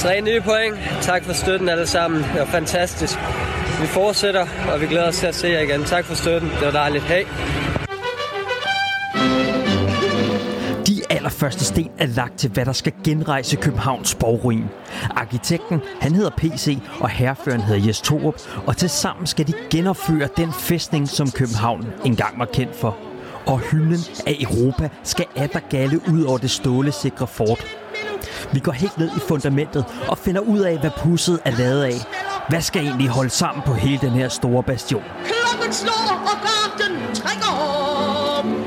[0.00, 0.76] Tre nye point.
[1.02, 2.22] Tak for støtten alle sammen.
[2.22, 3.18] Det var fantastisk.
[3.80, 5.84] Vi fortsætter, og vi glæder os til at se jer igen.
[5.84, 6.50] Tak for støtten.
[6.50, 7.04] Det var dejligt.
[7.04, 7.24] Hej.
[10.86, 14.64] De allerførste sten er lagt til, hvad der skal genrejse Københavns borgruin.
[15.10, 18.34] Arkitekten, han hedder PC, og herreføren hedder Jes Torup,
[18.66, 22.96] og tilsammen skal de genopføre den fæstning, som København engang var kendt for.
[23.46, 27.79] Og hymnen af Europa skal atter galle ud over det stålesikre fort.
[28.52, 31.94] Vi går helt ned i fundamentet og finder ud af, hvad pusset er lavet af.
[32.48, 35.02] Hvad skal egentlig holde sammen på hele den her store bastion?
[35.24, 37.48] Klokken slår, og garden trækker
[38.38, 38.64] om.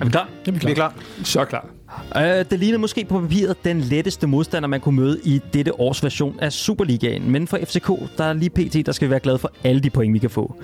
[0.00, 0.28] Er vi klar?
[0.46, 0.66] Er klar.
[0.66, 0.94] Vi er klar.
[1.24, 1.79] Så klar.
[2.16, 6.02] Uh, det ligner måske på papiret den letteste modstander, man kunne møde i dette års
[6.02, 7.30] version af Superligaen.
[7.30, 9.90] Men for FCK, der er lige pt, der skal vi være glade for alle de
[9.90, 10.54] point, vi kan få.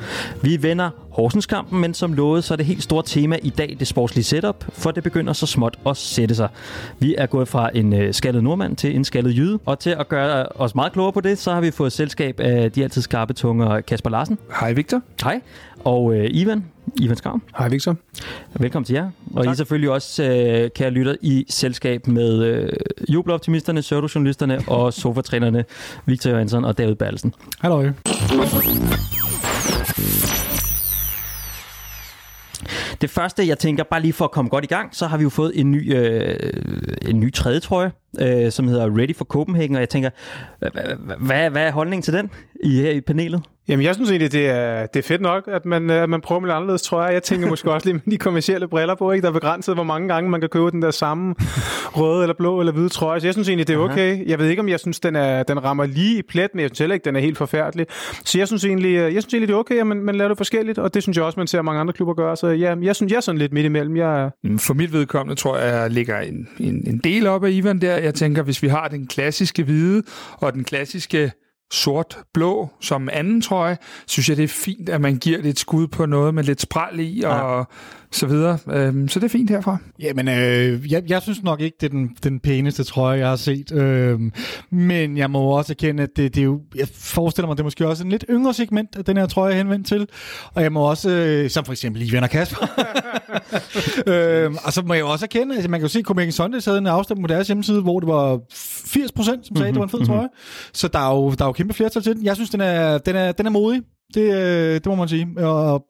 [0.43, 3.87] Vi vender Horsens-kampen, men som lovet, så er det helt store tema i dag det
[3.87, 6.49] sportslige setup, for det begynder så småt at sætte sig.
[6.99, 10.09] Vi er gået fra en uh, skaldet nordmand til en skaldet jyde, og til at
[10.09, 13.33] gøre os meget klogere på det, så har vi fået selskab af de altid skarpe
[13.33, 14.39] tunger Kasper Larsen.
[14.61, 15.03] Hej Victor.
[15.23, 15.41] Hej.
[15.85, 16.65] Og uh, Ivan,
[17.01, 17.43] Ivan Skram.
[17.59, 17.97] Hej Victor.
[18.61, 19.11] Velkommen til jer.
[19.35, 19.53] Og tak.
[19.53, 22.69] I selvfølgelig også, øh, kære lytter, i selskab med øh,
[23.09, 25.65] jubeloptimisterne, pseudojournalisterne og sofatrænerne
[26.07, 27.35] Victor Johansson og David Bertelsen.
[27.61, 27.91] Hallo.
[33.01, 35.23] Det første, jeg tænker, bare lige for at komme godt i gang, så har vi
[35.23, 36.37] jo fået en ny, øh,
[37.03, 40.11] en ny tredje trøje, øh, som hedder Ready for Copenhagen, og jeg tænker,
[41.19, 42.31] hvad, hvad er holdningen til den
[42.65, 43.43] i her i panelet?
[43.69, 46.41] Jamen, jeg synes egentlig, det er, det er fedt nok, at man, at man prøver
[46.41, 47.15] med lidt anderledes, tror jeg.
[47.15, 49.23] Jeg tænker måske også lige med de kommercielle briller på, ikke?
[49.23, 51.35] Der er begrænset, hvor mange gange man kan købe den der samme
[51.97, 53.21] røde, eller blå, eller hvide trøje.
[53.21, 54.29] Så jeg synes egentlig, det er okay.
[54.29, 56.69] Jeg ved ikke, om jeg synes, den, er, den rammer lige i plet, men jeg
[56.69, 57.87] synes heller ikke, den er helt forfærdelig.
[58.25, 60.37] Så jeg synes egentlig, jeg synes egentlig det er okay, at man, man laver det
[60.37, 62.37] forskelligt, og det synes jeg også, man ser mange andre klubber gøre.
[62.37, 63.97] Så ja, jeg synes, jeg er sådan lidt midt imellem.
[63.97, 64.31] Jeg...
[64.59, 68.06] For mit vedkommende tror jeg, jeg ligger en, en, en del op af Ivan der.
[68.07, 70.03] Jeg tænker, hvis vi har den klassiske hvide
[70.33, 71.33] og den klassiske
[71.73, 76.07] sort-blå som anden trøje, synes jeg, det er fint, at man giver lidt skud på
[76.07, 77.63] noget med lidt spræl i og ja.
[78.17, 78.59] Så videre.
[78.71, 79.77] Øhm, så det er fint herfra.
[80.01, 83.37] Jamen, øh, jeg, jeg synes nok ikke, det er den, den pæneste trøje, jeg har
[83.37, 83.73] set.
[83.73, 84.21] Øh,
[84.71, 87.65] men jeg må også erkende, at det, det er jo, jeg forestiller mig, det er
[87.65, 90.09] måske også en lidt yngre segment, at den her trøje er henvendt til.
[90.55, 92.67] Og jeg må også, øh, som for eksempel i Venner Kasper.
[94.13, 96.65] øh, og så må jeg også erkende, at man kan jo se, at Copenhagen Sundays
[96.65, 99.93] havde en afstemning på deres hjemmeside, hvor det var 80 procent, som sagde, mm-hmm, det
[99.93, 100.29] var en fed trøje.
[100.73, 102.25] Så der er jo, der er jo kæmpe flertal til den.
[102.25, 103.83] Jeg synes, den er, den er, den er modig.
[104.15, 105.47] Det, øh, det må man sige.
[105.47, 105.87] Og...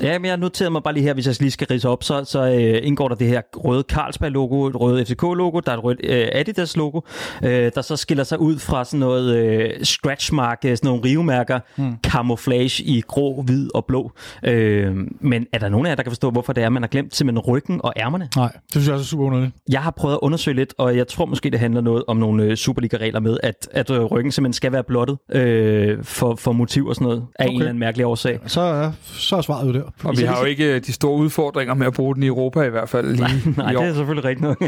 [0.00, 2.24] Ja, men jeg noterede mig bare lige her, hvis jeg lige skal rise op, så,
[2.24, 6.00] så øh, indgår der det her røde Carlsberg-logo, et røde FCK-logo, der er et rødt
[6.04, 7.00] øh, Adidas-logo,
[7.44, 11.96] øh, der så skiller sig ud fra sådan noget øh, scratch-mark, sådan nogle rivemærker, hmm.
[12.06, 14.12] camouflage i grå, hvid og blå.
[14.44, 16.88] Øh, men er der nogen af jer, der kan forstå, hvorfor det er, man har
[16.88, 18.28] glemt simpelthen ryggen og ærmerne?
[18.36, 19.54] Nej, det synes jeg også er super underligt.
[19.70, 22.42] Jeg har prøvet at undersøge lidt, og jeg tror måske, det handler noget om nogle
[22.42, 26.86] øh, Superliga-regler med, at, at øh, ryggen simpelthen skal være blottet øh, for, for motiv
[26.86, 27.50] og sådan noget af okay.
[27.52, 28.40] en eller anden mærkelig årsag.
[28.46, 29.82] Så, så er svaret jo der.
[30.04, 32.70] Og vi har jo ikke de store udfordringer med at bruge den i Europa i
[32.70, 33.80] hvert fald lige nej, nej, i år.
[33.80, 34.62] det er selvfølgelig rigtigt nok.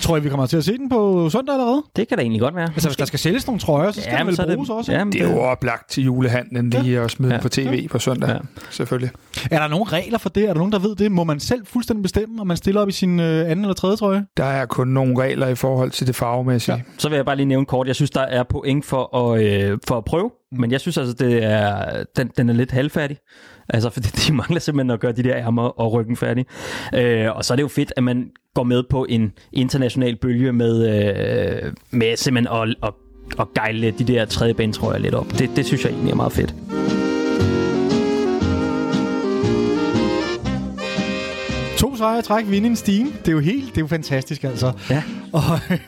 [0.00, 1.82] Tror I, vi kommer til at se den på søndag allerede?
[1.96, 2.68] Det kan da egentlig godt være.
[2.74, 4.92] Altså, hvis der skal sælges nogle trøjer, så skal ja, den vel bruges det, også?
[4.92, 7.04] Ja, det er jo oplagt til julehandlen lige ja.
[7.04, 7.40] at smide ja.
[7.40, 7.88] på tv ja.
[7.90, 8.28] på søndag.
[8.28, 8.38] Ja.
[8.70, 9.10] Selvfølgelig.
[9.50, 10.42] Er der nogle regler for det?
[10.42, 11.12] Er der nogen, der ved det?
[11.12, 13.96] Må man selv fuldstændig bestemme, om man stiller op i sin øh, anden eller tredje
[13.96, 14.26] trøje?
[14.36, 16.74] Der er kun nogle regler i forhold til det farvemæssige.
[16.74, 16.82] Ja.
[16.98, 17.86] Så vil jeg bare lige nævne kort.
[17.86, 20.30] Jeg synes, der er point for at, øh, for at prøve.
[20.52, 20.60] Mm.
[20.60, 23.18] Men jeg synes altså, det er, den, den er lidt halvfærdig.
[23.68, 26.46] Altså, fordi de mangler simpelthen at gøre de der ærmer og ryggen færdig.
[26.94, 30.52] Øh, og så er det jo fedt, at man går med på en international bølge
[30.52, 32.92] med, øh, med simpelthen at, at,
[33.40, 35.26] at gejle de der tredje banetrøjer lidt op.
[35.38, 36.54] Det, det synes jeg egentlig er meget fedt.
[41.76, 43.12] To sejre træk, vinde en steam.
[43.12, 44.72] Det er jo helt, det er jo fantastisk altså.
[44.90, 45.02] Ja.
[45.32, 45.42] Og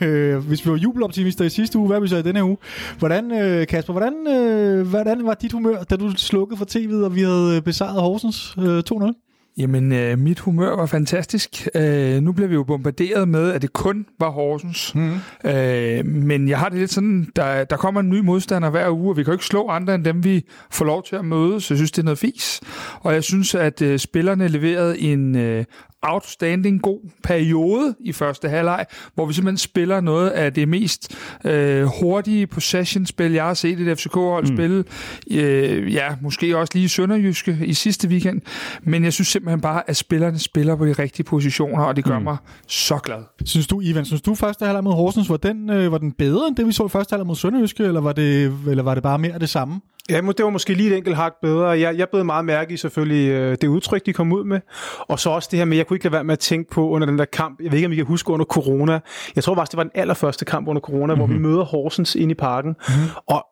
[0.07, 2.57] øh, hvis vi var jubeloptimister i sidste uge, hvad er vi så i denne uge?
[2.99, 7.15] Hvordan, øh, Kasper, hvordan, øh, hvordan var dit humør, da du slukkede for tv'et, og
[7.15, 9.28] vi havde besejret Horsens øh, 2-0?
[9.59, 11.67] Jamen, øh, mit humør var fantastisk.
[11.75, 14.95] Øh, nu bliver vi jo bombarderet med, at det kun var Horsens.
[14.95, 15.13] Mm.
[15.49, 19.11] Øh, men jeg har det lidt sådan, der, der kommer en ny modstander hver uge,
[19.11, 21.61] og vi kan jo ikke slå andre end dem, vi får lov til at møde,
[21.61, 22.61] så jeg synes, det er noget fis.
[22.99, 25.65] Og jeg synes, at øh, spillerne leverede en øh,
[26.01, 28.85] outstanding god periode i første halvleg,
[29.15, 31.15] hvor vi simpelthen spiller noget af det mest
[31.45, 34.55] øh, hurtige possession-spil, jeg har set et FCK-hold mm.
[34.55, 34.83] spille.
[35.31, 38.41] Øh, ja, måske også lige Sønderjyske i sidste weekend.
[38.81, 42.17] Men jeg synes simpelthen bare, at spillerne spiller på de rigtige positioner, og det gør
[42.19, 42.23] mm.
[42.23, 42.37] mig
[42.67, 43.23] så glad.
[43.45, 46.47] Synes du, Ivan, synes du første halvleg mod Horsens, var den, øh, var den bedre
[46.47, 49.03] end det, vi så i første halvleg mod Sønderjyske, eller var det, eller var det
[49.03, 49.81] bare mere af det samme?
[50.09, 51.67] Ja, det var måske lige et enkelt hak bedre.
[51.67, 54.59] Jeg, jeg blev meget mærke i selvfølgelig øh, det udtryk, de kom ud med.
[54.99, 56.89] Og så også det her med, jeg kunne ikke lade være med at tænke på
[56.89, 57.59] under den der kamp.
[57.61, 58.99] Jeg ved ikke, om I kan huske under corona.
[59.35, 61.17] Jeg tror faktisk, det var den allerførste kamp under corona, mm-hmm.
[61.17, 62.69] hvor vi møder Horsens ind i parken.
[62.69, 63.09] Mm-hmm.
[63.27, 63.45] Og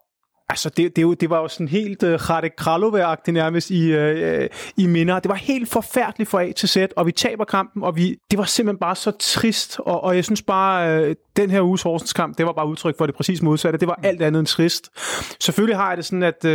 [0.50, 4.46] Altså, det, det, det var jo sådan helt uh, Radek kralove nærmest i, uh,
[4.78, 5.20] i minder.
[5.20, 8.40] Det var helt forfærdeligt fra A til Z, og vi taber kampen, og vi, det
[8.40, 9.80] var simpelthen bare så trist.
[9.80, 12.98] Og, og jeg synes bare, uh, den her uges Horsens kamp, det var bare udtryk
[12.98, 13.80] for det præcis modsatte.
[13.80, 14.90] Det var alt andet end trist.
[15.40, 16.52] Selvfølgelig har jeg det sådan, at uh,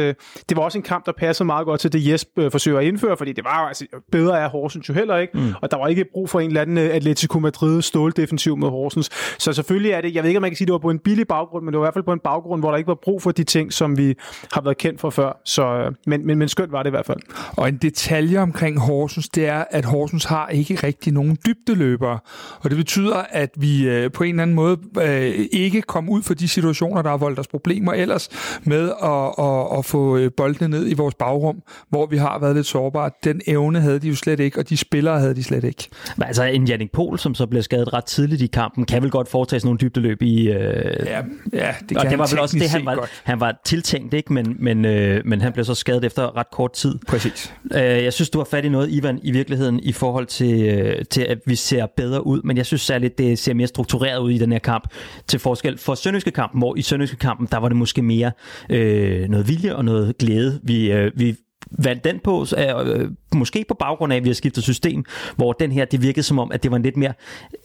[0.49, 2.85] det var også en kamp, der passede meget godt til det Jesp uh, forsøger at
[2.85, 5.55] indføre, fordi det var jo, altså, bedre af Horsens jo heller ikke, mm.
[5.63, 9.11] og der var ikke brug for en eller anden Atletico Madrid ståldefensiv med Horsens.
[9.39, 10.99] Så selvfølgelig er det, jeg ved ikke, om man kan sige, det var på en
[10.99, 12.99] billig baggrund, men det var i hvert fald på en baggrund, hvor der ikke var
[13.03, 14.15] brug for de ting, som vi
[14.53, 15.41] har været kendt for før.
[15.45, 17.19] Så, øh, men, men, men skønt var det i hvert fald.
[17.57, 22.19] Og en detalje omkring Horsens, det er, at Horsens har ikke rigtig nogen dybdeløbere.
[22.61, 26.23] Og det betyder, at vi øh, på en eller anden måde øh, ikke kom ud
[26.23, 28.29] for de situationer, der har voldt os problemer ellers
[28.63, 32.67] med at, at, at få boldene ned i vores bagrum, hvor vi har været lidt
[32.67, 33.11] sårbare.
[33.25, 35.89] Den evne havde de jo slet ikke, og de spillere havde de slet ikke.
[36.17, 39.11] Men altså en Jannik Pohl, som så blev skadet ret tidligt i kampen, kan vel
[39.11, 40.49] godt foretage sådan nogle dybdeløb i...
[40.49, 41.07] Øh...
[41.07, 41.21] Ja,
[41.53, 44.33] ja, det kan og det var vel også det, han var, han var tiltænkt, ikke?
[44.33, 46.99] Men, men, øh, men han blev så skadet efter ret kort tid.
[47.09, 47.55] Præcis.
[47.75, 51.05] Øh, jeg synes, du har fat i noget, Ivan, i virkeligheden, i forhold til, øh,
[51.11, 54.31] til, at vi ser bedre ud, men jeg synes særligt, det ser mere struktureret ud
[54.31, 54.89] i den her kamp,
[55.27, 58.33] til forskel for Sønderjyske kampen, hvor i Sønderjyske kampen, der var det måske mere
[58.71, 60.61] øh, noget vilje og noget glæde.
[60.63, 61.37] Vi, øh, vi
[61.71, 65.05] valgt den på, øh, måske på baggrund af, at vi har skiftet system,
[65.37, 67.13] hvor den her, det virkede som om, at det var en lidt mere,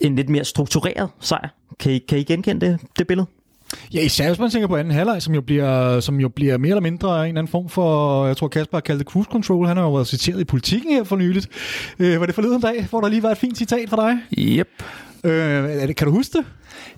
[0.02, 1.50] en lidt mere struktureret sejr.
[1.80, 3.28] Kan I, kan I genkende det, det billede?
[3.94, 6.70] Ja, især hvis man tænker på anden halvleg, som jo bliver, som jo bliver mere
[6.70, 9.68] eller mindre en eller anden form for, jeg tror Kasper har kaldt det cruise control,
[9.68, 11.48] han har jo været citeret i politikken her for nyligt.
[12.00, 14.20] Øh, var det forleden dag, hvor der lige var et fint citat fra dig?
[14.38, 14.68] Yep.
[15.24, 16.46] Øh, kan du huske det?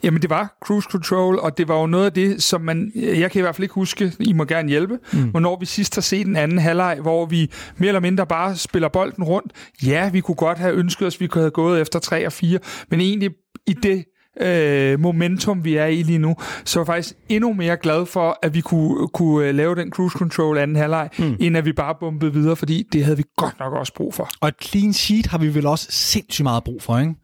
[0.03, 2.91] Jamen, det var cruise control, og det var jo noget af det, som man...
[2.95, 5.23] Jeg kan i hvert fald ikke huske, I må gerne hjælpe, mm.
[5.23, 8.89] hvornår vi sidst har set en anden halvleg, hvor vi mere eller mindre bare spiller
[8.89, 9.51] bolden rundt.
[9.85, 12.59] Ja, vi kunne godt have ønsket os, vi kunne have gået efter 3 og 4,
[12.89, 13.29] men egentlig
[13.67, 14.05] i det
[14.41, 16.35] øh, momentum, vi er i lige nu.
[16.65, 19.91] Så jeg er faktisk endnu mere glad for, at vi kunne, kunne øh, lave den
[19.91, 21.37] cruise control anden halvleg, mm.
[21.39, 24.29] end at vi bare bumpede videre, fordi det havde vi godt nok også brug for.
[24.41, 27.15] Og et clean sheet har vi vel også sindssygt meget brug for, ikke?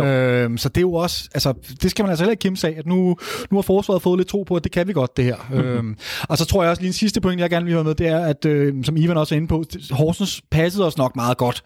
[0.00, 2.76] Øhm, så det er jo også, altså, det skal man altså heller ikke kæmpe sig
[2.76, 3.16] at nu,
[3.50, 5.36] nu har forsvaret fået lidt tro på, at det kan vi godt, det her.
[5.50, 5.68] Mm-hmm.
[5.68, 5.96] Øhm,
[6.28, 8.08] og så tror jeg også lige en sidste point, jeg gerne vil have med, det
[8.08, 11.62] er, at øh, som Ivan også er inde på, Horsens passede os nok meget godt.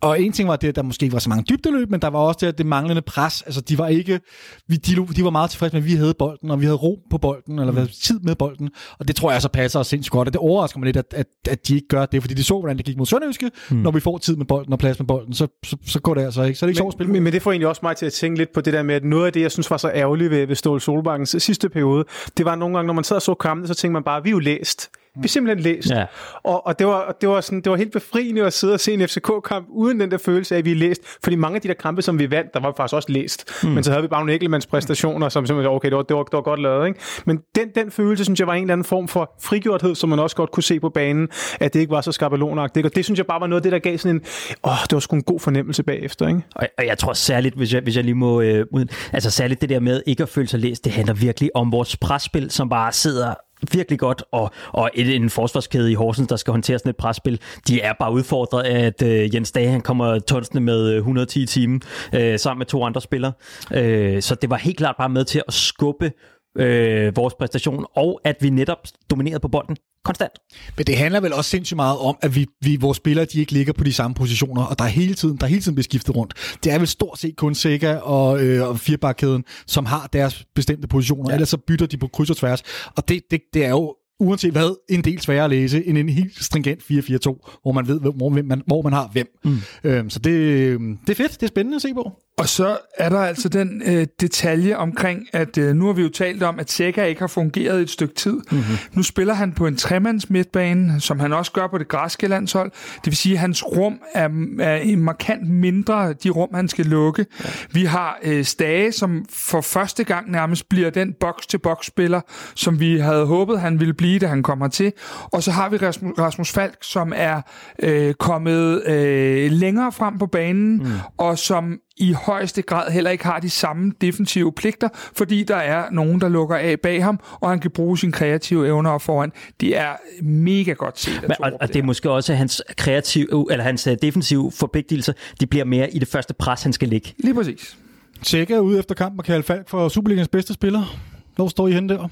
[0.00, 2.08] Og en ting var det, at der måske ikke var så mange dybdeløb, men der
[2.08, 3.42] var også det, at det manglende pres.
[3.42, 4.20] Altså, de var ikke,
[4.68, 6.98] vi, de, de var meget tilfredse med, at vi havde bolden, og vi havde ro
[7.10, 7.88] på bolden, eller mm.
[8.02, 8.70] tid med bolden.
[8.98, 10.28] Og det tror jeg så passer os sindssygt godt.
[10.28, 12.58] Og det overrasker mig lidt, at, at, at de ikke gør det, fordi de så,
[12.58, 13.50] hvordan det gik mod Sønderjyske.
[13.70, 13.76] Mm.
[13.76, 16.22] Når vi får tid med bolden og plads med bolden, så, så, så går det
[16.22, 16.58] altså ikke.
[16.58, 17.12] Så er det ikke sjovt at spille.
[17.12, 18.94] Men, men, det får egentlig også mig til at tænke lidt på det der med,
[18.94, 22.04] at noget af det, jeg synes var så ærgerligt ved, ved Ståle Solbakkens sidste periode,
[22.36, 24.28] det var nogle gange, når man sad og så kampen, så tænkte man bare, vi
[24.28, 24.90] er jo læst.
[25.16, 25.90] Vi er simpelthen læst.
[25.90, 26.06] Ja.
[26.44, 28.92] Og, og det, var, det, var sådan, det var helt befriende at sidde og se
[28.92, 31.00] en FCK-kamp uden den der følelse af, at vi er læst.
[31.22, 33.62] Fordi mange af de der kampe, som vi vandt, der var faktisk også læst.
[33.62, 33.68] Mm.
[33.68, 36.22] Men så havde vi bare nogle Ekelmanns præstationer, som simpelthen, okay, det var, det var,
[36.22, 36.86] det var godt lavet.
[36.86, 37.00] Ikke?
[37.24, 40.18] Men den, den følelse, synes jeg, var en eller anden form for frigjorthed, som man
[40.18, 41.28] også godt kunne se på banen,
[41.60, 42.86] at det ikke var så skabelonagtigt.
[42.86, 44.22] Og det synes jeg bare var noget af det, der gav sådan en,
[44.64, 46.28] åh, det var sgu en god fornemmelse bagefter.
[46.28, 46.40] Ikke?
[46.54, 48.66] Og, og jeg tror særligt, hvis jeg, hvis jeg lige må, øh,
[49.12, 51.96] altså særligt det der med ikke at føle sig læst, det handler virkelig om vores
[51.96, 53.34] presspil, som bare sidder
[53.72, 57.40] virkelig godt, og, og et, en forsvarskæde i Horsens, der skal håndtere sådan et presspil,
[57.68, 61.46] de er bare udfordret af, at øh, Jens Dage han kommer tonsende med øh, 110
[61.46, 61.78] timer
[62.14, 63.32] øh, sammen med to andre spillere.
[63.74, 66.12] Øh, så det var helt klart bare med til at skubbe
[66.60, 68.78] øh, vores præstation, og at vi netop
[69.10, 70.32] dominerede på bolden konstant.
[70.76, 73.52] Men det handler vel også sindssygt meget om, at vi, vi, vores spillere de ikke
[73.52, 75.84] ligger på de samme positioner, og der er hele tiden, der er hele tiden bliver
[75.84, 76.56] skiftet rundt.
[76.64, 80.88] Det er vel stort set kun Sega og, øh, og firebakkæden, som har deres bestemte
[80.88, 81.34] positioner, ja.
[81.34, 82.62] ellers så bytter de på kryds og tværs.
[82.96, 86.08] Og det, det, det er jo uanset hvad, en del sværere at læse end en
[86.08, 89.26] helt stringent 4-4-2, hvor man ved, hvor man, hvor man har hvem.
[89.44, 89.56] Mm.
[89.84, 92.12] Øhm, så det, det er fedt, det er spændende at se på.
[92.40, 96.08] Og så er der altså den øh, detalje omkring, at øh, nu har vi jo
[96.08, 98.32] talt om, at Sega ikke har fungeret et stykke tid.
[98.32, 98.76] Mm-hmm.
[98.92, 102.70] Nu spiller han på en tremands midtbane, som han også gør på det græske landshold.
[102.94, 104.28] Det vil sige, at hans rum er,
[104.60, 107.26] er markant mindre, de rum, han skal lukke.
[107.44, 107.50] Ja.
[107.72, 112.20] Vi har øh, Stage, som for første gang nærmest bliver den box-til-box-spiller,
[112.54, 114.92] som vi havde håbet, han ville blive, da han kommer til.
[115.32, 117.40] Og så har vi Rasmus, Falk, som er
[117.78, 120.86] øh, kommet øh, længere frem på banen, mm.
[121.18, 125.90] og som i højeste grad heller ikke har de samme defensive pligter, fordi der er
[125.90, 129.32] nogen, der lukker af bag ham, og han kan bruge sine kreative evner op foran.
[129.60, 131.22] Det er mega godt set.
[131.22, 135.46] Men, og, og det er måske også hans kreative, eller hans øh, defensive forpligtelser, de
[135.46, 137.14] bliver mere i det første pres, han skal ligge.
[137.18, 137.78] Lige præcis.
[138.22, 140.96] Tjekke er ude efter kamp og kalde Falk for Superligans bedste spiller.
[141.36, 142.08] Hvor står I hen der?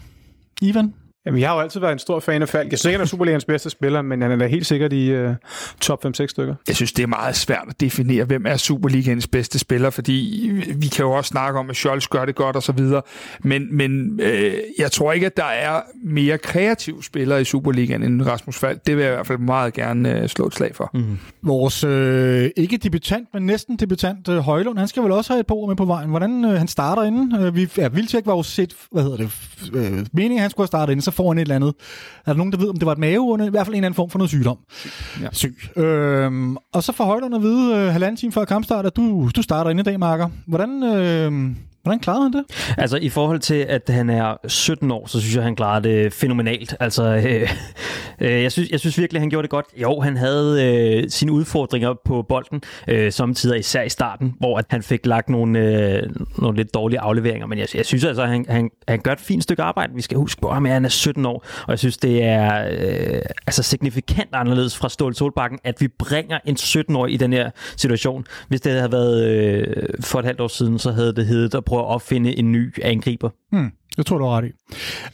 [0.63, 0.95] Ivan?
[1.27, 2.71] Jamen, jeg har jo altid været en stor fan af Falk.
[2.71, 5.25] Jeg synes ikke, han er Superligans bedste spiller, men han er da helt sikkert i
[5.25, 5.31] uh,
[5.81, 6.55] top 5-6 stykker.
[6.69, 10.87] Jeg synes, det er meget svært at definere, hvem er Superligaens bedste spiller, fordi vi
[10.87, 13.03] kan jo også snakke om, at Scholz gør det godt og så videre,
[13.41, 18.23] men, men øh, jeg tror ikke, at der er mere kreative spillere i Superligaen end
[18.23, 18.87] Rasmus Falk.
[18.87, 20.91] Det vil jeg i hvert fald meget gerne øh, slå et slag for.
[20.95, 21.19] Mm.
[21.43, 25.47] Vores øh, ikke debutant, men næsten debutant øh, Højlund, han skal vel også have et
[25.47, 26.11] par ord med på vejen.
[26.11, 27.41] Hvordan øh, han starter inden?
[27.41, 29.31] Øh, vi, ja, Vildtjek var jo set, hvad hedder det,
[29.75, 31.75] øh, meningen, han skulle have startet inden, så får han et eller andet.
[32.27, 33.47] Er der nogen, der ved, om det var et maveunde?
[33.47, 34.59] I hvert fald en eller anden form for noget sygdom.
[35.23, 35.29] Ja.
[35.33, 35.57] Syg.
[35.77, 39.43] Øhm, og så får Højlund at vide øh, halvanden time før kampstart, at du, du
[39.43, 40.29] starter inden i dag, Marker.
[40.47, 41.33] Hvordan, øh,
[41.89, 42.45] Hvordan klarede han det?
[42.79, 46.13] Altså i forhold til, at han er 17 år, så synes jeg, han klarede det
[46.13, 46.77] fænomenalt.
[46.81, 47.51] Altså, øh,
[48.21, 49.67] øh, jeg, synes, jeg synes virkelig, han gjorde det godt.
[49.77, 54.65] Jo, han havde øh, sine udfordringer på bolden, øh, samtidig især i starten, hvor at
[54.71, 56.03] han fik lagt nogle, øh,
[56.39, 57.47] nogle lidt dårlige afleveringer.
[57.47, 59.95] Men jeg, jeg synes altså, at han, han, han gør et fint stykke arbejde.
[59.95, 63.21] Vi skal huske på, at han er 17 år, og jeg synes, det er øh,
[63.47, 68.27] altså signifikant anderledes fra Ståle Solbakken, at vi bringer en 17-årig i den her situation.
[68.49, 69.67] Hvis det havde været øh,
[70.01, 72.75] for et halvt år siden, så havde det heddet at prøve at opfinde en ny
[72.83, 73.31] angriber.
[73.53, 73.71] Hmm.
[73.99, 74.51] Det tror du er ret i.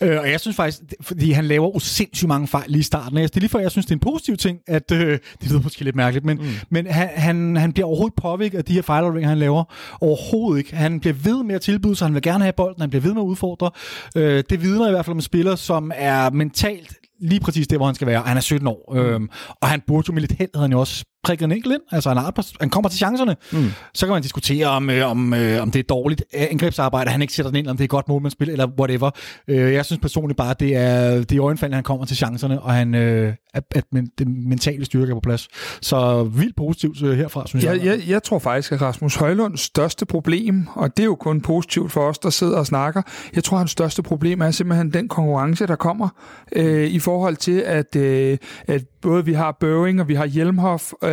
[0.05, 3.17] Øh, og jeg synes faktisk, fordi han laver jo sindssygt mange fejl lige i starten.
[3.17, 5.63] Det er lige før, jeg synes, det er en positiv ting, at øh, det lyder
[5.63, 6.45] måske lidt mærkeligt, men, mm.
[6.71, 9.65] men han, han, han bliver overhovedet påvirket af de her fejlafleveringer, han laver.
[10.01, 10.77] Overhovedet ikke.
[10.77, 13.13] Han bliver ved med at tilbyde sig, han vil gerne have bolden, han bliver ved
[13.13, 13.71] med at udfordre.
[14.17, 17.79] Øh, det vidner i hvert fald om en spiller, som er mentalt lige præcis det,
[17.79, 18.23] hvor han skal være.
[18.23, 18.99] Han er 17 år, mm.
[18.99, 19.29] øhm,
[19.63, 21.83] og han burde jo med lidt held, havde han jo også prikket en enkelt ind.
[21.93, 23.37] Altså, han, har, han kommer til chancerne.
[23.53, 23.71] Mm.
[23.95, 27.35] Så kan man diskutere, om, øh, om, øh, om det er dårligt angrebsarbejde, han ikke
[27.35, 29.11] sætter den ind, om det er godt målmandsspil, eller whatever.
[29.49, 32.73] Øh, jeg synes personligt bare, det er, det er øjenfald, han kommer til chancerne, og
[32.73, 35.49] han, øh, at, at men, det mentale styrke er på plads.
[35.81, 37.77] Så vildt positivt øh, herfra, synes jeg.
[37.77, 38.09] Jeg, jeg.
[38.09, 42.01] jeg tror faktisk, at Rasmus Højlunds største problem, og det er jo kun positivt for
[42.01, 43.03] os, der sidder og snakker,
[43.35, 46.09] jeg tror, at hans største problem er simpelthen den konkurrence, der kommer
[46.53, 50.93] øh, i forhold til, at, øh, at både vi har Børing og vi har Hjelmhoff,
[51.03, 51.11] øh,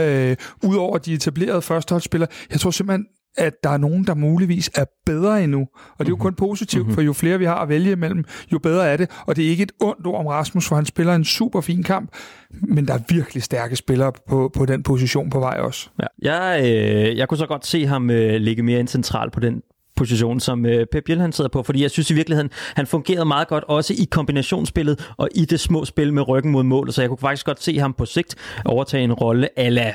[0.63, 2.29] udover de etablerede førsteholdsspillere.
[2.51, 3.05] Jeg tror simpelthen,
[3.37, 5.59] at der er nogen, der muligvis er bedre endnu.
[5.59, 6.21] Og det er jo mhm.
[6.21, 6.95] kun positivt, mm-hmm.
[6.95, 9.09] for jo flere vi har at vælge imellem, jo bedre er det.
[9.25, 11.83] Og det er ikke et ondt ord om Rasmus, for han spiller en super fin
[11.83, 12.11] kamp,
[12.51, 15.89] men der er virkelig stærke spillere på, på den position på vej også.
[16.01, 16.33] Ja.
[16.33, 19.61] Jeg, øh, jeg kunne så godt se ham øh, ligge mere ind centralt på den
[19.95, 23.25] position, som øh, Pep Biel han sidder på, fordi jeg synes i virkeligheden, han fungerede
[23.25, 27.01] meget godt også i kombinationsspillet og i det små spil med ryggen mod mål, så
[27.01, 29.93] jeg kunne faktisk godt se ham på sigt overtage en rolle ala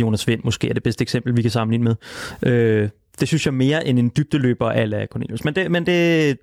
[0.00, 1.96] Jonas Vind måske er det bedste eksempel, vi kan sammenligne med.
[2.52, 2.88] Øh,
[3.20, 5.44] det synes jeg mere end en dybdeløber ala Cornelius.
[5.44, 6.38] Men det, men det,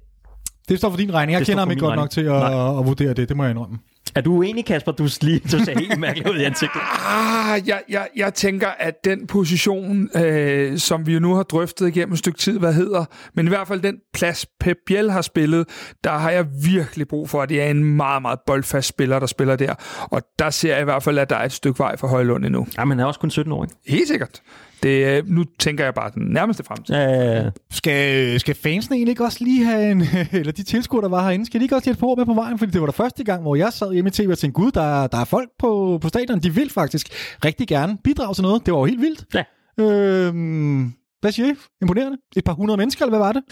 [0.69, 1.37] det står for din regning.
[1.37, 2.03] Jeg kender ham ikke godt regning.
[2.03, 3.29] nok til at, at vurdere det.
[3.29, 3.77] Det må jeg indrømme.
[4.15, 4.91] Er du uenig, Kasper?
[4.91, 6.81] Du, lige, du ser helt mærkelig ud i ansigtet.
[7.07, 11.87] Ah, jeg, jeg, jeg tænker, at den position, øh, som vi jo nu har drøftet
[11.87, 15.21] igennem et stykke tid, hvad hedder, men i hvert fald den plads, Pep Biel har
[15.21, 15.67] spillet,
[16.03, 19.27] der har jeg virkelig brug for, at det er en meget, meget boldfast spiller, der
[19.27, 19.75] spiller der.
[20.11, 22.45] Og der ser jeg i hvert fald, at der er et stykke vej for Højlund
[22.45, 22.67] endnu.
[22.77, 23.75] Ja, men han er også kun 17 år, ikke?
[23.87, 24.41] Helt sikkert.
[24.83, 26.95] Det, nu tænker jeg bare den nærmeste fremtid.
[26.95, 27.49] Ja, ja, ja.
[27.71, 30.01] Skal, skal fansene egentlig ikke også lige have en,
[30.39, 32.33] eller de tilskuere, der var herinde, skal de ikke også lige have et med på
[32.33, 32.59] vejen?
[32.59, 34.71] Fordi det var der første gang, hvor jeg sad hjemme i tv og tænkte, gud,
[34.71, 37.07] der, der er folk på, på stadion, de vil faktisk
[37.45, 38.65] rigtig gerne bidrage til noget.
[38.65, 39.25] Det var jo helt vildt.
[39.33, 39.43] Ja.
[39.83, 41.53] Øhm, hvad siger I?
[41.81, 42.17] Imponerende?
[42.35, 43.43] Et par hundrede mennesker, eller hvad var det?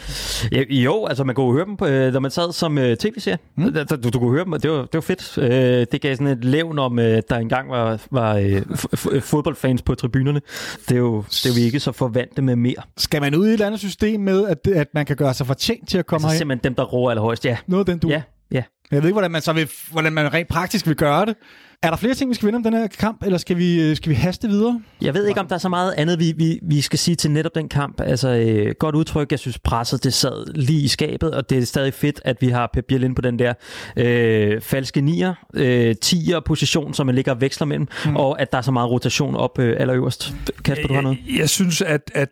[0.52, 3.38] Ja, jo, altså man kunne høre dem, øh, når man sad som uh, tv-serie.
[3.58, 3.74] Mm.
[3.74, 5.38] Du, du, du kunne høre dem, det var, det var fedt.
[5.38, 5.44] Uh,
[5.92, 10.42] det gav sådan et levn om, uh, der engang var, var uh, fodboldfans på tribunerne.
[10.90, 12.82] Det er, jo, det er vi ikke så forvante med mere.
[12.98, 15.90] Skal man ud i et andet system med, at, at man kan gøre sig fortjent
[15.90, 17.58] til at komme altså, simpelthen dem, der roer allerhøjst, ja.
[17.68, 18.08] Noget den du?
[18.10, 18.22] Ja,
[18.52, 18.64] ja.
[18.92, 21.36] Jeg ved ikke, hvordan man så vil, hvordan man rent praktisk vil gøre det.
[21.84, 23.96] Er der flere ting, vi skal vinde om den her kamp, eller skal vi, øh,
[23.96, 24.82] skal vi haste videre?
[25.02, 27.32] Jeg ved ikke, om der er så meget andet, vi, vi, vi skal sige til
[27.32, 28.02] netop den kamp.
[28.02, 29.32] Altså, øh, godt udtryk.
[29.32, 32.50] Jeg synes, presset det sad lige i skabet, og det er stadig fedt, at vi
[32.50, 33.54] har Pep Biel ind på den der
[33.98, 38.16] øh, falske nier, øh, tier position, som man ligger og veksler mellem, mm.
[38.16, 40.36] og at der er så meget rotation op øh, allerøverst.
[40.64, 41.18] Kasper, du har noget?
[41.28, 42.30] Jeg, jeg synes, at, at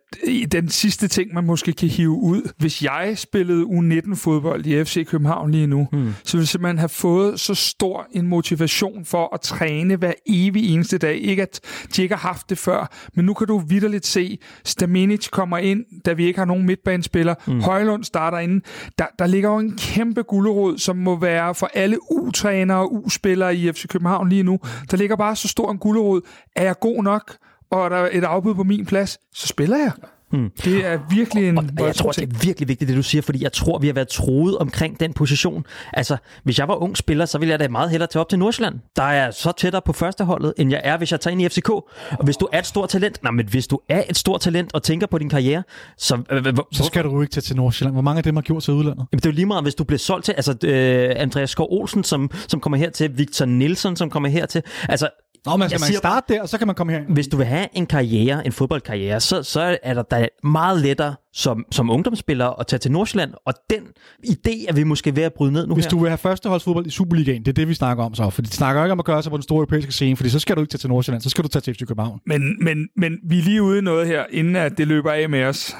[0.51, 5.51] den sidste ting, man måske kan hive ud, hvis jeg spillede U19-fodbold i FC København
[5.51, 6.13] lige nu, mm.
[6.23, 10.97] så ville simpelthen have fået så stor en motivation for at træne hver evig eneste
[10.97, 11.17] dag.
[11.21, 11.59] Ikke at
[11.95, 15.85] de ikke har haft det før, men nu kan du vidderligt se, Staminic kommer ind,
[16.05, 17.35] da vi ikke har nogen midtbanespiller.
[17.47, 17.61] Mm.
[17.61, 18.61] Højlund starter ind.
[18.97, 23.55] Der, der ligger jo en kæmpe gulderod, som må være for alle U-trænere og U-spillere
[23.55, 24.59] i FC København lige nu.
[24.91, 26.21] Der ligger bare så stor en gulderod.
[26.55, 27.37] Er jeg god nok?
[27.71, 29.91] og der er et afbud på min plads, så spiller jeg.
[30.35, 30.51] Mm.
[30.63, 31.57] Det er virkelig en...
[31.57, 33.87] Og, og jeg tror, det er virkelig vigtigt, det du siger, fordi jeg tror, vi
[33.87, 35.65] har været troet omkring den position.
[35.93, 38.39] Altså, hvis jeg var ung spiller, så ville jeg da meget hellere tage op til
[38.39, 38.75] Nordsjælland.
[38.95, 41.69] Der er så tættere på førsteholdet, end jeg er, hvis jeg tager ind i FCK.
[41.69, 44.73] Og hvis du er et stort talent, nej, men hvis du er et stort talent
[44.73, 45.63] og tænker på din karriere,
[45.97, 46.21] så...
[46.31, 47.95] Øh, så skal du ikke tage til Nordsjælland.
[47.95, 49.05] Hvor mange af dem har gjort til udlandet?
[49.11, 50.31] Jamen, det er jo lige meget, hvis du bliver solgt til...
[50.31, 54.45] Altså, øh, Andreas Skov Olsen, som, som kommer her til, Victor Nielsen, som kommer her
[54.45, 54.61] til.
[54.89, 55.09] Altså,
[55.45, 57.01] Nå, men skal man starte der, og så kan man komme her.
[57.09, 61.15] Hvis du vil have en karriere, en fodboldkarriere, så, så er der, der meget lettere
[61.33, 63.79] som, som ungdomsspiller at tage til Nordsjælland, og den
[64.27, 65.89] idé er vi måske ved at bryde ned nu Hvis her.
[65.89, 68.47] du vil have førsteholdsfodbold i Superligaen, det er det, vi snakker om så, for de
[68.47, 70.61] snakker ikke om at gøre sig på den store europæiske scene, fordi så skal du
[70.61, 72.19] ikke tage til Nordsjælland, så skal du tage til FC København.
[72.25, 75.29] Men, men, men vi er lige ude i noget her, inden at det løber af
[75.29, 75.75] med os.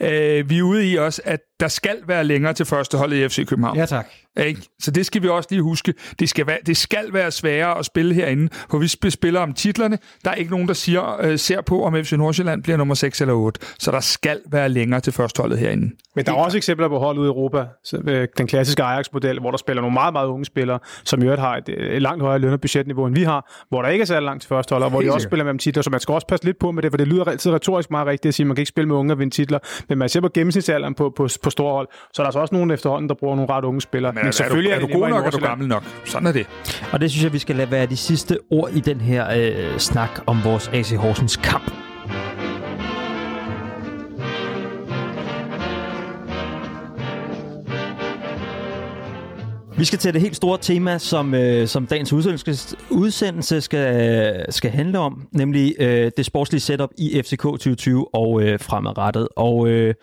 [0.00, 0.06] Uh,
[0.50, 3.76] vi er ude i også, at der skal være længere til førsteholdet i FC København.
[3.76, 4.06] Ja, tak.
[4.36, 4.62] Ikke?
[4.80, 5.94] Så det skal vi også lige huske.
[6.18, 9.98] Det skal, være, det skal være sværere at spille herinde, for vi spiller om titlerne.
[10.24, 13.20] Der er ikke nogen, der siger, øh, ser på, om FC Nordsjælland bliver nummer 6
[13.20, 13.60] eller 8.
[13.78, 15.90] Så der skal være længere til førsteholdet herinde.
[16.16, 17.64] Men der er også eksempler på hold ude i Europa.
[18.06, 21.40] Øh, den klassiske Ajax-model, hvor der spiller nogle meget, meget unge spillere, som i øvrigt
[21.40, 24.06] har et, et langt højere løn- og budgetniveau, end vi har, hvor der ikke er
[24.06, 25.82] særlig langt til førstehold, og hvor de også spiller med titler.
[25.82, 28.06] Så man skal også passe lidt på med det, for det lyder altid retorisk meget
[28.06, 29.58] rigtigt at sige, at man kan ikke spille med unge og vinde titler.
[29.88, 32.54] Men man ser på gennemsnitsalderen på, på, på store hold, så er der altså også
[32.54, 34.12] nogen efterhånden, der bruger nogle ret unge spillere.
[34.12, 35.82] Men, Men selvfølgelig er du, er du god nok, er du gammel nok.
[36.04, 36.46] Sådan er det.
[36.92, 39.78] Og det synes jeg, vi skal lade være de sidste ord i den her øh,
[39.78, 41.72] snak om vores AC Horsens kamp.
[49.78, 54.70] Vi skal til det helt store tema, som, øh, som dagens udsendelse, udsendelse skal, skal
[54.70, 59.28] handle om, nemlig øh, det sportslige setup i FCK 2020 og øh, fremadrettet.
[59.36, 59.94] Og øh,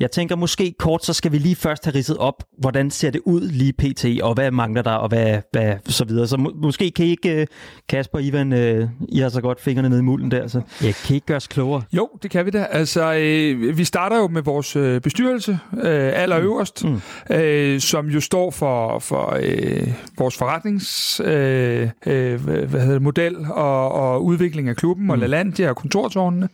[0.00, 3.20] jeg tænker måske kort, så skal vi lige først have ridset op, hvordan ser det
[3.24, 6.26] ud lige pt, og hvad mangler der, og hvad, hvad så videre.
[6.26, 7.46] Så må, måske kan I ikke, øh,
[7.88, 10.92] Kasper og Ivan, øh, I har så godt fingrene nede i mulden der, så ja,
[11.06, 11.82] kan I ikke gøre os klogere?
[11.92, 12.66] Jo, det kan vi da.
[12.70, 17.00] Altså, øh, vi starter jo med vores øh, bestyrelse, øh, allerøverst, mm.
[17.36, 23.02] øh, som jo står for, for for øh, vores forretnings øh, øh, hvad hedder det,
[23.02, 25.10] model og, og udvikling af klubben mm.
[25.10, 26.48] og LaLandia og kontortårnene.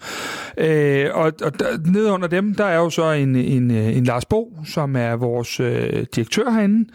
[0.58, 4.24] Øh, og og der, nede under dem, der er jo så en, en, en Lars
[4.24, 6.90] Bo, som er vores øh, direktør herinde.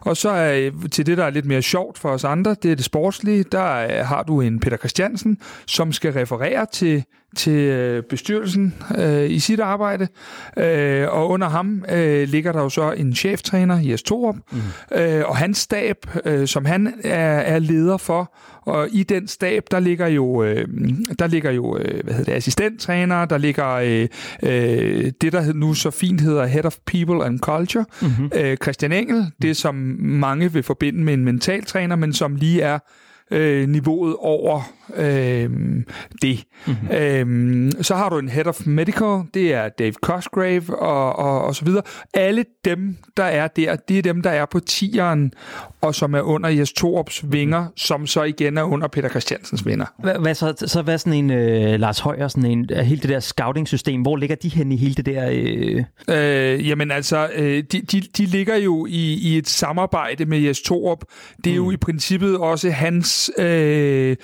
[0.00, 2.76] Og så er til det, der er lidt mere sjovt for os andre, det er
[2.76, 7.04] det sportslige, der er, har du en Peter Christiansen, som skal referere til
[7.36, 10.08] til øh, bestyrelsen øh, i sit arbejde,
[10.56, 14.58] øh, og under ham øh, ligger der jo så en cheftræner, Jes Torup, mm.
[14.98, 19.62] øh, og hans stab, øh, som han er, er leder for, og i den stab,
[19.70, 20.68] der ligger jo, øh,
[21.18, 24.08] der ligger jo øh, hvad hedder det, assistenttræner, der ligger øh,
[24.42, 28.30] øh, det, der nu så fint hedder Head of People and Culture, mm-hmm.
[28.36, 32.78] øh, Christian Engel, det som mange vil forbinde med en mentaltræner, men som lige er
[33.30, 34.62] øh, niveauet over
[34.96, 35.50] øh,
[36.22, 36.44] det.
[36.66, 36.88] Mm-hmm.
[36.96, 41.54] Øh, så har du en head of medical, det er Dave Cosgrave og, og, og
[41.56, 41.82] så videre.
[42.14, 45.32] Alle dem, der er der, det er dem, der er på tieren,
[45.80, 49.86] og som er under Jes Torups vinger, som så igen er under Peter Christiansens vinger.
[49.98, 53.20] Hvad, hvad så, så hvad sådan en øh, Lars Højer, sådan en, hele det der
[53.20, 55.28] scouting-system, hvor ligger de hen i hele det der?
[55.30, 55.84] Øh...
[56.08, 60.60] Øh, jamen altså, øh, de, de, de ligger jo i, i et samarbejde med Jes
[60.60, 61.04] Torup.
[61.44, 61.64] Det er mm.
[61.64, 64.16] jo i princippet også hans øh,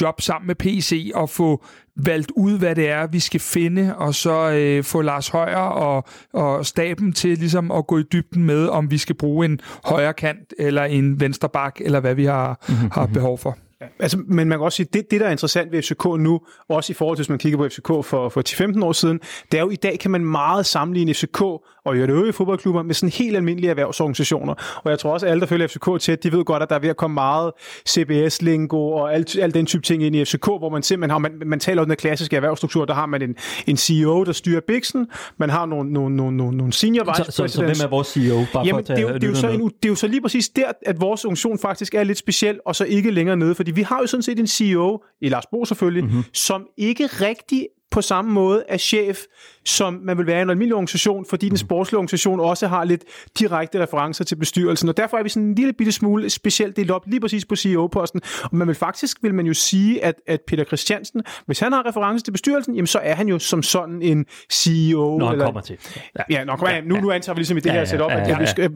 [0.00, 1.64] job sammen med PC at få
[1.96, 6.04] valgt ud, hvad det er, vi skal finde, og så øh, få Lars Højer og,
[6.32, 10.14] og staben til ligesom at gå i dybden med, om vi skal bruge en højre
[10.14, 12.90] kant eller en venstre bak, eller hvad vi har, mm-hmm.
[12.92, 13.58] har behov for.
[13.98, 16.92] Altså, men man kan også sige, det, det der er interessant ved FCK nu, også
[16.92, 18.42] i forhold til, hvis man kigger på FCK for, for
[18.78, 19.20] 10-15 år siden,
[19.52, 21.42] det er jo, i dag kan man meget sammenligne FCK
[21.84, 24.54] og i øvrige fodboldklubber med sådan helt almindelige erhvervsorganisationer.
[24.84, 26.74] Og jeg tror også, at alle, der følger FCK til, de ved godt, at der
[26.74, 27.52] er ved at komme meget
[27.88, 31.42] CBS-lingo og alt, alt den type ting ind i FCK, hvor man simpelthen har, man,
[31.46, 35.06] man taler om den klassiske erhvervsstruktur, der har man en, en CEO, der styrer Bixen,
[35.36, 38.08] man har nogle, nogle, nogle, nogle, nogle senior vice så, så, så, hvem er vores
[38.08, 38.44] CEO?
[38.52, 40.20] Bare Jamen, det, er jo, det, er jo så en, det er jo så lige
[40.20, 43.72] præcis der, at vores organisation faktisk er lidt speciel, og så ikke længere nede, fordi
[43.72, 46.24] vi har jo sådan set en CEO, i Lars Bo selvfølgelig, mm-hmm.
[46.32, 49.18] som ikke rigtig på samme måde er chef,
[49.66, 51.56] som man vil være i en almindelig organisation, fordi den mhm.
[51.56, 53.04] sportslige organisation også har lidt
[53.38, 56.90] direkte referencer til bestyrelsen, og derfor er vi sådan en lille bitte smule specielt delt
[56.90, 60.40] op lige præcis på CEO-posten, og man vil faktisk, vil man jo sige, at, at
[60.46, 64.02] Peter Christiansen, hvis han har reference til bestyrelsen, jamen så er han jo som sådan
[64.02, 65.18] en CEO.
[65.18, 65.76] Når han eller, kommer til.
[66.18, 67.00] Ja, ja når kommer ja, nu, ja.
[67.00, 68.46] nu antager vi ligesom i det ja, her setup, ja, ja, ja, at ja.
[68.46, 68.70] Skal,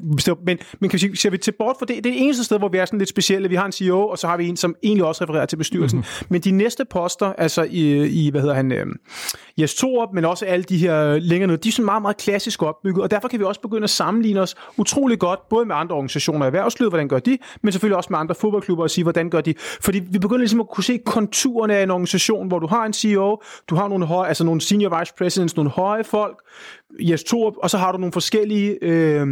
[0.47, 2.45] men, men kan vi sige, ser vi til bort for det, det er det eneste
[2.45, 3.49] sted, hvor vi er sådan lidt specielle.
[3.49, 5.99] Vi har en CEO, og så har vi en, som egentlig også refererer til bestyrelsen.
[5.99, 6.27] Mm-hmm.
[6.29, 8.87] Men de næste poster, altså i, i hvad hedder han, øh,
[9.59, 12.17] Jes Torup, men også alle de her øh, længere ned, de er sådan meget, meget
[12.17, 15.77] klassisk opbygget, og derfor kan vi også begynde at sammenligne os utrolig godt, både med
[15.77, 19.03] andre organisationer i erhvervslivet, hvordan gør de, men selvfølgelig også med andre fodboldklubber og sige,
[19.03, 19.55] hvordan gør de.
[19.59, 22.93] Fordi vi begynder ligesom at kunne se konturerne af en organisation, hvor du har en
[22.93, 26.39] CEO, du har nogle, høje, altså nogle senior vice presidents, nogle høje folk,
[27.01, 29.27] Jes Torup, og så har du nogle forskellige øh,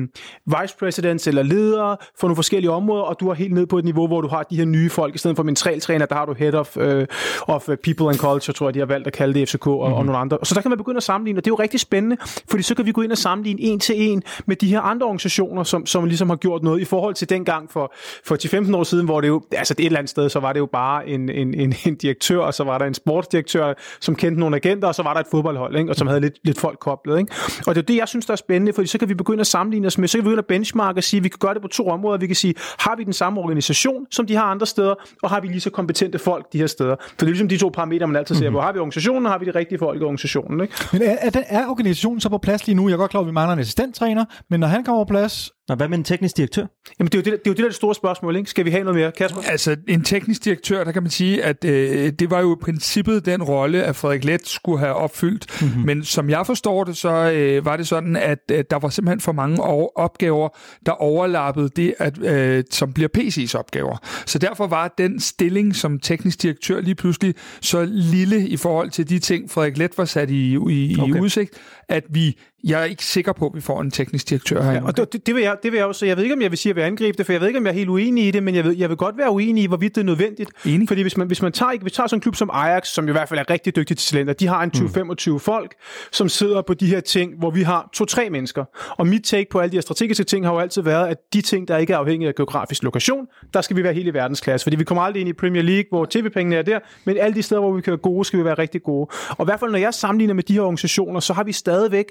[0.46, 3.84] vice presidents eller ledere for nogle forskellige områder, og du er helt ned på et
[3.84, 5.14] niveau, hvor du har de her nye folk.
[5.14, 7.06] I stedet for mentaltræner, der har du head of, øh,
[7.42, 9.94] of people and culture, tror jeg, de har valgt at kalde det FCK og, mm-hmm.
[9.94, 10.38] og nogle andre.
[10.42, 12.16] Så der kan man begynde at sammenligne, og det er jo rigtig spændende,
[12.50, 15.06] fordi så kan vi gå ind og sammenligne en til en med de her andre
[15.06, 17.92] organisationer, som, som ligesom har gjort noget i forhold til dengang for,
[18.24, 20.60] for 10-15 år siden, hvor det jo, altså et eller andet sted, så var det
[20.60, 24.40] jo bare en, en, en, en direktør, og så var der en sportsdirektør, som kendte
[24.40, 25.90] nogle agenter, og så var der et fodboldhold, ikke?
[25.90, 27.18] og som havde lidt, lidt folk koblet.
[27.18, 27.32] Ikke?
[27.66, 29.46] Og det er det, jeg synes, der er spændende, fordi så kan vi begynde at
[29.46, 31.54] sammenligne os med, så kan vi begynde at benchmarke og sige, at vi kan gøre
[31.54, 32.18] det på to områder.
[32.18, 35.40] Vi kan sige, har vi den samme organisation, som de har andre steder, og har
[35.40, 36.96] vi lige så kompetente folk de her steder?
[37.00, 38.54] For det er ligesom de to parametre, man altid ser, mm-hmm.
[38.54, 40.60] hvor har vi organisationen, og har vi de rigtige folk i organisationen.
[40.60, 40.74] Ikke?
[40.92, 42.88] Men er, er, er organisationen så på plads lige nu?
[42.88, 45.50] Jeg er godt klar, at vi mangler en assistenttræner, men når han kommer på plads,
[45.68, 46.66] Nå, hvad med en teknisk direktør?
[46.98, 48.50] Jamen, det er jo det, det, er jo det der er det store spørgsmål, ikke?
[48.50, 49.40] Skal vi have noget mere, Kasper?
[49.48, 53.26] Altså, en teknisk direktør, der kan man sige, at øh, det var jo i princippet
[53.26, 55.62] den rolle, at Frederik Let skulle have opfyldt.
[55.62, 55.82] Mm-hmm.
[55.86, 59.20] Men som jeg forstår det, så øh, var det sådan, at øh, der var simpelthen
[59.20, 59.62] for mange
[59.98, 60.48] opgaver,
[60.86, 63.96] der overlappede det, at, øh, som bliver PC's opgaver.
[64.26, 69.08] Så derfor var den stilling som teknisk direktør lige pludselig så lille i forhold til
[69.08, 71.16] de ting, Frederik Let var sat i, i, okay.
[71.16, 71.50] i udsigt,
[71.88, 74.72] at vi jeg er ikke sikker på, at vi får en teknisk direktør her.
[74.72, 76.06] Ja, og det, det, vil jeg, det vil jeg også.
[76.06, 77.48] Jeg ved ikke, om jeg vil sige, at jeg vil angribe det, for jeg ved
[77.48, 79.30] ikke, om jeg er helt uenig i det, men jeg vil, jeg vil godt være
[79.30, 80.50] uenig i, hvorvidt det er nødvendigt.
[80.64, 80.88] Enig.
[80.88, 83.12] Fordi hvis man, hvis man tager, hvis tager sådan en klub som Ajax, som i
[83.12, 85.40] hvert fald er rigtig dygtig til talenter, de har en 20-25 mm.
[85.40, 85.74] folk,
[86.12, 88.64] som sidder på de her ting, hvor vi har to-tre mennesker.
[88.90, 91.40] Og mit take på alle de her strategiske ting har jo altid været, at de
[91.40, 94.64] ting, der ikke er afhængige af geografisk lokation, der skal vi være helt i verdensklasse.
[94.64, 97.42] Fordi vi kommer aldrig ind i Premier League, hvor tv-pengene er der, men alle de
[97.42, 99.08] steder, hvor vi kan være gode, skal vi være rigtig gode.
[99.30, 102.06] Og i hvert fald, når jeg sammenligner med de her organisationer, så har vi stadigvæk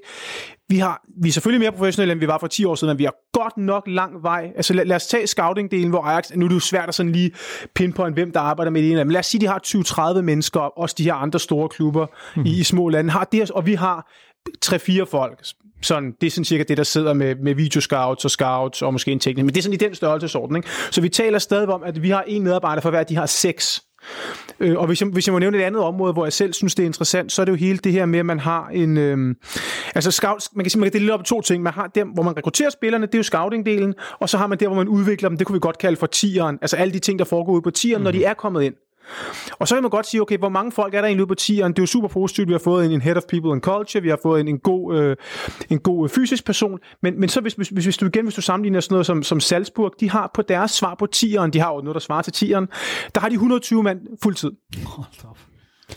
[0.70, 3.00] vi, har, vi er selvfølgelig mere professionelle, end vi var for 10 år siden, men
[3.00, 4.52] vi har godt nok lang vej.
[4.56, 7.12] Altså lad, lad os tage scouting-delen, hvor Ajax, nu er det jo svært at sådan
[7.12, 7.32] lige
[7.76, 10.60] pinpoint, hvem der arbejder med det ene, men lad os sige, de har 20-30 mennesker,
[10.60, 12.46] også de her andre store klubber mm.
[12.46, 14.12] i, i små lande, har det, og vi har
[14.66, 15.40] 3-4 folk,
[15.82, 19.12] sådan, det er sådan cirka det, der sidder med, med videoscouts og scouts og måske
[19.12, 20.56] en teknik, men det er sådan i den størrelsesorden.
[20.56, 20.70] Ikke?
[20.92, 23.82] Så vi taler stadig om, at vi har en medarbejder for hver, de har seks.
[24.60, 26.76] Øh, og hvis jeg, hvis jeg må nævne et andet område, hvor jeg selv synes,
[26.76, 28.98] det er interessant, så er det jo hele det her med, at man har en...
[28.98, 29.36] Øh,
[29.96, 31.64] altså scout, man kan sige, man kan dele op i to ting.
[31.64, 34.60] Man har der, hvor man rekrutterer spillerne, det er jo scouting-delen, og så har man
[34.60, 36.60] der, hvor man udvikler dem, det kunne vi godt kalde for tieren.
[36.62, 38.04] Altså alle de ting, der foregår ude på tieren, mm.
[38.04, 38.74] når de er kommet ind.
[39.60, 41.36] Og så kan man godt sige, okay, hvor mange folk er der egentlig ude på
[41.36, 41.72] tieren?
[41.72, 44.02] Det er jo super positivt, vi har fået en, en head of people and culture,
[44.02, 45.16] vi har fået en, en god, øh,
[45.70, 48.42] en god øh, fysisk person, men, men så hvis, hvis, hvis, du igen, hvis du
[48.42, 51.74] sammenligner sådan noget som, som Salzburg, de har på deres svar på tieren, de har
[51.74, 52.68] jo noget, der svarer til tieren,
[53.16, 54.52] der har de 120 mand fuldtid.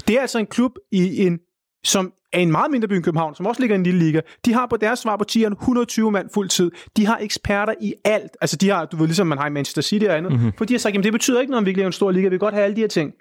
[0.09, 1.39] Det er altså en klub i en
[1.85, 4.21] som er en meget mindre by end København, som også ligger i en lille liga,
[4.45, 6.71] de har på deres svar på tieren 120 mand fuld tid.
[6.97, 8.37] De har eksperter i alt.
[8.41, 10.33] Altså de har, du ved, ligesom man har i Manchester City og andet.
[10.33, 10.53] Mm-hmm.
[10.59, 12.25] For de har sagt, jamen det betyder ikke noget, om vi ikke en stor liga.
[12.25, 13.13] Vi kan godt have alle de her ting.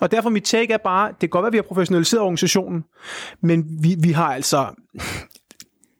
[0.00, 2.84] Og derfor mit take er bare, det kan godt være, at vi har professionaliseret organisationen,
[3.40, 4.66] men vi, vi har altså...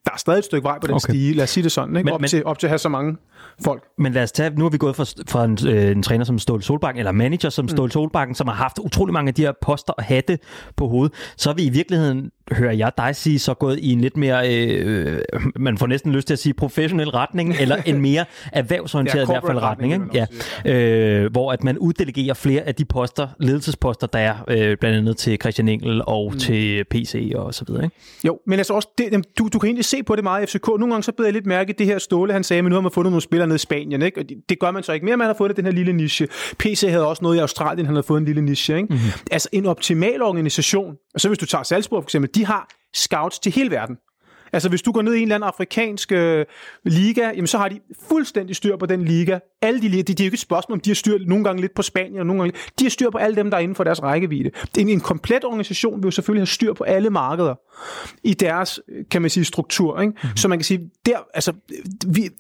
[0.05, 1.13] Der er stadig et stykke vej på den okay.
[1.13, 2.05] stige, lad os sige det sådan, ikke?
[2.05, 3.17] Men, op, men, til, op til at have så mange
[3.65, 3.83] folk.
[3.99, 6.39] Men lad os tage, nu har vi gået fra, fra en, øh, en træner som
[6.39, 7.69] Ståle Solbakken, eller manager som mm.
[7.69, 10.39] Ståle Solbakken, som har haft utrolig mange af de her poster og hatte
[10.77, 14.01] på hovedet, så er vi i virkeligheden hører jeg dig sige, så gået i en
[14.01, 15.23] lidt mere, øh,
[15.57, 19.27] man får næsten lyst til at sige professionel retning, eller en mere erhvervsorienteret ja, i
[19.27, 19.93] hvert fald retning.
[19.93, 20.27] Ikke?
[20.65, 20.73] Ja.
[20.73, 25.17] Øh, hvor at man uddelegerer flere af de poster, ledelsesposter, der er øh, blandt andet
[25.17, 26.39] til Christian Engel og mm.
[26.39, 27.85] til PC og så videre.
[27.85, 27.97] Ikke?
[28.25, 30.67] Jo, men altså også, det, du, du kan egentlig se på det meget i FCK.
[30.67, 32.81] Nogle gange så beder jeg lidt mærke det her Ståle, han sagde, men nu har
[32.81, 34.03] man fundet nogle spillere nede i Spanien.
[34.03, 34.21] Ikke?
[34.21, 36.29] Og det, det, gør man så ikke mere, man har fundet den her lille niche.
[36.59, 38.77] PC havde også noget i Australien, han havde fået en lille niche.
[38.77, 38.87] Ikke?
[38.91, 39.11] Mm-hmm.
[39.31, 43.39] Altså en optimal organisation, og så hvis du tager Salzburg for eksempel, de har scouts
[43.39, 43.97] til hele verden.
[44.55, 46.47] Altså hvis du går ned i en eller anden afrikansk øh,
[46.85, 49.39] liga, jamen så har de fuldstændig styr på den liga.
[49.63, 51.45] Alle de liga, det, det er jo ikke et spørgsmål om, de har styr nogle
[51.45, 53.63] gange lidt på Spanien, og nogle gange De har styr på alle dem, der er
[53.63, 54.51] inden for deres rækkevidde.
[54.79, 57.55] En, en komplet organisation vil jo selvfølgelig have styr på alle markeder
[58.25, 60.01] i deres, kan man sige, struktur.
[60.01, 60.11] Ikke?
[60.11, 60.37] Mm-hmm.
[60.37, 61.53] Så man kan sige, der, altså,
[62.07, 62.31] vi,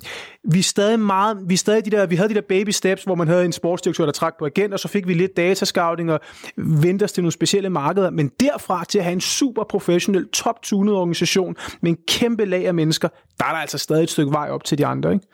[0.44, 3.05] vi er stadig meget, vi er stadig de der, vi havde de der baby steps,
[3.05, 6.12] hvor man havde en sportsdirektør, der trak på agent, og så fik vi lidt datascouting
[6.12, 6.20] og
[6.57, 10.94] vendte os til nogle specielle markeder, men derfra til at have en super professionel, top-tunet
[10.94, 14.51] organisation med en kæmpe lag af mennesker, der er der altså stadig et stykke vej
[14.51, 15.12] op til de andre.
[15.12, 15.27] Ikke?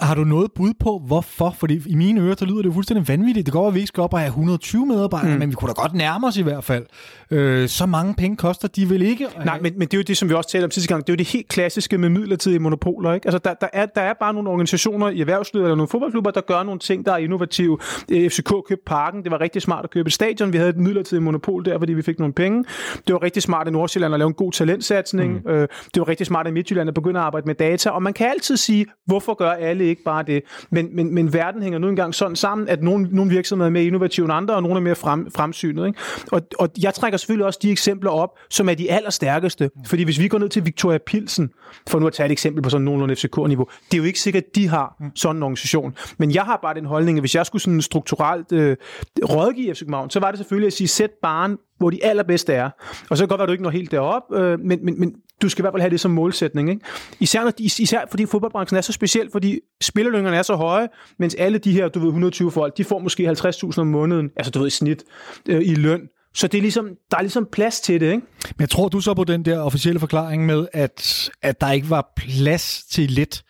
[0.00, 1.54] Har du noget bud på, hvorfor?
[1.58, 3.46] Fordi i mine ører, så lyder det jo fuldstændig vanvittigt.
[3.46, 5.38] Det går, at vi ikke skal op og have 120 medarbejdere, mm.
[5.38, 6.86] men vi kunne da godt nærme os i hvert fald.
[7.30, 9.24] Øh, så mange penge koster de vel ikke?
[9.24, 11.06] Nej, have- men, men det er jo det, som vi også talte om sidste gang.
[11.06, 13.12] Det er jo det helt klassiske med midlertidige monopoler.
[13.12, 13.26] Ikke?
[13.26, 16.40] Altså, der, der, er, der er bare nogle organisationer i erhvervslivet eller nogle fodboldklubber, der
[16.40, 17.78] gør nogle ting, der er innovative.
[18.10, 19.22] FCK købte parken.
[19.22, 20.52] Det var rigtig smart at købe et stadion.
[20.52, 22.64] Vi havde et midlertidigt monopol der, fordi vi fik nogle penge.
[23.06, 25.32] Det var rigtig smart i Nordsjælland at lave en god talentsatsning.
[25.44, 25.50] Mm.
[25.50, 27.90] Øh, det var rigtig smart i Midtjylland at begynde at arbejde med data.
[27.90, 30.42] Og man kan altid sige, hvorfor gør alle ikke bare det?
[30.70, 33.84] Men, men, men verden hænger nu engang sådan sammen, at nogle, nogle virksomheder er mere
[33.84, 35.86] innovative end andre, og nogle er mere frem, fremsynet.
[35.86, 35.98] Ikke?
[36.32, 39.70] Og, og jeg trækker selvfølgelig også de eksempler op, som er de allerstærkeste.
[39.86, 41.50] Fordi hvis vi går ned til Victoria Pilsen,
[41.88, 44.44] for nu at tage et eksempel på sådan nogenlunde FCK-niveau, det er jo ikke sikkert,
[44.44, 45.96] at de har sådan en organisation.
[46.18, 48.76] Men jeg har bare den holdning, at hvis jeg skulle sådan strukturelt øh,
[49.22, 52.70] rådgive FC København, så var det selvfølgelig at sige, sæt barn, hvor de allerbedste er.
[53.10, 55.00] Og så kan det godt være, at du ikke når helt derop, øh, men, men,
[55.00, 56.70] men du skal i hvert fald have det som målsætning.
[56.70, 56.82] Ikke?
[57.20, 60.88] Især, når de, især fordi fodboldbranchen er så speciel, fordi spillerløngerne er så høje,
[61.18, 64.50] mens alle de her, du ved, 120 folk, de får måske 50.000 om måneden, altså
[64.50, 65.04] du ved, i snit,
[65.48, 66.00] øh, i løn.
[66.34, 68.26] Så det er ligesom, der er ligesom plads til det, ikke?
[68.44, 71.90] Men jeg tror du så på den der officielle forklaring med, at, at der ikke
[71.90, 73.42] var plads til lidt,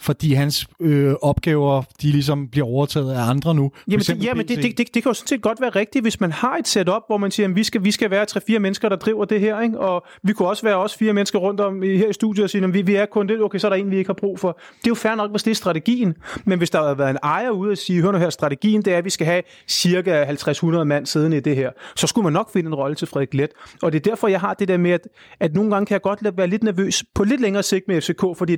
[0.00, 3.72] fordi hans øh, opgaver, de ligesom bliver overtaget af andre nu.
[3.88, 6.20] Jamen, det, jamen det, det, det, det kan jo sådan set godt være rigtigt, hvis
[6.20, 8.88] man har et setup, hvor man siger, at vi skal, vi skal være tre-fire mennesker,
[8.88, 9.78] der driver det her, ikke?
[9.78, 12.64] og vi kunne også være også fire mennesker rundt om her i studiet og sige,
[12.64, 14.40] at vi, vi er kun det, okay, så er der en, vi ikke har brug
[14.40, 14.58] for.
[14.78, 17.18] Det er jo fair nok, hvis det er strategien, men hvis der havde været en
[17.22, 20.24] ejer ude og sige, hør nu her, strategien det er, at vi skal have cirka
[20.24, 23.34] 50-100 mand siddende i det her, så skulle man nok finde en rolle til Frederik
[23.34, 23.50] Let.
[23.82, 25.08] Og det er derfor, jeg har det der med, at,
[25.40, 28.24] at nogle gange kan jeg godt være lidt nervøs på lidt længere sigt med FCK,
[28.38, 28.56] fordi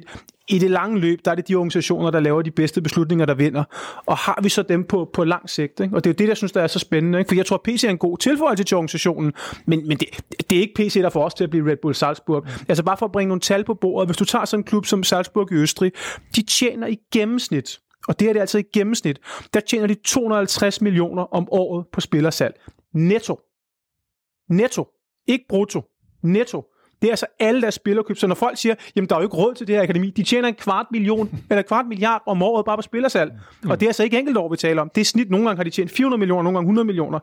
[0.49, 3.35] i det lange løb, der er det de organisationer, der laver de bedste beslutninger, der
[3.35, 3.65] vinder.
[4.07, 5.81] Og har vi så dem på, på lang sigt?
[5.81, 5.97] Ikke?
[5.97, 7.19] Og det er jo det, jeg synes, der er så spændende.
[7.19, 7.29] Ikke?
[7.29, 9.33] For jeg tror, at PC er en god tilføjelse til organisationen,
[9.67, 10.09] men, men det,
[10.51, 12.47] det er ikke PC, der får os til at blive Red Bull Salzburg.
[12.69, 14.09] Altså bare for at bringe nogle tal på bordet.
[14.09, 15.93] Hvis du tager sådan en klub som Salzburg i Østrig,
[16.37, 19.19] de tjener i gennemsnit, og det er det altså i gennemsnit,
[19.55, 22.61] der tjener de 250 millioner om året på spillersalg.
[22.95, 23.41] Netto.
[24.51, 24.89] Netto.
[25.27, 25.83] Ikke brutto.
[26.23, 26.65] Netto.
[27.03, 28.17] Det er altså alle deres spillerkøb.
[28.17, 30.23] Så når folk siger, jamen der er jo ikke råd til det her akademi, de
[30.23, 33.33] tjener en kvart million, eller en kvart milliard om året bare på spillersalg.
[33.69, 34.91] Og det er altså ikke enkelt år, vi taler om.
[34.95, 37.19] Det er snit, nogle gange har de tjent 400 millioner, nogle gange 100 millioner.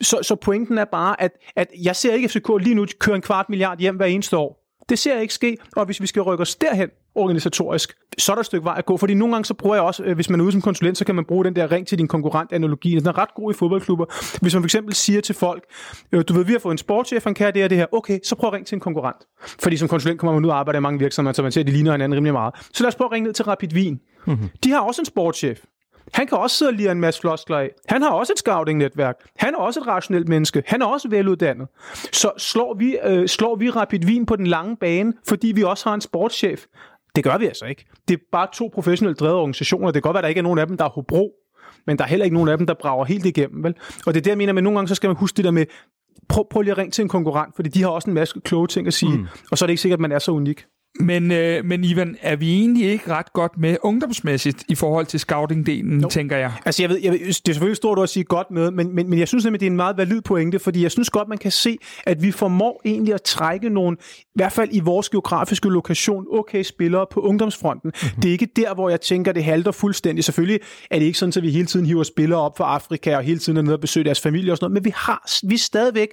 [0.00, 3.22] Så, så pointen er bare, at, at jeg ser ikke FCK lige nu køre en
[3.22, 4.65] kvart milliard hjem hver eneste år.
[4.88, 8.34] Det ser jeg ikke ske, og hvis vi skal rykke os derhen organisatorisk, så er
[8.34, 8.96] der et stykke vej at gå.
[8.96, 11.04] Fordi nogle gange så bruger jeg også, øh, hvis man er ude som konsulent, så
[11.04, 12.90] kan man bruge den der ring til din konkurrent-analogi.
[12.98, 14.04] Den er ret god i fodboldklubber.
[14.40, 15.64] Hvis man for eksempel siger til folk,
[16.12, 17.86] øh, du ved, vi har fået en sportschef, han kan det her, det her.
[17.92, 19.26] Okay, så prøv at ringe til en konkurrent.
[19.62, 21.66] Fordi som konsulent kommer man ud og arbejder i mange virksomheder, så man ser, at
[21.66, 22.54] de ligner hinanden rimelig meget.
[22.72, 24.00] Så lad os prøve at ringe ned til Rapid Wien.
[24.26, 24.48] Mm-hmm.
[24.64, 25.60] De har også en sportschef.
[26.14, 27.70] Han kan også sidde og lide en masse floskler af.
[27.88, 29.16] Han har også et scouting-netværk.
[29.36, 30.62] Han er også et rationelt menneske.
[30.66, 31.68] Han er også veluddannet.
[32.12, 35.88] Så slår vi, øh, slår vi Rapid Wien på den lange bane, fordi vi også
[35.88, 36.64] har en sportschef?
[37.16, 37.84] Det gør vi altså ikke.
[38.08, 39.86] Det er bare to professionelt drevet organisationer.
[39.86, 41.32] Det kan godt være, at der ikke er nogen af dem, der er Hobro,
[41.86, 43.64] men der er heller ikke nogen af dem, der brager helt igennem.
[43.64, 43.74] Vel?
[44.06, 45.50] Og det er det, jeg mener, men nogle gange så skal man huske det der
[45.50, 45.66] med,
[46.28, 48.66] prøv, prøv lige at ringe til en konkurrent, fordi de har også en masse kloge
[48.66, 49.26] ting at sige, mm.
[49.50, 50.66] og så er det ikke sikkert, at man er så unik.
[51.00, 55.18] Men, øh, men Ivan, er vi egentlig ikke ret godt med ungdomsmæssigt i forhold til
[55.18, 56.08] scouting-delen, jo.
[56.08, 56.52] tænker jeg?
[56.64, 59.10] Altså, jeg ved, jeg ved, det er selvfølgelig stort at sige godt med, men, men,
[59.10, 61.38] men jeg synes nemlig, det er en meget valid pointe, fordi jeg synes godt, man
[61.38, 65.68] kan se, at vi formår egentlig at trække nogle, i hvert fald i vores geografiske
[65.68, 67.92] lokation, okay spillere på ungdomsfronten.
[67.94, 68.20] Mm-hmm.
[68.20, 70.24] Det er ikke der, hvor jeg tænker, det halter fuldstændig.
[70.24, 73.22] Selvfølgelig er det ikke sådan, at vi hele tiden hiver spillere op fra Afrika og
[73.22, 75.54] hele tiden er nede og besøger deres familie og sådan noget, men vi har, vi
[75.54, 76.08] er stadigvæk,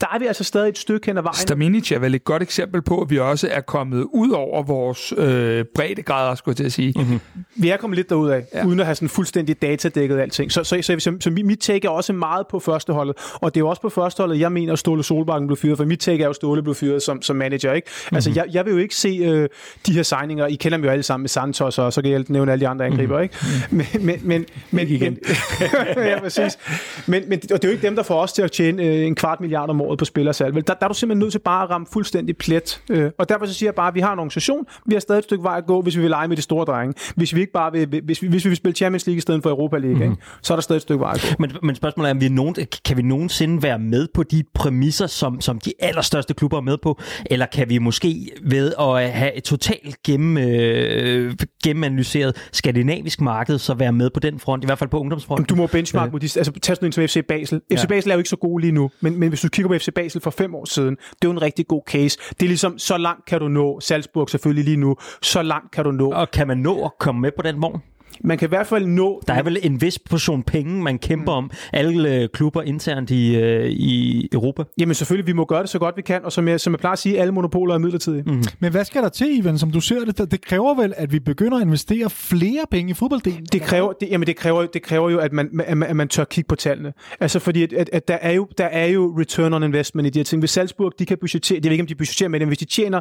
[0.00, 1.36] der er vi altså stadig et stykke hen ad vejen.
[1.36, 5.12] Staminic er vel et godt eksempel på, at vi også er kommet ud over vores
[5.16, 6.94] øh, breddegrader, skulle jeg til at sige.
[6.96, 7.20] Mm-hmm.
[7.56, 8.66] Vi er kommet lidt derud af, ja.
[8.66, 10.52] uden at have sådan fuldstændig datadækket alting.
[10.52, 13.64] Så, så, så, så, så mit take er også meget på førsteholdet, og det er
[13.64, 16.30] også på førsteholdet, jeg mener, at Ståle Solbakken blev fyret, for mit take er jo,
[16.30, 17.72] at Ståle blev fyret som, som manager.
[17.72, 17.88] Ikke?
[17.90, 18.16] Mm-hmm.
[18.16, 19.48] Altså, jeg, jeg vil jo ikke se øh,
[19.86, 22.24] de her signinger, I kender dem jo alle sammen med Santos, og så kan jeg
[22.28, 23.36] nævne alle de andre angriber, ikke?
[23.70, 25.18] Men, men, men, men, igen.
[25.96, 26.58] ja, præcis.
[27.06, 29.06] Men, men, og det er jo ikke dem, der får os til at tjene øh,
[29.06, 30.54] en kvart milliard om året på spillersalg.
[30.54, 32.80] Vel, der, der er du simpelthen nødt til bare at ramme fuldstændig plet.
[32.90, 35.18] Øh, og derfor så siger jeg bare, at vi har en organisation, vi har stadig
[35.18, 36.94] et stykke vej at gå, hvis vi vil lege med de store drenge.
[37.16, 39.42] Hvis vi ikke bare vil, hvis vi, hvis vi vil spille Champions League i stedet
[39.42, 40.12] for Europa League, mm-hmm.
[40.12, 40.22] ikke?
[40.42, 41.26] så er der stadig et stykke vej at gå.
[41.38, 45.06] Men, men spørgsmålet er, om vi nogen, kan vi nogensinde være med på de præmisser,
[45.06, 47.00] som, som de allerstørste klubber er med på?
[47.26, 53.74] Eller kan vi måske ved at have et totalt gennem, øh, gennemanalyseret skandinavisk marked, så
[53.74, 55.46] være med på den front, i hvert fald på ungdomsfronten?
[55.46, 57.60] Du må benchmark mod de, altså tag sådan en som FC Basel.
[57.72, 57.86] FC Ja.
[57.86, 59.88] Basel er jo ikke så god lige nu, men, men hvis du kigger på FC
[59.94, 62.18] Basel for fem år siden, det er jo en rigtig god case.
[62.30, 65.84] Det er ligesom, så langt kan du nå, Salzburg selvfølgelig lige nu, så langt kan
[65.84, 66.12] du nå.
[66.12, 67.82] Og kan man nå at komme med på den vogn?
[68.20, 69.22] man kan i hvert fald nå...
[69.26, 71.44] Der er vel en vis portion penge, man kæmper mm.
[71.44, 74.62] om, alle øh, klubber internt i, øh, i Europa.
[74.78, 76.80] Jamen selvfølgelig, vi må gøre det så godt vi kan, og som jeg, som jeg
[76.80, 78.22] plejer at sige, alle monopoler er midlertidige.
[78.26, 78.42] Mm.
[78.60, 80.30] Men hvad skal der til, Ivan, som du ser det?
[80.30, 83.46] Det kræver vel, at vi begynder at investere flere penge i fodbolddelen?
[83.52, 86.08] Det kræver, det, jamen det kræver, det kræver jo, at man, at, man, at man
[86.08, 86.92] tør kigge på tallene.
[87.20, 90.10] Altså fordi, at, at, at der, er jo, der er jo return on investment i
[90.10, 90.40] de her ting.
[90.40, 92.58] Hvis Salzburg, de kan budgettere, det ved ikke, om de budgetterer med det, men hvis
[92.58, 93.00] de tjener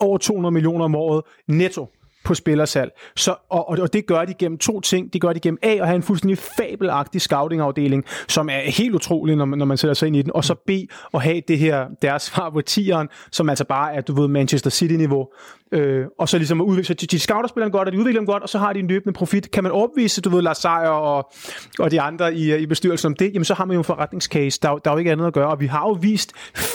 [0.00, 1.88] over 200 millioner om året netto,
[2.24, 2.92] på spillersalg.
[3.16, 5.12] Så, og, og det gør de gennem to ting.
[5.12, 9.36] De gør de gennem A at have en fuldstændig fabelagtig scouting-afdeling, som er helt utrolig,
[9.36, 10.30] når man, når man sætter sig ind i den.
[10.34, 10.70] Og så B
[11.14, 14.70] at have det her, deres svar på tieren, som altså bare er, du ved, Manchester
[14.70, 15.26] City-niveau.
[15.72, 18.20] Øh, og så ligesom at udvikle, så de, de scouter spilleren godt, og de udvikler
[18.20, 19.50] dem godt, og så har de en løbende profit.
[19.50, 21.32] Kan man opvise, du ved, Lars Seier og,
[21.78, 24.58] og de andre i, i bestyrelsen om det, jamen så har man jo en forretningscase.
[24.62, 26.32] Der, der er jo ikke andet at gøre, og vi har jo vist,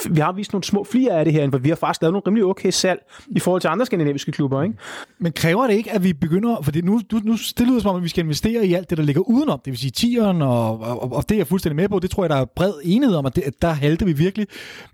[0.10, 2.24] vi har vist nogle små flere af det her, for vi har faktisk lavet nogle
[2.28, 4.64] rimelig okay salg i forhold til andre skandinaviske klubber.
[4.64, 4.76] Ikke?
[5.20, 7.96] Men kræver det ikke, at vi begynder, for nu, nu, nu det lyder som om,
[7.98, 10.80] at vi skal investere i alt det, der ligger udenom, det vil sige tieren, og,
[10.80, 13.16] og, og det er jeg fuldstændig med på, det tror jeg, der er bred enighed
[13.16, 14.48] om, at, det, at der halter vi virkelig.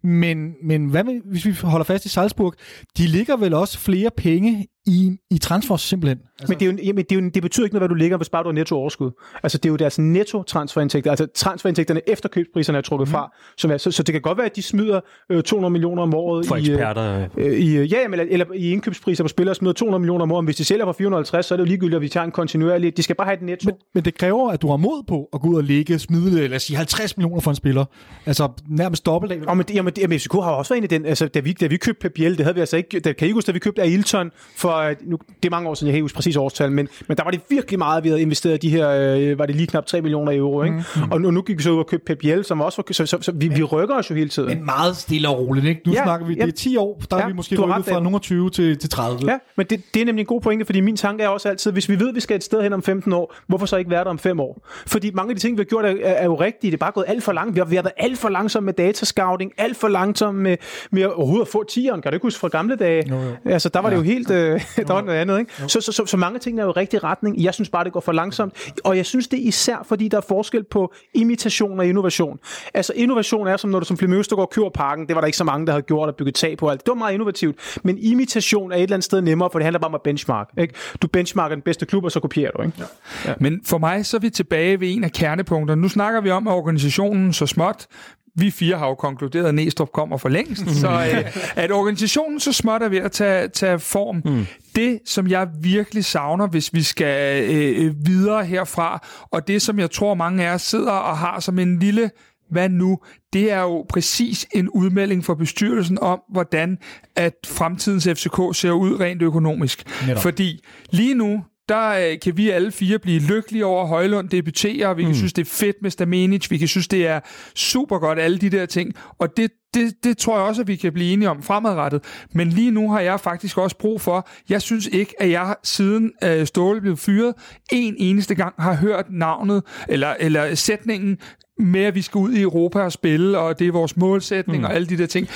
[0.03, 2.53] Men, men hvad med, hvis vi holder fast i Salzburg,
[2.97, 6.17] de ligger vel også flere penge i, i transfer simpelthen.
[6.39, 6.51] Altså...
[6.51, 8.17] Men, det, er jo, jamen, det, er jo, det betyder ikke noget, hvad du ligger,
[8.17, 9.11] hvis bare du har netto overskud.
[9.43, 13.11] Altså det er jo deres netto transferindtægter, altså transferindtægterne efter købspriserne er trukket mm.
[13.11, 13.33] fra.
[13.57, 16.13] Som er, så, så det kan godt være, at de smider øh, 200 millioner om
[16.13, 17.27] året for i, eksperter.
[17.37, 20.45] Øh, i, øh, ja, eller, eller i indkøbspriser på spillere smider 200 millioner om året.
[20.45, 22.97] Hvis de sælger for 450, så er det jo ligegyldigt, at vi tager en kontinuerlig.
[22.97, 23.65] De skal bare have det netto.
[23.65, 26.43] Men, men det kræver, at du har mod på at gå ud og lægge, smide,
[26.43, 27.85] eller sige 50 millioner for en spiller.
[28.25, 29.39] Altså nærmest dobbelt af.
[29.47, 31.05] Og men, jamen, jamen, FCK har også været en i den.
[31.05, 32.99] Altså, da vi, da vi købte Pep Biel, det havde vi altså ikke.
[32.99, 35.93] Da, kan I huske, da vi købte Ailton for, nu, det mange år siden, jeg
[35.93, 38.61] kan ikke huske præcis årstal, men, men der var det virkelig meget, vi havde investeret
[38.61, 40.83] de her, øh, var det lige knap 3 millioner euro, ikke?
[40.95, 41.11] Mm.
[41.11, 43.05] Og nu, nu gik vi så ud og købte Pep Biel, som også var, så,
[43.05, 44.49] så, så vi, vi rykker os jo hele tiden.
[44.49, 45.81] Men meget stille og roligt, ikke?
[45.85, 47.99] Nu ja, snakker vi, det er 10 år, der ja, er vi måske rykket fra
[47.99, 49.31] nogle 20 til, til 30.
[49.31, 51.71] Ja, men det, det er nemlig en god pointe, fordi min tanke er også altid,
[51.71, 53.91] hvis vi ved, at vi skal et sted hen om 15 år, hvorfor så ikke
[53.91, 54.61] være der om 5 år?
[54.87, 56.71] Fordi mange af de ting, vi har gjort, er, er jo rigtige.
[56.71, 57.55] Det er bare gået alt for langt.
[57.55, 60.57] Vi har, vi har været alt for langsomme med datascouting, alt for langsomme med,
[60.91, 62.01] med at overhovedet at få tieren.
[62.01, 63.09] Kan du ikke huske fra gamle dage?
[63.09, 63.51] Jo, jo.
[63.51, 63.95] Altså, der var ja.
[63.95, 65.51] det jo helt, øh, der var noget andet, ikke?
[65.67, 67.43] Så, så, så, så mange ting er jo i rigtig retning.
[67.43, 68.53] Jeg synes bare, det går for langsomt.
[68.83, 72.39] Og jeg synes det er især, fordi der er forskel på imitation og innovation.
[72.73, 75.07] Altså innovation er som når du som Flemming Østergaard køber parken.
[75.07, 76.85] Det var der ikke så mange, der havde gjort at bygge tag på alt.
[76.85, 77.79] Det var meget innovativt.
[77.83, 80.49] Men imitation er et eller andet sted nemmere, for det handler bare om at benchmark.
[80.57, 80.73] Ikke?
[81.01, 82.61] Du benchmarker den bedste klub, og så kopierer du.
[82.61, 82.77] Ikke?
[82.79, 82.85] Ja.
[83.25, 83.33] Ja.
[83.39, 85.81] Men for mig så er vi tilbage ved en af kernepunkterne.
[85.81, 87.87] Nu snakker vi om, at organisationen så småt
[88.35, 92.53] vi fire har jo konkluderet, at Næstrup kommer for længst, så øh, at organisationen så
[92.53, 94.21] småt er ved at tage, tage form.
[94.25, 94.45] Mm.
[94.75, 99.91] Det, som jeg virkelig savner, hvis vi skal øh, videre herfra, og det, som jeg
[99.91, 102.09] tror mange af os sidder og har som en lille
[102.49, 102.99] hvad nu?
[103.33, 106.77] Det er jo præcis en udmelding fra bestyrelsen om, hvordan
[107.15, 109.83] at fremtidens FCK ser ud rent økonomisk.
[110.07, 110.21] Netop.
[110.21, 114.93] Fordi lige nu, der øh, kan vi alle fire blive lykkelige over, at Højlund debuterer,
[114.93, 115.15] vi kan mm.
[115.15, 117.19] synes, det er fedt med Stamenic, vi kan synes, det er
[117.55, 120.75] super godt, alle de der ting, og det, det, det tror jeg også, at vi
[120.75, 122.03] kan blive enige om fremadrettet.
[122.33, 126.11] Men lige nu har jeg faktisk også brug for, jeg synes ikke, at jeg siden
[126.23, 127.33] øh, Ståle blev fyret,
[127.71, 131.17] en eneste gang har hørt navnet, eller, eller sætningen,
[131.59, 134.65] med at vi skal ud i Europa og spille, og det er vores målsætning mm.
[134.65, 135.27] og alle de der ting.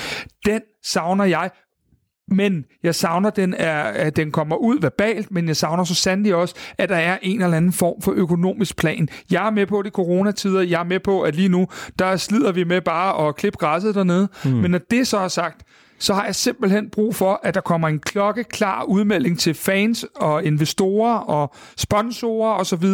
[0.46, 1.50] Den savner jeg
[2.30, 6.34] men jeg savner, den er, at den kommer ud verbalt, men jeg savner så sandelig
[6.34, 9.08] også, at der er en eller anden form for økonomisk plan.
[9.30, 11.66] Jeg er med på det coronatider, jeg er med på, at lige nu,
[11.98, 14.28] der slider vi med bare at klippe græsset dernede.
[14.44, 14.50] Mm.
[14.50, 15.66] Men når det så er sagt,
[16.00, 20.44] så har jeg simpelthen brug for, at der kommer en klokkeklar udmelding til fans og
[20.44, 22.84] investorer og sponsorer osv.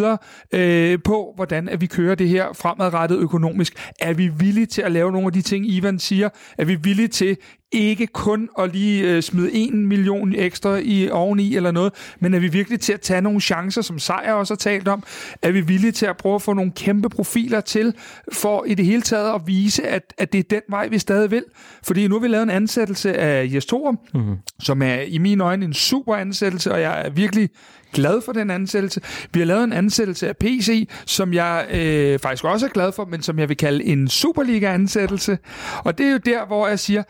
[0.52, 3.92] Øh, på, hvordan at vi kører det her fremadrettet økonomisk.
[4.00, 6.28] Er vi villige til at lave nogle af de ting, Ivan siger?
[6.58, 7.36] Er vi villige til
[7.72, 12.38] ikke kun at lige øh, smide en million ekstra i oveni eller noget, men er
[12.38, 15.02] vi virkelig til at tage nogle chancer, som Sejr også har talt om?
[15.42, 17.94] Er vi villige til at prøve at få nogle kæmpe profiler til,
[18.32, 21.30] for i det hele taget at vise, at, at det er den vej, vi stadig
[21.30, 21.44] vil?
[21.82, 24.36] Fordi nu har vi lavet en ansættelse af Jes Torum, mm-hmm.
[24.60, 27.50] som er i mine øjne en super ansættelse, og jeg er virkelig
[27.92, 29.00] glad for den ansættelse.
[29.32, 33.04] Vi har lavet en ansættelse af PC, som jeg øh, faktisk også er glad for,
[33.04, 35.38] men som jeg vil kalde en Superliga-ansættelse.
[35.84, 37.02] Og det er jo der, hvor jeg siger,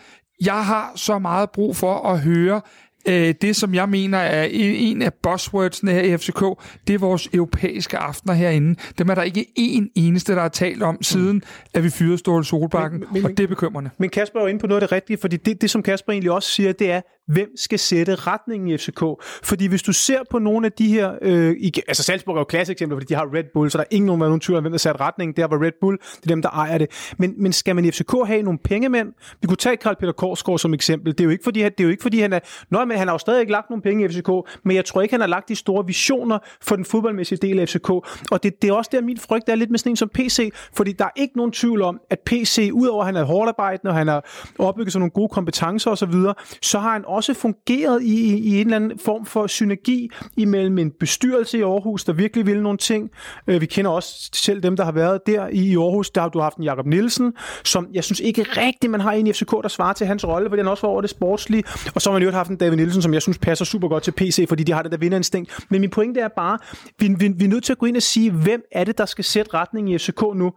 [0.45, 2.61] jeg har så meget brug for at høre
[3.09, 6.41] øh, det, som jeg mener er en af buzzwordsene her i FCK,
[6.87, 8.81] det er vores europæiske aftener herinde.
[8.99, 11.43] Dem er der ikke én eneste, der har talt om, siden
[11.75, 13.91] at vi fyrede Ståle Solbakken, men, men, og det er bekymrende.
[13.99, 16.13] Men Kasper er jo inde på noget af det rigtige, fordi det, det, som Kasper
[16.13, 19.03] egentlig også siger, det er, hvem skal sætte retningen i FCK?
[19.43, 22.45] Fordi hvis du ser på nogle af de her, øh, i, altså Salzburg er jo
[22.45, 24.63] klasse eksempel, fordi de har Red Bull, så der er ingen nogen, nogen tvivl om,
[24.63, 25.37] hvem der satte retningen.
[25.37, 27.13] Det var Red Bull, det er dem, der ejer det.
[27.19, 29.13] Men, men skal man i FCK have nogle pengemænd?
[29.41, 31.13] Vi kunne tage Karl Peter Korsgaard som eksempel.
[31.13, 32.99] Det er jo ikke fordi, han, det er jo ikke fordi han er, Nå, men
[32.99, 34.31] han har jo stadig ikke lagt nogle penge i FCK,
[34.65, 37.69] men jeg tror ikke, han har lagt de store visioner for den fodboldmæssige del af
[37.69, 37.91] FCK.
[38.31, 40.53] Og det, det er også der, min frygt er lidt med sådan en som PC,
[40.77, 43.95] fordi der er ikke nogen tvivl om, at PC, udover at han er hårdt og
[43.95, 44.25] han har
[44.59, 48.61] opbygget sådan nogle gode kompetencer osv., så, så har han også fungeret i, i, i
[48.61, 52.79] en eller anden form for synergi imellem en bestyrelse i Aarhus, der virkelig vil nogle
[52.79, 53.11] ting.
[53.47, 56.11] Øh, vi kender også selv dem, der har været der i, i Aarhus.
[56.11, 57.33] Der har du haft en Jakob Nielsen,
[57.65, 60.51] som jeg synes ikke rigtigt, man har en i FCK, der svarer til hans rolle,
[60.51, 61.65] fordi han også var over det sportslige.
[61.95, 64.03] Og så har man jo haft en David Nielsen, som jeg synes passer super godt
[64.03, 65.67] til PC, fordi de har det der vinderinstinkt.
[65.69, 66.59] Men min pointe er bare,
[66.99, 69.07] vi, vi, vi er nødt til at gå ind og sige, hvem er det, der
[69.07, 70.53] skal sætte retning i FCK nu?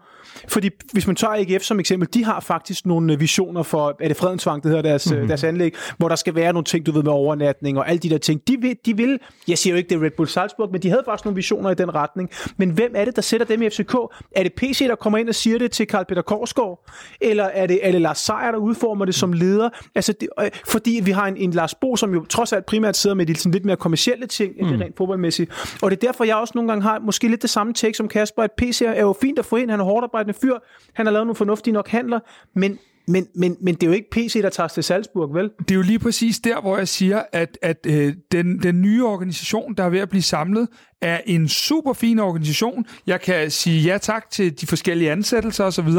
[0.47, 4.17] Fordi hvis man tager AGF som eksempel, de har faktisk nogle visioner for, er det
[4.17, 5.27] Fredensvang, det hedder deres, mm-hmm.
[5.27, 8.09] deres anlæg, hvor der skal være nogle ting, du ved, med overnatning og alle de
[8.09, 8.41] der ting.
[8.47, 10.89] De vil, de vil, jeg siger jo ikke, det er Red Bull Salzburg, men de
[10.89, 12.29] havde faktisk nogle visioner i den retning.
[12.57, 13.95] Men hvem er det, der sætter dem i FCK?
[14.31, 16.89] Er det PC, der kommer ind og siger det til Karl Peter Korsgaard?
[17.21, 19.69] Eller er det, er det Lars Seier, der udformer det som leder?
[19.95, 22.97] Altså, det, øh, fordi vi har en, en Lars Bo, som jo trods alt primært
[22.97, 24.71] sidder med de sådan lidt mere kommercielle ting, end mm.
[24.71, 25.77] det rent fodboldmæssigt.
[25.81, 28.07] Og det er derfor, jeg også nogle gange har måske lidt det samme take som
[28.07, 30.53] Kasper, at PC er jo fint at få ind, han er hårdt arbejdende fyr,
[30.93, 32.19] han har lavet nogle fornuftige nok handler,
[32.53, 32.79] men
[33.09, 35.49] men, men, men det er jo ikke PC, der tager til Salzburg, vel?
[35.59, 39.05] Det er jo lige præcis der, hvor jeg siger, at, at øh, den, den nye
[39.05, 40.67] organisation, der er ved at blive samlet,
[41.01, 42.85] er en super fin organisation.
[43.07, 45.89] Jeg kan sige ja tak til de forskellige ansættelser osv.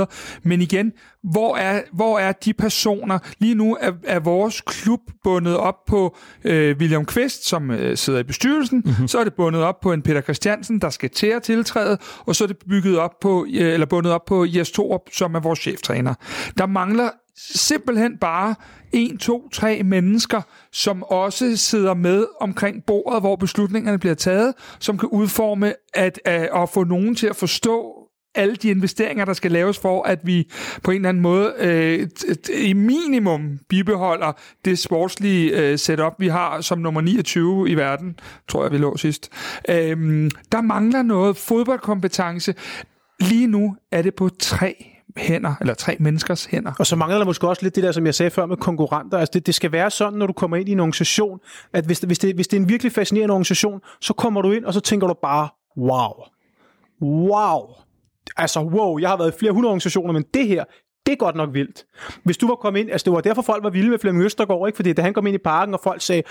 [0.42, 0.92] Men igen,
[1.22, 3.18] hvor er, hvor er de personer?
[3.38, 8.20] Lige nu er, er vores klub bundet op på øh, William Kvist, som øh, sidder
[8.20, 8.82] i bestyrelsen.
[8.84, 9.08] Mm-hmm.
[9.08, 11.98] Så er det bundet op på en Peter Christiansen, der skal til at tiltræde.
[12.26, 15.34] Og så er det bygget op på, øh, eller bundet op på Jes Torup, som
[15.34, 16.14] er vores cheftræner.
[16.58, 18.54] Der mangler simpelthen bare
[18.92, 24.98] en, to, tre mennesker, som også sidder med omkring bordet, hvor beslutningerne bliver taget, som
[24.98, 29.50] kan udforme at, at, at få nogen til at forstå alle de investeringer, der skal
[29.50, 30.50] laves for, at vi
[30.82, 32.08] på en eller anden måde øh,
[32.54, 34.32] i minimum bibeholder
[34.64, 38.18] det sportslige øh, setup, vi har som nummer 29 i verden,
[38.48, 39.30] tror jeg, vi lå sidst.
[39.68, 42.54] Øh, der mangler noget fodboldkompetence.
[43.20, 46.72] Lige nu er det på tre hænder, eller tre menneskers hænder.
[46.78, 49.18] Og så mangler der måske også lidt det der, som jeg sagde før med konkurrenter.
[49.18, 51.38] Altså det, det skal være sådan, når du kommer ind i en organisation,
[51.72, 54.64] at hvis, hvis, det, hvis det er en virkelig fascinerende organisation, så kommer du ind,
[54.64, 55.48] og så tænker du bare,
[55.78, 56.12] wow,
[57.02, 57.60] wow,
[58.36, 60.64] altså wow, jeg har været i flere hundrede organisationer, men det her,
[61.10, 61.84] det er godt nok vildt.
[62.24, 64.68] Hvis du var kommet ind, altså det var derfor folk var vilde med Flemming Østergaard,
[64.68, 64.76] ikke?
[64.76, 66.22] fordi da han kom ind i parken, og folk sagde,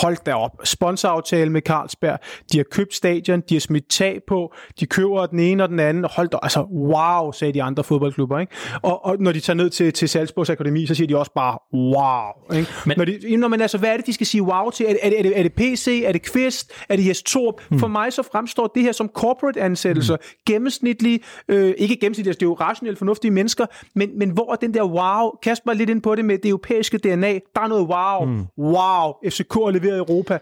[0.00, 2.18] hold da op, sponsoraftale med Carlsberg,
[2.52, 5.80] de har købt stadion, de har smidt tag på, de køber den ene og den
[5.80, 8.38] anden, hold da, altså wow, sagde de andre fodboldklubber.
[8.38, 8.52] Ikke?
[8.82, 11.58] Og, og når de tager ned til, til Salzburgs Akademi, så siger de også bare,
[11.74, 12.58] wow.
[12.58, 12.72] Ikke?
[12.86, 14.86] Men, når, de, når man, altså, hvad er det, de skal sige wow til?
[14.86, 16.02] Er det, er det, er det, er det PC?
[16.04, 16.72] Er det Kvist?
[16.88, 17.54] Er det Jes Torp?
[17.68, 17.78] Hmm.
[17.78, 20.16] For mig så fremstår det her som corporate ansættelser.
[20.16, 20.24] Hmm.
[20.46, 24.56] Gennemsnitlige, øh, ikke gennemsnitlige, altså det er jo rationelt fornuftige mennesker, men, men hvor er
[24.56, 25.30] den der wow?
[25.42, 27.32] Kasper lidt ind på det med det europæiske DNA.
[27.32, 28.24] Der er noget wow.
[28.24, 28.46] Mm.
[28.58, 29.12] Wow.
[29.30, 30.38] FCK har leveret i Europa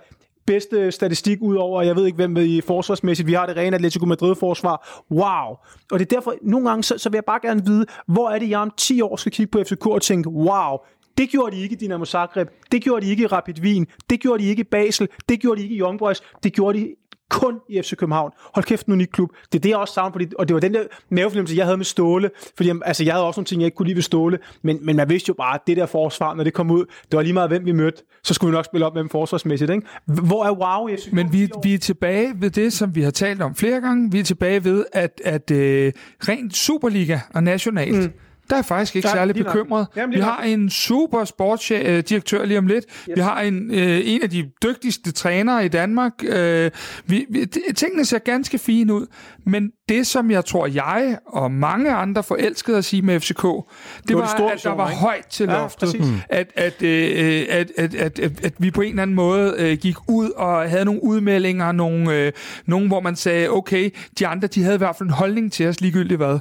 [0.46, 4.06] bedste statistik ud over, jeg ved ikke hvem i forsvarsmæssigt, vi har det rene Atletico
[4.06, 5.02] Madrid-forsvar.
[5.10, 5.56] Wow!
[5.90, 8.38] Og det er derfor, nogle gange, så, så vil jeg bare gerne vide, hvor er
[8.38, 10.78] det, jeg om 10 år skal kigge på FCK og tænke, wow,
[11.18, 14.20] det gjorde de ikke i Dinamo Zagreb, det gjorde de ikke i Rapid Wien, det
[14.20, 16.94] gjorde de ikke i Basel, det gjorde de ikke i Young Boys, det gjorde de
[17.30, 18.30] kun i FC København.
[18.54, 19.30] Hold kæft, en unik klub.
[19.52, 21.76] Det er det, jeg også savner, fordi, og det var den der mavefornemmelse, jeg havde
[21.76, 24.38] med Ståle, fordi altså, jeg havde også nogle ting, jeg ikke kunne lide ved Ståle,
[24.62, 27.16] men, men man vidste jo bare, at det der forsvar, når det kom ud, det
[27.16, 29.70] var lige meget, hvem vi mødte, så skulle vi nok spille op med dem forsvarsmæssigt.
[29.70, 29.86] Ikke?
[30.06, 33.10] Hvor er wow i FC Men vi, vi er tilbage ved det, som vi har
[33.10, 34.12] talt om flere gange.
[34.12, 38.12] Vi er tilbage ved, at, at uh, rent Superliga og nationalt, mm
[38.50, 39.86] der er faktisk ikke særlig bekymret.
[39.96, 42.84] Jamen, vi har en super sportsdirektør lige om lidt.
[42.88, 43.16] Yes.
[43.16, 46.12] Vi har en, øh, en af de dygtigste trænere i Danmark.
[46.22, 46.70] Øh,
[47.06, 49.06] vi, vi, tingene ser ganske fine ud,
[49.44, 53.62] men det, som jeg tror, jeg og mange andre forelskede at sige med FCK, det,
[54.08, 55.00] det var, var at der var ikke?
[55.00, 55.94] højt til loftet.
[55.94, 59.54] Ja, at, at, øh, at, at, at, at, at vi på en eller anden måde
[59.58, 62.32] øh, gik ud og havde nogle udmeldinger, nogle, øh,
[62.66, 65.68] nogle, hvor man sagde, okay, de andre de havde i hvert fald en holdning til
[65.68, 66.38] os ligegyldigt hvad.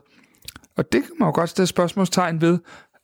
[0.78, 2.60] Og det kan man jo godt stille spørgsmålstegn ved.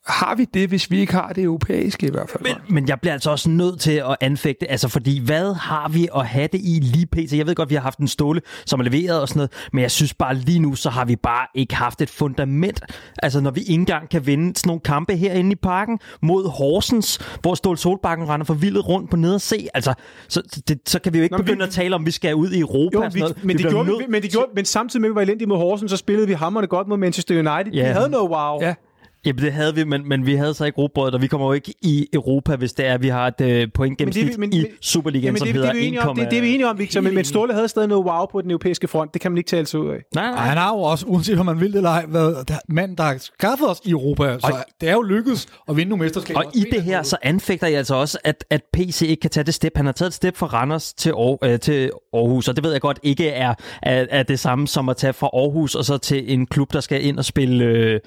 [0.06, 2.42] Har vi det, hvis vi ikke har det europæiske i hvert fald?
[2.42, 6.08] Men, men jeg bliver altså også nødt til at anfægte, altså fordi hvad har vi
[6.16, 7.32] at have det i lige pt?
[7.32, 9.82] Jeg ved godt, vi har haft en ståle, som er leveret og sådan noget, men
[9.82, 12.80] jeg synes bare lige nu, så har vi bare ikke haft et fundament.
[13.22, 17.18] Altså når vi ikke engang kan vinde sådan nogle kampe herinde i parken mod Horsens,
[17.40, 19.94] hvor Ståle Solbakken render for vildt rundt på nede og se, altså
[20.28, 22.10] så, det, så kan vi jo ikke Nå, begynde vi, at tale om, at vi
[22.10, 23.44] skal ud i Europa jo, og sådan noget.
[23.44, 25.56] Men, det gjorde, nød, men, det gjorde, men samtidig med, at vi var elendige mod
[25.56, 27.72] Horsens, så spillede vi hammerne godt mod Manchester United.
[27.72, 27.86] Ja.
[27.88, 28.60] Vi havde noget wow.
[28.60, 28.74] Ja.
[29.26, 31.52] Jamen, det havde vi, men, men vi havde så ikke robrødet, og vi kommer jo
[31.52, 35.24] ikke i Europa, hvis det er, at vi har et point gennemsnit men- i Superligaen,
[35.24, 36.68] Jamen, som det, det, hedder er vi enige 1, om, det, det er vi enige
[36.68, 39.14] om, Victor, men, men Ståle havde stadig noget wow på den europæiske front.
[39.14, 39.96] Det kan man ikke tale sig ud af.
[40.14, 40.44] Nej, Ej, nej.
[40.46, 43.02] han har jo også, uanset om man vil det eller ej, været der- manden, der
[43.04, 44.38] har skaffet os i Europa.
[44.40, 46.40] Så det er jo lykkedes at vinde nogle mesterskaber.
[46.40, 49.44] Og i det her, så anfægter jeg altså også, at, at PC ikke kan tage
[49.44, 49.72] det step.
[49.76, 52.72] Han har taget et step fra Randers til, Aar, øh, til Aarhus, og det ved
[52.72, 55.98] jeg godt ikke er, er, er det samme som at tage fra Aarhus og så
[55.98, 58.00] til en klub, der skal ind og spille øh,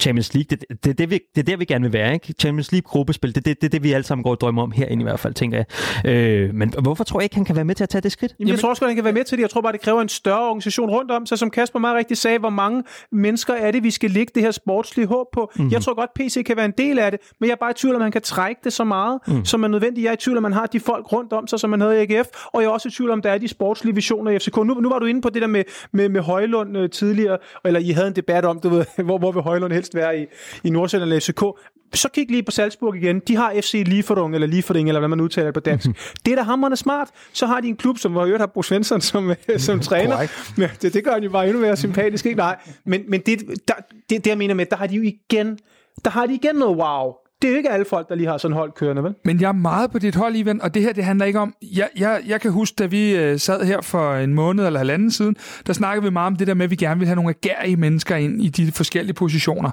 [0.00, 0.46] Champions League.
[0.50, 2.34] Det, det, det, det, vi, det er der, vi gerne vil være, ikke?
[2.40, 4.70] Champions League gruppespil, det er det, det, det, vi alle sammen går og drømmer om
[4.70, 6.10] herinde i hvert fald, tænker jeg.
[6.10, 8.34] Øh, men hvorfor tror jeg ikke, han kan være med til at tage det skridt?
[8.38, 9.42] Jamen, jeg tror også han kan være med til det.
[9.42, 11.26] Jeg tror bare, det kræver en større organisation rundt om.
[11.26, 12.82] Så som Kasper meget rigtigt sagde, hvor mange
[13.12, 15.50] mennesker er det, vi skal lægge det her sportslige håb på?
[15.54, 15.62] Mhm.
[15.62, 15.72] Mm-hmm.
[15.72, 17.74] Jeg tror godt, PC kan være en del af det, men jeg er bare i
[17.74, 19.44] tvivl, om man kan trække det så meget, mm.
[19.44, 20.04] som er nødvendigt.
[20.04, 22.04] Jeg er i tvivl, om man har de folk rundt om sig, som man havde
[22.04, 24.38] i AGF, og jeg er også i tvivl, om der er de sportslige visioner i
[24.38, 24.56] FCK.
[24.56, 27.80] Nu, nu var du inde på det der med, med, med Højlund øh, tidligere, eller
[27.80, 30.26] I havde en debat om, du ved, hvor, hvor vil Højlund helst være i,
[30.64, 31.42] i Nordsjælland eller FCK.
[31.94, 33.20] Så kig lige på Salzburg igen.
[33.20, 35.86] De har FC Liefering, eller Liefering, eller hvad man udtaler det på dansk.
[36.26, 37.08] det er da hammerende smart.
[37.32, 40.16] Så har de en klub, som i øvrigt har Bo Svensson som, øh, som træner.
[40.56, 42.38] Men det, det gør han jo bare endnu mere sympatisk, ikke?
[42.38, 42.56] Nej.
[42.84, 43.74] Men, men det, der,
[44.10, 45.58] det, det, jeg mener med, der har de jo igen,
[46.04, 47.12] der har de igen noget wow.
[47.42, 49.14] Det er jo ikke alle folk, der lige har sådan hold kørende, vel?
[49.24, 51.54] Men jeg er meget på dit hold, Ivan, og det her, det handler ikke om...
[51.62, 55.10] Jeg, jeg, jeg kan huske, da vi øh, sad her for en måned eller halvanden
[55.10, 57.34] siden, der snakkede vi meget om det der med, at vi gerne vil have nogle
[57.42, 59.70] agerige mennesker ind i de forskellige positioner.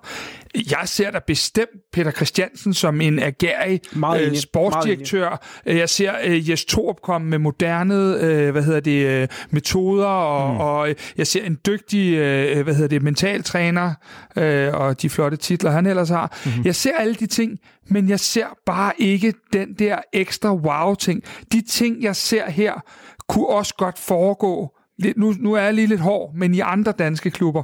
[0.55, 5.45] Jeg ser da bestemt Peter Christiansen som en agerig Meget øh, sportsdirektør.
[5.65, 10.53] Jeg ser øh, Jes Torup komme med moderne øh, hvad hedder det, øh, metoder, og,
[10.53, 10.59] mm.
[10.59, 13.93] og øh, jeg ser en dygtig øh, hvad hedder det, mentaltræner,
[14.35, 16.37] øh, og de flotte titler, han ellers har.
[16.45, 16.65] Mm-hmm.
[16.65, 17.50] Jeg ser alle de ting,
[17.89, 21.23] men jeg ser bare ikke den der ekstra wow-ting.
[21.51, 22.73] De ting, jeg ser her,
[23.27, 24.77] kunne også godt foregå.
[24.99, 27.63] Lidt, nu, nu er jeg lige lidt hård, men i andre danske klubber.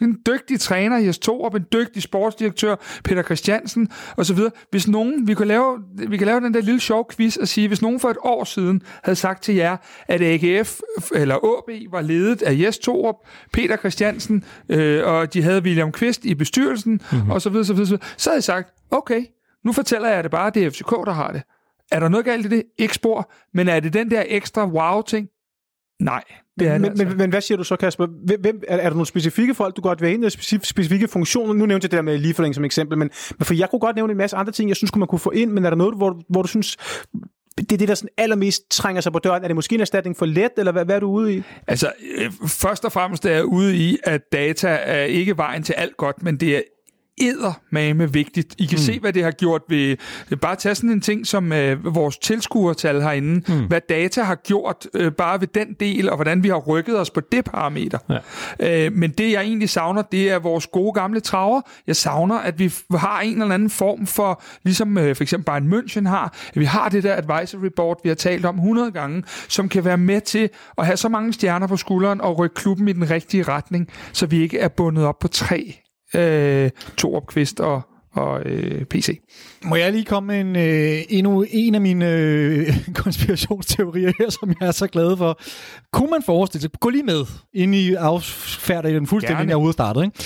[0.00, 4.38] En dygtig træner, Jes Torup, en dygtig sportsdirektør, Peter Christiansen osv.
[4.70, 5.78] Hvis nogen, vi kan, lave,
[6.08, 8.44] vi kan lave den der lille sjov quiz og sige, hvis nogen for et år
[8.44, 9.76] siden havde sagt til jer,
[10.08, 10.80] at AGF
[11.14, 13.16] eller AB var ledet af Jes Torup,
[13.52, 17.30] Peter Christiansen, øh, og de havde William Kvist i bestyrelsen mm-hmm.
[17.30, 19.24] osv., så, videre, så, videre, så, så havde jeg sagt, okay,
[19.64, 21.42] nu fortæller jeg det bare, det er FCK, der har det.
[21.92, 22.62] Er der noget galt i det?
[22.78, 23.32] Ikke spor.
[23.54, 25.28] Men er det den der ekstra wow-ting?
[26.00, 26.22] Nej,
[26.60, 27.04] det er Men, det altså.
[27.04, 28.06] men, men hvad siger du så, Kasper?
[28.40, 30.30] Hvem, er, er der nogle specifikke folk, du godt vil have ind,
[30.62, 31.52] specifikke funktioner?
[31.52, 33.96] Nu nævnte jeg det der med ligeforlæng som eksempel, men, men for jeg kunne godt
[33.96, 35.96] nævne en masse andre ting, jeg synes, man kunne få ind, men er der noget,
[35.96, 36.76] hvor, hvor du synes,
[37.58, 39.42] det er det, der sådan allermest trænger sig på døren?
[39.42, 41.42] Er det måske en erstatning for let, eller hvad, hvad er du ude i?
[41.66, 45.72] Altså, øh, først og fremmest er jeg ude i, at data er ikke vejen til
[45.72, 46.60] alt godt, men det er
[47.20, 48.54] eddermame vigtigt.
[48.58, 48.82] I kan mm.
[48.82, 49.96] se, hvad det har gjort ved...
[50.40, 53.54] Bare tage sådan en ting som øh, vores tilskuertal herinde.
[53.54, 53.66] Mm.
[53.66, 57.10] Hvad data har gjort øh, bare ved den del, og hvordan vi har rykket os
[57.10, 57.98] på det parameter.
[58.60, 58.86] Ja.
[58.86, 61.60] Øh, men det, jeg egentlig savner, det er vores gode gamle traver.
[61.86, 65.72] Jeg savner, at vi har en eller anden form for, ligesom øh, for eksempel Bayern
[65.72, 69.24] München har, at vi har det der advisory board, vi har talt om 100 gange,
[69.48, 70.48] som kan være med til
[70.78, 74.26] at have så mange stjerner på skulderen og rykke klubben i den rigtige retning, så
[74.26, 75.85] vi ikke er bundet op på tre
[76.16, 79.20] øh, Torup, Kvist og, og øh, PC.
[79.64, 82.66] Må jeg lige komme med en, øh, endnu en af mine øh,
[83.04, 85.40] konspirationsteorier her, som jeg er så glad for.
[85.92, 89.72] Kunne man forestille sig, gå lige med, ind i affærder i den fuldstændig, inden jeg
[89.72, 90.18] starte, ikke?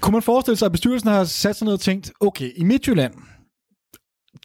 [0.00, 3.12] Kunne man forestille sig, at bestyrelsen har sat sig ned og tænkt, okay, i Midtjylland,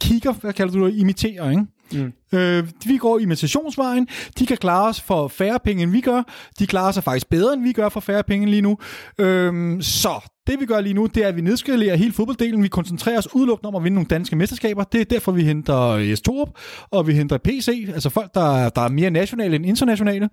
[0.00, 1.66] kigger, hvad kalder du det, imiterer, ikke?
[1.92, 2.38] Mm.
[2.38, 4.08] Øh, vi går imitationsvejen.
[4.38, 6.22] De kan klare os for færre penge, end vi gør.
[6.58, 8.78] De klarer sig faktisk bedre, end vi gør for færre penge lige nu.
[9.18, 12.62] Øh, så det vi gør lige nu, det er, at vi nedskalerer hele fodbolddelen.
[12.62, 14.84] Vi koncentrerer os udelukkende om at vinde nogle danske mesterskaber.
[14.84, 16.48] Det er derfor, vi henter øh, Jes Torup,
[16.90, 20.28] og vi henter PC, altså folk, der, der er mere nationale end internationale.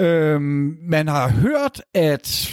[0.00, 0.40] Øh,
[0.88, 2.50] man har hørt, at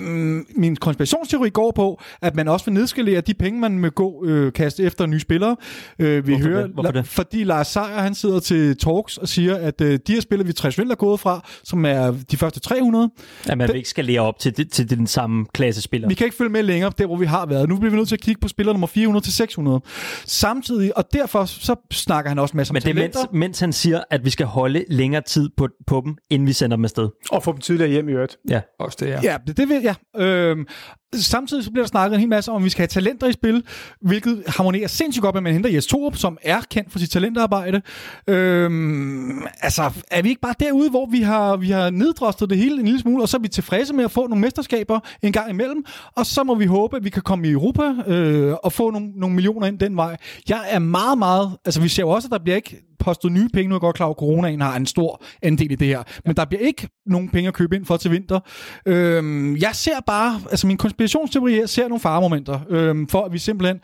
[0.00, 4.24] øh, min konspirationsteori går på, at man også vil nedskalere de penge, man vil gå
[4.26, 5.56] øh, kaste efter nye spillere.
[5.98, 6.70] Øh, vi Hvorfor hører, det?
[6.74, 7.06] Hvorfor det?
[7.06, 10.52] Fordi Lars Seier, han sidder til talks og siger, at øh, de her spillere, vi
[10.52, 13.10] traditionelt er gået fra, som er de første 300,
[13.48, 16.08] At man vil ikke skal lære op til, det- til den samme klasse spiller.
[16.08, 17.68] vi kan ikke følge med længere der, hvor vi har været.
[17.68, 19.80] Nu bliver vi nødt til at kigge på spiller nummer 400 til 600.
[20.26, 23.72] Samtidig, og derfor så snakker han også masser om Men det er mens, mens han
[23.72, 27.08] siger, at vi skal holde længere tid på, på dem, inden vi sender dem afsted.
[27.30, 28.36] Og få dem tidligere hjem i øvrigt.
[28.50, 28.60] Ja.
[28.80, 29.20] Også det, ja.
[29.22, 29.94] Ja, det, det vil jeg.
[30.16, 30.66] Øhm,
[31.14, 33.32] samtidig så bliver der snakket en hel masse om, at vi skal have talenter i
[33.32, 33.64] spil,
[34.00, 37.10] hvilket harmonerer sindssygt godt med, at man henter Jes Torup, som er kendt for sit
[37.10, 37.82] talentarbejde.
[38.28, 42.78] Øhm, altså, er vi ikke bare derude, hvor vi har, vi har neddrostet det hele
[42.78, 45.50] en lille smule, og så er vi tilfredse med at få nogle mesterskaber en gang
[45.50, 45.84] imellem,
[46.16, 49.10] og så må vi håbe, at vi kan komme i Europa øh, og få nogle,
[49.16, 50.16] nogle millioner ind den vej.
[50.48, 51.56] Jeg er meget, meget...
[51.64, 53.68] Altså, vi ser jo også, at der bliver ikke postet nye penge.
[53.68, 56.02] Nu er jeg godt klar over, at coronaen har en stor andel i det her.
[56.26, 58.40] Men der bliver ikke nogen penge at købe ind for til vinter.
[58.86, 63.38] Øhm, jeg ser bare, altså min konspirationsteori her, ser nogle faremomenter, øhm, for at vi
[63.38, 63.80] simpelthen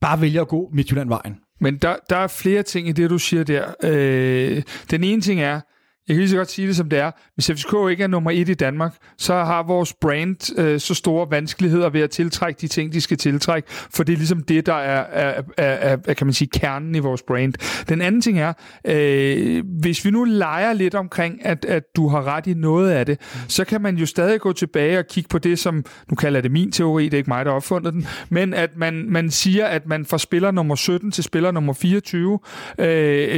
[0.00, 1.36] bare vælger at gå Midtjylland-vejen.
[1.60, 3.64] Men der, der er flere ting i det, du siger der.
[3.84, 5.60] Øh, den ene ting er,
[6.08, 7.10] jeg kan lige så godt sige det, som det er.
[7.34, 11.26] Hvis FCK ikke er nummer et i Danmark, så har vores brand øh, så store
[11.30, 14.74] vanskeligheder ved at tiltrække de ting, de skal tiltrække, for det er ligesom det, der
[14.74, 17.54] er, er, er, er kan man sige, kernen i vores brand.
[17.88, 18.52] Den anden ting er,
[18.84, 23.06] øh, hvis vi nu leger lidt omkring, at, at du har ret i noget af
[23.06, 26.40] det, så kan man jo stadig gå tilbage og kigge på det, som, nu kalder
[26.40, 29.30] det min teori, det er ikke mig, der har opfundet den, men at man, man
[29.30, 32.38] siger, at man fra spiller nummer 17 til spiller nummer 24
[32.78, 32.88] øh,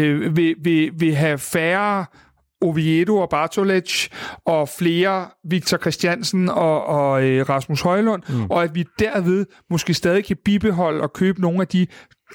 [0.02, 2.04] øh, vil, vil, vil have færre
[2.60, 4.08] Oviedo og Bartolec
[4.44, 8.46] og flere Victor Christiansen og, og øh, Rasmus Højlund, mm.
[8.50, 11.86] og at vi derved måske stadig kan bibeholde og købe nogle af de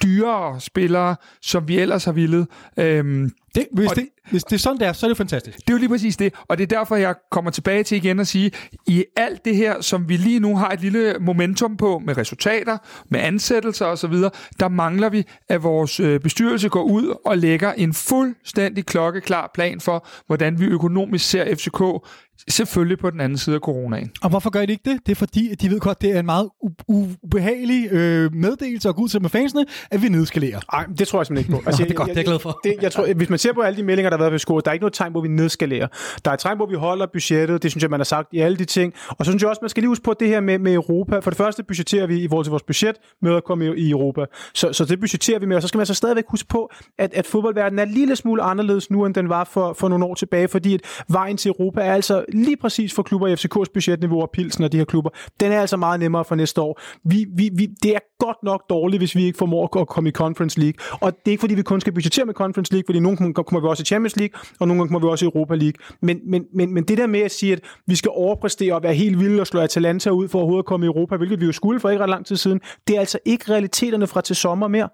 [0.02, 2.46] dyrere spillere, som vi ellers har ville.
[2.78, 5.58] Øhm, Det, hvis, Og det, hvis det er sådan, der, så er det fantastisk.
[5.58, 8.20] det er jo lige præcis det, og det er derfor, jeg kommer tilbage til igen
[8.20, 8.50] at sige,
[8.86, 12.78] i alt det her, som vi lige nu har et lille momentum på, med resultater,
[13.10, 14.14] med ansættelser osv.,
[14.60, 19.80] der mangler vi, at vores øh, bestyrelse går ud og lægger en fuldstændig klokkeklar plan
[19.80, 22.08] for, hvordan vi økonomisk ser FCK,
[22.48, 24.10] selvfølgelig på den anden side af coronaen.
[24.22, 25.00] Og hvorfor gør de ikke det?
[25.06, 28.88] Det er fordi, at de ved godt, det er en meget u- ubehagelig øh, meddelelse
[28.88, 30.60] at gå ud til med fansene, at vi nedskalerer.
[30.72, 31.66] Nej, det tror jeg simpelthen ikke på.
[31.68, 32.60] Altså, Nå, det er godt, det er jeg glad for.
[32.64, 34.62] Det, jeg tror, hvis man ser på alle de meldinger, der har været på skolen,
[34.64, 35.86] der er ikke noget tegn hvor vi nedskalerer.
[36.24, 37.62] Der er et tegn hvor vi holder budgettet.
[37.62, 38.94] Det synes jeg, man har sagt i alle de ting.
[39.08, 41.18] Og så synes jeg også, man skal lige huske på det her med, med Europa.
[41.18, 43.90] For det første budgetterer vi i forhold til vores budget med at komme i, i
[43.90, 44.24] Europa.
[44.54, 45.56] Så, så det budgetterer vi med.
[45.56, 48.42] Og så skal man så stadigvæk huske på, at, at fodboldverdenen er en lille smule
[48.42, 50.48] anderledes nu, end den var for, for nogle år tilbage.
[50.48, 54.30] Fordi at vejen til Europa er altså lige præcis for klubber i FCK's budgetniveau og
[54.32, 55.10] Pilsen og de her klubber.
[55.40, 56.80] Den er altså meget nemmere for næste år.
[57.04, 60.12] Vi, vi, vi, det er godt nok dårligt, hvis vi ikke formår at komme i
[60.12, 60.74] Conference League.
[61.00, 63.48] Og det er ikke fordi, vi kun skal budgettere med Conference League, fordi nogle gange
[63.48, 65.78] kommer vi også i Champions League, og nogle gange kommer vi også i Europa League.
[66.02, 68.94] Men, men, men, men det der med at sige, at vi skal overpræstere og være
[68.94, 71.52] helt vilde og slå Atalanta ud for overhovedet at komme i Europa, hvilket vi jo
[71.52, 74.68] skulle for ikke ret lang tid siden, det er altså ikke realiteterne fra til sommer
[74.68, 74.88] mere.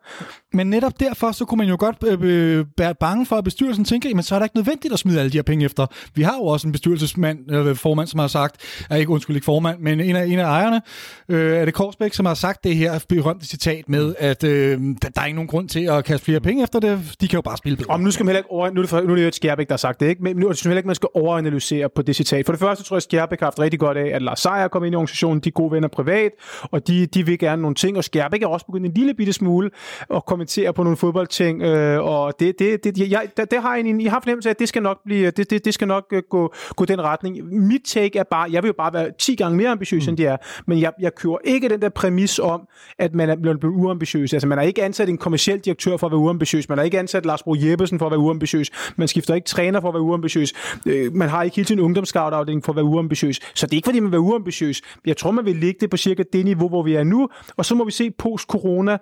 [0.53, 3.85] Men netop derfor, så kunne man jo godt øh, øh, være bange for, at bestyrelsen
[3.85, 5.87] tænker, men så er det ikke nødvendigt at smide alle de her penge efter.
[6.15, 8.57] Vi har jo også en bestyrelsesmand, øh, formand, som har sagt,
[8.91, 10.81] er ikke undskyld, ikke formand, men en af, en af ejerne,
[11.29, 15.09] øh, er det Korsbæk, som har sagt det her berømte citat med, at øh, der,
[15.09, 17.17] der er ikke nogen grund til at kaste flere penge efter det.
[17.21, 17.91] De kan jo bare spille bedre.
[17.91, 19.29] Om nu skal man heller ikke over, nu er det, for, nu er det jo
[19.29, 20.23] et der har sagt det, ikke?
[20.23, 22.47] Men nu synes heller ikke, man skal overanalysere på det citat.
[22.47, 24.85] For det første tror jeg, Skjerbæk har haft rigtig godt af, at Lars Seier kom
[24.85, 27.97] ind i organisationen, de er gode venner privat, og de, de vil gerne nogle ting,
[27.97, 29.71] og Skjærbæk er også begyndt en lille bitte smule
[30.15, 33.87] at kommentere på nogle fodboldting, øh, og det, det, det, jeg, det, det har jeg,
[33.87, 36.05] en, jeg har fornemmelse af, at det skal nok, blive, det, det, det skal nok
[36.13, 37.55] øh, gå, gå den retning.
[37.67, 40.09] Mit take er bare, jeg vil jo bare være 10 gange mere ambitiøs, mm.
[40.09, 42.69] end de er, men jeg, jeg kører ikke den der præmis om,
[42.99, 44.33] at man er blevet uambitiøs.
[44.33, 46.69] Altså, man har ikke ansat en kommersiel direktør for at være uambitiøs.
[46.69, 48.71] Man har ikke ansat Lars Bro Jeppesen for at være uambitiøs.
[48.97, 50.53] Man skifter ikke træner for at være uambitiøs.
[50.87, 53.41] Øh, man har ikke hele tiden en ungdomsskoutafdeling for at være uambitiøs.
[53.55, 54.83] Så det er ikke, fordi man vil være uambitiøs.
[55.07, 57.29] Jeg tror, man vil ligge det på cirka det niveau, hvor vi er nu.
[57.57, 58.99] Og så må vi se post-corona,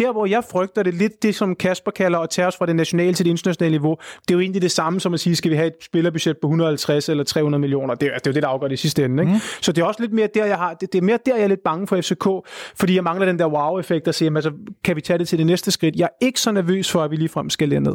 [0.00, 2.76] der, hvor jeg frygter det lidt, det som Kasper kalder at tage os fra det
[2.76, 3.96] nationale til det internationale niveau,
[4.28, 6.46] det er jo egentlig det samme som at sige, skal vi have et spillerbudget på
[6.46, 7.94] 150 eller 300 millioner?
[7.94, 9.22] Det er, det er jo det, der afgør det i sidste ende.
[9.22, 9.32] Ikke?
[9.32, 9.38] Mm.
[9.60, 11.44] Så det er også lidt mere der, jeg har, det, det er mere der, jeg
[11.44, 14.52] er lidt bange for FCK, fordi jeg mangler den der wow-effekt at sige, altså,
[14.84, 15.96] kan vi tage det til det næste skridt?
[15.96, 17.94] Jeg er ikke så nervøs for, at vi ligefrem skal ned.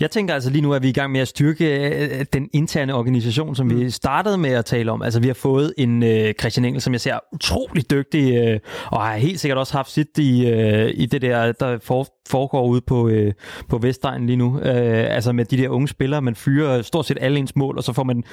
[0.00, 2.48] Jeg tænker altså lige nu, at vi er i gang med at styrke øh, den
[2.52, 5.02] interne organisation, som vi startede med at tale om.
[5.02, 9.02] Altså vi har fået en øh, Christian Engel, som jeg ser utrolig dygtig, øh, og
[9.02, 12.80] har helt sikkert også haft sit i, øh, i det der, der for, foregår ude
[12.80, 13.32] på, øh,
[13.68, 14.60] på Vestegnen lige nu.
[14.60, 17.84] Øh, altså med de der unge spillere, man fyrer stort set alle ens mål, og
[17.84, 18.24] så får man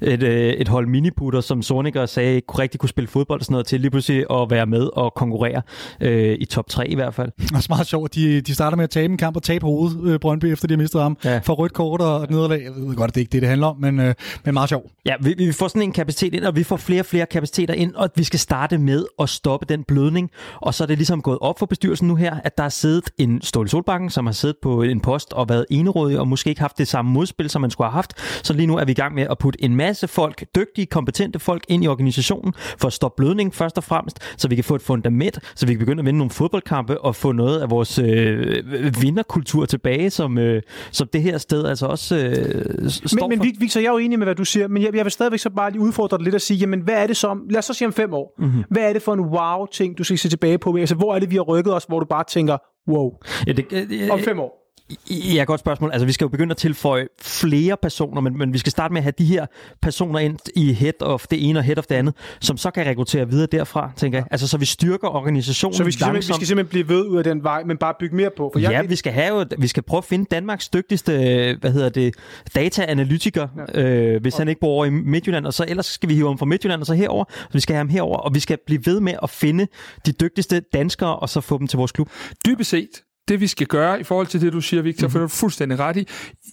[0.00, 3.44] et, øh, et hold miniputter, som Sorniger sagde, ikke kunne rigtig kunne spille fodbold og
[3.44, 5.62] sådan noget, til lige pludselig at være med og konkurrere
[6.00, 7.32] øh, i top 3 i hvert fald.
[7.38, 8.14] Det er meget sjovt.
[8.14, 10.74] De, de starter med at tabe en kamp og tabe hovedet, øh, Brøndby, efter de
[10.74, 11.16] har mistet ham.
[11.24, 11.38] Ja.
[11.38, 12.62] For rødt kort og et nederlag.
[12.64, 14.86] Jeg ved godt, det ikke det, det handler om, men, øh, men meget sjovt.
[15.06, 17.74] Ja, vi, vi får sådan en kapacitet ind, og vi får flere og flere kapaciteter
[17.74, 20.30] ind, og vi skal starte med at stoppe den blødning.
[20.56, 23.10] Og så er det ligesom gået op for bestyrelsen nu her, at der er siddet
[23.18, 26.60] en Ståle Solbakken, som har siddet på en post og været enerådig, og måske ikke
[26.60, 28.12] haft det samme modspil, som man skulle have haft.
[28.46, 31.38] Så lige nu er vi i gang med at putte en masse folk, dygtige, kompetente
[31.38, 34.74] folk, ind i organisationen, for at stoppe blødning først og fremmest, så vi kan få
[34.74, 37.98] et fundament, så vi kan begynde at vinde nogle fodboldkampe, og få noget af vores
[37.98, 38.64] øh,
[39.02, 40.62] vinderkultur tilbage, som, øh,
[40.92, 43.60] som det her sted altså også øh, står Men, men for.
[43.60, 45.50] Victor, jeg er jo enig med, hvad du siger, men jeg, jeg vil stadigvæk så
[45.50, 47.74] bare lige udfordre dig lidt og sige, jamen hvad er det som, lad os så
[47.74, 48.46] sige om fem år, Mhm.
[48.48, 48.64] mm-hmm.
[48.70, 50.76] hvad er det for en wow-ting, du skal se tilbage på?
[50.76, 52.56] Altså hvor er det, vi har rykket os, hvor du bare tænker,
[52.88, 53.14] wow,
[53.46, 54.65] Ja, det, øh, om fem år?
[55.10, 55.90] Ja, godt spørgsmål.
[55.92, 58.98] Altså, vi skal jo begynde at tilføje flere personer, men, men vi skal starte med
[59.00, 59.46] at have de her
[59.82, 62.86] personer ind i head of det ene og head of det andet, som så kan
[62.86, 64.26] rekruttere videre derfra, tænker jeg.
[64.30, 66.36] Altså, så vi styrker organisationen Så vi skal, simpelthen, vi langsomt.
[66.36, 68.50] skal simpelthen blive ved ud af den vej, men bare bygge mere på.
[68.52, 71.12] For jeg, Ja, vi skal have jo, vi skal prøve at finde Danmarks dygtigste,
[71.60, 72.14] hvad hedder det,
[72.54, 73.82] data-analytiker, ja.
[73.82, 76.38] øh, hvis han ikke bor over i Midtjylland, og så ellers skal vi hive ham
[76.38, 77.24] fra Midtjylland og så herover.
[77.30, 79.66] Så vi skal have ham herover, og vi skal blive ved med at finde
[80.06, 82.08] de dygtigste danskere, og så få dem til vores klub.
[82.46, 82.88] dybest set,
[83.28, 85.12] det vi skal gøre i forhold til det, du siger, Victor, mm-hmm.
[85.12, 86.08] for det er fuldstændig ret i,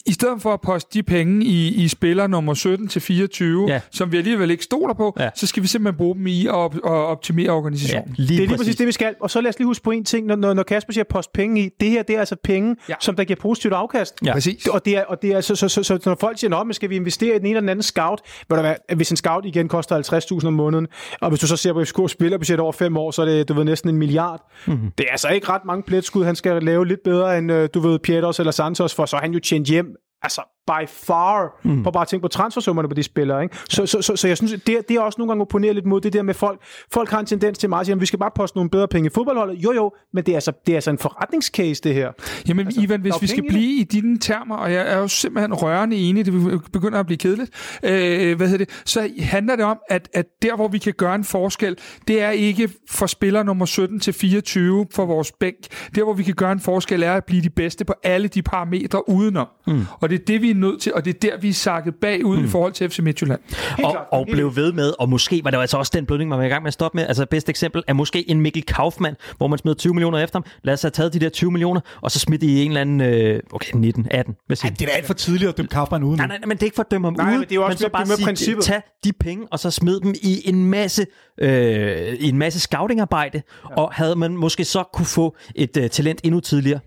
[0.05, 3.73] i stedet for at poste de penge i, i spiller nummer 17 til 24, Ja.
[3.73, 3.81] ja.
[3.91, 5.23] som vi alligevel ikke stoler på, Ja.
[5.23, 5.29] ja.
[5.35, 8.15] så skal vi simpelthen bruge dem i at, op, at optimere organisationen.
[8.17, 9.15] lige det er lige præcis det, vi skal.
[9.21, 11.33] Og så lad os lige huske på en ting, når, når, når Kasper siger post
[11.33, 11.69] penge i.
[11.79, 12.93] Det her, det er altså penge, ja.
[12.93, 12.95] Ja.
[12.99, 14.15] som der giver positivt afkast.
[14.25, 14.33] Ja.
[14.33, 14.67] Præcis.
[14.67, 16.89] Og det er, og det er så, så, så, så, når folk siger, men skal
[16.89, 18.21] vi investere i den ene eller den anden scout?
[18.49, 20.87] Ved du hvad, hvis en scout igen koster 50.000 om måneden,
[21.21, 23.53] og hvis du så ser på FCK spillerbudget over fem år, så er det, du
[23.53, 24.49] ved, næsten en milliard.
[24.67, 24.91] Mm-hmm.
[24.97, 27.79] Det er altså ikke ret mange pletskud, han skal lave lidt bedre end, øh, du
[27.79, 29.95] ved, Pieters eller Santos, for så han jo tjent hjem.
[30.21, 31.83] Altså by far, mm.
[31.83, 33.43] på bare at tænke på transfersummerne på de spillere.
[33.43, 33.57] Ikke?
[33.69, 36.01] Så, så, så, så, jeg synes, det, det er også nogle gange opponeret lidt mod
[36.01, 36.59] det der med folk.
[36.91, 38.87] Folk har en tendens til meget at sige, at vi skal bare poste nogle bedre
[38.87, 39.55] penge i fodboldholdet.
[39.55, 42.11] Jo jo, men det er altså, det er altså en forretningscase, det her.
[42.47, 45.53] Jamen, altså, Ivan, hvis vi skal blive i dine termer, og jeg er jo simpelthen
[45.53, 49.77] rørende enig, det begynder at blive kedeligt, øh, hvad hedder det, så handler det om,
[49.89, 53.65] at, at der, hvor vi kan gøre en forskel, det er ikke for spiller nummer
[53.65, 55.57] 17 til 24 for vores bænk.
[55.95, 58.41] Der, hvor vi kan gøre en forskel, er at blive de bedste på alle de
[58.41, 59.47] parametre udenom.
[59.67, 59.85] Mm.
[59.99, 61.95] Og det er det, vi er nødt til, og det er der, vi er sakket
[61.95, 62.45] bagud mm.
[62.45, 63.39] i forhold til FC Midtjylland.
[63.71, 64.05] og, klart.
[64.11, 66.39] og Helt blev ved med, og måske var det jo altså også den blødning, man
[66.39, 67.07] var i gang med at stoppe med.
[67.07, 70.45] Altså, bedste eksempel er måske en Mikkel Kaufmann, hvor man smed 20 millioner efter ham.
[70.63, 73.01] Lad os have taget de der 20 millioner, og så smidt i en eller anden,
[73.01, 74.35] øh, okay, 19, 18.
[74.47, 76.17] Hvad siger Ej, det er da alt for tidligt at dømme Kaufmann uden.
[76.17, 77.51] Nej, nej, nej, men det er ikke for at dømme ham Nej, ude, men det
[77.51, 78.63] er jo også men så bare med sige, princippet.
[78.63, 81.05] tag de penge, og så smid dem i en masse,
[81.41, 83.75] øh, i en masse scoutingarbejde, ja.
[83.75, 86.79] og havde man måske så kunne få et øh, talent endnu tidligere,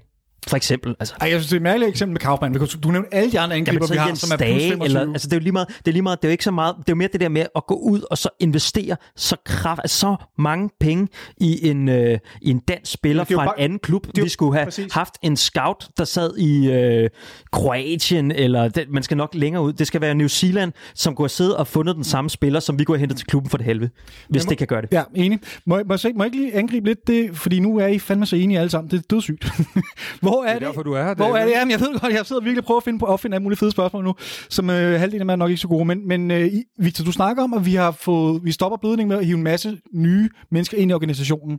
[0.48, 0.94] for eksempel.
[1.00, 2.54] Altså, Ej, jeg synes, det er et mærkeligt eksempel med Kaufmann.
[2.82, 4.84] Du, nævner alle de andre angriber, vi har, som er plus Dage, 25.
[4.84, 6.44] eller, altså det er jo lige meget, det er lige meget, det er jo ikke
[6.44, 8.96] så meget, det er jo mere det der med at gå ud og så investere
[9.16, 13.42] så kraft, altså så mange penge i en, øh, i en dansk spiller er fra
[13.42, 14.06] en bare- anden klub.
[14.18, 14.92] jo- Vi skulle have præcis.
[14.92, 17.10] haft en scout, der sad i øh,
[17.52, 19.72] Kroatien, eller det, man skal nok længere ud.
[19.72, 22.78] Det skal være New Zealand, som kunne have siddet og fundet den samme spiller, som
[22.78, 23.90] vi kunne have hentet til klubben for det helvede,
[24.28, 24.88] hvis det kan gøre det.
[24.92, 25.38] Ja, enig.
[25.66, 27.98] Må, jeg- må, jeg, må jeg ikke lige angribe lidt det, fordi nu er I
[27.98, 28.90] fandme så enige alle sammen.
[28.90, 29.46] Det er dødssygt.
[30.20, 30.62] hvor er det?
[30.62, 31.52] derfor, du er her, Hvor er det?
[31.52, 33.58] Jamen, jeg ved godt, jeg sidder virkelig og prøver at finde, på, opfinde alle mulige
[33.58, 34.14] fede spørgsmål nu,
[34.50, 35.84] som øh, halvdelen af dem er nok ikke så gode.
[35.84, 39.18] Men, men øh, Victor, du snakker om, at vi har fået, vi stopper blødning med
[39.18, 41.58] at hive en masse nye mennesker ind i organisationen.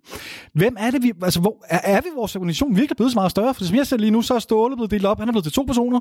[0.54, 3.32] Hvem er det, vi, altså, hvor, er, er vi vores organisation virkelig blevet så meget
[3.32, 3.54] større?
[3.54, 5.20] For som jeg ser lige nu, så er Ståle blevet delt op.
[5.20, 6.00] Han er blevet til to personer.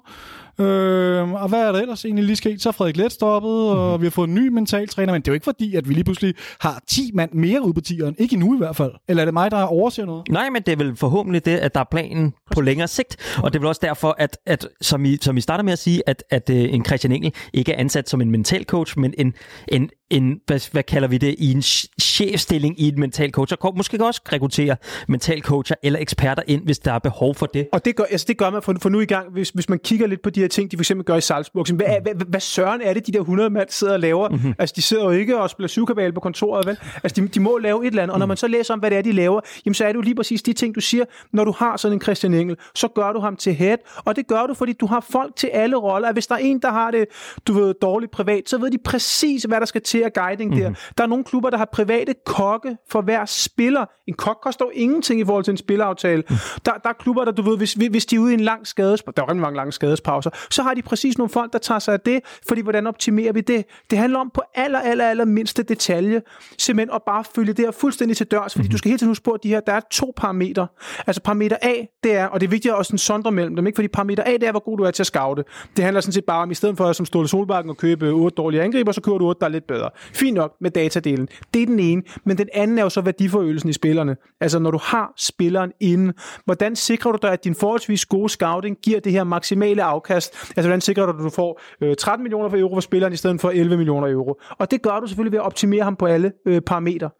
[0.61, 2.62] Øh, og hvad er der ellers egentlig lige sket?
[2.62, 5.12] Så er Frederik Let stoppet, og vi har fået en ny mental træner.
[5.12, 7.74] Men det er jo ikke fordi, at vi lige pludselig har 10 mand mere ude
[7.74, 8.14] på tieren.
[8.18, 8.93] Ikke endnu i hvert fald.
[9.09, 10.29] Eller er det mig, der overser noget?
[10.31, 13.17] Nej, men det er vel forhåbentlig det, at der er planen på længere sigt.
[13.43, 15.79] Og det er vel også derfor, at, at som, I, som I starter med at
[15.79, 19.14] sige, at, at øh, en Christian Engel ikke er ansat som en mental coach, men
[19.19, 19.35] en,
[19.69, 23.53] en, en hvad, hvad kalder vi det, i en ch- chefstilling i et mental coach.
[23.53, 24.77] Og kan- måske også rekruttere
[25.09, 27.69] mental coacher eller eksperter ind, hvis der er behov for det.
[27.73, 29.79] Og det gør, altså det gør man for, for nu i gang, hvis, hvis man
[29.79, 31.67] kigger lidt på de her ting, de for eksempel gør i Salzburg.
[31.75, 34.29] Hvad, hvad, hvad, hvad søren er det, de der 100 mand sidder og laver?
[34.29, 34.55] Mm-hmm.
[34.59, 36.79] Altså, de sidder jo ikke og spiller syvkabale på kontoret, vel?
[37.05, 38.13] Altså, de, de må lave et eller andet.
[38.13, 39.95] Og når man så læser om, hvad det er, de laver, jamen, så er det
[39.95, 41.05] jo lige præcis de ting, du siger.
[41.33, 43.77] Når du har sådan en Christian Engel, så gør du ham til head.
[44.05, 46.09] Og det gør du, fordi du har folk til alle roller.
[46.09, 47.05] At hvis der er en, der har det,
[47.47, 50.75] du ved, dårligt privat, så ved de præcis, hvad der skal til at guiding mm-hmm.
[50.75, 50.81] der.
[50.99, 53.85] Der er nogle klubber, der har private kokke for hver spiller.
[54.07, 56.23] En kok koster jo ingenting i forhold til en spilleraftale.
[56.31, 56.37] Mm.
[56.65, 58.67] Der, der er klubber, der, du ved, hvis, hvis de er ude i en lang
[58.67, 61.79] skades, der er rimelig mange lange skadespauser, så har de præcis nogle folk, der tager
[61.79, 63.65] sig af det, fordi hvordan optimerer vi det?
[63.91, 66.23] Det handler om på aller, aller, aller mindste detalje,
[66.59, 68.71] simpelthen at bare følge det her fuldstændig til dørs, fordi mm-hmm.
[68.71, 70.67] du skal hele tiden huske på, at de her, der er to parametre.
[71.07, 73.77] Altså parameter A, det er, og det er vigtigt at også sondre mellem dem, ikke?
[73.77, 75.45] fordi parameter A, det er, hvor god du er til at scoute.
[75.77, 78.35] Det handler sådan set bare om, i stedet for som Ståle Solbakken at købe otte
[78.35, 79.86] dårlige angriber, så køber du otte, der er lidt bedre.
[79.95, 81.28] Fint nok med datadelen.
[81.55, 84.16] Det er den ene, men den anden er jo så værdiforøgelsen i spillerne.
[84.41, 86.12] Altså når du har spilleren inde,
[86.45, 90.34] hvordan sikrer du dig, at din forholdsvis gode scouting giver det her maksimale afkast?
[90.43, 93.16] Altså hvordan sikrer du, at du får øh, 13 millioner for euro for spilleren i
[93.16, 94.41] stedet for 11 millioner euro?
[94.51, 97.11] Og det gør du selvfølgelig ved at optimere ham på alle øh, parametre.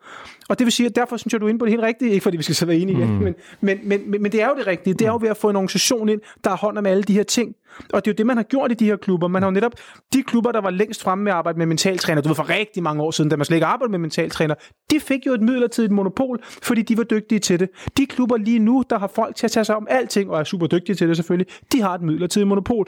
[0.49, 2.11] Og det vil sige, at derfor synes jeg, du er inde på det helt rigtige.
[2.11, 3.13] Ikke fordi vi skal så være enige mm.
[3.13, 4.95] men, men, men, men, men det er jo det rigtige.
[4.95, 7.13] Det er jo ved at få en organisation ind, der har hånd om alle de
[7.13, 7.55] her ting.
[7.93, 9.29] Og det er jo det, man har gjort i de her klubber.
[9.29, 9.73] Man har jo netop
[10.13, 12.83] de klubber, der var længst fremme med at arbejde med mentaltræner, du ved, for rigtig
[12.83, 14.55] mange år siden, da man slet ikke arbejdede med mentaltræner,
[14.91, 17.69] de fik jo et midlertidigt monopol, fordi de var dygtige til det.
[17.97, 20.45] De klubber lige nu, der har folk til at tage sig om alting, og er
[20.45, 22.87] super dygtige til det selvfølgelig, de har et midlertidigt monopol.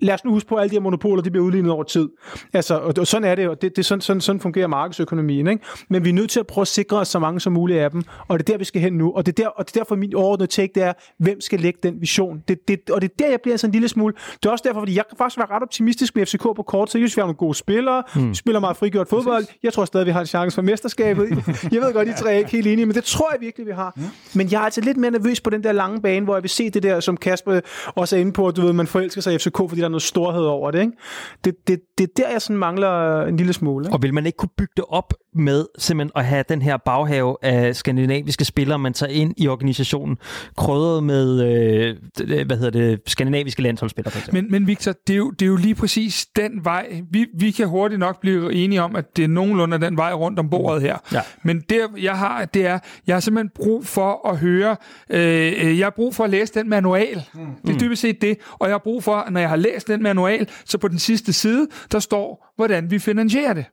[0.00, 2.08] Lad os nu huske på, at alle de her monopoler, de bliver udlignet over tid.
[2.52, 3.54] Altså, og, og sådan er det jo.
[3.54, 5.46] Det, det, sådan, sådan, sådan fungerer markedsøkonomien.
[5.46, 5.64] Ikke?
[5.88, 7.90] Men vi er nødt til at prøve at sikre os så mange som muligt af
[7.90, 9.12] dem, og det er der, vi skal hen nu.
[9.12, 11.60] Og det er, der, og det er derfor, min overordnede take, det er, hvem skal
[11.60, 12.42] lægge den vision?
[12.48, 14.14] Det, det, og det er der, jeg bliver sådan en lille smule.
[14.42, 16.90] Det er også derfor, fordi jeg kan faktisk være ret optimistisk med FCK på kort,
[16.90, 18.34] så jeg synes, vi har nogle gode spillere, mm.
[18.34, 19.44] spiller meget frigjort fodbold.
[19.62, 21.28] Jeg tror stadig, vi har en chance for mesterskabet.
[21.72, 23.72] Jeg ved godt, I tre er ikke helt enige, men det tror jeg virkelig, vi
[23.72, 23.92] har.
[23.96, 24.02] Mm.
[24.34, 26.50] Men jeg er altså lidt mere nervøs på den der lange bane, hvor jeg vil
[26.50, 27.60] se det der, som Kasper
[27.94, 29.89] også er inde på, at du ved, man forelsker sig i FCK, fordi der er
[29.90, 30.80] noget storhed over det.
[30.80, 30.92] Ikke?
[31.44, 33.86] Det, det, det er der, jeg sådan mangler en lille smule.
[33.86, 33.94] Ikke?
[33.94, 37.36] Og vil man ikke kunne bygge det op med simpelthen at have den her baghave
[37.42, 40.18] af skandinaviske spillere, man tager ind i organisationen,
[40.56, 41.96] krydret med, øh,
[42.46, 44.42] hvad hedder det, skandinaviske landsholdsspillere for eksempel?
[44.42, 47.02] Men, men Victor, det er, jo, det er jo lige præcis den vej.
[47.10, 50.38] Vi, vi kan hurtigt nok blive enige om, at det er nogenlunde den vej rundt
[50.38, 50.96] om bordet her.
[51.12, 51.20] Ja.
[51.42, 54.76] Men det, jeg har, det er, jeg har simpelthen brug for at høre,
[55.10, 57.22] øh, jeg har brug for at læse den manual.
[57.34, 57.40] Mm.
[57.66, 58.38] Det er dybest set det.
[58.52, 61.32] Og jeg har brug for, når jeg har læst den manual, så på den sidste
[61.32, 63.64] side, der står, hvordan vi finansierer det.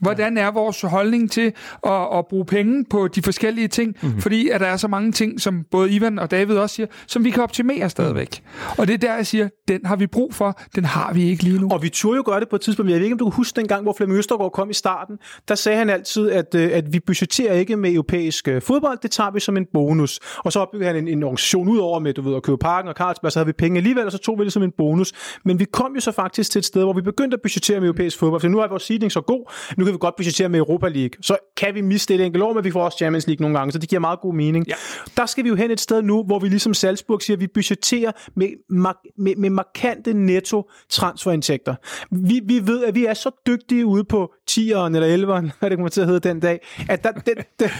[0.00, 1.52] Hvordan er vores holdning til
[1.86, 3.96] at, at bruge penge på de forskellige ting?
[4.02, 4.20] Mm-hmm.
[4.20, 7.24] Fordi at der er så mange ting, som både Ivan og David også siger, som
[7.24, 8.42] vi kan optimere stadigvæk.
[8.78, 11.42] Og det er der, jeg siger, den har vi brug for, den har vi ikke
[11.42, 11.68] lige nu.
[11.72, 12.90] Og vi turde jo gøre det på et tidspunkt.
[12.90, 15.16] Jeg ved ikke, om du kan huske dengang, hvor Flemming Østergaard kom i starten.
[15.48, 19.10] Der sagde han altid, at, øh, at vi budgeterer ikke med europæisk øh, fodbold, det
[19.10, 20.20] tager vi som en bonus.
[20.44, 22.88] Og så opbyggede han en, en organisation ud over med, du ved, at købe parken
[22.88, 25.12] og Carlsberg, så havde vi penge alligevel, og så tog vi det som en bonus.
[25.44, 27.88] Men vi kom jo så faktisk til et sted, hvor vi begyndte at budgettere med
[27.88, 28.40] europæisk fodbold.
[28.40, 31.10] For nu er vores seeding så god, nu kan vi godt budgettere med Europa League.
[31.20, 33.72] Så kan vi miste et enkelt år, men vi får også Champions League nogle gange,
[33.72, 34.68] så det giver meget god mening.
[34.68, 34.74] Ja.
[35.16, 37.46] Der skal vi jo hen et sted nu, hvor vi ligesom Salzburg siger, at vi
[37.46, 41.74] budgetterer med, mar- med, med markante netto transferindtægter.
[42.10, 45.78] Vi, vi ved, at vi er så dygtige ude på 10'eren eller 11'eren, hvad det
[45.78, 47.70] kommer til at hedde den dag, at der, den, den,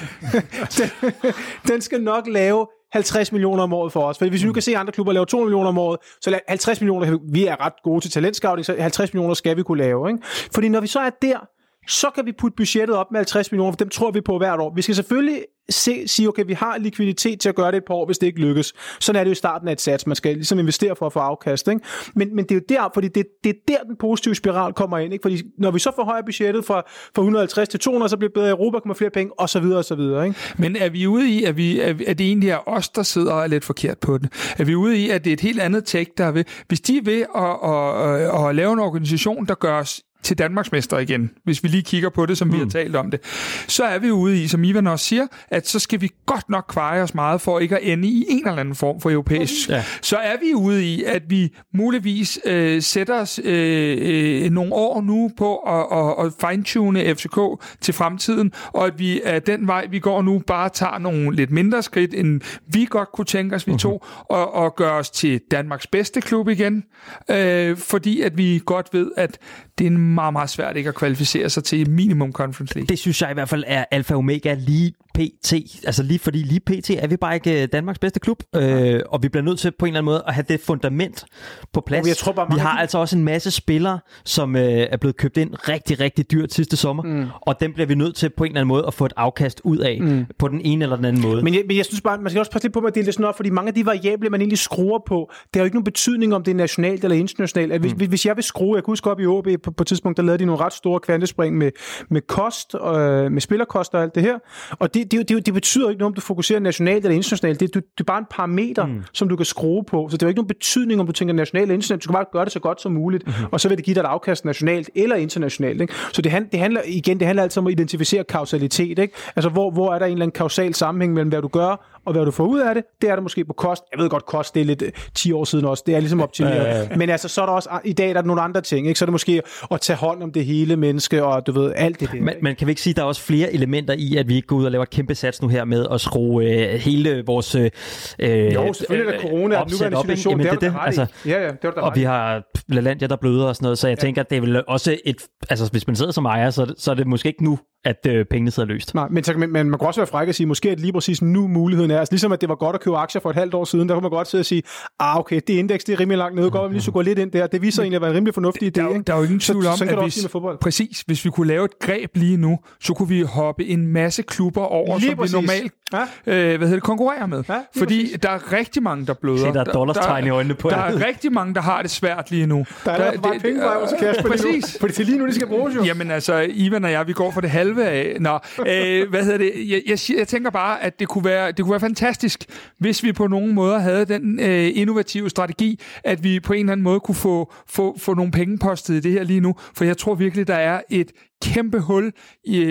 [0.79, 1.33] den,
[1.69, 4.19] den skal nok lave 50 millioner om året for os.
[4.19, 6.81] For hvis vi nu kan se, andre klubber laver 2 millioner om året, så 50
[6.81, 10.11] millioner, vi er ret gode til talentscouting, så 50 millioner skal vi kunne lave.
[10.11, 10.23] Ikke?
[10.55, 11.39] Fordi når vi så er der,
[11.87, 14.61] så kan vi putte budgettet op med 50 millioner, for dem tror vi på hvert
[14.61, 14.73] år.
[14.75, 17.95] Vi skal selvfølgelig se, sige, okay, vi har likviditet til at gøre det et par
[17.95, 18.75] år, hvis det ikke lykkes.
[19.01, 20.07] Sådan er det jo i starten af et sats.
[20.07, 21.69] Man skal ligesom investere for at få afkast.
[21.69, 21.81] Ikke?
[22.15, 24.99] Men, men det er jo der, fordi det, det er der, den positive spiral kommer
[24.99, 25.13] ind.
[25.13, 25.23] Ikke?
[25.23, 28.49] Fordi når vi så forhøjer budgettet fra, fra 150 til 200, så bliver det bedre
[28.49, 30.27] i Europa, kommer flere penge, og så videre, og så videre.
[30.27, 30.39] Ikke?
[30.59, 33.43] Men er vi ude i, at, vi, at det egentlig er os, der sidder og
[33.43, 34.55] er lidt forkert på det?
[34.59, 36.45] Er vi ude i, at det er et helt andet tech, der er ved?
[36.69, 40.39] Hvis de er ved at, at, at, at lave en organisation, der gør os til
[40.39, 42.55] Danmarksmester igen, hvis vi lige kigger på det, som mm.
[42.55, 43.21] vi har talt om det,
[43.69, 46.65] så er vi ude i, som Ivan også siger, at så skal vi godt nok
[46.69, 49.69] kveje os meget for ikke at ende i en eller anden form for europæisk.
[49.69, 49.85] Ja.
[50.03, 55.01] Så er vi ude i, at vi muligvis øh, sætter os øh, øh, nogle år
[55.01, 57.39] nu på at, at, at fine-tune FCK
[57.81, 61.51] til fremtiden, og at vi af den vej, vi går nu, bare tager nogle lidt
[61.51, 62.41] mindre skridt, end
[62.73, 63.77] vi godt kunne tænke os, vi uh-huh.
[63.77, 66.85] to, og, og gør os til Danmarks bedste klub igen,
[67.31, 69.39] øh, fordi at vi godt ved, at
[69.79, 72.87] det er en meget, meget svært ikke at kvalificere sig til minimum Conference League.
[72.89, 75.53] Det synes jeg i hvert fald er alfa og omega lige pt.
[75.87, 76.91] Altså lige fordi lige pt.
[76.91, 79.85] er vi bare ikke øh, Danmarks bedste klub, øh, og vi bliver nødt til på
[79.85, 81.25] en eller anden måde at have det fundament
[81.73, 82.09] på plads.
[82.09, 82.81] Jeg tror bare, vi har de...
[82.81, 86.77] altså også en masse spillere, som øh, er blevet købt ind rigtig, rigtig dyrt sidste
[86.77, 87.27] sommer, mm.
[87.41, 89.61] og dem bliver vi nødt til på en eller anden måde at få et afkast
[89.65, 90.27] ud af, mm.
[90.39, 91.43] på den ene eller den anden måde.
[91.43, 93.07] Men jeg, men jeg synes bare, man skal også passe lidt på med at dele
[93.07, 95.65] det sådan op, fordi mange af de variable, man egentlig skruer på, det har jo
[95.65, 97.73] ikke nogen betydning, om det er nationalt eller internationalt.
[97.73, 98.09] At hvis, mm.
[98.09, 100.23] hvis jeg vil skrue, jeg kan huske op i OB på, på et tidspunkt, der
[100.23, 101.71] lavede de nogle ret store kvantespring med,
[102.11, 104.39] med kost, øh, med spillerkost og alt det her,
[104.71, 107.61] og det, det, det, det betyder ikke noget, om du fokuserer nationalt eller internationalt.
[107.61, 109.03] Det, du, det er bare en parameter, mm.
[109.13, 110.09] som du kan skrue på.
[110.11, 112.03] Så det jo ikke nogen betydning, om du tænker nationalt eller internationalt.
[112.03, 113.47] Du skal bare gøre det så godt som muligt, mm-hmm.
[113.53, 115.81] og så vil det give dig et afkast nationalt eller internationalt.
[115.81, 115.95] Ikke?
[116.13, 118.99] Så det, det handler igen, det handler altid om at identificere kausalitet.
[118.99, 119.15] Ikke?
[119.37, 122.15] Altså, hvor, hvor er der en eller anden kausal sammenhæng mellem, hvad du gør, og
[122.15, 123.83] hvad du får ud af det, det er der måske på kost.
[123.93, 124.83] Jeg ved godt, kost det er lidt
[125.15, 125.83] 10 år siden også.
[125.87, 126.55] Det er ligesom optimeret.
[126.55, 126.97] Ja, ja, ja.
[126.97, 128.87] Men altså, så er der også, i dag der er der nogle andre ting.
[128.89, 128.99] Ikke?
[128.99, 132.01] Så er det måske at tage hånd om det hele menneske, og du ved, alt
[132.01, 132.21] det der.
[132.21, 134.35] Men, men kan vi ikke sige, at der er også flere elementer i, at vi
[134.35, 137.23] ikke går ud og laver et kæmpe sats nu her med at skrue øh, hele
[137.27, 137.71] vores øh,
[138.19, 141.65] Jo, selvfølgelig er corona, og nuværende situation, Jamen, det, det, det, altså, ja, ja, det
[141.65, 144.01] var Og vi har LaLandia, der bløder og sådan noget, så jeg ja.
[144.01, 145.17] tænker, at det er vel også et,
[145.51, 148.25] altså hvis man sidder som ejer, så, så er det måske ikke nu, at øh,
[148.31, 148.95] pengene sidder løst.
[148.95, 151.23] Nej, men, men, men man kan også være fræk at sige, måske at lige præcis
[151.23, 153.55] nu muligheden er, altså ligesom at det var godt at købe aktier for et halvt
[153.55, 154.63] år siden, der kunne man godt sidde og sige,
[155.01, 157.01] ah okay, det indeks det er rimelig langt nede, godt at vi lige så gå
[157.01, 157.47] lidt ind der.
[157.47, 158.83] Det viser egentlig at være en rimelig fornuftig idé.
[158.83, 159.03] Der, ikke?
[159.03, 160.27] der er jo ingen tvivl om, så, at hvis,
[160.61, 164.23] præcis, hvis vi kunne lave et greb lige nu, så kunne vi hoppe en masse
[164.23, 165.35] klubber over, lige som præcis.
[165.37, 166.01] vi normalt Ja.
[166.01, 167.45] øh, hvad hedder det, konkurrerer med.
[167.49, 168.19] Ja, Fordi præcis.
[168.23, 169.39] der er rigtig mange, der bløder.
[169.39, 172.31] Se, der er dollarstegn i øjnene på Der er rigtig mange, der har det svært
[172.31, 172.67] lige nu.
[172.85, 174.61] Der er der, bare penge på hos Kasper lige nu.
[174.61, 174.79] Præcis.
[174.81, 175.85] Fordi det er lige nu, de skal bruges jo.
[175.85, 178.17] Jamen altså, Ivan og jeg, vi går for det halve af.
[178.21, 179.53] Nå, øh, hvad hedder det?
[179.69, 182.45] Jeg, jeg, jeg tænker bare, at det kunne, være, det kunne være fantastisk,
[182.79, 186.73] hvis vi på nogen måder havde den øh, innovative strategi, at vi på en eller
[186.73, 189.55] anden måde kunne få, få, få nogle penge postet i det her lige nu.
[189.75, 191.13] For jeg tror virkelig, der er et
[191.43, 192.13] kæmpe hul.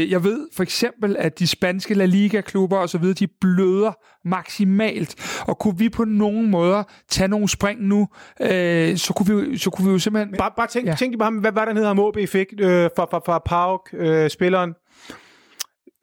[0.09, 3.91] Jeg ved for eksempel, at de spanske La Liga-klubber osv., de bløder
[4.27, 5.41] maksimalt.
[5.47, 8.07] Og kunne vi på nogen måder tage nogle spring nu,
[8.41, 10.35] øh, så, kunne vi, så kunne vi jo simpelthen...
[10.37, 10.95] Bare, bare tænk, Ja.
[10.99, 13.41] tænk på ham, hvad var det, han hedder, ham OB fik øh, fra, fra, fra
[13.45, 14.73] Pauk, øh, spilleren.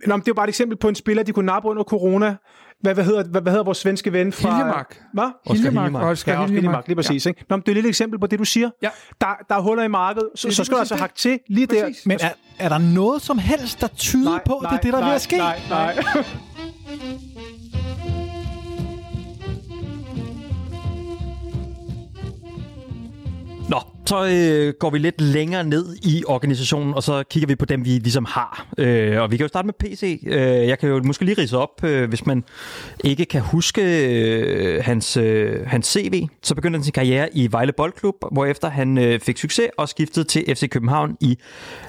[0.07, 1.83] Nå, men det er jo bare et eksempel på en spiller, de kunne nappe under
[1.83, 2.37] corona.
[2.81, 4.57] Hvad, hvad, hedder, hvad, hvad hedder vores svenske ven fra...
[4.57, 5.01] Hiljemark.
[5.15, 5.25] Hvad?
[5.47, 5.85] Hiljemark.
[5.85, 6.05] Hiljemark.
[6.05, 6.87] Oscar Ja, også Hiljemark.
[6.89, 7.27] Lige præcis.
[7.27, 7.31] Ja.
[7.31, 7.45] Ikke?
[7.51, 8.71] Nå, men det er et lille eksempel på det, du siger.
[8.83, 8.89] Ja.
[9.21, 11.87] Der, der er huller i markedet, så, så skal du altså hakke til lige der.
[11.87, 12.07] Præcis.
[12.07, 14.99] Men er, er der noget som helst, der tyder på, at det er det, der
[14.99, 15.37] er ved at ske?
[15.37, 15.97] Nej, nej.
[24.07, 27.85] så øh, går vi lidt længere ned i organisationen, og så kigger vi på dem,
[27.85, 28.67] vi ligesom har.
[28.79, 30.23] Øh, og vi kan jo starte med PC.
[30.27, 30.39] Øh,
[30.69, 32.45] jeg kan jo måske lige rise op, øh, hvis man
[33.05, 36.27] ikke kan huske øh, hans, øh, hans CV.
[36.43, 40.25] Så begyndte han sin karriere i Vejle Boldklub, hvorefter han øh, fik succes og skiftede
[40.25, 41.39] til FC København i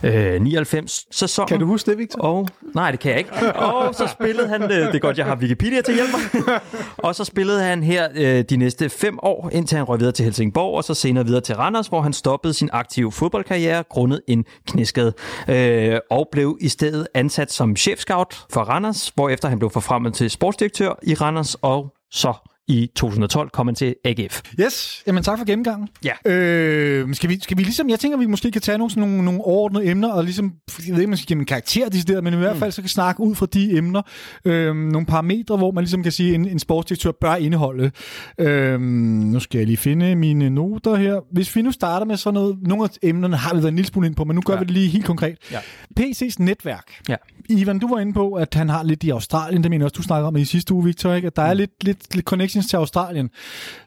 [0.04, 1.48] øh, 99 sæsonen.
[1.48, 2.22] Kan du huske det, Victor?
[2.22, 3.32] Og, nej, det kan jeg ikke.
[3.56, 6.12] Og så spillede han, øh, det er godt, jeg har Wikipedia til at hjælpe
[6.46, 6.60] mig.
[6.98, 10.26] og så spillede han her øh, de næste fem år, indtil han røg videre til
[10.26, 14.46] Helsingborg, og så senere videre til Randers, hvor han stoppede sin aktive fodboldkarriere grundet en
[14.68, 15.14] knæskade,
[15.50, 20.30] øh, og blev i stedet ansat som chefscout for Randers, hvorefter han blev forfremmet til
[20.32, 22.34] sportsdirektør i Randers, og så
[22.68, 24.42] i 2012 kom han til AGF.
[24.62, 25.88] Yes, jamen tak for gennemgangen.
[26.06, 26.32] Ja.
[26.32, 29.26] Øh, skal, vi, skal vi ligesom, jeg tænker, vi måske kan tage nogle, sådan nogle,
[29.26, 30.54] nogle overordnede emner, og ligesom,
[30.88, 32.82] jeg ved ikke, man skal give dem en karakter decideret, men i hvert fald så
[32.82, 34.02] kan snakke ud fra de emner,
[34.46, 37.92] øh, nogle parametre, hvor man ligesom kan sige, at en, en sportsdirektør bør indeholde.
[38.40, 41.20] Øh, nu skal jeg lige finde mine noter her.
[41.34, 43.88] Hvis vi nu starter med sådan noget, nogle af emnerne har vi været en lille
[43.90, 44.60] smule ind på, men nu gør Ja.
[44.60, 45.38] vi det lige helt konkret.
[45.52, 45.60] Ja.
[46.00, 46.84] PC's netværk.
[47.10, 47.16] Ja.
[47.50, 49.64] Ivan, du var inde på, at han har lidt i Australien.
[49.64, 51.26] Det mener jeg også, du snakkede om i sidste uge, Victor, ikke?
[51.28, 51.58] At der er Mm.
[51.58, 52.26] lidt, lidt, lidt
[52.56, 53.30] connections til Australien.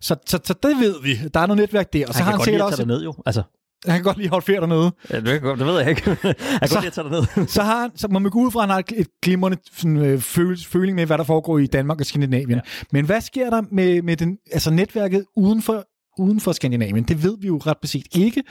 [0.00, 1.14] Så, så, så det ved vi.
[1.34, 2.06] Der er noget netværk der.
[2.06, 2.84] Og så Han har han godt sikkert også...
[2.84, 3.14] ned jo.
[3.26, 3.42] Altså,
[3.86, 4.92] Han kan godt lige holde ferie dernede.
[5.10, 6.02] ja, det, det ved jeg ikke.
[6.10, 7.46] Han kan godt lide at tage ned.
[7.56, 9.58] Så, har han, så må man gå ud fra, at han har et- et glimrende
[9.76, 12.50] sådan, øh, føl, føling med, hvad der foregår i Danmark og Skandinavien.
[12.50, 12.60] Ja.
[12.92, 15.84] Men hvad sker der med, med den, altså netværket uden for,
[16.18, 17.04] uden for Skandinavien?
[17.04, 18.42] Det ved vi jo ret beset ikke.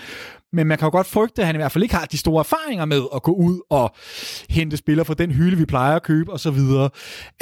[0.54, 2.40] Men man kan jo godt frygte, at han i hvert fald ikke har de store
[2.40, 3.96] erfaringer med at gå ud og
[4.50, 6.58] hente spillere fra den hylde, vi plejer at købe osv.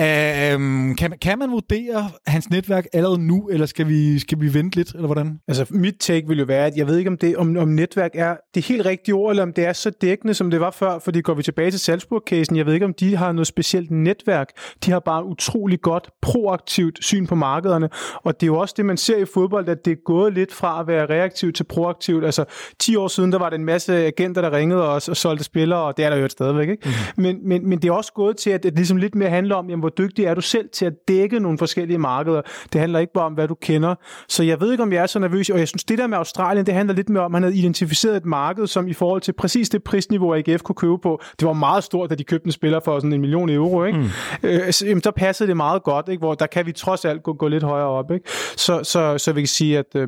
[0.02, 4.76] Øhm, kan, kan man vurdere hans netværk allerede nu, eller skal vi, skal vi vente
[4.76, 5.40] lidt, eller hvordan?
[5.48, 8.12] Altså, mit take vil jo være, at jeg ved ikke, om, det, om, om netværk
[8.14, 11.00] er det helt rigtige ord, eller om det er så dækkende, som det var før,
[11.00, 14.50] fordi går vi tilbage til Salzburg-casen, jeg ved ikke, om de har noget specielt netværk.
[14.86, 17.90] De har bare utrolig godt, proaktivt syn på markederne,
[18.24, 20.54] og det er jo også det, man ser i fodbold, at det er gået lidt
[20.54, 22.26] fra at være reaktivt til proaktivt.
[22.26, 22.46] Altså,
[22.80, 25.80] 10 år siden, der var der en masse agenter, der ringede os og solgte spillere,
[25.80, 26.90] og det er der jo et stadigvæk, ikke?
[26.90, 27.24] Mm.
[27.24, 29.70] Men, men, men det er også gået til, at det ligesom lidt mere handler om,
[29.70, 32.42] jamen, hvor dygtig er du selv til at dække nogle forskellige markeder.
[32.74, 33.96] Det handler ikke bare om, hvad du kender.
[34.28, 36.18] Så jeg ved ikke, om jeg er så nervøs, og jeg synes, det der med
[36.18, 39.22] Australien, det handler lidt mere om, at han havde identificeret et marked, som i forhold
[39.22, 42.46] til præcis det prisniveau, AGF kunne købe på, det var meget stort, da de købte
[42.46, 44.00] en spiller for sådan en million euro, ikke?
[44.00, 44.06] Mm.
[44.44, 46.20] Øh, så, jamen, der passede det meget godt, ikke?
[46.20, 48.30] Hvor der kan vi trods alt gå, gå lidt højere op, ikke?
[48.58, 50.08] Så, så, så vi kan sige, at øh,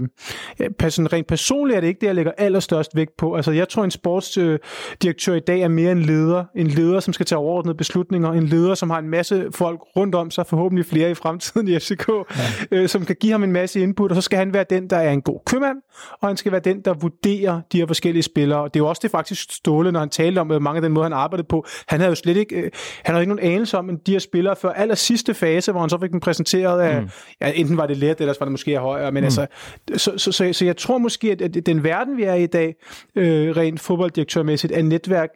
[0.59, 3.35] rent personligt er det ikke det, jeg lægger allerstørst vægt på.
[3.35, 6.45] Altså, jeg tror, en sportsdirektør i dag er mere en leder.
[6.55, 8.31] En leder, som skal tage overordnede beslutninger.
[8.31, 11.79] En leder, som har en masse folk rundt om sig, forhåbentlig flere i fremtiden i
[11.79, 12.23] FCK, ja.
[12.71, 14.97] øh, som kan give ham en masse input, og så skal han være den, der
[14.97, 15.77] er en god købmand,
[16.21, 18.59] og han skal være den, der vurderer de her forskellige spillere.
[18.59, 20.81] Og det er jo også det faktisk Ståle, når han talte om øh, mange af
[20.81, 21.65] den måde, han arbejdede på.
[21.87, 22.71] Han havde jo slet ikke, øh,
[23.03, 25.89] han havde ikke nogen anelse om de her spillere før aller sidste fase, hvor han
[25.89, 27.09] så fik dem præsenteret af, mm.
[27.41, 29.25] ja, enten var det let, eller var det måske højere, men mm.
[29.25, 29.47] altså,
[29.95, 32.49] så, så, så, så, jeg tror måske, at, at den verden, vi er i i
[32.49, 32.66] dag,
[33.15, 35.29] øh, rent fodbolddirektørmæssigt, er netværk,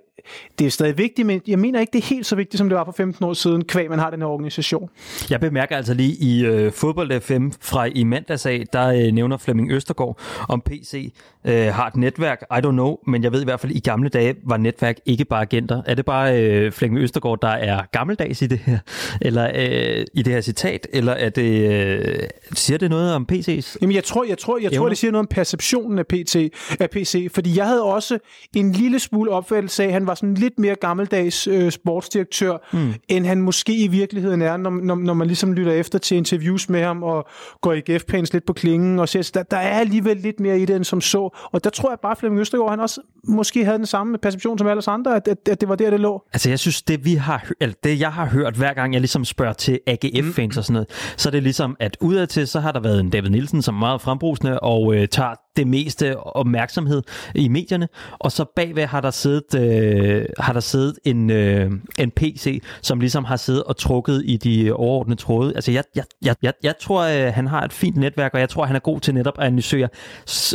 [0.59, 2.77] det er stadig vigtigt, men jeg mener ikke, det er helt så vigtigt, som det
[2.77, 4.89] var for 15 år siden, kvæg man har den her organisation.
[5.29, 9.37] Jeg bemærker altså lige i øh, fodbold FM fra i mandags af, der øh, nævner
[9.37, 10.19] Flemming Østergaard
[10.49, 11.13] om PC
[11.45, 12.41] øh, har et netværk.
[12.51, 15.25] I don't know, men jeg ved i hvert fald, i gamle dage var netværk ikke
[15.25, 15.81] bare agenter.
[15.85, 18.77] Er det bare øh, Flemming Østergaard, der er gammeldags i det her,
[19.21, 22.15] eller øh, i det her citat, eller er det, øh,
[22.53, 23.75] siger det noget om PC's?
[23.81, 26.35] Jamen, jeg tror, jeg tror, jeg tror, det siger noget om perceptionen af, PT,
[26.79, 28.19] af PC, fordi jeg havde også
[28.55, 32.93] en lille smule opfattelse af, at han var sådan lidt mere gammeldags øh, sportsdirektør, mm.
[33.07, 36.69] end han måske i virkeligheden er, når, når, når man ligesom lytter efter til interviews
[36.69, 37.27] med ham og
[37.61, 40.65] går i GF-pæns lidt på klingen og ser, der, der er alligevel lidt mere i
[40.65, 41.37] det, end som så.
[41.51, 44.57] Og der tror jeg bare, at Flemming Østergaard, han også måske havde den samme perception
[44.57, 46.23] som alle andre, at, at, at det var der, det lå.
[46.33, 49.25] Altså, jeg synes, det, vi har, eller det jeg har hørt, hver gang jeg ligesom
[49.25, 52.79] spørger til AGF-fans og sådan noget, så er det ligesom, at udadtil, så har der
[52.79, 57.01] været en David Nielsen, som er meget frembrusende og øh, tager det meste opmærksomhed
[57.35, 57.87] i medierne,
[58.19, 62.99] og så bagved har der siddet, øh, har der siddet en, øh, en PC, som
[62.99, 65.55] ligesom har siddet og trukket i de overordnede tråde.
[65.55, 68.49] Altså jeg, jeg, jeg, jeg, jeg tror, øh, han har et fint netværk, og jeg
[68.49, 69.89] tror, han er god til netop at analysere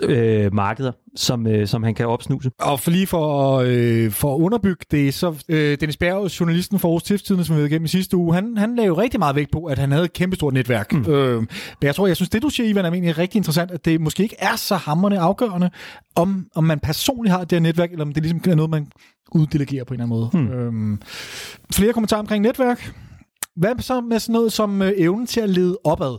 [0.03, 2.51] øh, markeder, som, øh, som han kan opsnuse.
[2.59, 6.89] Og for lige for, øh, for at underbygge det, så øh, Dennis Bjerg, journalisten for
[6.89, 9.37] Aarhus Stiftstidende, som vi ved igennem i sidste uge, han, han lavede jo rigtig meget
[9.37, 10.93] vægt på, at han havde et kæmpestort netværk.
[10.93, 11.13] Mm.
[11.13, 11.49] Øh, men
[11.83, 14.23] jeg tror, jeg synes, det du siger, Ivan, er egentlig rigtig interessant, at det måske
[14.23, 15.71] ikke er så hammerne afgørende,
[16.15, 18.87] om, om man personligt har det her netværk, eller om det ligesom er noget, man
[19.33, 20.71] uddelegerer på en eller anden måde.
[20.73, 20.93] Mm.
[20.93, 20.99] Øh,
[21.73, 22.93] flere kommentarer omkring netværk.
[23.57, 26.19] Hvad så med sådan noget som øh, evnen til at lede opad?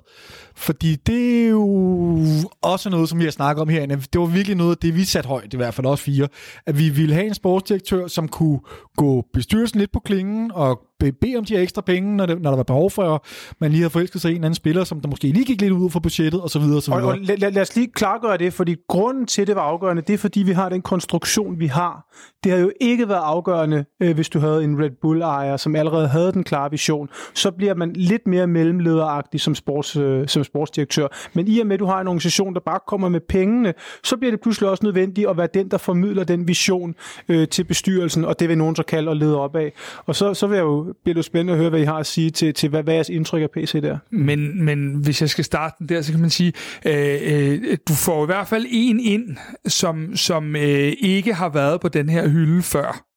[0.58, 2.18] Fordi det er jo
[2.62, 3.96] også noget, som vi har snakket om herinde.
[3.96, 6.28] Det var virkelig noget af det, vi satte højt, i hvert fald også fire.
[6.66, 8.60] At vi ville have en sportsdirektør, som kunne
[8.98, 12.50] gå bestyrelsen lidt på klingen og bede om de her ekstra penge, når, det, når
[12.50, 13.22] der var behov for, at
[13.60, 15.90] man lige havde forelsket sig en anden spiller, som der måske lige gik lidt ud
[15.90, 16.82] for budgettet, og så videre.
[16.92, 20.14] Og, Og, lad, lad os lige klargøre det, fordi grunden til, det var afgørende, det
[20.14, 22.06] er, fordi vi har den konstruktion, vi har.
[22.44, 26.08] Det har jo ikke været afgørende, øh, hvis du havde en Red Bull-ejer, som allerede
[26.08, 27.10] havde den klare vision.
[27.34, 31.08] Så bliver man lidt mere mellemlederagtig som, sports, øh, som sportsdirektør.
[31.34, 33.74] Men i og med, at du har en organisation, der bare kommer med pengene,
[34.04, 36.96] så bliver det pludselig også nødvendigt at være den, der formidler den vision
[37.30, 39.74] øh, til bestyrelsen, og det vil nogen så kalde at lede op af.
[40.06, 41.98] Og så, så vil jeg jo, bliver det jo spændende at høre, hvad I har
[41.98, 43.98] at sige til, til hvad, hvad jeres indtryk af PC der?
[44.10, 46.54] Men, men hvis jeg skal starte den der, så kan man sige,
[46.86, 49.38] øh, øh, du får i hvert fald en ind,
[49.68, 53.08] som, som øh, ikke har været på den her hylde før.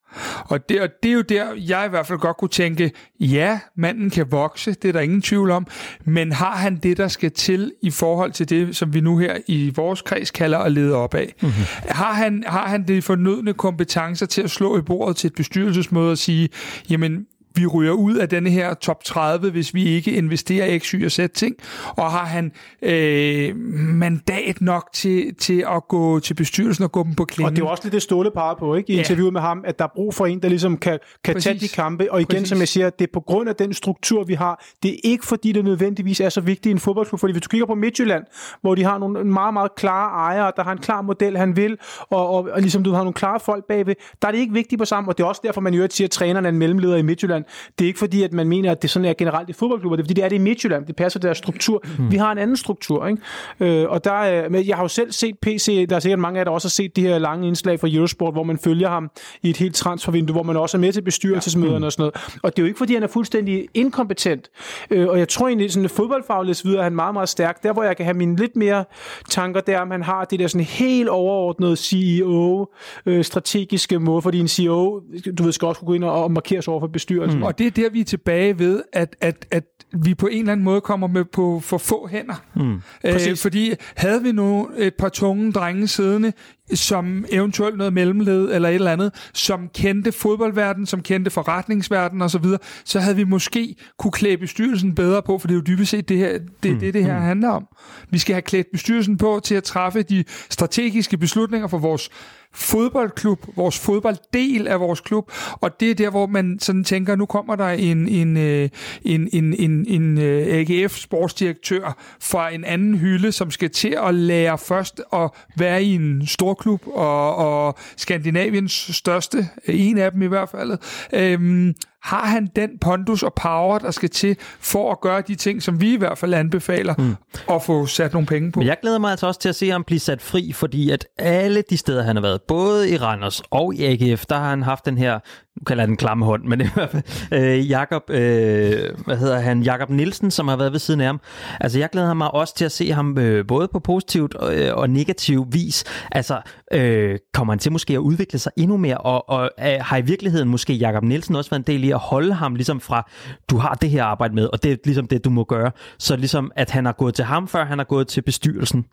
[0.44, 3.60] Og det, og det er jo der, jeg i hvert fald godt kunne tænke, ja,
[3.76, 5.66] manden kan vokse, det er der ingen tvivl om,
[6.04, 9.36] men har han det, der skal til i forhold til det, som vi nu her
[9.46, 11.34] i vores kreds kalder at lede op af?
[11.42, 11.64] Mm-hmm.
[11.88, 16.10] Har, han, har han de fornødne kompetencer til at slå i bordet til et bestyrelsesmøde
[16.10, 16.48] og sige,
[16.90, 20.86] jamen, vi ryger ud af denne her top 30, hvis vi ikke investerer i X,
[20.90, 21.56] Y og Z ting.
[21.96, 27.14] Og har han øh, mandat nok til, til at gå til bestyrelsen og gå dem
[27.14, 27.46] på klingen?
[27.50, 28.92] Og det er jo også lidt det Ståle peger på, ikke?
[28.92, 28.98] I Ja.
[29.00, 31.68] interviewet med ham, at der er brug for en, der ligesom kan, kan tage de
[31.68, 32.12] kampe.
[32.12, 32.48] Og igen, Præcis.
[32.48, 34.64] som jeg siger, det er på grund af den struktur, vi har.
[34.82, 37.20] Det er ikke fordi, det nødvendigvis er så vigtigt i en fodboldklub.
[37.20, 38.24] Fordi hvis du kigger på Midtjylland,
[38.60, 41.78] hvor de har nogle meget, meget klare ejere, der har en klar model, han vil,
[42.10, 44.78] og, og, og ligesom du har nogle klare folk bagved, der er det ikke vigtigt
[44.78, 45.08] på sammen.
[45.08, 47.39] Og det er også derfor, man jo siger, at træneren er en mellemleder i Midtjylland.
[47.78, 49.96] Det er ikke fordi, at man mener, at det sådan er generelt i fodboldklubber.
[49.96, 50.86] Det er fordi, det er det i Midtjylland.
[50.86, 51.82] Det passer deres struktur.
[51.98, 52.10] Mm.
[52.10, 53.82] Vi har en anden struktur, ikke?
[53.82, 56.36] Øh, og der, er- men jeg har jo selv set PC, der er sikkert mange
[56.36, 58.88] af jer, der også har set de her lange indslag fra Eurosport, hvor man følger
[58.88, 59.10] ham
[59.42, 61.86] i et helt transfervindue, hvor man også er med til bestyrelsesmøderne ja.
[61.86, 62.38] og sådan noget.
[62.42, 64.48] Og det er jo ikke fordi, han er fuldstændig inkompetent.
[64.90, 67.62] Øh, og jeg tror egentlig, sådan fodboldfagligt videre, er han meget, meget stærk.
[67.62, 68.84] Der, hvor jeg kan have mine lidt mere
[69.30, 72.66] tanker, der om han har det der sådan helt overordnede CEO,
[73.06, 75.00] øh, strategiske måde, fordi en CEO,
[75.38, 77.29] du ved, skal også kunne gå ind og, og markere sig over for bestyrelsen.
[77.34, 77.42] Mm.
[77.42, 80.52] Og det er der, vi er tilbage ved, at, at, at vi på en eller
[80.52, 82.42] anden måde kommer med på for få hænder.
[82.56, 82.80] Mm.
[83.04, 86.32] Øh, fordi havde vi nu et par tunge drenge siddende,
[86.74, 92.44] som eventuelt noget mellemled eller et eller andet, som kendte fodboldverden, som kendte forretningsverden osv.,
[92.44, 95.90] så, så havde vi måske kunne klæde bestyrelsen bedre på, for det er jo dybest
[95.90, 96.78] set det, her, det, mm.
[96.78, 97.24] det, det her mm.
[97.24, 97.66] handler om.
[98.10, 102.10] Vi skal have klædt bestyrelsen på til at træffe de strategiske beslutninger for vores
[102.54, 107.26] fodboldklub, vores fodbolddel af vores klub, og det er der, hvor man sådan tænker, nu
[107.26, 108.68] kommer der en, en, øh,
[109.02, 114.58] en, en, en, en øh, AGF-sportsdirektør fra en anden hylde, som skal til at lære
[114.58, 120.48] først at være i en storklub, og, og Skandinaviens største, en af dem i hvert
[120.48, 120.78] fald.
[121.12, 125.62] Øhm, har han den pondus og power, der skal til for at gøre de ting,
[125.62, 127.16] som vi i hvert fald anbefaler, mm.
[127.46, 128.60] og få sat nogle penge på?
[128.60, 131.06] Men jeg glæder mig altså også til at se ham blive sat fri, fordi at
[131.18, 134.62] alle de steder, han har været, både i Randers og i AGF, der har han
[134.62, 135.18] haft den her,
[135.56, 139.38] nu kalder jeg den klamme hånd, men i hvert fald, øh, Jakob, øh, hvad hedder
[139.40, 141.20] han, Jakob Nielsen, som har været ved siden af ham.
[141.60, 144.76] Altså, jeg glæder mig også til at se ham øh, både på positivt og, øh,
[144.76, 145.84] og negativ vis.
[146.12, 146.40] Altså,
[146.72, 150.02] øh, kommer han til måske at udvikle sig endnu mere, og, og øh, har i
[150.02, 153.10] virkeligheden måske Jakob Nielsen også været en del i at holde ham ligesom fra,
[153.50, 155.70] du har det her arbejde med, og det er ligesom det, du må gøre.
[155.98, 158.84] Så ligesom, at han har gået til ham, før han har gået til bestyrelsen.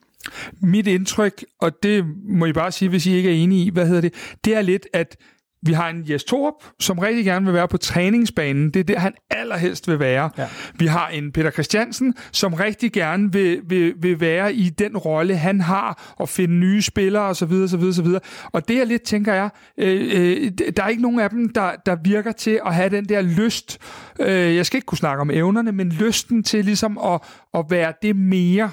[0.61, 3.87] Mit indtryk, og det må I bare sige, hvis I ikke er enige i, hvad
[3.87, 4.13] hedder det,
[4.45, 5.15] det er lidt, at
[5.61, 8.69] vi har en Jes Torup, som rigtig gerne vil være på træningsbanen.
[8.69, 10.29] Det er der, han allerhelst vil være.
[10.37, 10.47] Ja.
[10.75, 15.37] Vi har en Peter Christiansen, som rigtig gerne vil, vil, vil være i den rolle,
[15.37, 17.51] han har, og finde nye spillere osv.
[17.51, 18.07] osv., osv.
[18.51, 21.71] Og det jeg lidt tænker jeg, øh, øh, der er ikke nogen af dem, der,
[21.85, 23.79] der virker til at have den der lyst.
[24.19, 27.21] Øh, jeg skal ikke kunne snakke om evnerne, men lysten til ligesom at,
[27.53, 28.71] at være det mere,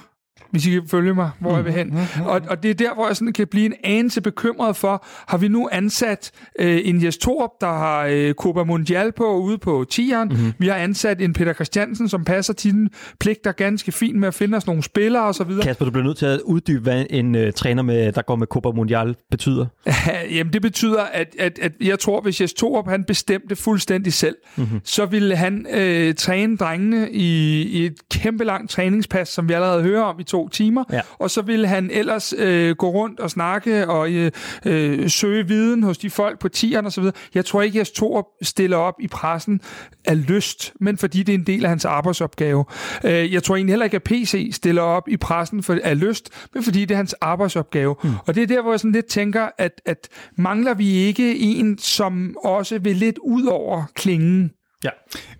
[0.55, 1.57] hvis I kan følge mig, hvor mm.
[1.57, 1.99] jeg vil hen.
[2.25, 5.39] Og, og det er der, hvor jeg sådan kan blive en anelse bekymret for, har
[5.39, 9.85] vi nu ansat øh, en Jes Torup, der har øh, Copa Mundial på ude på
[9.91, 10.29] tieren.
[10.29, 10.53] Mm-hmm.
[10.59, 12.91] Vi har ansat en Peter Christiansen, som passer tiden
[13.21, 15.63] pligter ganske fint med at finde os nogle spillere og så videre.
[15.63, 18.47] Kasper, du bliver nødt til at uddybe, hvad en øh, træner, med, der går med
[18.47, 19.67] Copa Mundial, betyder.
[20.37, 24.37] Jamen, det betyder, at, at, at jeg tror, hvis Jes Torup, han bestemte fuldstændig selv,
[24.57, 24.81] mm-hmm.
[24.85, 29.83] så ville han øh, træne drengene i, i et kæmpe langt træningspas, som vi allerede
[29.83, 31.01] hører om i to timer, ja.
[31.19, 34.31] og så ville han ellers øh, gå rundt og snakke og øh,
[34.65, 37.15] øh, søge viden hos de folk på tieren og så videre.
[37.35, 39.61] Jeg tror ikke, at Torup stiller op i pressen
[40.05, 42.65] af lyst, men fordi det er en del af hans arbejdsopgave.
[43.05, 46.31] Øh, jeg tror egentlig heller ikke, at PC stiller op i pressen for, af lyst,
[46.55, 47.97] men fordi det er hans arbejdsopgave.
[48.05, 48.11] Mm.
[48.27, 51.79] Og det er der, hvor jeg sådan lidt tænker, at, at mangler vi ikke en,
[51.79, 54.51] som også vil lidt ud over klingen?
[54.85, 54.91] Ja.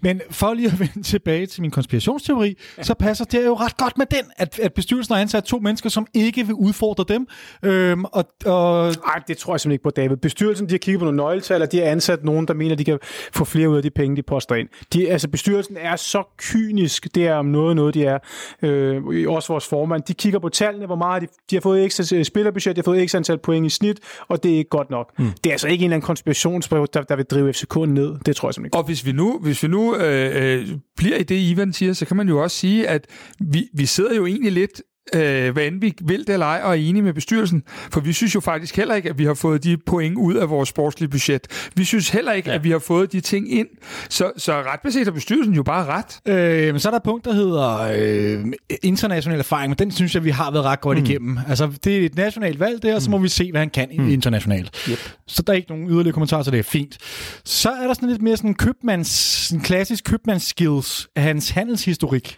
[0.01, 2.83] Men for lige at vende tilbage til min konspirationsteori, ja.
[2.83, 5.89] så passer det jo ret godt med den, at, at bestyrelsen har ansat to mennesker,
[5.89, 7.27] som ikke vil udfordre dem.
[7.63, 8.87] Øhm, og, og...
[8.87, 10.17] Ej, det tror jeg simpelthen ikke på, David.
[10.17, 12.85] Bestyrelsen, de har kigget på nogle nøgletal, og de har ansat nogen, der mener, de
[12.85, 12.99] kan
[13.33, 14.69] få flere ud af de penge, de poster ind.
[14.93, 18.19] De, altså, bestyrelsen er så kynisk, det er om noget, noget de er.
[18.63, 20.03] Øh, også vores formand.
[20.03, 23.03] De kigger på tallene, hvor meget de, de har fået ekstra spillerbudget, de har fået
[23.03, 25.19] ekstra antal point i snit, og det er ikke godt nok.
[25.19, 25.31] Mm.
[25.45, 28.15] Det er altså ikke en eller anden konspirationsbrev, der, der vil drive FCK ned.
[28.27, 28.79] Det tror jeg simpelthen ikke.
[28.79, 32.07] Og hvis vi nu hvis vi nu øh, øh, bliver i det, Ivan siger, så
[32.07, 33.07] kan man jo også sige, at
[33.41, 34.83] vi, vi sidder jo egentlig lidt
[35.15, 37.63] øh, hvad end vi vil det eller ej, og er enige med bestyrelsen.
[37.93, 40.51] For vi synes jo faktisk heller ikke, at vi har fået de point ud af
[40.51, 41.71] vores sportslige budget.
[41.75, 42.55] Vi synes heller ikke, ja.
[42.55, 43.69] at vi har fået de ting ind.
[44.09, 46.33] Så, så ret beset har bestyrelsen jo bare ret.
[46.35, 48.45] Øh, men så er der et punkt, der hedder øh,
[48.83, 51.05] international erfaring, men den synes jeg, vi har været ret godt mm.
[51.05, 51.39] igennem.
[51.49, 53.23] Altså, det er et nationalt valg der, og så må mm.
[53.23, 54.09] vi se, hvad han kan mm.
[54.09, 54.89] internationalt.
[54.91, 54.99] Yep.
[55.27, 56.99] Så der er ikke nogen yderligere kommentarer, så det er fint.
[57.45, 62.37] Så er der sådan lidt mere sådan købmands, sådan klassisk købmandsskills af hans handelshistorik.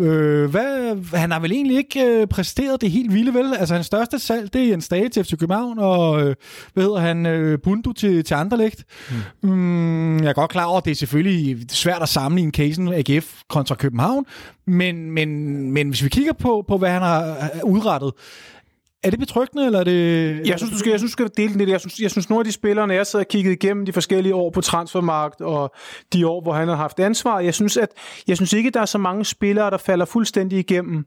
[0.00, 3.54] Øh, hvad, han har vel egentlig ikke ikke øh, præsteret det helt vilde, vel?
[3.58, 6.34] Altså, hans største salg, det er en stage til FC København, og øh,
[6.74, 8.84] hvad hedder han, øh, Bundu til, til Anderlecht.
[9.42, 9.50] Mm.
[9.50, 13.40] Mm, jeg er godt klar over, at det er selvfølgelig svært at sammenligne casen AGF
[13.48, 14.24] kontra København,
[14.66, 18.12] men, men, men hvis vi kigger på, på hvad han har udrettet,
[19.06, 20.40] er det betryggende, eller er det...
[20.48, 21.70] Jeg synes, du skal, jeg synes, du skal dele lidt.
[21.70, 23.92] Jeg synes, jeg synes, nogle af de spillere, når jeg sidder og kigget igennem de
[23.92, 25.74] forskellige år på transfermarkt, og
[26.12, 27.88] de år, hvor han har haft ansvar, jeg synes, at,
[28.28, 31.06] jeg synes ikke, der er så mange spillere, der falder fuldstændig igennem.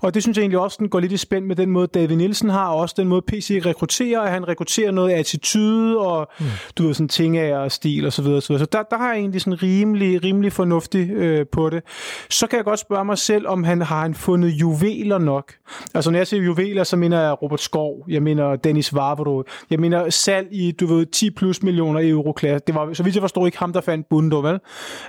[0.00, 2.16] Og det synes jeg egentlig også, den går lidt i spænd med den måde, David
[2.16, 6.46] Nielsen har, og også den måde, PC rekrutterer, at han rekrutterer noget attitude, og mm.
[6.76, 8.40] du ved, sådan ting af stil og så videre.
[8.40, 8.60] Så, videre.
[8.60, 11.82] så der, der har jeg egentlig sådan rimelig, rimelig fornuftig øh, på det.
[12.30, 15.54] Så kan jeg godt spørge mig selv, om han har han fundet juveler nok.
[15.94, 19.80] Altså når jeg siger juveler, så mener jeg Robert Skov, jeg mener Dennis Vavro, jeg
[19.80, 22.64] mener salg i, du ved, 10 plus millioner euro-klasse.
[22.66, 24.60] Det var, så vidt jeg forstår, ikke ham, der fandt Bundo, vel?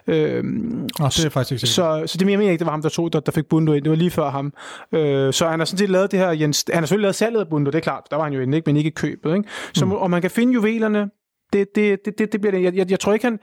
[0.07, 2.81] Øhm, oh, det er faktisk ikke så, så det jeg mener ikke, det var ham,
[2.81, 3.84] der tog, der, der fik Bundo ind.
[3.84, 4.53] Det var lige før ham.
[4.91, 7.39] Øh, så han har sådan set lavet det her, Jens, han har selvfølgelig lavet salget
[7.39, 9.35] af Bundo, det er klart, der var han jo inde, ikke, men ikke købet.
[9.35, 9.49] Ikke?
[9.73, 9.91] Så, mm.
[9.91, 11.10] Og man kan finde juvelerne,
[11.53, 12.63] det, det, det, det, det bliver det.
[12.63, 13.39] Jeg, jeg, jeg tror ikke, han...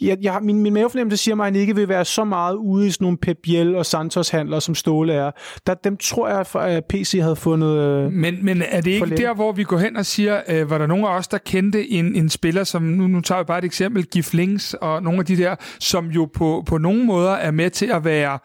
[0.00, 2.86] Jeg, jeg, min, min mavefornemmelse siger mig, at han ikke vil være så meget ude
[2.86, 5.30] i sådan nogle Pep Biel og Santos-handler, som Ståle er.
[5.66, 7.78] Der, dem tror jeg, at PC havde fundet...
[7.78, 10.78] Øh, men, men er det ikke der, hvor vi går hen og siger, øh, var
[10.78, 12.82] der nogen af os, der kendte en, en spiller, som...
[12.82, 16.06] Nu, nu tager vi bare et eksempel, Gif Links og nogle af de der, som
[16.06, 18.38] jo på, på nogle måder er med til at være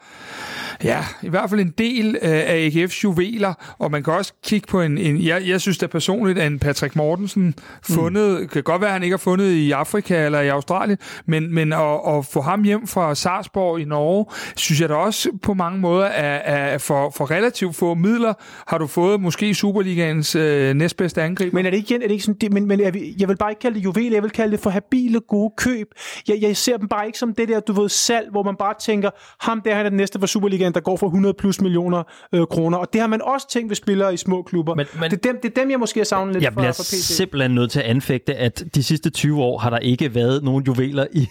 [0.84, 4.66] ja, i hvert fald en del øh, af AGF's juveler, og man kan også kigge
[4.66, 8.48] på en, en jeg, jeg synes da personligt, at en Patrick Mortensen fundet, mm.
[8.48, 12.00] kan godt være, han ikke har fundet i Afrika eller i Australien, men, men at,
[12.08, 14.26] at få ham hjem fra Sarsborg i Norge,
[14.56, 18.34] synes jeg da også på mange måder er, er for, for relativt få midler,
[18.66, 21.54] har du fået måske Superligaens øh, næstbedste angriber.
[21.54, 23.50] Men er det ikke, er det ikke sådan, det, men, men jeg, jeg vil bare
[23.50, 25.88] ikke kalde det juveler, jeg vil kalde det for habile gode køb.
[26.28, 28.74] Jeg, jeg ser dem bare ikke som det der, du ved, salg, hvor man bare
[28.80, 29.10] tænker,
[29.40, 32.02] ham der han er den næste for Superligaen, der går for 100 plus millioner
[32.32, 32.78] øh, kroner.
[32.78, 34.74] Og det har man også tænkt ved spillere i små klubber.
[34.74, 36.60] Men, men, det, er dem, det er dem, jeg måske har savnet lidt jeg for,
[36.60, 37.16] bliver for PC.
[37.16, 40.64] simpelthen nødt til at anfægte, at de sidste 20 år har der ikke været nogen
[40.64, 41.28] juveler i,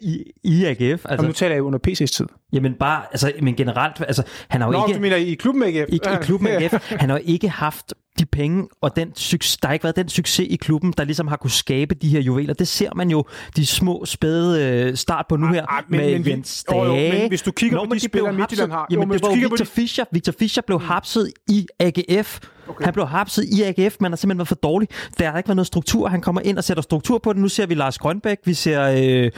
[0.00, 0.80] i, i AGF.
[0.80, 2.26] Altså, og nu taler jeg under PC's tid.
[2.52, 4.96] Jamen bare, altså, men generelt, altså, han har jo Nå, ikke...
[4.96, 5.88] du mener i klubben AGF?
[5.88, 6.72] I, i klubben AGF.
[7.00, 10.08] Han har jo ikke haft de penge, og den succes, der har ikke været den
[10.08, 12.54] succes i klubben, der ligesom har kunne skabe de her juveler.
[12.54, 13.24] Det ser man jo
[13.56, 16.64] de små, spæde øh, start på nu her ah, ah, men, med men, Jens.
[16.72, 18.86] Jo, jo, men hvis du kigger Nå, på de, de spillere, Midtjylland har...
[18.90, 19.66] Jamen, jo, det var Victor, de...
[19.66, 20.04] Fischer.
[20.12, 20.84] Victor Fischer blev mm.
[20.84, 22.40] hapset i AGF.
[22.68, 22.84] Okay.
[22.84, 24.88] Han blev hapset i AGF, men har simpelthen været for dårlig.
[25.18, 26.08] Der har ikke været noget struktur.
[26.08, 27.42] Han kommer ind og sætter struktur på det.
[27.42, 29.30] Nu ser vi Lars Grønbæk, vi ser øh,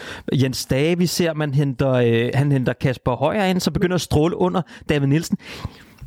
[0.42, 4.00] Jens Stage, vi ser, man henter, øh, han henter Kasper Højer ind, så begynder at
[4.00, 5.38] stråle under David Nielsen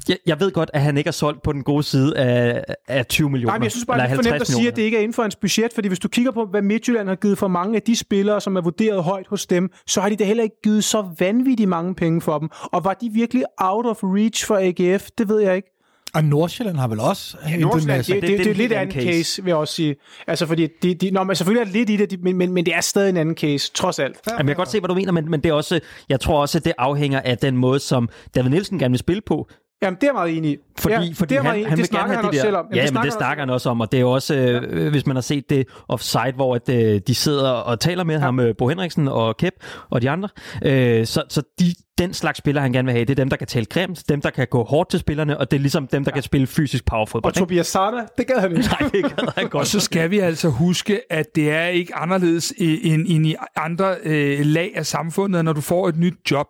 [0.09, 3.05] Jeg, jeg ved godt, at han ikke er solgt på den gode side af, af
[3.05, 3.51] 20 millioner.
[3.51, 4.97] Nej, men jeg synes bare, det er for nemt 50 at sige, at det ikke
[4.97, 7.47] er inden for hans budget, fordi hvis du kigger på, hvad Midtjylland har givet for
[7.47, 10.43] mange af de spillere, som er vurderet højt hos dem, så har de da heller
[10.43, 12.49] ikke givet så vanvittigt mange penge for dem.
[12.63, 15.07] Og var de virkelig out of reach for AGF?
[15.17, 15.67] Det ved jeg ikke.
[16.13, 19.07] Og Nordsjælland har vel også en Nordsjælland, det, det, det, det er lidt anden case.
[19.07, 19.95] case, vil jeg også sige.
[20.27, 22.53] Altså, fordi de, de, nå, men selvfølgelig er det lidt i det, de- men, men,
[22.53, 24.17] men det er stadig en anden case, trods alt.
[24.29, 25.79] Jamen, jeg kan godt se, hvad du mener, men, men det er også,
[26.09, 29.21] jeg tror også, at det afhænger af den måde, som David Nielsen gerne vil spille
[29.25, 29.47] på.
[29.81, 30.57] Jamen, det er jeg meget enig i.
[30.79, 32.33] Fordi, ja, fordi det er han, meget enig han det vil gerne have han det
[32.33, 32.41] der.
[32.41, 32.65] selv om.
[32.65, 34.89] Jamen, ja, men snakker det snakker han også om, og det er jo også, øh,
[34.91, 38.21] hvis man har set det offside, hvor at, øh, de sidder og taler med ja.
[38.21, 39.53] ham, øh, Bo Henriksen og Kep
[39.89, 40.29] og de andre,
[40.65, 41.65] øh, så, så de,
[42.01, 44.21] den slags spillere, han gerne vil have, det er dem, der kan tale grimt, dem,
[44.21, 46.13] der kan gå hårdt til spillerne, og det er ligesom dem, der ja.
[46.15, 47.33] kan spille fysisk powerfodbold.
[47.33, 48.67] Og Tobias Sana, det gad han ikke.
[48.69, 49.67] Nej, det gad han Og godt.
[49.67, 53.95] så skal vi altså huske, at det er ikke anderledes i- end, end i andre
[54.03, 56.47] øh, lag af samfundet, når du får et nyt job,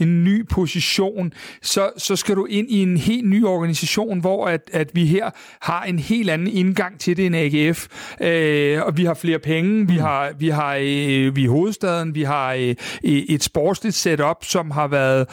[0.00, 4.60] en ny position, så, så skal du ind i en helt ny organisation, hvor at,
[4.72, 5.30] at vi her
[5.62, 7.86] har en helt anden indgang til det end AGF.
[8.20, 12.22] Øh, og vi har flere penge, vi har, vi har øh, vi er hovedstaden, vi
[12.22, 15.26] har øh, et sportsligt setup, som har været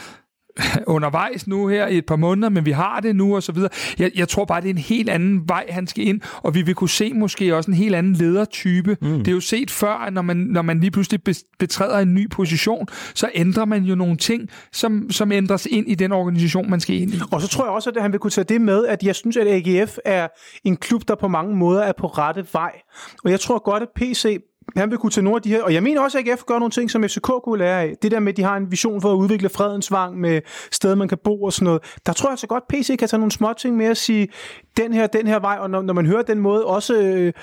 [0.88, 3.69] undervejs nu her i et par måneder, men vi har det nu og så videre.
[3.99, 6.61] Jeg, jeg tror bare, det er en helt anden vej, han skal ind, og vi
[6.61, 8.98] vil kunne se måske også en helt anden ledertype.
[9.02, 9.18] Mm.
[9.18, 12.14] Det er jo set før, at når man, når man lige pludselig be- betræder en
[12.14, 16.69] ny position, så ændrer man jo nogle ting, som, som ændres ind i den organisation,
[16.69, 17.19] man skal ind i.
[17.32, 19.38] Og så tror jeg også, at han vil kunne tage det med, at jeg synes,
[19.38, 20.27] at AGF er
[20.64, 22.72] en klub, der på mange måder er på rette vej.
[23.23, 24.38] Og jeg tror godt, at PC
[24.77, 26.59] han vil kunne tage nogle af de her, og jeg mener også, at AGF gør
[26.59, 27.93] nogle ting, som FCK kunne lære af.
[28.01, 30.95] Det der med, at de har en vision for at udvikle fredens vang med steder,
[30.95, 31.81] man kan bo og sådan noget.
[32.05, 34.27] Der tror jeg så godt, at PC kan tage nogle små ting med at sige,
[34.77, 37.33] den her, den her vej, og når, når man hører den måde, også, øh,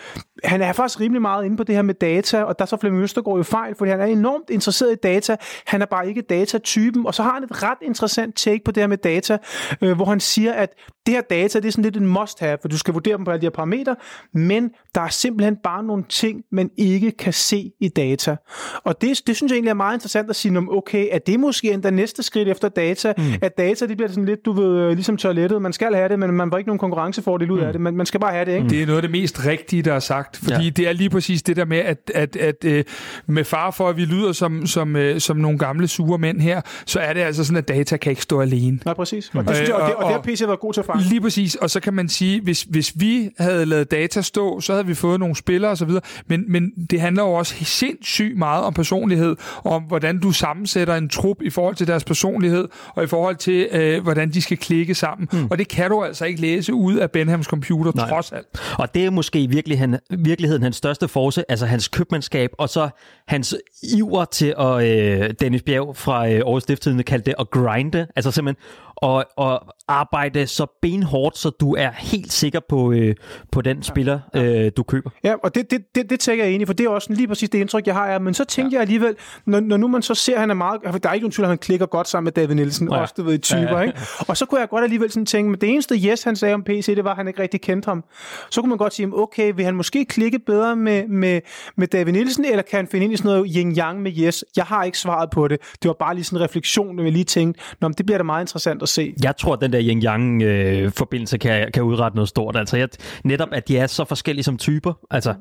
[0.45, 2.77] han er faktisk rimelig meget inde på det her med data, og der er så
[2.77, 5.37] Flemming Østergaard jo fejl, fordi han er enormt interesseret i data,
[5.67, 8.83] han er bare ikke datatypen, og så har han et ret interessant take på det
[8.83, 9.39] her med data,
[9.83, 10.69] øh, hvor han siger, at
[11.07, 13.31] det her data, det er sådan lidt en must-have, for du skal vurdere dem på
[13.31, 13.97] alle de her parametre,
[14.35, 18.37] men der er simpelthen bare nogle ting, man ikke kan se i data.
[18.85, 21.41] Og det, det synes jeg egentlig er meget interessant at sige, "Nå, okay, er det
[21.41, 23.25] måske endda næste skridt efter data, mm.
[23.43, 26.19] at data, det bliver sådan lidt, du ved, øh, ligesom toilettet, man skal have det,
[26.19, 28.55] men man får ikke nogen konkurrencefordel ud af det, man, man skal bare have det,
[28.57, 28.69] ikke?
[28.69, 30.61] Det er noget af det mest rigtige, der er sagt, fordi Ja.
[30.63, 30.71] ja.
[30.71, 32.85] det er lige præcis det der med, at, at, at øh,
[33.27, 36.61] med far for, at vi lyder som, som, øh, som nogle gamle sure mænd her,
[36.87, 38.79] så er det altså sådan, at data kan ikke stå alene.
[38.85, 39.31] Nej, præcis.
[39.35, 41.03] Og det, synes jeg, og det, og det har PC været god til at fange.
[41.09, 44.73] Lige præcis, og så kan man sige, hvis, hvis vi havde lavet data stå, så
[44.73, 45.91] havde vi fået nogle spillere osv.,
[46.27, 51.09] men, men det handler jo også sindssygt meget om personlighed, om hvordan du sammensætter en
[51.09, 54.95] trup i forhold til deres personlighed, og i forhold til, øh, hvordan de skal klikke
[54.95, 55.29] sammen.
[55.33, 55.47] Mm.
[55.51, 58.09] Og det kan du altså ikke læse ud af Benhams computer, Nej.
[58.09, 58.47] Trods alt.
[58.79, 62.69] Og det er måske i virkelig, han, virkeligheden hans største force, altså hans købmandskab, og
[62.69, 62.89] så
[63.29, 63.57] hans
[63.97, 68.31] iver til at, øh, Dennis Bjerg fra øh, Aarhus Stiftstidende kaldte det at grinde, altså
[68.31, 68.65] simpelthen
[69.03, 69.59] at, at
[69.89, 73.15] arbejde så benhårdt, så du er helt sikker på, øh,
[73.53, 75.11] på den spiller, øh, du køber.
[75.25, 77.51] Ja, og det, det, det, det tænker jeg enig for det er også lige præcis
[77.51, 78.21] det indtryk, jeg har af.
[78.21, 78.75] Men så tænker ja.
[78.75, 79.17] jeg alligevel,
[79.47, 80.81] når, når nu man så ser, at han er meget...
[81.03, 82.97] Der er ikke nogen tvivl, at han klikker godt sammen med David Nielsen, Ja.
[82.97, 83.01] ja.
[83.03, 83.79] også du ved, typer, Ja, ja, ja.
[83.79, 83.87] ja.
[83.87, 83.99] ikke?
[84.29, 86.63] Og så kunne jeg godt alligevel sådan tænke, men det eneste yes, han sagde om
[86.65, 88.05] PC, det var, at han ikke rigtig kendte ham.
[88.51, 91.41] Så kunne man godt sige, okay, vil han måske klikke bedre med, med,
[91.77, 94.45] med David Nielsen, eller kan han finde ind i sådan noget yin-yang med yes?
[94.57, 95.59] Jeg har ikke svaret på det.
[95.83, 98.25] Det var bare lige sådan en refleksion, når jeg lige tænkte, Nå, det bliver da
[98.25, 99.15] meget interessant at se.
[99.23, 102.57] Jeg tror, at den der yin-yang-forbindelse kan, kan udrette noget stort.
[102.57, 102.89] Altså, jeg,
[103.25, 104.93] netop, at de er så forskellige som typer.
[105.11, 105.35] Altså,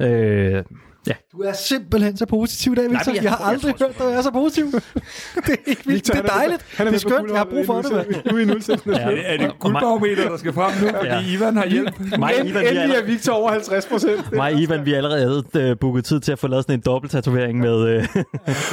[0.00, 0.06] Ja.
[0.06, 0.64] øh,
[1.06, 1.12] ja.
[1.32, 2.98] Du er simpelthen så positiv i dag, Victor.
[3.06, 4.64] men jeg- jeg, har jeg aldrig hørt dig være så positiv.
[4.72, 4.80] det
[5.48, 6.06] er helt vildt.
[6.06, 6.64] Det er dejligt.
[6.78, 7.30] Det er skønt.
[7.30, 8.22] Jeg har brug for det.
[8.30, 8.96] Nu er I nulsættende.
[8.98, 10.88] Ja, Er det, er det guldbarometer, der skal frem nu?
[10.88, 11.20] Fordi Ja.
[11.36, 12.00] Ivan har hjælp.
[12.18, 14.32] Mig Ivan, vi er Endelig er allerede, Victor over 50 procent.
[14.32, 16.82] mig og Ivan, vi er allerede øh, booket tid til at få lavet sådan en
[16.86, 17.88] dobbelt-tatovering med...
[17.88, 18.06] Øh,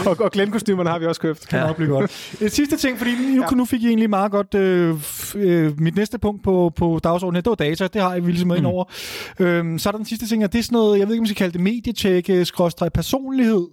[0.07, 1.47] Og, og Glenn-kostymerne har vi også købt.
[1.47, 2.35] kan nok blive godt.
[2.41, 3.55] Et sidste ting, fordi nu, ja.
[3.55, 4.95] nu fik I egentlig meget godt øh,
[5.35, 8.47] øh, mit næste punkt på, på dagsordenen her, det var data, det har jeg vildt
[8.47, 8.85] med ind over.
[9.39, 11.19] Øhm, så er der den sidste ting, og det er sådan noget, jeg ved ikke,
[11.19, 13.67] om man skal kalde det medietjek, skråstrej personlighed.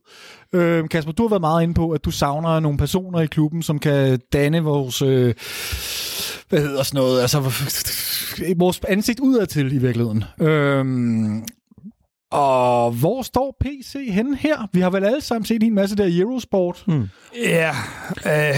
[0.52, 3.62] Øh, Kasper, du har været meget inde på, at du savner nogle personer i klubben,
[3.62, 5.02] som kan danne vores...
[5.02, 5.34] Øh,
[6.48, 7.40] hvad hedder sådan noget, altså
[8.56, 10.24] vores ansigt udadtil i virkeligheden.
[10.40, 11.44] Øhm,
[12.30, 14.68] og hvor står PC henne her?
[14.72, 16.84] Vi har vel alle sammen set en masse der Eurosport.
[16.86, 17.08] Mm.
[17.36, 17.70] Ja,
[18.26, 18.56] øh,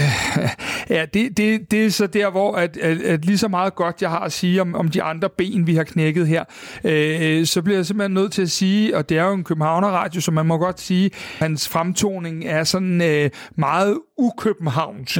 [0.89, 4.01] ja det, det, det er så der, hvor at, at, at lige så meget godt,
[4.01, 6.43] jeg har at sige om, om de andre ben, vi har knækket her,
[6.83, 10.21] øh, så bliver jeg simpelthen nødt til at sige, og det er jo en Københavner-radio,
[10.21, 15.17] så man må godt sige, hans fremtoning er sådan øh, meget ukøbenhavnsk.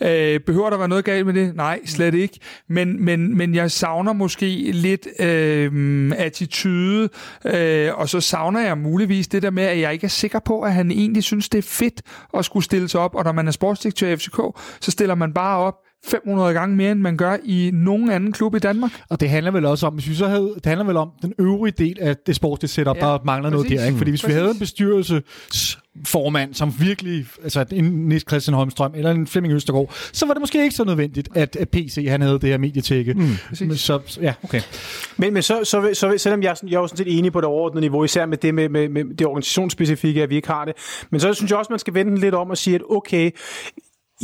[0.00, 0.34] Ja.
[0.34, 1.56] Øh, behøver der være noget galt med det?
[1.56, 2.38] Nej, slet ikke.
[2.68, 7.08] Men, men, men jeg savner måske lidt øh, attitude,
[7.44, 10.60] øh, og så savner jeg muligvis det der med, at jeg ikke er sikker på,
[10.60, 12.02] at han egentlig synes, det er fedt
[12.34, 14.40] at skulle stille sig op, og når man er sportsdirektør i FCK,
[14.80, 15.74] så stiller man bare op,
[16.04, 19.02] 500 gange mere, end man gør i nogen anden klub i Danmark.
[19.10, 21.32] Og det handler vel også om, hvis vi så havde, det handler vel om den
[21.38, 23.80] øvrige del af det sportslige setup, Ja, der mangler noget præcis.
[23.80, 23.86] der.
[23.86, 23.98] Ikke?
[23.98, 24.34] Fordi hvis Præcis.
[24.36, 24.58] vi havde en
[26.00, 30.40] bestyrelsesformand, som virkelig, altså en Nis Christian Holmstrøm eller en Flemming Østergaard, så var det
[30.40, 33.14] måske ikke så nødvendigt, at, at PC han havde det her medietække.
[33.14, 33.80] Mm, præcis.
[33.80, 34.60] så, ja, okay.
[35.16, 37.48] Men, men så, så, så, selvom jeg, jeg er jo sådan set enig på det
[37.48, 40.74] overordnede niveau, især med det med, med, med det organisationsspecifikke, at vi ikke har det,
[41.10, 43.30] men så synes jeg også, man skal vende lidt om og sige, at okay,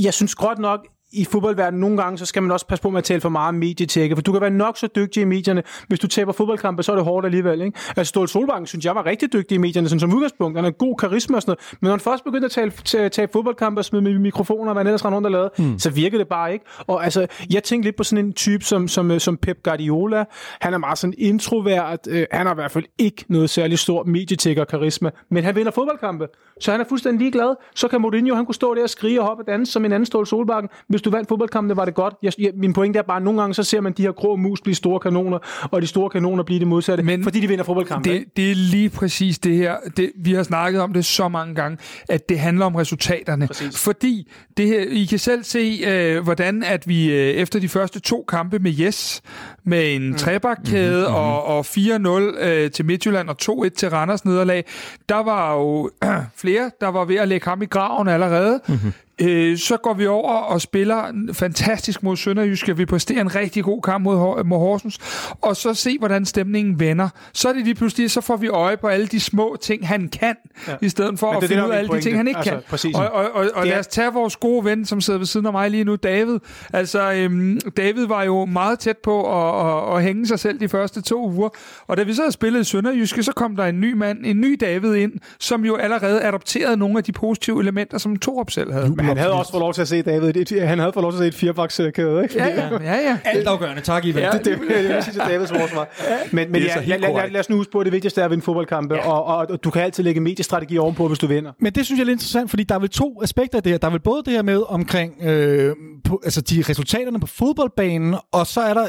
[0.03, 2.99] jeg synes godt nok, i fodboldverdenen nogle gange, så skal man også passe på med
[2.99, 5.63] at tale for meget om medietække, for du kan være nok så dygtig i medierne.
[5.89, 7.61] Hvis du taber fodboldkampe, så er det hårdt alligevel.
[7.63, 7.79] Ikke?
[7.97, 10.59] Altså Ståle Solbakken synes jeg var rigtig dygtig i medierne, sådan som udgangspunkt.
[10.59, 11.79] Han har god karisma og sådan noget.
[11.81, 14.73] Men når han først begyndte at tale, tage, tage fodboldkampe og smide med mikrofoner og
[14.73, 15.79] hvad han ellers rundt og lavede, mm.
[15.79, 16.65] så virkede det bare ikke.
[16.79, 20.25] Og altså, jeg tænkte lidt på sådan en type som, som, øh, som Pep Guardiola.
[20.61, 22.01] Han er meget sådan introvert.
[22.09, 25.11] Øh, han har i hvert fald ikke noget særligt stort medietække og karisma.
[25.31, 26.27] Men han vinder fodboldkampe.
[26.61, 27.55] Så han er fuldstændig ligeglad.
[27.75, 29.93] Så kan Mourinho, han kunne stå der og skrige og hoppe og danse som en
[29.93, 30.71] anden Ståle Solbakken.
[30.99, 32.15] Hvis du vandt fodboldkampen, var det godt.
[32.23, 34.37] Jeg, jeg, min pointe er bare, at nogle gange så ser man de her grå
[34.37, 35.39] mus blive store kanoner,
[35.70, 38.11] og de store kanoner blive det modsatte, Men fordi de vinder fodboldkampe.
[38.11, 39.77] Det, det er lige præcis det her.
[39.97, 43.47] Det, vi har snakket om det så mange gange, at det handler om resultaterne.
[43.47, 43.79] Præcis.
[43.85, 48.01] Fordi det her, I kan selv se, øh, hvordan at vi øh, efter de første
[48.01, 49.23] to kampe med Yes,
[49.65, 50.15] med en mm.
[50.15, 51.15] trebakkæde mm-hmm.
[51.15, 54.65] og, og 4-0 øh, til Midtjylland og 2-1 til Randers nederlag,
[55.09, 56.11] der var jo øh,
[56.43, 58.61] flere, der var ved at lægge ham i graven allerede.
[58.69, 58.93] Mm-hmm.
[59.23, 62.77] Øh, så går vi over og spiller fantastisk mod Sønderjyske.
[62.77, 64.99] Vi præsterer en rigtig god kamp mod, mod Horsens.
[65.40, 67.09] Og så se, hvordan stemningen vender.
[67.32, 70.09] Så er det lige pludselig, så får vi øje på alle de små ting, han
[70.09, 70.36] kan,
[70.69, 70.74] ja.
[70.82, 72.16] i stedet for at det finde ud af alle de ting, pointe.
[72.16, 72.62] han ikke Altså, kan.
[72.69, 72.95] præcis.
[72.97, 75.47] Og, og, og, og er- lad os tage vores gode ven, som sidder ved siden
[75.47, 76.39] af mig lige nu, David.
[76.73, 80.69] Altså, øhm, David var jo meget tæt på at, at, at hænge sig selv de
[80.69, 81.49] første to uger.
[81.86, 84.40] Og da vi så havde spillet i Sønderjyske, så kom der en ny mand, en
[84.40, 88.73] ny David ind, som jo allerede adopterede nogle af de positive elementer, som Torup selv
[88.73, 88.89] havde.
[88.97, 90.33] Men han havde også fået lov til at se David.
[90.33, 92.35] Det- Han havde fået lov til at se et firebakkæde, ikke?
[92.39, 92.95] Ja, ja, ja.
[93.01, 93.19] ja.
[93.25, 94.23] Altafgørende, tak Ivan.
[94.23, 95.89] Ja, det, det, det sige til Davids forsvar.
[96.33, 97.33] Men, men Det er ja, lad, lad, korrekt.
[97.33, 99.11] lad, os nu huske på, at det vigtigste er at vinde fodboldkampe, ja.
[99.11, 101.53] og, og, og, du kan altid lægge mediestrategi ovenpå, hvis du vinder.
[101.61, 103.73] Men det synes jeg er lidt interessant, fordi der er vel to aspekter af det
[103.73, 103.79] her.
[103.79, 105.75] Der er vel både det her med omkring øh,
[106.05, 108.87] på, altså de resultaterne på fodboldbanen, og så er der,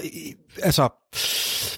[0.64, 0.88] altså,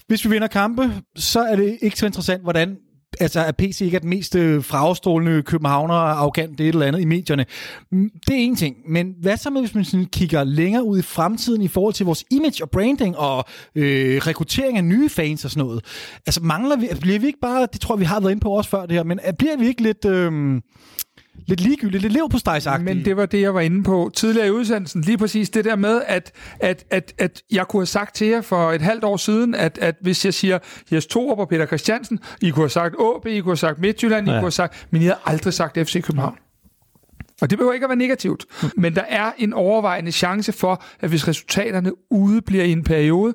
[0.06, 2.76] hvis vi vinder kampe, så er det ikke så interessant, hvordan
[3.22, 7.00] altså at PC ikke er den mest øh, fragstrålende københavner, arrogant det et eller andet
[7.00, 7.46] i medierne.
[7.92, 8.76] Mm, det er en ting.
[8.88, 12.06] Men hvad så med, hvis man sådan kigger længere ud i fremtiden i forhold til
[12.06, 13.44] vores image og branding og
[13.74, 15.84] øh, rekruttering af nye fans og sådan noget?
[16.26, 18.50] Altså mangler vi, bliver vi ikke bare, det tror jeg, vi har været inde på
[18.50, 20.04] også før det her, men øh, bliver vi ikke lidt...
[20.04, 20.60] Øh,
[21.46, 22.38] lidt ligegyldigt, lidt lev på
[22.80, 25.00] Men det var det, jeg var inde på tidligere i udsendelsen.
[25.02, 28.40] Lige præcis det der med, at, at, at, at jeg kunne have sagt til jer
[28.40, 30.58] for et halvt år siden, at, at hvis jeg siger
[30.92, 34.28] Jes Torup og Peter Christiansen, I kunne have sagt AB, I kunne have sagt Midtjylland,
[34.28, 34.36] I Ja.
[34.36, 36.36] kunne have sagt, men I havde aldrig sagt FC København.
[37.40, 38.44] Og det behøver ikke at være negativt,
[38.76, 43.34] men der er en overvejende chance for, at hvis resultaterne udebliver i en periode,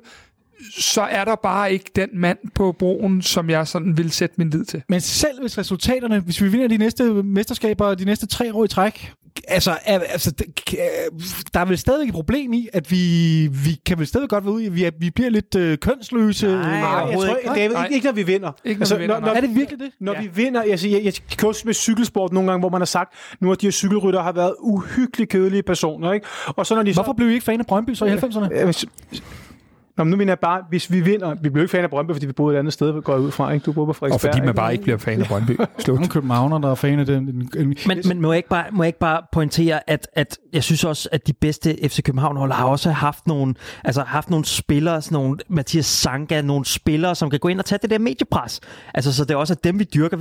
[0.78, 4.50] så er der bare ikke den mand på broen, som jeg sådan vil sætte min
[4.50, 4.82] lid til.
[4.88, 8.68] Men selv hvis resultaterne, hvis vi vinder de næste mesterskaber de næste tre år i
[8.68, 9.12] træk,
[9.48, 10.32] altså, altså
[10.72, 11.20] øh,
[11.54, 14.54] der er vel stadig et problem i, at vi, vi kan vel stadig godt være
[14.54, 16.46] ude i, at vi, er, vi bliver lidt øh, kønsløse.
[16.46, 17.84] Nej, Nej, jeg tror ikke, David, Nej.
[17.84, 18.48] ikke, ikke når vi vinder.
[18.48, 19.36] Altså, Ikke, når vi vinder, når, nej.
[19.36, 19.90] Er det virkelig det?
[20.00, 20.20] Når Ja.
[20.20, 22.86] vi vinder, jeg, siger, jeg, jeg kan også med cykelsport nogle gange, hvor man har
[22.86, 26.26] sagt, nu at de her cykelrytter har været uhyggeligt kedelige personer, ikke?
[26.46, 28.72] Og så når de Hvorfor blev I ikke fan af Brøndby så i 90'erne?
[29.98, 32.12] Nå, men nu mener jeg bare, hvis vi vinder, vi blev ikke fan af Brøndby,
[32.12, 33.64] fordi vi boede et andet sted, går jeg ud fra, ikke?
[33.64, 34.32] Du boede på Og Frederiksberg.
[34.32, 34.56] fordi man ikke?
[34.56, 35.50] bare ikke bliver fan af Brøndby.
[35.78, 35.94] Slut.
[35.94, 37.28] Nogle københavner, der er fan af den.
[37.28, 40.38] En, en, Men, men må, jeg ikke bare, må jeg ikke bare pointere, at, at
[40.52, 43.54] jeg synes også, at de bedste FC København-hold har også haft nogle,
[43.84, 47.64] altså haft nogle spillere, sådan nogle Mathias Sanka, nogle spillere, som kan gå ind og
[47.64, 48.60] tage det der mediepres.
[48.94, 50.18] Altså, så det er også dem, vi dyrker.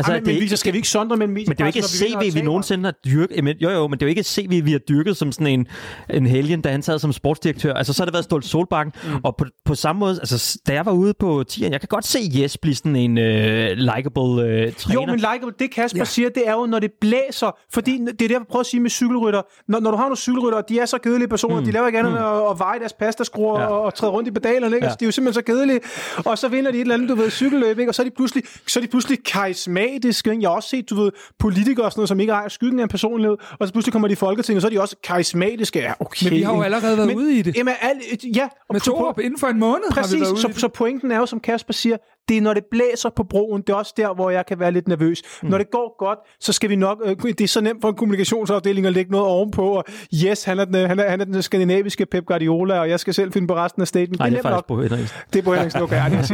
[0.00, 1.64] Altså, Altså, men, det, men vi, så skal vi ikke sondre mellem men det er
[1.64, 2.44] jo ikke CV, vi taber?
[2.44, 3.44] nogensinde har dyrket.
[3.44, 5.66] Men, jo, jo, men det er jo ikke CV, vi har dyrket som sådan en,
[6.10, 7.74] en helgen, da han sad som sportsdirektør.
[7.74, 8.92] Altså, så har det været Stolt Solbakken.
[9.04, 9.10] Mm.
[9.24, 12.06] Og på, på samme måde, altså, da jeg var ude på 10'eren, jeg kan godt
[12.06, 15.00] se Jes blive sådan en øh, likable øh, træner.
[15.00, 16.04] Jo, men like, det Kasper ja.
[16.04, 17.58] siger, det er jo, når det blæser.
[17.72, 19.42] Fordi det er det, jeg prøver at sige med cykelrytter.
[19.68, 21.64] Når, når du har nogle cykelrytter, de er så kedelige personer, mm.
[21.64, 22.18] de laver ikke andet mm.
[22.18, 23.66] at, at veje deres pastaskruer Ja.
[23.66, 24.76] og, og træde rundt i pedalerne.
[24.76, 24.86] Ikke?
[24.86, 24.90] Ja.
[24.90, 24.96] Ja.
[25.00, 25.80] De er jo simpelthen så kedelige.
[26.24, 27.90] Og så vinder de et eller andet, du ved, cykelløb, ikke?
[27.90, 29.89] og så er de pludselig, så er de pludselig karismatiske.
[29.94, 30.38] Ikke?
[30.40, 32.82] Jeg har også set, du ved, politikere og sådan noget, som ikke ejer skyggen af
[32.82, 35.78] en personlighed, og så pludselig kommer de i Folketinget, og så er de også karismatiske.
[35.78, 36.24] Ja, okay.
[36.24, 37.56] Men vi har jo allerede været Men- ude i det.
[37.56, 37.96] Jamen, al,
[38.36, 38.44] ja.
[38.44, 40.68] og Med så- Torup inden for en måned har vi Præcis, været ude så, så
[40.68, 41.96] pointen er jo, som Kasper siger,
[42.30, 44.72] det er, når det blæser på broen, det er også der, hvor jeg kan være
[44.72, 45.22] lidt nervøs.
[45.42, 45.48] Mm.
[45.48, 47.94] Når det går godt, så skal vi nok, øh, det er så nemt for en
[47.94, 49.84] kommunikationsafdeling at lægge noget ovenpå, og
[50.24, 53.14] yes, han er den, han er, han er den skandinaviske Pep Guardiola, og jeg skal
[53.14, 54.16] selv finde på resten af staten.
[54.18, 55.18] Nej, det er nemt faktisk på Henriksen.
[55.32, 56.26] det er på Henriksen, okay, ja, det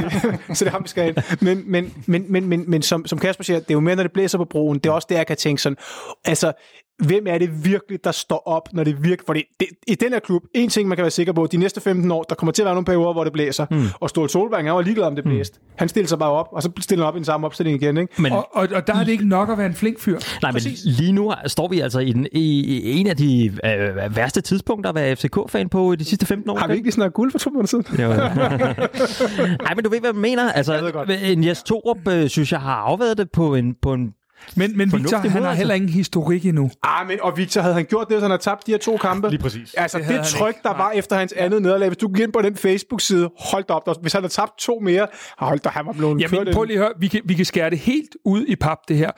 [0.59, 1.15] så det har vi skal have.
[1.41, 4.03] Men, men, men, men, men, men som, som Kasper siger, det er jo mere, når
[4.03, 4.79] det blæser på broen.
[4.79, 5.77] Det er også der, jeg kan tænke sådan,
[6.25, 6.53] altså,
[6.99, 9.23] hvem er det virkelig, der står op, når det virker?
[9.27, 11.81] Fordi det, i den her klub, en ting, man kan være sikker på, de næste
[11.81, 13.67] 15 år, der kommer til at være nogle perioder, hvor det blæser.
[13.71, 13.85] Mm.
[14.01, 15.59] Og Ståle Solberg, han var ligeglad om det blæste.
[15.63, 15.69] Mm.
[15.77, 17.97] Han stiller sig bare op, og så stiller han op i den samme opstilling igen.
[17.97, 18.23] Ikke?
[18.23, 20.19] Men, Og, og, og der er det ikke nok at være en flink fyr.
[20.43, 24.17] nej, men lige nu står vi altså i, den, i, i en af de øh,
[24.17, 26.57] værste tidspunkter at være FCK-fan på i de sidste 15 år.
[26.59, 27.85] Har vi ikke lige snakket guld for to måneder siden?
[28.03, 28.09] Jo.
[29.65, 30.53] Nej, men du ved, hvad jeg mener.
[30.53, 31.11] Altså, Jeg ved godt.
[31.23, 34.09] en Jes Torup, øh, synes jeg, har afværet det på en, på en
[34.57, 35.57] Men, men Victor, han har altså.
[35.59, 36.71] heller ingen historik endnu.
[36.83, 38.97] Ah, men, og Victor, havde han gjort det, så han havde tabt de her to
[38.97, 39.29] kampe?
[39.29, 39.75] Lige præcis.
[39.75, 42.43] Altså, Det det, tryk, der var efter hans andet nederlag, hvis du gik ind på
[42.43, 45.07] den Facebook-side, hold da op, der, hvis han havde tabt to mere,
[45.39, 47.45] hold da, han var blevet Jamen, kørt prøv lige at høre, vi kan, vi kan
[47.45, 49.11] skære det helt ud i pap, det her.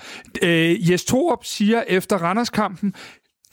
[0.43, 2.95] Øh, Jes Torup siger efter Randerskampen,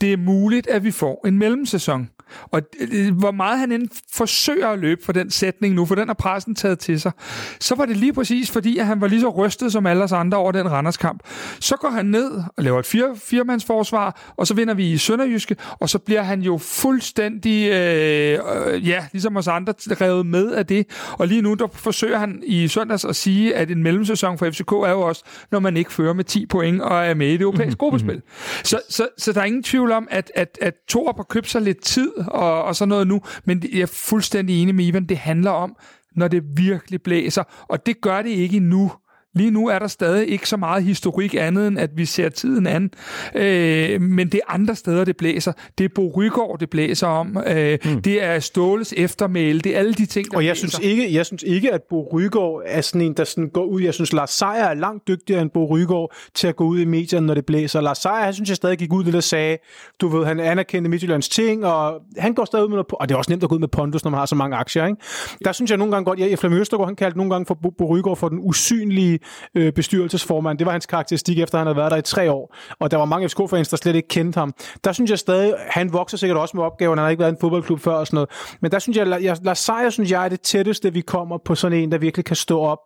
[0.00, 2.10] det er muligt, at vi får en mellemsæson.
[2.50, 6.08] Og øh, hvor meget han end forsøger at løbe for den sætning nu, for den
[6.08, 7.12] har pressen taget til sig,
[7.60, 10.12] så var det lige præcis fordi, at han var lige så rystet som alle os
[10.12, 11.22] andre over den Randerskamp.
[11.60, 15.56] Så går han ned og laver et fire, firemandsforsvar, og så vinder vi i Sønderjyske,
[15.80, 20.66] og så bliver han jo fuldstændig, øh, øh, ja, ligesom os andre, revet med af
[20.66, 20.86] det.
[21.12, 24.72] Og lige nu, der forsøger han i søndags at sige, at en mellemsæson for FCK
[24.72, 27.40] er jo også, når man ikke fører med 10 point og er med i det
[27.40, 28.22] europæiske gruppespil.
[28.64, 31.62] Så, så, så der er ingen tvivl om, at, at, at Thor har købt sig
[31.62, 35.18] lidt tid og, og sådan noget nu, men jeg er fuldstændig enig med Ivan, det
[35.18, 35.76] handler om,
[36.16, 38.92] når det virkelig blæser, og det gør det ikke nu.
[39.36, 42.66] Lige nu er der stadig ikke så meget historik andet, end at vi ser tiden
[42.66, 42.90] an.
[43.34, 45.52] Øh, men det er andre steder, det blæser.
[45.78, 47.36] Det er Bo Rygaard, det blæser om.
[47.46, 48.02] Øh, mm.
[48.02, 49.60] Det er Ståles eftermæle.
[49.60, 50.68] Det er alle de ting, der Og jeg blæser.
[50.68, 53.80] synes, ikke, jeg synes ikke, at Bo Rygaard er sådan en, der sådan går ud.
[53.82, 56.84] Jeg synes, Lars Seier er langt dygtigere end Bo Rygaard til at gå ud i
[56.84, 57.80] medierne, når det blæser.
[57.80, 59.58] Lars Seier, han synes, jeg stadig gik ud lidt og sagde,
[60.00, 63.14] du ved, han anerkendte Midtjyllands ting, og han går stadig ud med noget, og det
[63.14, 65.00] er også nemt at gå ud med pondus, når man har så mange aktier, ikke?
[65.44, 67.70] Der synes jeg nogle gange godt, ja, Flemming Østergaard, han kaldte nogle gange for Bo,
[67.70, 69.18] Bo Rygaard for den usynlige
[69.54, 70.58] øh, bestyrelsesformand.
[70.58, 72.54] Det var hans karakteristik, efter han havde været der i tre år.
[72.80, 74.54] Og der var mange FCK-fans, der slet ikke kendte ham.
[74.84, 76.98] Der synes jeg stadig, han vokser sikkert også med opgaven.
[76.98, 78.28] Han har ikke været i en fodboldklub før og sådan noget.
[78.60, 81.54] Men der synes jeg, jeg Lars Seier, synes jeg, er det tætteste, vi kommer på
[81.54, 82.78] sådan en, der virkelig kan stå op,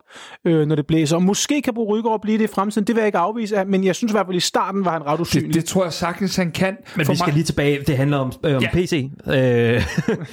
[0.45, 1.15] øh, når det blæser.
[1.15, 2.87] Og måske kan Bo Rygaard blive det i fremtiden.
[2.87, 4.91] Det vil jeg ikke afvise af, men jeg synes i hvert fald, i starten var
[4.91, 5.47] han ret usynlig.
[5.47, 6.77] det, det tror jeg sagtens, han kan.
[6.95, 7.79] Men For vi skal mig- lige tilbage.
[7.87, 8.69] Det handler om, øh, om Ja.
[8.73, 9.83] PC øh,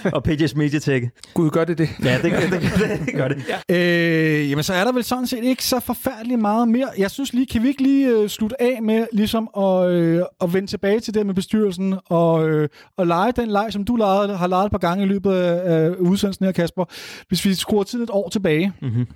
[0.17, 1.03] og Pages Mediatek.
[1.35, 1.89] Gud, gør det det?
[2.05, 3.43] Ja, det, det, det, det gør det.
[3.71, 3.77] Ja.
[3.77, 6.89] Øh, jamen, så er der vel sådan set ikke så forfærdeligt meget mere.
[6.99, 10.55] Jeg synes lige, kan vi ikke lige øh, slutte af med ligesom at, øh, at
[10.55, 14.37] vende tilbage til det med bestyrelsen og, øh, og lege den leg, som du legede,
[14.37, 16.85] har leget et par gange i løbet af, af udsendelsen her, Kasper.
[17.29, 18.73] Hvis vi skruer tiden et år tilbage.
[18.83, 19.07] Mm-hmm.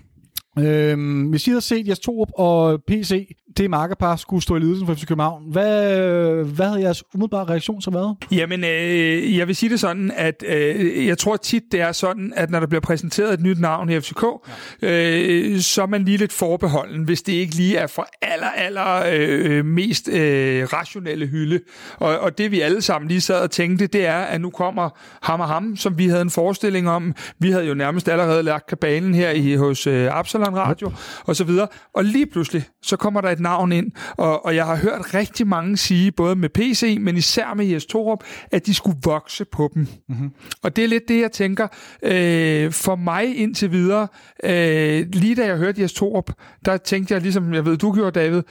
[0.58, 4.86] Øhm, hvis I havde set jeres Torup og PC, det markerpar, skulle stå i ledelsen
[4.86, 8.16] for FC København, hvad, hvad havde jeres umiddelbare reaktion så været?
[8.30, 12.32] Jamen, øh, jeg vil sige det sådan, at øh, jeg tror tit, det er sådan,
[12.36, 14.24] at når der bliver præsenteret et nyt navn i FCK,
[14.82, 19.02] øh, så er man lige lidt forbeholden, hvis det ikke lige er for aller, aller
[19.12, 21.60] øh, mest øh, rationelle hylde.
[21.96, 24.90] Og, og det vi alle sammen lige sad og tænkte, det er, at nu kommer
[25.22, 27.14] ham og ham, som vi havde en forestilling om.
[27.38, 30.92] Vi havde jo nærmest allerede lagt kabalen her i, hos øh, Absalon Radio
[31.24, 31.68] og så videre.
[31.94, 35.46] Og lige pludselig, så kommer der et navn ind, og, og jeg har hørt rigtig
[35.46, 39.70] mange sige, både med PC, men især med Jes Torup, at de skulle vokse på
[39.74, 39.86] dem.
[40.08, 40.30] Mm-hmm.
[40.62, 41.68] Og det er lidt det, jeg tænker.
[42.02, 44.08] Øh, for mig indtil videre,
[44.44, 46.30] øh, lige da jeg hørte Jes Torup,
[46.64, 48.42] der tænkte jeg, ligesom jeg ved, du gjorde, David,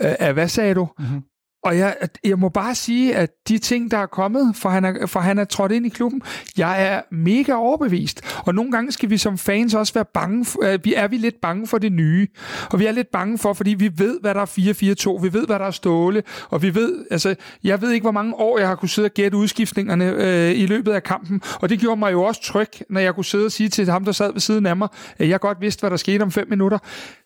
[0.00, 0.88] øh, hvad sagde du?
[0.98, 1.22] Mm-hmm.
[1.62, 5.06] Og jeg, jeg må bare sige, at de ting, der er kommet, for han er,
[5.06, 6.22] for han er trådt ind i klubben,
[6.56, 8.20] jeg er mega overbevist.
[8.46, 11.16] Og nogle gange skal vi som fans også være bange, for, øh, vi er vi
[11.16, 12.28] lidt bange for det nye.
[12.70, 15.46] Og vi er lidt bange for, fordi vi ved, hvad der er 4-4-2, vi ved,
[15.46, 17.34] hvad der er ståle, og vi ved, altså,
[17.64, 20.66] jeg ved ikke, hvor mange år jeg har kunne sidde og gætte udskiftningerne øh, i
[20.66, 23.52] løbet af kampen, og det gjorde mig jo også tryg, når jeg kunne sidde og
[23.52, 25.96] sige til ham, der sad ved siden af mig, at jeg godt vidste, hvad der
[25.96, 26.78] skete om fem minutter.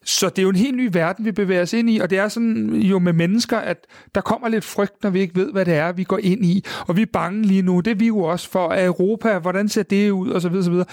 [0.06, 2.18] Så det er jo en helt ny verden, vi bevæger os ind i, og det
[2.18, 5.64] er sådan jo med mennesker, at der kommer lidt frygt, når vi ikke ved, hvad
[5.64, 6.64] det er, vi går ind i.
[6.88, 7.80] Og vi er bange lige nu.
[7.80, 9.38] Det er vi jo også for at Europa.
[9.38, 10.30] Hvordan ser det ud?
[10.30, 10.86] Og så videre, så videre.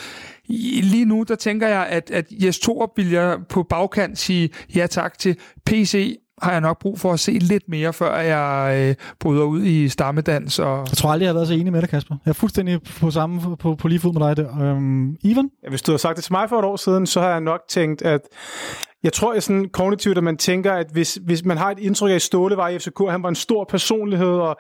[0.83, 4.87] Lige nu, der tænker jeg, at, at Jes Torup vil jeg på bagkant sige ja
[4.87, 5.37] tak til.
[5.65, 9.63] PC har jeg nok brug for at se lidt mere, før jeg øh, bryder ud
[9.63, 10.59] i stammedans.
[10.59, 10.77] Og...
[10.89, 12.15] Jeg tror aldrig, jeg har været så enig med dig, Kasper.
[12.25, 14.61] Jeg er fuldstændig på samme på, på lige fod med dig der.
[14.61, 15.49] Øhm, Ivan?
[15.63, 17.41] Ja, Hvis du havde sagt det til mig for et år siden, så har jeg
[17.41, 18.21] nok tænkt, at
[19.03, 22.11] jeg tror, at sådan kognitivt, at man tænker, at hvis, hvis man har et indtryk
[22.11, 24.57] af, at Ståle var i FCK, han var en stor personlighed, og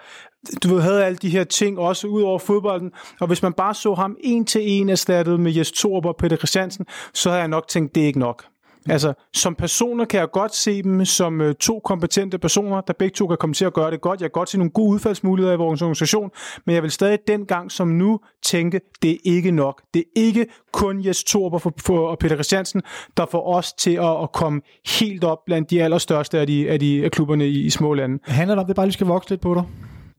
[0.63, 3.73] du ved, havde alle de her ting også ud over fodbolden, og hvis man bare
[3.73, 7.47] så ham en til en erstattet med Jes Torup og Peter Christiansen, så havde jeg
[7.47, 8.45] nok tænkt, det er ikke nok.
[8.85, 8.91] Mm.
[8.91, 13.13] Altså, som personer kan jeg godt se dem som øh, to kompetente personer, der begge
[13.13, 14.21] to kan komme til at gøre det godt.
[14.21, 16.31] Jeg kan godt se nogle gode udfaldsmuligheder i vores organisation,
[16.65, 19.81] men jeg vil stadig dengang som nu tænke, det er ikke nok.
[19.93, 22.81] Det er ikke kun Jes Torber og, for, for, og Peter Christiansen,
[23.17, 24.61] der får os til at, at komme
[24.99, 28.19] helt op blandt de allerstørste af, de, af, de, af klubberne i, i små lande.
[28.23, 29.63] Handler det om, at det bare lige skal vokse lidt på dig?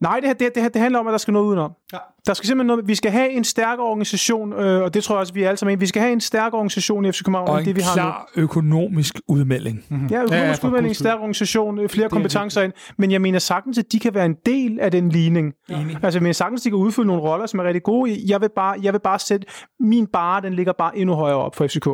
[0.01, 1.71] Nej, det, her, det, det, her, det handler om, at der skal noget udenom.
[1.93, 1.97] Ja.
[2.27, 5.19] Der skal simpelthen noget, vi skal have en stærk organisation, øh, og det tror jeg
[5.19, 5.79] også, vi er alle sammen.
[5.79, 7.91] Vi skal have en stærk organisation i FC København, Og end en det vi har
[7.91, 7.95] nu.
[7.95, 9.83] klar økonomisk udmelding.
[9.91, 12.73] Ja, Ja, økonomisk ja, ja, udmelding, stærk organisation, øh, flere kompetencer ind.
[12.97, 15.53] Men jeg mener sagtens, at de kan være en del af den ligning.
[15.69, 18.17] Altså, jeg mener sagtens, de kan udfylde nogle roller, som er rigtig gode.
[18.27, 19.47] Jeg vil bare, jeg vil bare sætte,
[19.79, 21.87] min bare, den ligger bare endnu højere op for FCK.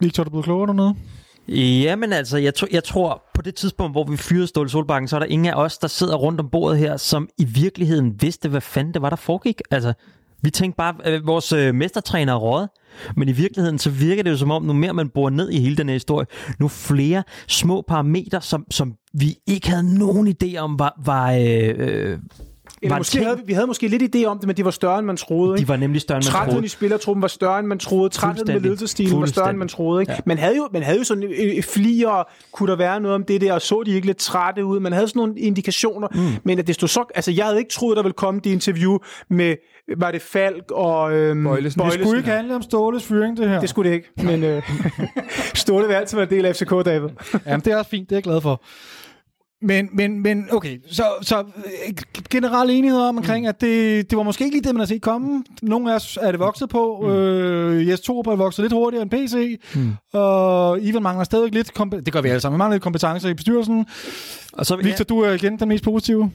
[0.00, 0.94] Victor, er du blevet klogere dernede?
[1.48, 5.16] Jamen altså, jeg, to, jeg tror, på det tidspunkt, hvor vi fyrede Ståle Solbakken, så
[5.16, 8.48] er der ingen af os, der sidder rundt om bordet her, som i virkeligheden vidste,
[8.48, 9.60] hvad fanden det var, der foregik.
[9.70, 9.92] Altså,
[10.42, 12.66] vi tænkte bare, at vores øh, mestertræner er råd.
[13.16, 15.60] Men i virkeligheden, så virker det jo som om, nu mere man bor ned i
[15.60, 16.26] hele den her historie,
[16.58, 21.74] nu flere små parametre, som, som vi ikke havde nogen idé om, var, var, øh,
[21.78, 22.18] øh,
[22.82, 23.24] eller måske ting.
[23.24, 25.54] havde, vi havde måske lidt idé om det, men de var større, end man troede.
[25.54, 25.68] De Ikke?
[25.68, 26.64] var nemlig større, end man Trætheden troede.
[26.66, 28.08] i spillertruppen var større, end man troede.
[28.08, 28.62] Trætheden med Fuldstændig.
[28.62, 30.02] ledelsesstilen var større, end man troede.
[30.02, 30.12] Ikke?
[30.12, 30.18] Ja.
[30.26, 33.24] Man, havde jo, man havde jo sådan øh, øh, flier, kunne der være noget om
[33.24, 34.80] det der, og så de ikke lidt trætte ud.
[34.80, 36.20] Man havde sådan nogle indikationer, mm.
[36.44, 37.04] men at det stod så...
[37.14, 38.98] Altså, jeg havde ikke troet, der ville komme det interview
[39.28, 39.56] med,
[39.96, 41.80] var det Falk og øhm, Bøjlesen.
[41.80, 43.60] Det skulle ikke handle om Ståles fyring, det her.
[43.60, 44.62] Det skulle det ikke, men øh,
[45.54, 47.08] Ståle vil altid være en del af FCK, David.
[47.46, 48.62] Jamen, det er også fint, det er jeg glad for.
[49.62, 51.94] Men, men, men okay, så, så øh,
[52.30, 55.02] generel enighed om omkring, at det, det var måske ikke lige det, man har set
[55.02, 55.44] komme.
[55.62, 56.98] Nogle af os er det vokset på.
[57.02, 57.08] Mm.
[57.08, 59.60] Øh, Jes Torup er vokset lidt hurtigere end PC.
[59.74, 59.92] Mm.
[60.12, 62.56] Og Ivan mangler stadig lidt kompe- Det gør vi alle sammen.
[62.56, 63.86] Vi mangler lidt kompetencer i bestyrelsen.
[64.52, 66.30] Og så, Victor, du er igen den mest positive.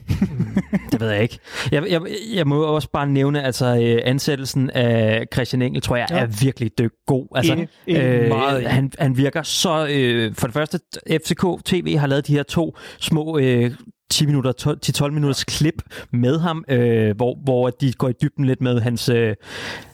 [0.92, 1.38] Det ved jeg ikke.
[1.72, 2.00] Jeg, jeg,
[2.34, 6.16] jeg må også bare nævne, altså øh, ansættelsen af Christian Engel, tror jeg, Ja.
[6.16, 6.22] ja.
[6.22, 7.26] er virkelig dyk god.
[7.34, 7.68] Altså, Enig.
[7.86, 8.28] Enig.
[8.28, 8.70] Meget enig.
[8.72, 9.86] han, han virker så...
[9.90, 10.80] Øh, for det første,
[11.10, 13.15] FCK TV har lavet de her to små...
[13.40, 13.70] Øh,
[14.10, 15.82] 10 minutter, 12, 10-12 minutters klip
[16.12, 19.34] med ham, øh, hvor, hvor de går i dybden lidt med hans, øh,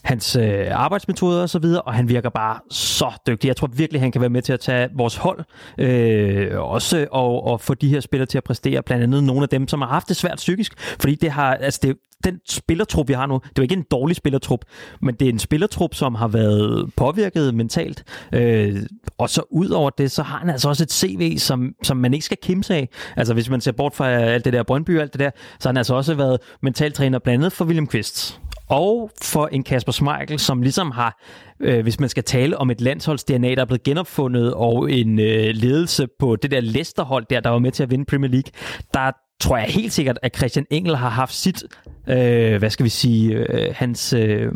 [0.02, 3.48] hans øh, arbejdsmetoder og så videre, og han virker bare så dygtig.
[3.48, 5.44] Jeg tror virkelig, han kan være med til at tage vores hold
[5.78, 9.48] øh, også og, og få de her spillere til at præstere, blandt andet nogle af
[9.48, 13.12] dem, som har haft det svært psykisk, fordi det har, altså det, den spillertrup, vi
[13.12, 14.64] har nu, det er jo ikke en dårlig spillertrup,
[15.02, 18.76] men det er en spillertrup, som har været påvirket mentalt, øh,
[19.18, 22.14] og så ud over det, så har han altså også et CV, som, som man
[22.14, 22.88] ikke skal kimse af.
[23.16, 25.30] Altså hvis man ser bort fra alt det der Brøndby og alt det der,
[25.60, 28.40] så har han altså også været mentaltræner blandt andet for William Quist
[28.72, 31.20] og for en Kasper Schmeichel, som ligesom har,
[31.60, 35.54] øh, hvis man skal tale om et landsholds-DNA, der er blevet genopfundet, og en øh,
[35.54, 38.52] ledelse på det der Leicester-hold der, der var med til at vinde Premier League,
[38.94, 41.64] der tror jeg helt sikkert, at Christian Engel har haft sit,
[42.08, 44.52] øh, hvad skal vi sige, øh, hans øh,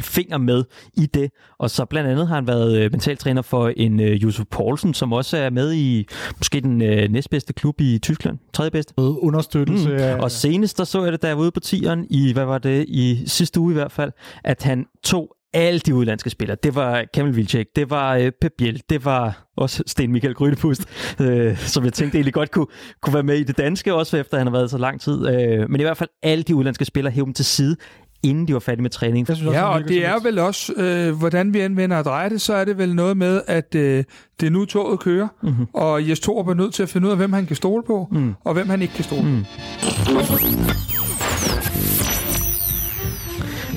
[0.00, 0.64] finger med
[0.94, 1.30] i det.
[1.58, 5.12] Og så blandt andet har han været øh, mentaltræner for en øh, Josef Poulsen, som
[5.12, 6.06] også er med i
[6.38, 8.94] måske den øh, næstbedste klub i Tyskland, tredje bedste.
[8.98, 9.94] Understøttelse Mm.
[9.94, 10.14] af...
[10.14, 12.58] Og senest, der så jeg det, da jeg var ude på tieren, i, hvad var
[12.58, 14.12] det, i sidste uge i hvert fald,
[14.44, 16.56] at han tog alle de udlandske spillere.
[16.62, 20.84] Det var Kamil Vilcek, det var øh, Pep Biel, det var også Sten Michael Grydepust,
[21.20, 22.66] øh, som jeg tænkte egentlig godt kunne,
[23.02, 25.28] kunne være med i det danske, også efter han har været så lang tid.
[25.28, 27.76] Øh, men i hvert fald alle de udlandske spillere hævde dem til side,
[28.22, 29.28] inden de var færdige med træning.
[29.28, 32.28] Jeg synes også, Ja, og det er vel også, øh, hvordan vi anvender og drejer
[32.28, 34.04] det, så er det vel noget med, at øh,
[34.40, 35.66] det er nu toget kører, mm-hmm.
[35.72, 38.08] og Jes Torup er nødt til at finde ud af, hvem han kan stole på,
[38.12, 38.34] mm.
[38.44, 39.28] og hvem han ikke kan stole på.
[39.28, 39.44] Mm.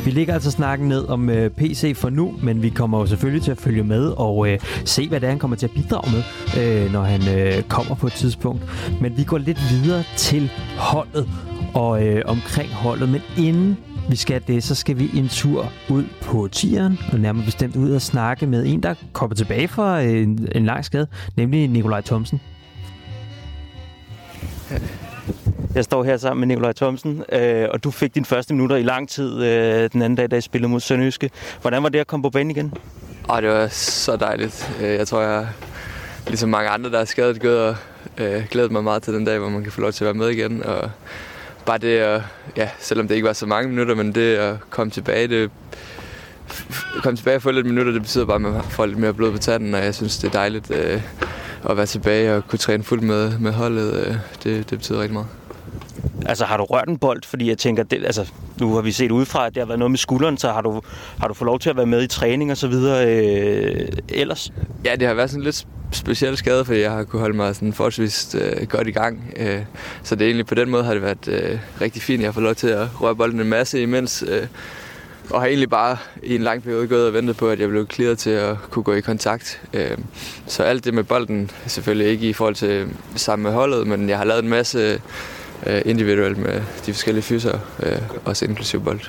[0.07, 3.43] Vi ligger altså snakken ned om øh, PC for nu, men vi kommer jo selvfølgelig
[3.43, 6.11] til at følge med og øh, se, hvad det er, han kommer til at bidrage
[6.11, 6.23] med,
[6.85, 8.63] øh, når han øh, kommer på et tidspunkt.
[9.01, 11.29] Men vi går lidt videre til holdet
[11.73, 13.77] og øh, omkring holdet, men inden
[14.09, 17.91] vi skal det, så skal vi en tur ud på tieren, og nærmere bestemt ud
[17.91, 22.01] og snakke med en, der kommer tilbage fra øh, en, en lang skade, nemlig Nikolaj
[22.01, 22.41] Thomsen.
[25.75, 28.83] Jeg står her sammen med Nikolaj Thomsen, øh, og du fik din første minutter i
[28.83, 31.29] lang tid øh, den anden dag, da I spillede mod Sønderjyske.
[31.61, 32.73] Hvordan var det at komme på banen igen?
[33.27, 34.71] Og det var så dejligt.
[34.81, 35.47] Øh, jeg tror, jeg
[36.27, 37.75] ligesom mange andre, der er skadet, gået og
[38.17, 40.13] øh, glædet mig meget til den dag, hvor man kan få lov til at være
[40.13, 40.63] med igen.
[40.63, 40.89] Og
[41.65, 42.21] bare det at,
[42.57, 45.51] ja, selvom det ikke var så mange minutter, men det at komme tilbage, det
[47.03, 49.31] komme tilbage og få lidt minutter, det betyder bare, at man får lidt mere blod
[49.31, 51.01] på tanden, og jeg synes, det er dejligt øh,
[51.69, 53.93] at være tilbage og kunne træne fuldt med, med holdet.
[53.93, 55.27] Øh, det, det betyder rigtig meget.
[56.25, 57.23] Altså har du rørt en bold?
[57.25, 59.91] Fordi jeg tænker, det, altså, nu har vi set udefra, at det har været noget
[59.91, 60.81] med skulderen, så har du,
[61.19, 64.53] har du fået lov til at være med i træning og så videre øh, ellers?
[64.85, 67.73] Ja, det har været sådan lidt speciel skade, fordi jeg har kunne holde mig sådan
[67.73, 69.33] forholdsvis øh, godt i gang.
[69.37, 69.61] Øh,
[70.03, 72.21] så det er egentlig på den måde har det været øh, rigtig fint.
[72.21, 74.23] Jeg har fået lov til at røre bolden en masse imens.
[74.27, 74.47] Øh,
[75.29, 77.87] og har egentlig bare i en lang periode gået og ventet på, at jeg blev
[77.91, 79.61] clearet til at kunne gå i kontakt.
[79.73, 79.97] Øh,
[80.47, 84.17] så alt det med bolden, selvfølgelig ikke i forhold til sammen med holdet, men jeg
[84.17, 85.01] har lavet en masse
[85.65, 88.99] øh, individuelt med de forskellige fyser, øh, også inklusive bold.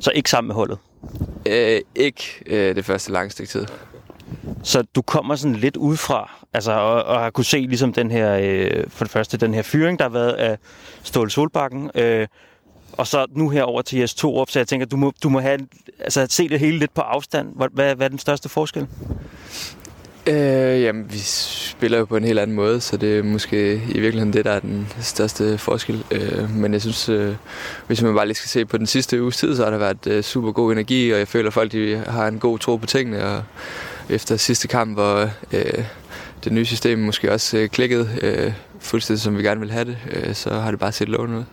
[0.00, 0.78] Så ikke sammen med holdet?
[1.46, 3.66] Øh, ikke øh, det første lange stykke tid.
[4.62, 8.38] Så du kommer sådan lidt udefra, altså, og, og har kunne se ligesom den her,
[8.42, 10.58] øh, for det første, den her fyring, der har været af
[11.02, 12.26] Ståle Solbakken, øh,
[12.92, 15.28] og så nu her over til Jes 2 op, så jeg tænker, du må, du
[15.28, 15.58] må have,
[16.00, 17.56] altså, se det hele lidt på afstand.
[17.56, 18.86] Hvad, hvad, hvad er den største forskel?
[20.26, 24.00] Øh, jamen, vi spiller jo på en helt anden måde, så det er måske i
[24.00, 26.04] virkeligheden det, der er den største forskel.
[26.10, 27.34] Øh, men jeg synes, øh,
[27.86, 30.06] hvis man bare lige skal se på den sidste uges tid, så har der været
[30.06, 32.86] øh, super god energi, og jeg føler, at folk de har en god tro på
[32.86, 33.26] tingene.
[33.26, 33.42] Og
[34.08, 35.84] efter sidste kamp, hvor øh,
[36.44, 39.98] det nye system måske også øh, klikkede øh, fuldstændig, som vi gerne vil have det,
[40.12, 41.44] øh, så har det bare set lovende ud.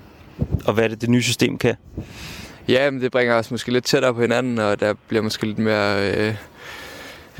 [0.66, 1.76] Og hvad er det, det nye system kan?
[2.68, 5.60] Ja, men det bringer os måske lidt tættere på hinanden, og der bliver måske lidt
[5.60, 6.12] mere...
[6.12, 6.36] Øh,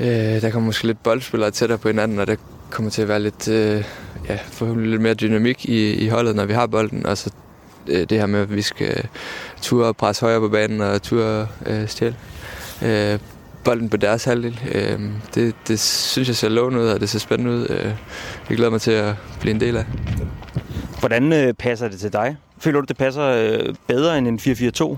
[0.00, 2.36] øh, der kommer måske lidt boldspillere tættere på hinanden, og der
[2.70, 3.84] kommer til at være lidt, øh,
[4.28, 7.06] ja, forhåbentlig lidt mere dynamik i, i holdet, når vi har bolden.
[7.06, 7.30] Og så
[7.86, 9.04] øh, det her med, at vi skal øh,
[9.62, 12.16] ture og presse højere på banen og ture øh, stjæle
[12.82, 13.18] øh,
[13.64, 14.60] bolden på deres halvdel.
[14.74, 15.00] Øh,
[15.34, 17.66] det, det synes jeg ser lovende ud, og det ser spændende ud.
[17.70, 17.94] Øh,
[18.48, 19.84] jeg glæder mig til at blive en del af.
[21.00, 22.36] Hvordan øh, passer det til dig?
[22.58, 24.96] Føler du, det passer øh, bedre end en 4-4-2?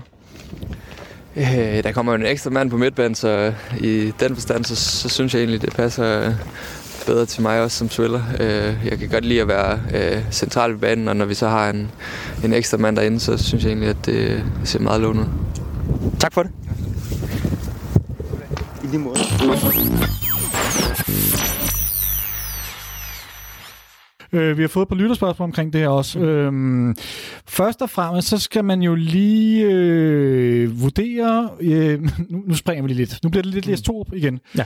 [1.35, 3.53] Øh, der kommer jo en ekstra mand på midtbanen, så øh,
[3.83, 6.33] i den forstand, så, så synes jeg egentlig, det passer øh,
[7.05, 8.21] bedre til mig også som spiller.
[8.39, 11.47] Øh, jeg kan godt lide at være øh, central ved banen, og når vi så
[11.47, 11.91] har en,
[12.43, 15.27] en ekstra mand derinde, så synes jeg egentlig, at det ser meget lovende ud.
[16.19, 16.51] Tak for det.
[18.83, 20.22] I lige måde.
[24.33, 26.19] Øh, vi har fået et par lytterspørgsmål omkring det her også.
[26.19, 26.25] Mm.
[26.25, 26.95] Øhm,
[27.47, 31.49] først og fremmest, så skal man jo lige øh, vurdere...
[31.59, 33.19] Øh, nu, nu springer vi lige lidt.
[33.23, 34.39] Nu bliver det lidt Jes Torup igen.
[34.57, 34.63] Ja.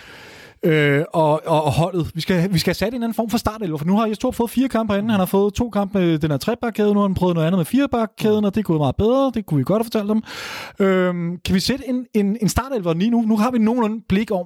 [0.64, 2.12] Øh, og, og, og holdet.
[2.14, 4.18] Vi skal, vi skal have sat en anden form for startelver, for nu har Jes
[4.18, 5.12] Torup fået fire kampe herinde.
[5.12, 7.60] Han har fået to kampe med den her trebakkæde, nu har han prøvet noget andet
[7.60, 9.32] med firebakkæden, og det er gået meget bedre.
[9.34, 10.24] Det kunne vi godt have fortalt dem.
[10.88, 13.22] Øhm, kan vi sætte en, en, en startelver lige nu?
[13.22, 14.46] Nu har vi nogenlunde blik om,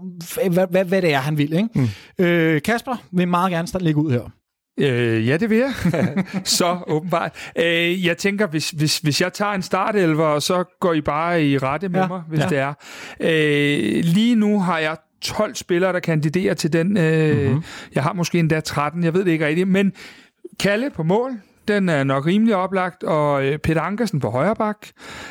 [0.52, 1.54] hvad, hvad, hvad det er, han vil.
[1.54, 1.70] Ikke?
[1.76, 2.26] Mm.
[2.26, 4.41] Øh, Kasper vil meget gerne lægge ud her.
[4.80, 5.74] Øh, ja, det vil jeg.
[6.46, 7.52] så åbenbart.
[7.56, 11.58] Øh, jeg tænker, hvis, hvis, hvis jeg tager en startelver, så går I bare i
[11.58, 12.48] rette med Ja, mig, hvis ja.
[12.50, 12.74] det er.
[13.20, 16.98] Øh, lige nu har jeg 12 spillere, der kandiderer til den.
[16.98, 17.46] Øh, Mhm.
[17.48, 17.64] mm-hmm.
[17.96, 19.68] Jeg har måske endda 13, jeg ved det ikke rigtigt.
[19.70, 19.94] Men
[20.60, 21.32] Kalle på mål,
[21.68, 24.78] den er nok rimelig oplagt, og øh, Peter Ankersen på højre bak,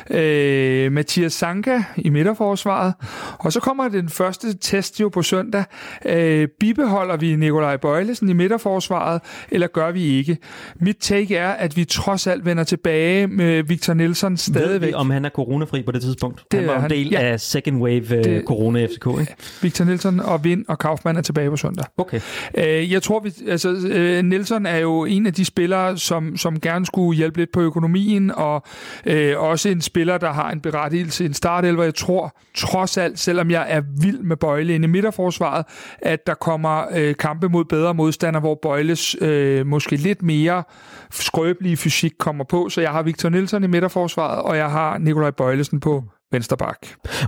[0.09, 2.93] øh, Mathias Sanka i midterforsvaret,
[3.39, 5.63] og så kommer den første test jo på søndag.
[6.05, 9.21] Øh, bibeholder vi Nikolaj Bøjlesen i midterforsvaret,
[9.51, 10.37] eller gør vi ikke?
[10.79, 14.87] Mit take er, at vi trods alt vender tilbage med Victor Nielsen Ved stadigvæk.
[14.89, 16.43] vi, om han er coronafri på det tidspunkt?
[16.51, 16.89] Det han var en han.
[16.89, 17.19] del Ja.
[17.21, 19.35] af second wave øh, Det- corona FCK, ikke?
[19.61, 21.85] Victor Nielsen og Vind og Kaufmann er tilbage på søndag.
[21.97, 22.19] Okay.
[22.57, 26.59] Øh, jeg tror, vi, altså, øh, Nelson er jo en af de spillere, som, som
[26.59, 28.63] gerne skulle hjælpe lidt på økonomien, og
[29.05, 31.83] øh, også en spiller, der har en berettigelse i en startelver.
[31.83, 35.65] Jeg tror trods alt, selvom jeg er vild med Bøjle inde i midterforsvaret,
[36.01, 40.63] at der kommer øh, kampe mod bedre modstandere, hvor Bøjles øh, måske lidt mere
[41.11, 42.69] skrøbelige fysik kommer på.
[42.69, 46.77] Så jeg har Victor Nielsen i midterforsvaret, og jeg har Nikolaj Bøjlesen på venstre bak.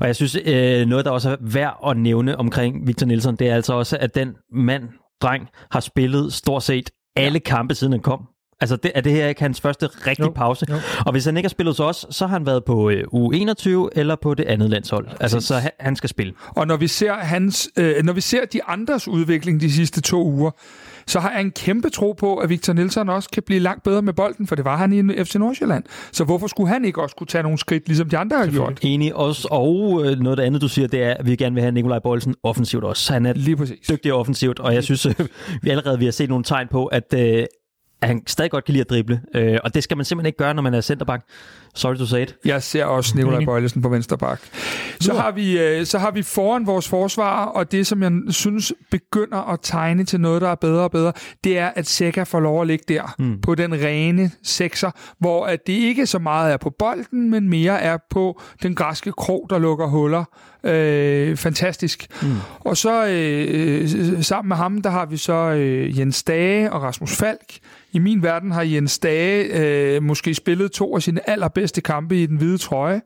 [0.02, 3.50] Og jeg synes, øh, noget, der også er værd at nævne omkring Victor Nielsen, det
[3.50, 4.84] er altså også, at den mand,
[5.22, 8.28] dreng, har spillet stort set alle kampe, siden han kom.
[8.64, 10.66] Altså, det, er det her ikke hans første rigtige Jo, pause?
[10.70, 10.76] jo.
[11.06, 13.70] Og hvis han ikke har spillet hos os, så har han været på øh, U21
[13.96, 15.08] eller på det andet landshold.
[15.20, 16.34] Altså, så han, han skal spille.
[16.48, 20.24] Og når vi ser hans, øh, når vi ser de andres udvikling de sidste to
[20.26, 20.52] uger,
[21.08, 24.02] så har jeg en kæmpe tro på, at Victor Nielsen også kan blive langt bedre
[24.02, 25.84] med bolden, for det var han i FC Nordsjælland.
[26.12, 28.80] Så hvorfor skulle han ikke også kunne tage nogle skridt, ligesom de andre har gjort?
[28.82, 29.48] Enig også.
[29.52, 31.72] Og øh, noget af det andet, du siger, det er, at vi gerne vil have
[31.72, 33.14] Nikolaj Bøjelsen offensivt også.
[33.14, 33.88] Han er Lige præcis.
[33.90, 35.08] dygtig offensivt, og jeg synes,
[35.64, 37.44] vi allerede vi har set nogle tegn på, at, øh,
[38.04, 39.22] at han stadig godt kan lide at drible.
[39.36, 41.24] Øh, og det skal man simpelthen ikke gøre, når man er centerback.
[41.76, 42.36] Sorry to say it.
[42.46, 43.46] Jeg ser også Nikolaj Enig.
[43.46, 44.42] Bøjlesen på venstre bak.
[45.00, 48.74] Så har, vi, øh, så har vi foran vores forsvar, og det, som jeg synes
[48.92, 51.14] begynder at tegne til noget, der er bedre og bedre,
[51.44, 53.42] det er, at Seca får lov at ligge der mm.
[53.42, 57.82] på den rene sekser, hvor at det ikke så meget er på bolden, men mere
[57.82, 60.24] er på den græske krog, der lukker huller.
[60.66, 62.08] Øh, fantastisk.
[62.22, 62.28] Mm.
[62.60, 67.18] Og så øh, sammen med ham, der har vi så øh, Jens Dage og Rasmus
[67.18, 67.60] Falk.
[67.92, 72.26] I min verden har Jens Dage øh, måske spillet to af sine allerbedste kampe i
[72.26, 73.02] den hvide trøje.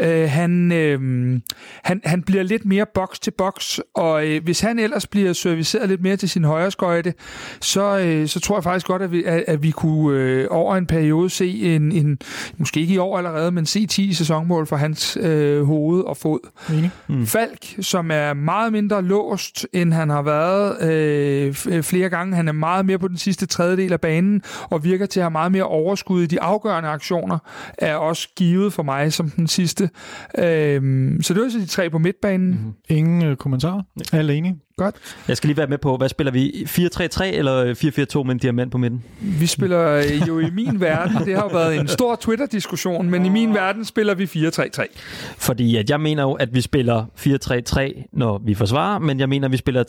[0.00, 1.00] Øh, han, øh,
[1.84, 5.88] han, han bliver lidt mere boks til boks, og øh, hvis han ellers bliver serviceret
[5.88, 7.14] lidt mere til sin højre skøjte,
[7.60, 10.76] så, øh, så tror jeg faktisk godt, at vi, at, at vi kunne øh, over
[10.76, 12.18] en periode se en, en,
[12.56, 16.38] måske ikke i år allerede, men se 10 sæsonmål for hans øh, hoved og fod.
[17.08, 17.26] Mm.
[17.26, 22.36] Falk, som er meget mindre låst, end han har været øh, f- flere gange.
[22.36, 25.30] Han er meget mere på den sidste tredjedel af banen, og virker til at have
[25.30, 27.38] meget mere overskud i de afgørende aktioner,
[27.78, 29.90] er også givet for mig som den sidste.
[30.38, 32.50] Øh, så det var så de tre på midtbanen.
[32.50, 32.72] Mm-hmm.
[32.88, 33.82] Ingen øh, kommentarer.
[34.12, 34.60] Alle enige.
[34.78, 34.96] Godt.
[35.28, 36.50] Jeg skal lige være med på, hvad spiller vi?
[36.68, 37.74] 4-3-3 eller
[38.18, 39.04] 4-4-2 med en diamant på midten?
[39.20, 43.26] Vi spiller øh, jo i min verden, det har jo været en stor Twitter-diskussion, men
[43.26, 44.86] i min verden spiller vi 4-3-3.
[45.38, 47.04] Fordi at jeg mener jo, at vi spiller
[48.06, 49.84] 4-3-3, når vi forsvarer, men jeg mener, at vi spiller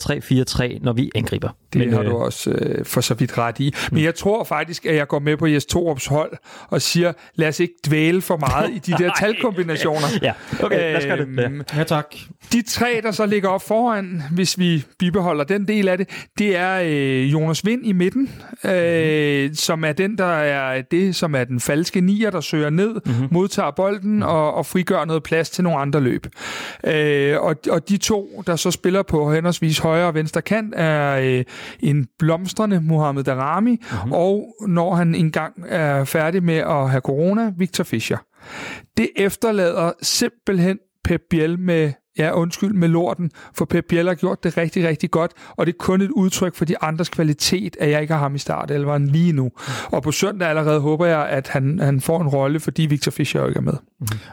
[0.74, 1.48] 3-4-3, når vi angriber.
[1.72, 3.74] Det men, har du også øh, for så vidt ret i.
[3.92, 6.32] Men jeg tror faktisk, at jeg går med på Jes Torups hold
[6.68, 10.06] og siger, lad os ikke dvæle for meget i de der talkombinationer.
[10.22, 11.36] Ja, okay, lad os gøre det.
[11.36, 11.42] Ja.
[11.42, 12.06] Øhm, Ja, tak.
[12.52, 16.08] De tre, der så ligger op foran, hvis vi bibeholder den del af det,
[16.38, 18.30] det er øh, Jonas Vind i midten,
[18.64, 22.94] øh, som er den, der er det, som er den falske nier, der søger ned,
[23.06, 23.28] mm-hmm.
[23.30, 26.26] modtager bolden og, og frigør noget plads til nogle andre løb.
[26.86, 31.20] Øh, og, og de to, der så spiller på henholdsvis højre og venstre kant, er
[31.20, 31.44] øh,
[31.80, 34.12] en blomstrende Mohamed Darami, mm-hmm.
[34.12, 38.18] og når han engang er færdig med at have corona, Victor Fischer.
[38.96, 44.44] Det efterlader simpelthen Pep Biel med Ja, undskyld med lorten, for Pep Biel har gjort
[44.44, 47.90] det rigtig, rigtig godt, og det er kun et udtryk for de andres kvalitet, at
[47.90, 49.50] jeg ikke har ham i startelveren lige nu.
[49.92, 53.46] Og på søndag allerede håber jeg, at han, han får en rolle, fordi Victor Fischer
[53.46, 53.74] ikke er med.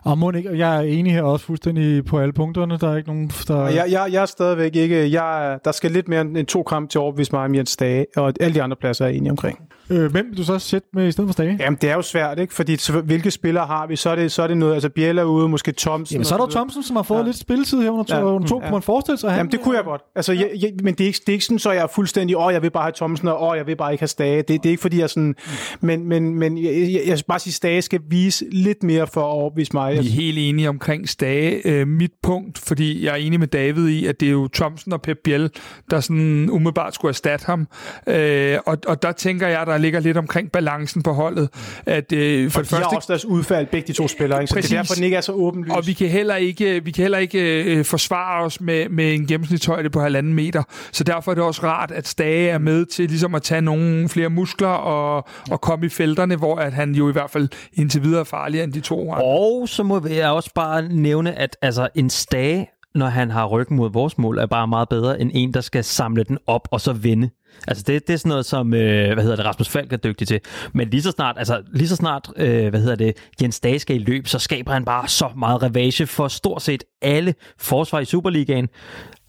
[0.03, 2.77] Og må ikke, jeg er enig her også fuldstændig på alle punkterne.
[2.77, 3.55] Der er ikke nogen, der...
[3.55, 5.11] Og jeg, jeg, jeg er stadigvæk ikke...
[5.11, 8.33] Jeg, der skal lidt mere end to kampe til overbevise mig om Jens Dage, og
[8.39, 9.59] alle de andre pladser er jeg enig omkring.
[9.89, 11.57] Øh, hvem vil du så sætte med i stedet for Stage?
[11.59, 12.53] Jamen, det er jo svært, ikke?
[12.53, 13.95] Fordi så, hvilke spillere har vi?
[13.95, 14.73] Så er det, så er det noget...
[14.73, 16.13] Altså, Biel er ude, måske Thomsen...
[16.13, 16.47] Jamen, så er der.
[16.47, 17.23] Thomsen, som har fået Ja.
[17.25, 18.23] lidt spilletid her under to, Ja.
[18.23, 18.61] under to Ja.
[18.65, 19.29] kunne man forestille sig.
[19.29, 20.01] Han, Jamen, det kunne jeg godt.
[20.15, 22.37] Altså, jeg, jeg, men det er, ikke, det er ikke sådan, så jeg er fuldstændig,
[22.37, 24.37] åh, jeg vil bare have Thomsen, og åh, jeg vil bare ikke have Stage.
[24.37, 25.35] Det, det er ikke, fordi jeg sådan...
[25.81, 29.21] Men, men, men jeg, jeg, jeg skal bare sige, Stage skal vise lidt mere for
[29.21, 29.93] at overbevise mig.
[29.93, 31.67] Vi er Jeg, helt enige omkring Stage.
[31.67, 34.93] Øh, mit punkt, fordi jeg er enig med David i, at det er jo Thomsen
[34.93, 35.49] og Pep Biel,
[35.91, 37.67] der sådan umiddelbart skulle erstatte ham.
[38.07, 41.49] Øh, og, og der tænker jeg, der ligger lidt omkring balancen på holdet.
[41.85, 44.41] At øh, for og det de har første også deres udfald, begge de to spillere,
[44.41, 44.49] ikke?
[44.49, 45.75] Så det er derfor, den ikke er så åbenlyst.
[45.75, 49.27] Og vi kan heller ikke, vi kan heller ikke øh, forsvare os med, med en
[49.27, 50.63] gennemsnitshøjde på halvanden meter.
[50.91, 54.09] Så derfor er det også rart, at Stage er med til ligesom at tage nogle
[54.09, 58.03] flere muskler og, og komme i felterne, hvor at han jo i hvert fald indtil
[58.03, 59.25] videre er farligere end de to andre.
[59.25, 63.77] Og så må jeg også bare nævne, at altså, en stage, når han har ryggen
[63.77, 66.81] mod vores mål, er bare meget bedre end en, der skal samle den op og
[66.81, 67.29] så vinde.
[67.67, 70.27] Altså det, det er sådan noget, som øh, hvad hedder det, Rasmus Falk er dygtig
[70.27, 70.39] til.
[70.73, 73.95] Men lige så snart, altså, lige så snart øh, hvad hedder det, Jens Dage skal
[73.95, 78.05] i løb, så skaber han bare så meget ravage for stort set alle forsvar i
[78.05, 78.69] Superligaen.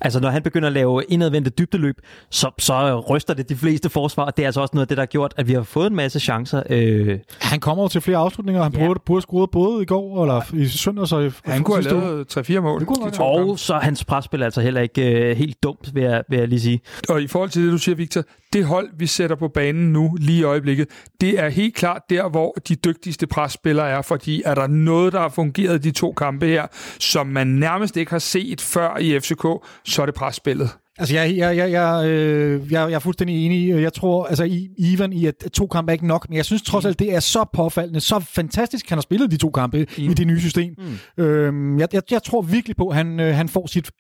[0.01, 1.97] Altså når han begynder at lave indadvendte dybdeløb,
[2.31, 4.97] så, så ryster det de fleste forsvar, og det er altså også noget af det,
[4.97, 6.63] der har gjort, at vi har fået en masse chancer.
[6.71, 8.63] Øh, han kommer jo til flere afslutninger.
[8.63, 8.87] Han Ja.
[8.87, 12.39] burde, burde score både i går eller i søndags og i Han kunne have lavet
[12.39, 12.81] 3-4 mål.
[12.81, 16.03] Det kunne de og så er hans presspil altså heller ikke øh, helt dumt, vil
[16.03, 16.81] jeg, vil jeg lige sige.
[17.09, 18.23] Og i forhold til det, du siger, Victor,
[18.53, 20.89] det hold, vi sætter på banen nu, lige i øjeblikket,
[21.21, 25.21] det er helt klart der, hvor de dygtigste presspillere er, fordi er der noget, der
[25.21, 26.67] har fungeret i de to kampe her,
[27.01, 29.47] som man nærmest ikke har set før i FCK,
[29.89, 30.71] så er det presspillet.
[30.99, 33.83] Altså, jeg, jeg, jeg, jeg, øh, jeg, jeg er fuldstændig enig.
[33.83, 36.63] Jeg tror, altså, i, Ivan i, at to kampe er ikke nok, men jeg synes
[36.63, 40.09] trods alt, det er så påfaldende, så fantastisk, han har spillet de to kampe i
[40.09, 40.75] det nye system.
[41.17, 41.25] Mm.
[41.25, 43.91] Øhm, jeg, jeg, jeg tror virkelig på, at han, øh, han får sit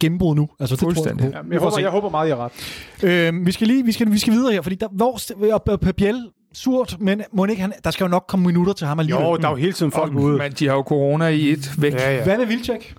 [0.00, 0.48] gennembrud nu.
[0.60, 1.32] Altså, det tror jeg Fuldstændig.
[1.32, 1.38] på.
[1.52, 3.28] Jeg, håber, jeg håber meget, jeg er ret.
[3.28, 5.20] Øhm, vi, skal lige, vi, skal, vi skal videre her, fordi der, hvor,
[5.52, 6.24] og, og, og Biel,
[6.54, 9.24] surt, men må ikke han, der skal jo nok komme minutter til ham alligevel.
[9.24, 10.38] Jo, der er jo hele tiden folk Og, ude.
[10.38, 11.92] men de har jo corona i et væk.
[11.94, 12.24] Ja, ja.
[12.24, 12.94] Hvad med Vilcek?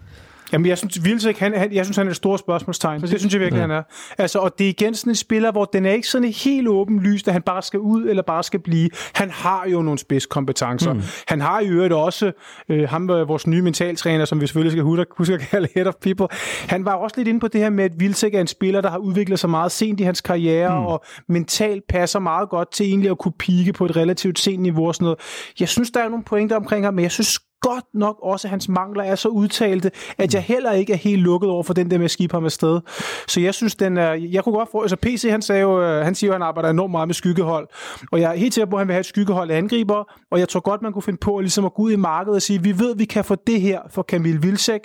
[0.54, 3.02] Jamen, jeg synes, Vilcek, han, han, jeg synes, han er et stort spørgsmålstegn.
[3.02, 3.62] Det synes jeg virkelig, ja.
[3.62, 3.84] han er.
[4.18, 7.28] Altså, og det er igen sådan en spiller, hvor den er ikke sådan helt åbenlyst,
[7.28, 8.90] at han bare skal ud eller bare skal blive.
[9.14, 10.94] Han har jo nogle spidskompetencer.
[10.94, 11.02] Mm.
[11.28, 12.32] Han har i øvrigt også
[12.70, 15.88] øh, ham, øh, vores nye mentaltræner, som vi selvfølgelig skal huske, huske at kalde head
[15.88, 16.28] of people.
[16.68, 18.90] Han var også lidt inde på det her med, at Vilcek er en spiller, der
[18.90, 20.86] har udviklet sig meget sent i hans karriere, mm.
[20.86, 24.88] og mentalt passer meget godt til egentlig at kunne pike på et relativt sent niveau
[24.88, 25.20] og sådan noget.
[25.60, 28.50] Jeg synes, der er nogle pointer omkring ham, men jeg synes godt nok også, at
[28.50, 31.92] hans mangler er så udtalte, at jeg heller ikke er helt lukket over for den
[31.92, 32.80] der med at skibe ham afsted.
[33.28, 34.14] Så jeg synes, den er...
[34.14, 34.82] Jeg kunne godt få...
[34.82, 37.16] Altså PC, han, sagde jo, øh, han siger jo, at han arbejder enormt meget med
[37.16, 37.68] skyggehold.
[38.12, 40.04] Og jeg er helt sikker på, at han vil have et skyggehold af angriber.
[40.32, 42.36] Og jeg tror godt, man kunne finde på at, ligesom at gå ud i markedet
[42.36, 44.82] og sige, vi ved, vi kan få det her for Kamil Vilsæk,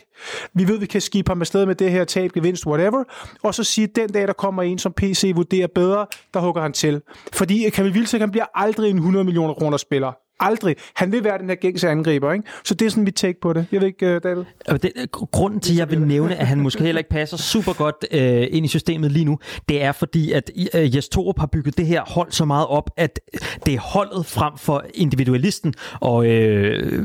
[0.55, 3.05] Vi ved, vi kan skibe ham afsted med det her tab, gevinst, whatever.
[3.43, 6.62] Og så sige, at den dag, der kommer en, som PC vurderer bedre, der hugger
[6.62, 7.03] han til.
[7.32, 10.22] Fordi Kamil Vilsæk, han bliver aldrig en 100 millioner kroner spiller.
[10.43, 10.77] Aldrig.
[10.94, 12.44] Han vil være den her gængse angriber, ikke?
[12.64, 13.66] Så det er sådan mit take på det.
[13.73, 14.44] Jeg ved ikke, uh, David.
[14.69, 17.73] Og det, grunden til, at jeg vil nævne, at han måske heller ikke passer super
[17.73, 19.39] godt øh, ind i systemet lige nu,
[19.69, 22.90] det er fordi, at øh, Jes Torup har bygget det her hold så meget op,
[22.97, 23.20] at
[23.66, 25.74] det er holdet frem for individualisten.
[26.01, 27.02] Og øh,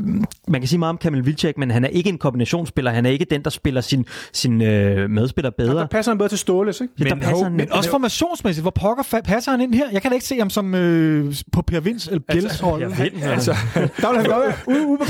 [0.48, 2.90] man kan sige meget om Kamil Vilcek, men han er ikke en kombinationsspiller.
[2.90, 5.74] Han er ikke den, der spiller sin, sin øh, medspiller bedre.
[5.74, 6.94] Der passer han bedre til Ståles, ikke?
[6.98, 9.90] Ja, der Men passer han, Men også formationsmæssigt, hvor pokker passer han ind her?
[9.92, 12.82] Jeg kan da ikke se ham som øh, på Per Vins eller Biels Altså, hold.
[13.30, 13.88] Altså, han
[14.24, 15.04] godt være ude, på.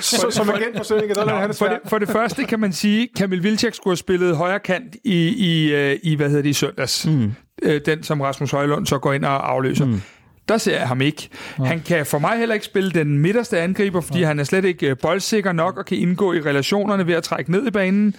[0.00, 3.02] Så, som agent for Sønninge, vil han for, det, for det første kan man sige,
[3.02, 6.50] at Kamil Vilcek skulle have spillet højre kant i, i, øh, i hvad hedder det,
[6.50, 7.06] i søndags.
[7.06, 7.32] Mm.
[7.86, 9.84] Den, som Rasmus Højlund så går ind og afløser.
[9.84, 10.00] Mm.
[10.48, 11.28] Der ser jeg ham ikke.
[11.58, 11.64] Ja.
[11.64, 14.26] Han kan for mig heller ikke spille den midterste angriber, fordi ja.
[14.26, 17.52] han er slet ikke øh, boldsikker nok og kan indgå i relationerne ved at trække
[17.52, 18.14] ned i banen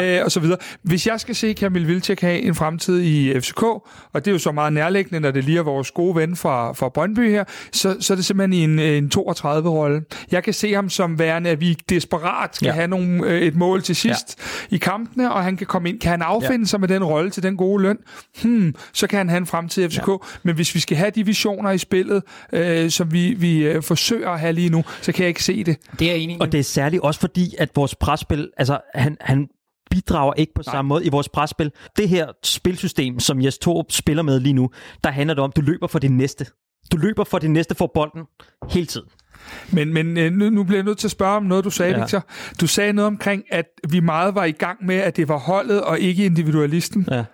[0.00, 0.58] øh, og så videre.
[0.82, 3.84] Hvis jeg skal se Kamil Vilcek have en fremtid i FCK, og
[4.14, 6.88] det er jo så meget nærliggende, når det lige er vores gode ven fra, fra
[6.88, 10.02] Brøndby her, så, så er det simpelthen i en, en 32-rolle.
[10.30, 12.72] Jeg kan se ham som værende, at vi desperat skal ja.
[12.72, 14.38] have nogle, øh, et mål til sidst
[14.70, 14.74] ja.
[14.74, 16.00] i kampene, og han kan komme ind.
[16.00, 16.64] Kan han affinde ja.
[16.64, 17.98] sig med den rolle til den gode løn?
[18.42, 20.08] Hmm, så kan han have en fremtid i FCK.
[20.08, 20.16] Ja.
[20.42, 22.22] Men hvis vi skal have de visioner i spillet,
[22.52, 25.64] øh, som vi, vi øh, forsøger at have lige nu, så kan jeg ikke se
[25.64, 25.76] det.
[25.98, 26.40] Det er enig.
[26.40, 29.48] Og det er særligt også fordi, at vores presspil, altså han, han
[29.90, 30.72] bidrager ikke på Nej.
[30.72, 31.72] samme måde i vores presspil.
[31.96, 34.70] Det her spilsystem, som Jes Torup spiller med lige nu,
[35.04, 36.46] der handler det om, at du løber for din næste.
[36.92, 38.22] Du løber for din næste for bolden
[38.70, 39.08] hele tiden.
[39.72, 41.92] Men, men øh, nu, nu bliver jeg nødt til at spørge om noget, du sagde,
[41.92, 42.00] ja.
[42.00, 42.26] Victor.
[42.60, 45.82] Du sagde noget omkring, at vi meget var i gang med, at det var holdet
[45.82, 47.08] og ikke individualisten.
[47.10, 47.24] Ja.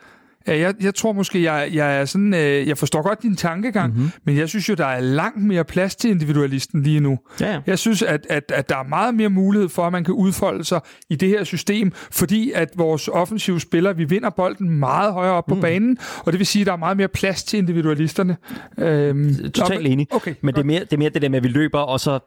[0.46, 3.92] Ja, jeg, jeg tror måske, jeg, jeg er sådan, øh, jeg forstår godt din tankegang,
[3.94, 4.10] mm-hmm.
[4.24, 7.18] men jeg synes jo, der er langt mere plads til individualisten lige nu.
[7.40, 7.60] Ja.
[7.66, 10.64] Jeg synes, at, at, at der er meget mere mulighed for, at man kan udfolde
[10.64, 10.80] sig
[11.10, 15.46] i det her system, fordi at vores offensive spillere, vi vinder bolden meget højere op
[15.46, 15.60] på mm.
[15.60, 18.36] banen, og det vil sige, at der er meget mere plads til individualisterne.
[18.78, 20.06] Øhm, Totalt enig.
[20.10, 22.00] Okay, men det er, mere, det er mere det der med, at vi løber, og
[22.00, 22.18] så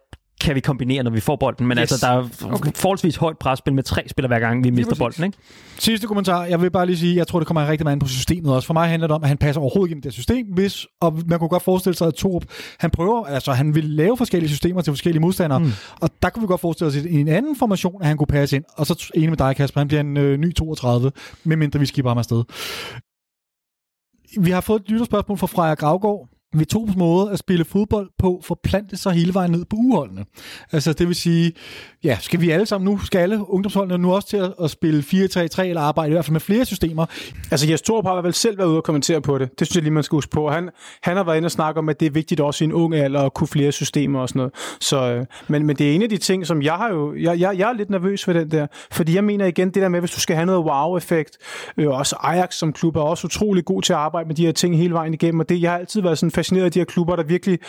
[0.44, 1.68] kan vi kombinere, når vi får bolden.
[1.68, 1.91] Men yes.
[1.91, 2.72] altså, der er okay.
[2.76, 4.99] forholdsvis højt presspil med tre spillere hver gang, vi Lige mister præcis.
[4.99, 5.24] bolden.
[5.24, 5.38] Ikke?
[5.78, 6.45] Sidste kommentar.
[6.45, 8.65] Jeg vil bare lige sige, jeg tror, det kommer rigtig meget ind på systemet også.
[8.65, 10.48] For mig handler det om, at han passer overhovedet ind i det system.
[10.53, 12.45] Hvis, og man kunne godt forestille sig, at Torup,
[12.80, 15.60] han prøver, altså han vil lave forskellige systemer til forskellige modstandere.
[15.60, 15.72] Mm.
[16.02, 18.56] Og der kunne vi godt forestille os i en anden formation, at han kunne passe
[18.56, 18.64] ind.
[18.78, 21.11] Og så enig med dig, Kasper, han bliver en øh, ny 32,
[21.44, 22.44] medmindre vi skipper ham afsted.
[24.40, 28.97] Vi har fået et lytterspørgsmål fra Freja Gravgaard, Vitobs måde at spille fodbold på forplante
[28.97, 30.25] sig hele vejen ned på uholdene.
[30.71, 31.53] Altså det vil sige,
[32.03, 35.03] ja, skal vi alle sammen nu, skal alle ungdomsholdene nu også til at, at spille
[35.07, 37.05] 4-3-3 eller arbejde i hvert fald med flere systemer?
[37.51, 39.59] Altså Jes Torp har vel selv været ude og kommentere på det.
[39.59, 40.49] Det synes jeg lige, man skal huske på.
[40.49, 40.69] Han,
[41.01, 42.95] han har været inde og snakke om, at det er vigtigt også i en ung
[42.95, 44.53] alder at kunne flere systemer og sådan noget.
[44.80, 47.39] Så, øh, men, men det er en af de ting, som jeg har jo, jeg,
[47.39, 48.67] jeg, jeg er lidt nervøs for den der.
[48.91, 51.38] Fordi jeg mener igen, det der med, hvis du skal have noget wow-effekt,
[51.77, 54.51] øh, også Ajax som klub er også utrolig god til at arbejde med de her
[54.51, 56.86] ting hele vejen igennem, og det, jeg har altid været sådan fascineret af de her
[56.86, 57.60] klubber, der virkelig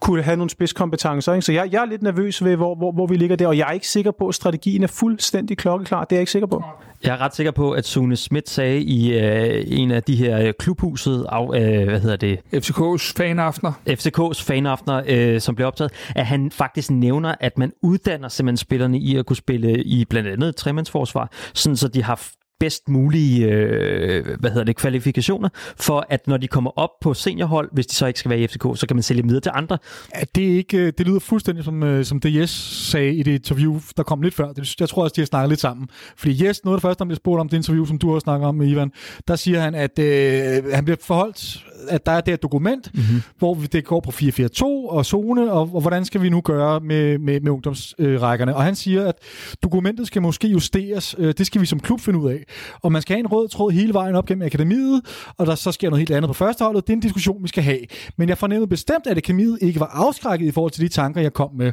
[0.00, 1.32] kunne have nogle spidskompetencer.
[1.32, 1.44] Ikke?
[1.44, 3.68] Så jeg, jeg er lidt nervøs ved, hvor, hvor, hvor vi ligger der, og jeg
[3.68, 6.04] er ikke sikker på, at strategien er fuldstændig klokkeklar.
[6.04, 6.62] Det er jeg ikke sikker på.
[7.04, 10.52] Jeg er ret sikker på, at Sune Schmidt sagde i øh, en af de her
[10.52, 12.38] klubhuset, af, øh, hvad hedder det?
[12.54, 13.72] FCK's fanaftener.
[13.88, 18.98] FCK's fanaftener, øh, som blev optaget, at han faktisk nævner, at man uddanner simpelthen spillerne
[18.98, 22.22] i at kunne spille i blandt andet tremandsforsvar, sådan så de har
[22.60, 27.70] bedst mulige øh, hvad hedder det, kvalifikationer, for at når de kommer op på seniorhold,
[27.72, 29.52] hvis de så ikke skal være i FCK, så kan man sælge dem videre til
[29.54, 29.78] andre.
[30.14, 33.32] Ja, det, er ikke, det lyder fuldstændig som, øh, som det Jes sagde i det
[33.32, 34.52] interview, der kom lidt før.
[34.80, 35.88] Jeg tror også, de har snakket lidt sammen.
[36.16, 38.24] Fordi Jes, noget af det første, han bliver spurgt om det interview, som du også
[38.24, 38.92] snakker om med Ivan,
[39.28, 43.22] der siger han, at øh, han bliver forholdt at der er det her dokument, mm-hmm.
[43.38, 47.18] hvor det går på 442 og zone, og, og hvordan skal vi nu gøre med,
[47.18, 48.52] med, med ungdomsrækkerne.
[48.52, 49.14] Øh, og han siger, at
[49.62, 51.14] dokumentet skal måske justeres.
[51.18, 52.44] Øh, det skal vi som klub finde ud af.
[52.82, 55.02] Og man skal have en rød tråd hele vejen op gennem akademiet,
[55.38, 56.86] og der så sker noget helt andet på førsteholdet.
[56.86, 57.78] Det er en diskussion, vi skal have.
[58.16, 61.32] Men jeg fornemmede bestemt, at akademiet ikke var afskrækket i forhold til de tanker, jeg
[61.32, 61.72] kom med.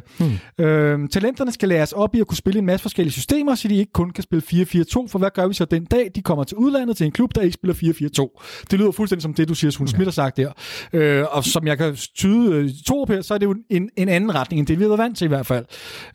[0.58, 0.64] Mm.
[0.64, 3.76] Øh, talenterne skal læres op i at kunne spille en masse forskellige systemer, så de
[3.76, 6.56] ikke kun kan spille 4-4-2, for hvad gør vi så den dag, de kommer til
[6.56, 8.66] udlandet til en klub, der ikke spiller 4-4-2?
[8.70, 10.52] Det lyder fuldstændig som det, du siger, Sune Schmidt har sagt der.
[10.92, 14.08] Øh, og som jeg kan tyde øh, to her, så er det jo en, en
[14.08, 15.64] anden retning, end det vi har været vant til i hvert fald.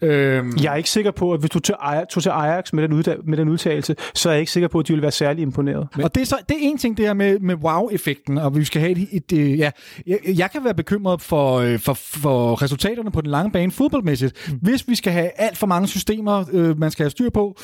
[0.01, 3.21] Øh, jeg er ikke sikker på, at hvis du tog til Ajax med den, udda-
[3.23, 5.87] med den udtalelse, så er jeg ikke sikker på, at de vil være særlig imponeret.
[5.95, 6.03] Men.
[6.03, 8.65] Og det er, så, det er en ting, det her med, med wow-effekten, og vi
[8.65, 9.71] skal have et, et, et ja,
[10.07, 14.49] jeg, jeg kan være bekymret for, øh, for, for resultaterne på den lange bane fodboldmæssigt.
[14.51, 14.57] Mm.
[14.61, 17.57] Hvis vi skal have alt for mange systemer, øh, man skal have styr på,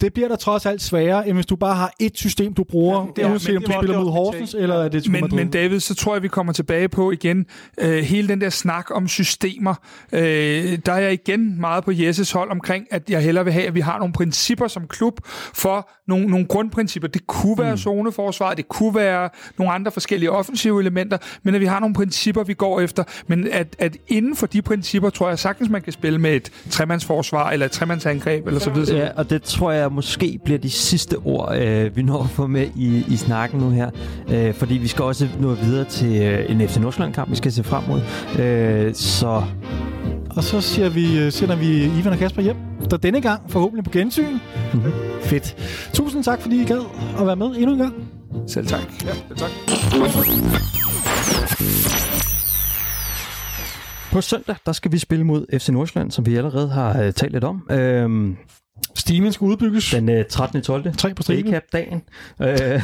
[0.00, 3.00] det bliver der trods alt sværere, end hvis du bare har et system, du bruger,
[3.00, 5.80] ja, det er, uanset om du spiller mod Horsens, eller er det men, men David,
[5.80, 7.46] så tror jeg, vi kommer tilbage på igen
[7.80, 9.74] øh, hele den der snak om systemer.
[10.12, 13.66] Øh, der er jeg igen meget på Jesses hold omkring, at jeg hellere vil have,
[13.66, 15.20] at vi har nogle principper som klub
[15.54, 17.08] for nogle, nogle grundprincipper.
[17.08, 17.78] Det kunne være mm.
[17.78, 22.42] zoneforsvar, det kunne være nogle andre forskellige offensive elementer, men at vi har nogle principper,
[22.44, 23.04] vi går efter.
[23.26, 26.52] Men at, at inden for de principper, tror jeg sagtens, man kan spille med et
[26.70, 28.98] tremandsforsvar eller et tremandsangreb eller så videre.
[28.98, 32.46] Ja, og det tror jeg måske bliver de sidste ord, øh, vi når at få
[32.46, 33.90] med i, i snakken nu her.
[34.30, 37.64] Øh, fordi vi skal også nå videre til øh, en FC Nordsjælland-kamp, vi skal se
[37.64, 38.00] frem mod.
[38.42, 39.42] Øh, så...
[40.38, 42.56] Og så siger vi, øh, sender vi Ivan og Kasper hjem.
[42.90, 44.32] Der denne gang forhåbentlig på gensyn.
[44.32, 44.92] Mm-hmm.
[45.22, 45.56] Fedt.
[45.92, 46.80] Tusind tak, fordi I gad
[47.20, 47.94] at være med endnu en gang.
[48.46, 48.80] Selv tak.
[49.04, 49.50] Ja, selv tak.
[54.12, 57.32] På søndag, der skal vi spille mod FC Nordsjælland, som vi allerede har øh, talt
[57.32, 57.66] lidt om.
[57.70, 58.36] Øhm,
[58.94, 59.90] Stimen skal udbygges.
[59.90, 60.62] den øh, 13.
[60.62, 60.92] 12.
[60.96, 61.60] Tre på stribe.
[61.72, 62.02] dagen
[62.42, 62.48] Øh,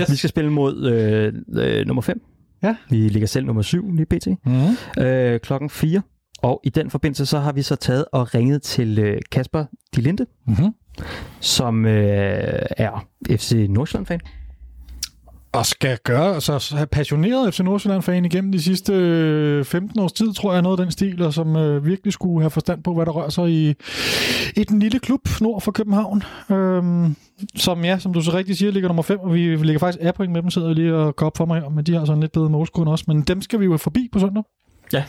[0.00, 0.10] yes.
[0.10, 1.32] Vi skal spille mod øh,
[1.62, 2.20] øh, nummer 5.
[2.62, 2.76] Ja.
[2.90, 4.26] Vi ligger selv nummer 7 lige pt.
[4.46, 5.02] Mm.
[5.04, 6.02] Øh, klokken 4.
[6.46, 9.64] Og i den forbindelse, så har vi så taget og ringet til øh, Kasper
[9.96, 10.74] Dilinde, Mm-hmm.
[11.40, 14.20] som øh, er FC Nordsjælland-fan.
[15.52, 20.32] Og skal gøre, altså have passioneret FC Nordsjælland-fan igennem de sidste øh, 15 års tid,
[20.32, 23.06] tror jeg, noget af den stil, og som øh, virkelig skulle have forstand på, hvad
[23.06, 23.74] der rører sig i,
[24.56, 26.22] i den lille klub nord for København.
[26.50, 27.16] Øhm,
[27.56, 30.14] som ja, som du så rigtig siger, ligger nummer 5, og vi ligger faktisk af
[30.14, 32.32] point med dem, sidder lige og går op for mig men de har sådan lidt
[32.32, 34.42] bedre målskud også, men dem skal vi jo forbi på søndag.
[34.92, 35.04] Ja.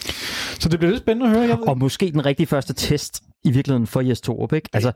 [0.59, 1.49] Så det bliver lidt spændende at høre.
[1.49, 1.67] Jeg ved.
[1.67, 4.69] Og måske den rigtige første test i virkeligheden for Jes Torup, ikke?
[4.73, 4.91] Altså,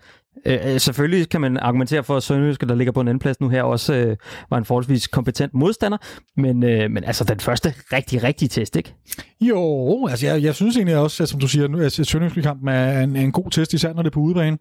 [0.46, 3.42] øh, øh, selvfølgelig kan man argumentere for, at Sønderjyske, der ligger på en anden plads
[3.42, 4.18] nu her, også øh,
[4.50, 5.98] var en forholdsvis kompetent modstander,
[6.38, 8.96] men, øh, men altså den første rigtig, rigtige test, ikke?
[9.42, 13.16] Jo, altså jeg, jeg synes egentlig også, at, som du siger, at Sønderjyske-kampen er en,
[13.16, 14.58] en god test, især når det er på udebane.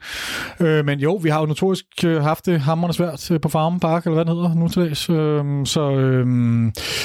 [0.61, 3.81] Øh, men jo, vi har jo notorisk øh, haft det hammerende svært øh, på Farmen
[3.81, 5.11] Park, eller hvad det hedder nu til dags.
[5.11, 6.27] Øh, så, øh,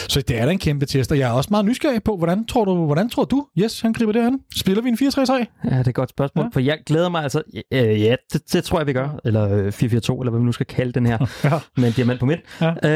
[0.10, 2.46] så det er da en kæmpe test, og jeg er også meget nysgerrig på, hvordan
[2.46, 4.40] tror du, hvordan tror du, yes, han griber det an?
[4.56, 5.02] Spiller vi en 4-3-3?
[5.02, 6.50] Ja, det er et godt spørgsmål, ja.
[6.54, 9.68] for jeg glæder mig altså, øh, ja, det, det tror jeg, vi gør, eller øh,
[9.68, 11.60] 4-4-2, eller hvad vi nu skal kalde den her, Ja.
[11.78, 12.40] med en diamant på midt.
[12.62, 12.90] Ja.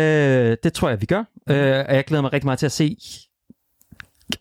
[0.51, 2.71] Øh, det tror jeg, vi gør, øh, og jeg glæder mig rigtig meget til at
[2.71, 2.97] se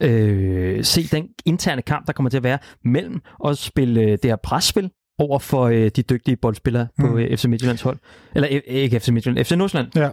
[0.01, 4.25] øh, se den interne kamp, der kommer til at være mellem at spille øh, det
[4.25, 7.05] her presspil over for øh, de dygtige boldspillere mm.
[7.09, 7.99] på øh, FC Midtjyllands hold.
[8.35, 9.97] Eller øh, ikke FC Midtjylland, FC Nordsjælland.
[9.97, 10.11] Ja.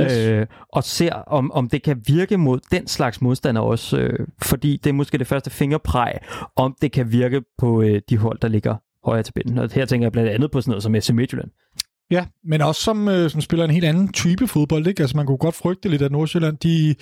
[0.00, 0.18] Yes.
[0.18, 3.98] Øh, og ser, om, om det kan virke mod den slags modstander også.
[3.98, 6.12] Øh, fordi det er måske det første fingerpræg,
[6.56, 8.76] om det kan virke på øh, de hold, der ligger
[9.06, 9.58] højere til.
[9.58, 11.50] Og her tænker jeg blandt andet på sådan noget som FC Midtjylland.
[12.10, 14.86] Ja, men også som, øh, som spiller en helt anden type fodbold.
[14.86, 15.02] Ikke?
[15.02, 16.94] Altså man kunne godt frygte lidt, at Nordsjælland de,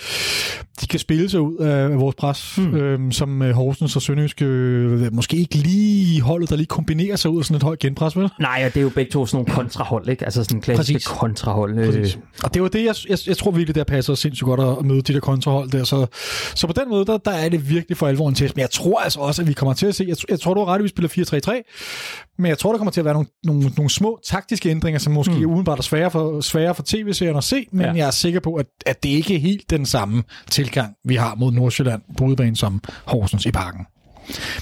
[0.81, 2.75] de kan spille sig ud af vores pres, mm.
[2.75, 7.31] øh, som øh, Horsens og Sønderjysk øh, måske ikke lige holdet, der lige kombinerer sig
[7.31, 8.31] ud af sådan et højt genpres, vel?
[8.41, 10.25] Nej, og det er jo begge to sådan nogle kontrahold, ikke?
[10.25, 11.07] Altså sådan klassiske Præcis.
[11.07, 11.79] kontrahold.
[11.79, 12.19] Øh, Præcis.
[12.45, 14.85] Og det var det, jeg, jeg, jeg tror virkelig, der passer sindssygt godt at, at
[14.85, 15.85] møde de der kontrahold der.
[15.85, 16.07] Så,
[16.55, 18.57] så på den måde, der, der er det virkelig for alvor en test.
[18.57, 20.61] Men jeg tror altså også, at vi kommer til at se, jeg, jeg tror, du
[20.61, 21.09] har ret, at vi spiller
[22.29, 24.94] 4-3-3, men jeg tror, der kommer til at være nogle, nogle, nogle små taktiske ændringer,
[25.01, 25.55] som måske mm.
[25.55, 27.87] udenbart er svære for, svære for tv-serien at se, men.
[27.87, 27.93] Ja.
[27.93, 31.35] jeg er sikker på, at, at det ikke er helt den samme tilgang, vi har
[31.35, 33.87] mod Nordsjælland på udebane som Horsens i parken.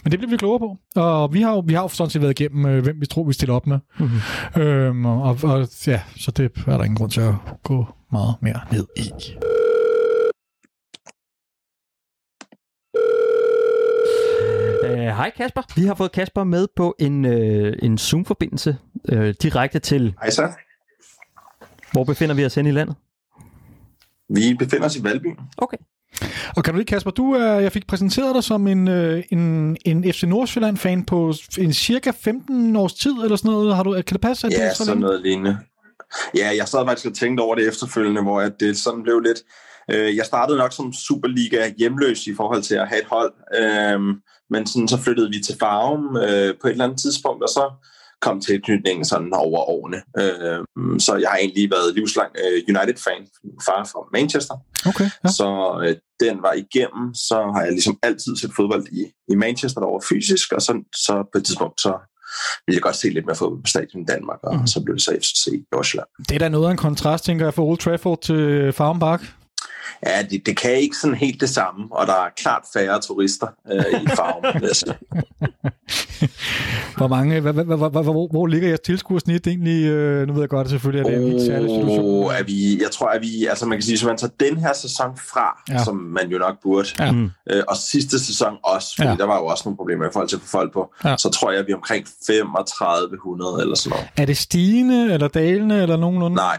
[0.04, 0.76] Men det bliver vi klogere på.
[1.00, 3.24] Og vi har jo, vi har jo sådan set været igennem, øh, hvem vi tror,
[3.24, 3.78] vi stiller op med.
[3.98, 4.62] Mm-hmm.
[4.62, 8.60] Øhm, og, og, ja, så det er der ingen grund til at gå meget mere
[8.72, 9.10] ned i.
[14.82, 15.62] Øh, Hej Kasper.
[15.76, 18.76] Vi har fået Kasper med på en, øh, en Zoom-forbindelse
[19.08, 20.48] øh, direkte til, Hej så.
[21.92, 22.96] hvor befinder vi os hen i landet?
[24.28, 25.26] Vi befinder os i Valby.
[25.56, 25.76] Okay.
[26.56, 29.76] Og kan du lige, Kasper, du er, jeg fik præsenteret dig som en, øh, en,
[29.84, 33.76] en FC Nordsjælland-fan på en cirka 15 års tid, eller sådan noget.
[33.76, 35.00] Har du, kan det passe, at det Ja, er så sådan længe?
[35.06, 35.58] noget lignende.
[36.36, 39.38] Ja, jeg sad faktisk og tænkte over det efterfølgende, hvor at det sådan blev lidt...
[39.90, 44.00] Øh, jeg startede nok som Superliga hjemløs i forhold til at have et hold, øh,
[44.52, 47.64] men sådan, så flyttede vi til Farum øh, på et eller andet tidspunkt, og så
[48.24, 50.00] kom tilknytningen sådan over årene.
[50.22, 50.58] Øh,
[51.06, 53.22] så jeg har egentlig været livslang øh, United-fan,
[53.66, 54.56] far fra Manchester.
[54.90, 55.28] Okay, ja.
[55.38, 55.48] Så
[55.84, 59.02] øh, den var igennem, så har jeg ligesom altid set fodbold i,
[59.32, 60.72] i Manchester, var fysisk, og så,
[61.06, 61.92] så på et tidspunkt, så
[62.64, 64.66] ville jeg godt se lidt mere fodbold på stadion i Danmark, og mm.
[64.66, 66.08] så blev det så FC Nordsjælland.
[66.28, 69.22] Det er da noget af en kontrast, tænker jeg, fra Old Trafford til Farm Park.
[70.06, 73.46] Ja, det, det kan ikke sådan helt det samme, og der er klart færre turister
[73.72, 74.62] øh, i farven.
[76.96, 79.84] Hvor mange, hvad, hvad, hvad, hvor, hvor ligger jeres tilskuersnit egentlig?
[79.86, 82.24] Øh, nu ved jeg godt, at selvfølgelig er det en helt særlig situation.
[82.24, 84.56] Oh, er vi, jeg tror, at vi, altså man kan sige, hvis man tager den
[84.56, 85.84] her sæson fra, Ja.
[85.84, 87.12] som man jo nok burde, Ja.
[87.12, 87.30] Mm.
[87.50, 89.16] øh, og sidste sæson også, fordi Ja.
[89.16, 91.16] der var jo også nogle problemer i forhold til at få folk på, ja.
[91.16, 94.08] så tror jeg, at vi er omkring 3500 eller sådan noget.
[94.16, 96.36] Er det stigende, eller dalende, eller nogenlunde?
[96.36, 96.58] Nej,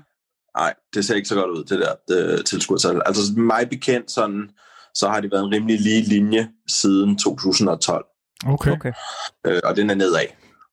[0.57, 3.01] nej, det ser ikke så godt ud, det der tilskuertal.
[3.05, 4.49] Altså mig bekendt sådan,
[4.95, 8.05] så har det været en rimelig lige linje siden 2012,
[8.45, 8.71] Okay.
[8.71, 8.71] okay.
[8.71, 8.93] okay.
[9.45, 10.25] øh, og den er nedad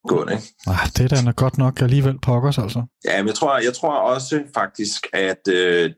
[0.07, 0.33] gående.
[0.33, 0.45] Ikke?
[0.67, 2.83] Ah, det er da godt nok alligevel pokkers, altså.
[3.05, 5.91] Ja, men jeg tror, jeg tror også faktisk, at øh,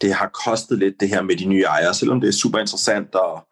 [0.00, 1.94] det har kostet lidt det her med de nye ejere.
[1.94, 3.45] Selvom det er super interessant og,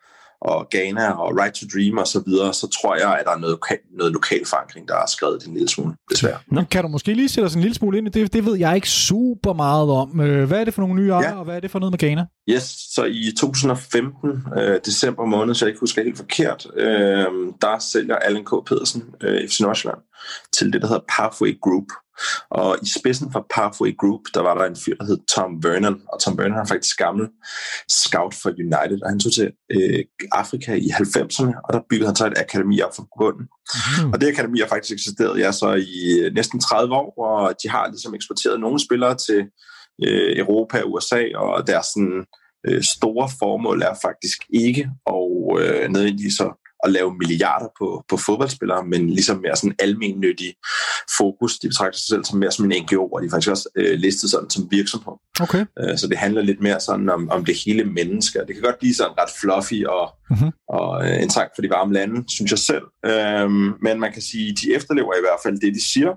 [0.45, 3.39] og Ghana og Right to Dream og så videre, så tror jeg, at der er
[3.39, 6.39] noget, loka- noget lokal forankring, der er skrevet en lille smule, desværre.
[6.53, 6.63] Nå.
[6.71, 8.33] Kan du måske lige sætte os en lille smule ind i det?
[8.33, 10.21] Det ved jeg ikke super meget om.
[10.21, 11.39] Øh, Hvad er det for nogle nye ejere, Ja.
[11.39, 12.27] og hvad er det for noget med Ghana?
[12.51, 12.63] Yes,
[12.95, 17.25] så i 2015, øh, december måned, så jeg ikke husker helt forkert, øh,
[17.63, 18.51] der sælger Allen K.
[18.67, 19.99] Pedersen, øh, FC Nordsjælland,
[20.53, 21.87] til det, der hedder Pathway Group,
[22.51, 26.01] Og i spidsen for Pathway Group, der var der en fyr, der hed Tom Vernon,
[26.13, 27.29] og Tom Vernon er faktisk gammel
[27.89, 32.17] scout for United, og han tog til øh, Afrika i 90'erne, og der byggede han
[32.17, 33.47] så et akademi op for bunden.
[34.03, 34.13] Mm.
[34.13, 37.69] Og det akademi har faktisk eksisteret ja, så i øh, næsten 30 år, og de
[37.69, 39.41] har ligesom eksporteret nogle spillere til
[40.07, 42.25] øh, Europa og USA, og deres sådan,
[42.67, 45.25] øh, store formål er faktisk ikke at
[45.61, 50.55] øh, nødvendigvis så at lave milliarder på, på fodboldspillere, men ligesom mere sådan almennyttig
[51.19, 51.59] fokus.
[51.59, 53.99] De betragter sig selv som mere som en NGO, og de er faktisk også øh,
[53.99, 55.15] listet sådan som virksomhed.
[55.41, 55.65] Okay.
[55.81, 58.39] Øh, så det handler lidt mere sådan om, om det hele menneske.
[58.47, 60.51] Det kan godt blive sådan ret fluffy og, mm-hmm.
[60.69, 62.85] og øh, en trang for de varme lande, synes jeg selv.
[63.07, 63.51] Øh,
[63.87, 66.13] men man kan sige, at de efterlever i hvert fald det, de siger.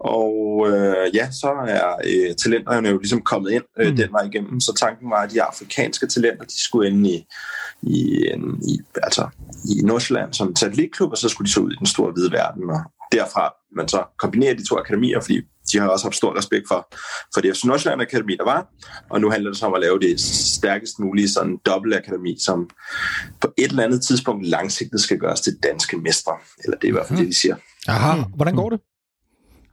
[0.00, 3.96] Og øh, ja, så er øh, talenterne jo ligesom kommet ind øh, mm.
[3.96, 4.60] den vej igennem.
[4.60, 7.26] Så tanken var, at de afrikanske talenter, de skulle ind i,
[7.82, 9.28] i, en, i, altså,
[9.64, 12.70] i Nordsjælland som satellitklub, og så skulle de så ud i den store hvide verden.
[12.70, 12.80] Og
[13.12, 15.40] derfra man så kombinerer de to akademier, fordi
[15.72, 16.94] de har også haft stor respekt for,
[17.34, 18.68] for det FC Nordsjælland Akademi, der var.
[19.10, 22.70] Og nu handler det så om at lave det stærkest mulige sådan dobbelt akademi, som
[23.40, 26.32] på et eller andet tidspunkt langsigtet skal gøres til danske mestre.
[26.64, 27.24] Eller det er i hvert fald mm.
[27.24, 27.56] det, de siger.
[27.88, 28.80] Aha, hvordan går det?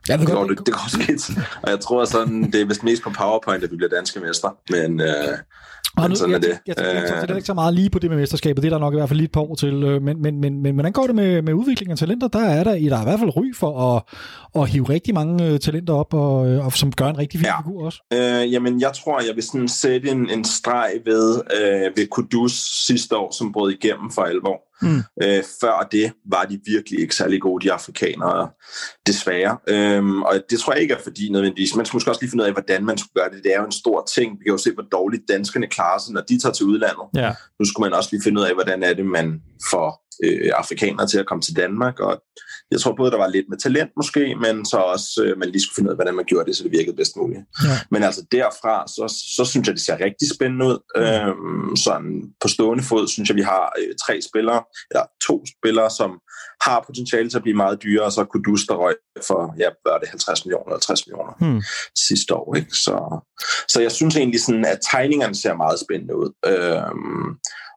[0.09, 1.29] Ja, det, går, det, det går skidt.
[1.61, 4.51] Og jeg tror sådan, det er vist mest på PowerPoint, at vi bliver danske mestre.
[4.69, 5.37] Men, øh,
[5.97, 6.59] og nu, sådan jeg, er det.
[6.67, 8.63] Jeg, jeg, jeg, jeg, jeg ikke så meget lige på det med mesterskabet.
[8.63, 9.83] Det er der nok i hvert fald lige et par år til.
[9.83, 12.27] Øh, men, men, men, men hvordan går det med, med udvikling af talenter?
[12.27, 14.03] Der er der, der er i hvert fald ry for at,
[14.61, 17.45] at hive rigtig mange øh, talenter op, og, øh, og som gør en rigtig fin
[17.45, 17.61] ja.
[17.61, 17.99] figur også.
[18.13, 22.53] Øh, jamen, jeg tror, jeg vil sådan sætte en, en streg ved, øh, ved Kudus
[22.87, 24.66] sidste år, som brød igennem for alvor.
[24.81, 25.03] Mm.
[25.23, 28.49] Øh, før det var de virkelig ikke særlig gode, de afrikanere,
[29.07, 29.57] desværre.
[29.67, 31.75] Øhm, og det tror jeg ikke er fordi nødvendigvis.
[31.75, 33.43] Man skal måske også lige finde ud af, hvordan man skulle gøre det.
[33.43, 34.39] Det er jo en stor ting.
[34.39, 37.05] Vi kan jo se, hvor dårligt danskerne klarer sig, når de tager til udlandet.
[37.15, 37.33] Ja.
[37.59, 39.41] Nu skulle man også lige finde ud af, hvordan er det, man
[39.71, 41.99] får øh, afrikanere til at komme til Danmark.
[41.99, 42.21] Og
[42.71, 45.61] jeg tror både, der var lidt med talent måske, men så også, øh, man lige
[45.61, 47.41] skulle finde ud af, hvordan man gjorde det, så det virkede bedst muligt.
[47.63, 47.75] Ja.
[47.91, 49.03] Men altså derfra, så,
[49.37, 50.77] så synes jeg, det ser rigtig spændende ud.
[50.95, 51.01] Mm.
[51.01, 52.11] Øhm, sådan
[52.41, 56.11] på stående fod, synes jeg, vi har øh, tre spillere, eller to spillere, som
[56.61, 58.95] har potentiale til at blive meget dyre, og så kunne du røg
[59.27, 61.61] for, ja, var det 50 millioner eller 60 millioner hmm.
[62.07, 62.55] sidste år.
[62.55, 62.71] Ikke?
[62.71, 62.95] Så,
[63.67, 66.29] så jeg synes egentlig, sådan, at tegningerne ser meget spændende ud.
[66.45, 67.29] Øhm,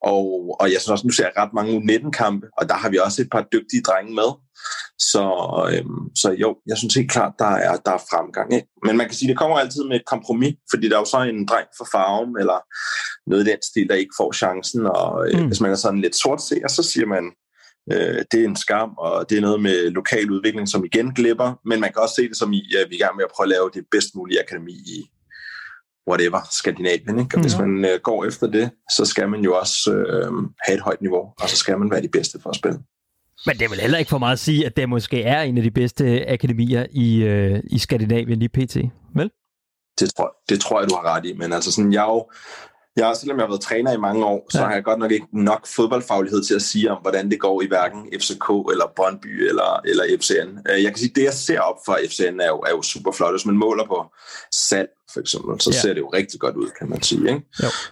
[0.03, 2.99] og, og jeg synes også, nu ser jeg ret mange U19-kampe, og der har vi
[2.99, 4.31] også et par dygtige drenge med.
[5.13, 5.25] Så,
[5.73, 8.55] øhm, så jo, jeg synes helt klart, der er, der er fremgang.
[8.55, 8.69] Ikke?
[8.87, 11.21] Men man kan sige, det kommer altid med et kompromis, fordi der er jo så
[11.21, 12.59] en dreng for farven, eller
[13.31, 14.87] noget i den stil, der ikke får chancen.
[14.87, 15.47] Og øh, mm.
[15.47, 17.25] hvis man er sådan lidt sort ser, så siger man,
[17.93, 21.61] øh, det er en skam, og det er noget med lokal udvikling, som igen glipper.
[21.65, 23.31] Men man kan også se det som i, at vi er i gang med at
[23.37, 25.11] prøve at lave det bedst mulige akademi i,
[26.11, 27.19] whatever, Skandinavien.
[27.19, 27.37] Ikke?
[27.37, 30.33] Og hvis man øh, går efter det, så skal man jo også øh,
[30.67, 32.79] have et højt niveau, og så skal man være de bedste for at spille.
[33.47, 35.57] Men det er vel heller ikke for meget at sige, at det måske er en
[35.57, 38.77] af de bedste akademier i, øh, i Skandinavien lige pt.
[39.15, 39.31] Vel?
[40.01, 41.33] Det tror, det tror jeg, du har ret i.
[41.33, 42.31] Men altså sådan, jeg er jo,
[42.97, 44.59] jeg, selvom jeg har været træner i mange år, ja.
[44.59, 47.63] så har jeg godt nok ikke nok fodboldfaglighed til at sige om, hvordan det går
[47.63, 50.71] i hverken FCK eller Brøndby eller, eller FCN.
[50.71, 52.83] Øh, jeg kan sige, at det jeg ser op for FCN er jo, er jo
[52.83, 53.33] super flot.
[53.33, 54.05] Hvis man måler på
[54.53, 55.81] salg, for eksempel, så ja.
[55.81, 57.29] ser det jo rigtig godt ud, kan man sige.
[57.29, 57.43] Ikke?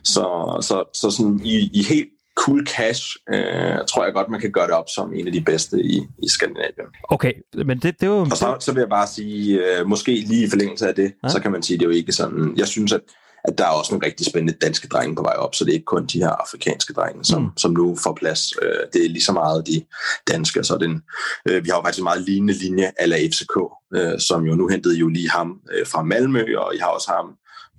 [0.04, 0.24] Så,
[0.62, 2.08] så, så sådan i, i helt
[2.38, 5.40] cool cash, øh, tror jeg godt, man kan gøre det op som en af de
[5.40, 6.88] bedste i, i Skandinavien.
[7.08, 7.32] Okay,
[7.66, 8.16] men det, det var...
[8.16, 11.28] Og så, så vil jeg bare sige, øh, måske lige i forlængelse af det, ja.
[11.28, 12.54] så kan man sige, det er jo ikke sådan...
[12.56, 13.00] Jeg synes, at
[13.48, 15.74] at der er også nogle rigtig spændende danske drenge på vej op, så det er
[15.74, 17.48] ikke kun de her afrikanske drenge, som, mm.
[17.56, 18.52] som nu får plads.
[18.62, 19.84] Øh, det er lige så meget de
[20.28, 21.02] danske, så den,
[21.48, 23.56] øh, vi har jo faktisk en meget lignende linje ala FCK,
[23.96, 27.10] øh, som jo nu hentede jo lige ham øh, fra Malmø, og I har også
[27.10, 27.26] ham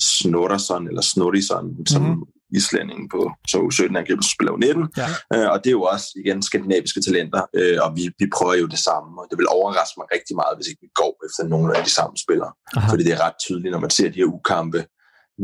[0.02, 1.86] Snorterson, eller Snorrison, mm.
[1.86, 2.24] som mm
[2.58, 4.88] islændingen på så 17 angriber, spiller 19.
[5.02, 5.10] Ja.
[5.34, 8.68] Øh, og det er jo også, igen, skandinaviske talenter, øh, og vi, vi prøver jo
[8.68, 11.78] det samme, og det vil overraske mig rigtig meget, hvis ikke vi går efter nogle
[11.78, 12.52] af de samme spillere.
[12.76, 12.92] Aha.
[12.92, 14.80] Fordi det er ret tydeligt, når man ser de her ukampe,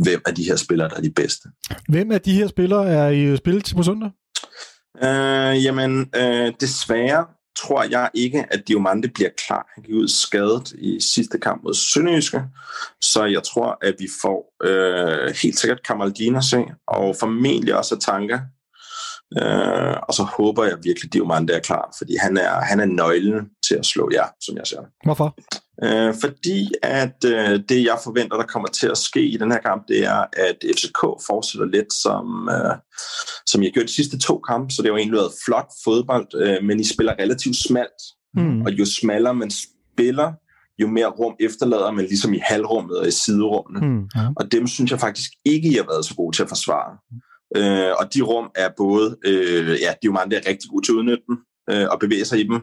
[0.04, 1.50] hvem af de her spillere, der er de bedste.
[1.90, 4.10] Hvem af de her spillere er i spil til på søndag?
[5.04, 7.26] Øh, jamen, øh, desværre
[7.58, 9.72] tror jeg ikke, at Diomande bliver klar.
[9.76, 12.44] Han gik ud skadet i sidste kamp mod Sønderjyske,
[13.02, 18.40] så jeg tror, at vi får øh, helt sikkert Kamaldina se, og formentlig også Tanka.
[19.41, 22.85] Øh, og så håber jeg virkelig, at Diomande er klar, fordi han er, han er
[22.85, 25.35] nøglen til at slå jer, som jeg ser Hvorfor?
[25.84, 29.60] Øh, fordi at øh, det, jeg forventer, der kommer til at ske i den her
[29.60, 32.76] kamp, det er, at FCK fortsætter lidt, som, øh,
[33.45, 36.27] som jeg gjorde de sidste to kampe, så det har jo egentlig været flot fodbold,
[36.35, 38.02] øh, men I spiller relativt smalt,
[38.34, 38.61] mm.
[38.61, 40.31] og jo smallere man spiller,
[40.81, 43.88] jo mere rum efterlader man ligesom i halvrummet og i siderummene.
[43.88, 44.27] Mm, ja.
[44.35, 46.97] Og dem synes jeg faktisk ikke, I har været så gode til at forsvare.
[47.56, 50.70] Øh, og de rum er både, øh, ja, de er jo mange, der er rigtig
[50.70, 51.38] gode til at udnytte dem,
[51.72, 52.60] øh, og bevæge sig i dem.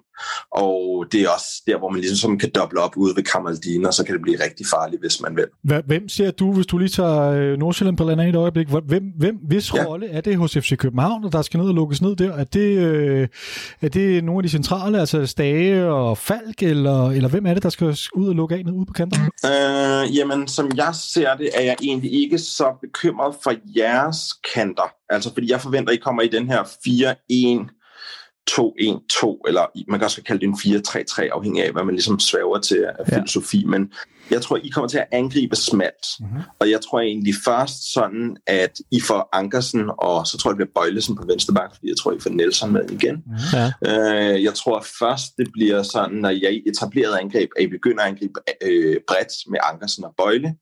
[0.53, 3.87] Og det er også der, hvor man ligesom sådan kan doble op ude ved Kamaldin,
[3.87, 5.47] og så kan det blive rigtig farligt, hvis man vil.
[5.87, 9.03] Hvem ser du, hvis du lige tager øh, Nordsjælland på landet i et øjeblik, hvem,
[9.19, 9.85] hvem, hvis Ja.
[9.85, 12.33] rolle er det hos FC København, der skal ned og lukkes ned der?
[12.33, 13.29] Er det, øh,
[13.81, 17.63] er det nogle af de centrale, altså Stage og Falk, eller, eller hvem er det,
[17.63, 19.25] der skal ud og lukke af ned ude på kanterne?
[20.05, 24.19] Øh, jamen, som jeg ser det, er jeg egentlig ikke så bekymret for jeres
[24.55, 24.93] kanter.
[25.11, 26.65] Altså, fordi jeg forventer, at I kommer i den her
[28.51, 32.19] 4-1-2-1-2, eller i- man kan også kalde det en 4-3-3, afhængig af, hvad man ligesom
[32.21, 33.17] svæver til af Ja.
[33.17, 33.65] filosofi.
[33.65, 33.93] Men
[34.31, 36.07] jeg tror, I kommer til at angribe smalt.
[36.21, 36.41] Mm-hmm.
[36.61, 40.69] Og jeg tror egentlig først sådan, at I får Ankersen, og så tror jeg, det
[40.69, 43.17] bliver Bøjlesen på venstre bak, fordi jeg tror, I får Nelson med igen.
[43.53, 43.73] Ja.
[43.87, 48.09] Øh, jeg tror først, det bliver sådan, når jeg etablerede angreb, at I begynder at
[48.09, 50.55] angribe øh, bredt med Ankersen og Bøjle.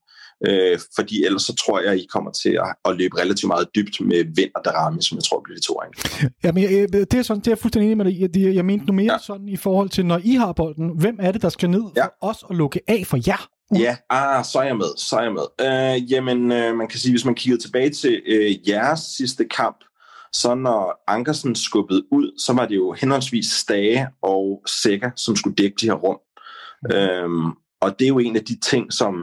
[0.48, 4.00] Øh, fordi ellers så tror jeg, I kommer til at, at løbe relativt meget dybt
[4.00, 6.32] med Vind og Darami, som jeg tror bliver de to angreb.
[6.44, 8.20] Jamen, jeg, jeg- det er, sådan, det er jeg fuldstændig enig med dig.
[8.20, 9.18] Jeg, jeg, jeg mente nu mere ja.
[9.18, 12.04] Sådan i forhold til, når I har bolden, hvem er det, der skal ned Ja.
[12.04, 13.48] for os at lukke af for jer?
[13.78, 15.46] Ja, ah, så er jeg med, så er jeg med.
[16.00, 19.76] Øh, jamen, øh, man kan sige, hvis man kigger tilbage til øh, jeres sidste kamp,
[20.32, 25.56] så når Ankersen skubbede ud, så var det jo henholdsvis Stage og Sækker, som skulle
[25.56, 26.18] dække de her rum.
[26.82, 26.96] Mm.
[26.96, 27.46] Øhm,
[27.80, 29.14] og det er jo en af de ting, som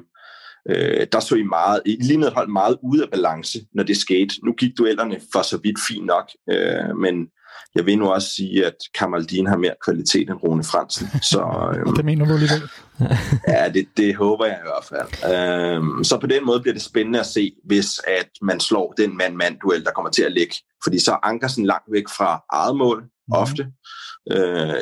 [0.70, 3.98] øh, der så I meget, I lignede et hold meget ude af balance, når det
[3.98, 4.36] skete.
[4.46, 7.28] Nu gik duellerne for så vidt fint nok, øh, men
[7.76, 11.08] jeg vil nu også sige, at Kamaldin har mere kvalitet end Rune Fransen.
[11.32, 12.70] Så, øhm, Det mener du alligevel.
[13.54, 15.34] Ja, det, det håber jeg i hvert fald.
[15.34, 19.18] Øhm, så på den måde bliver det spændende at se, hvis at man slår den
[19.18, 20.56] mand-mand-duel, der kommer til at ligge.
[20.84, 23.34] Fordi så er Ankersen langt væk fra eget mål, mm.
[23.34, 23.68] ofte.
[24.32, 24.82] Øh,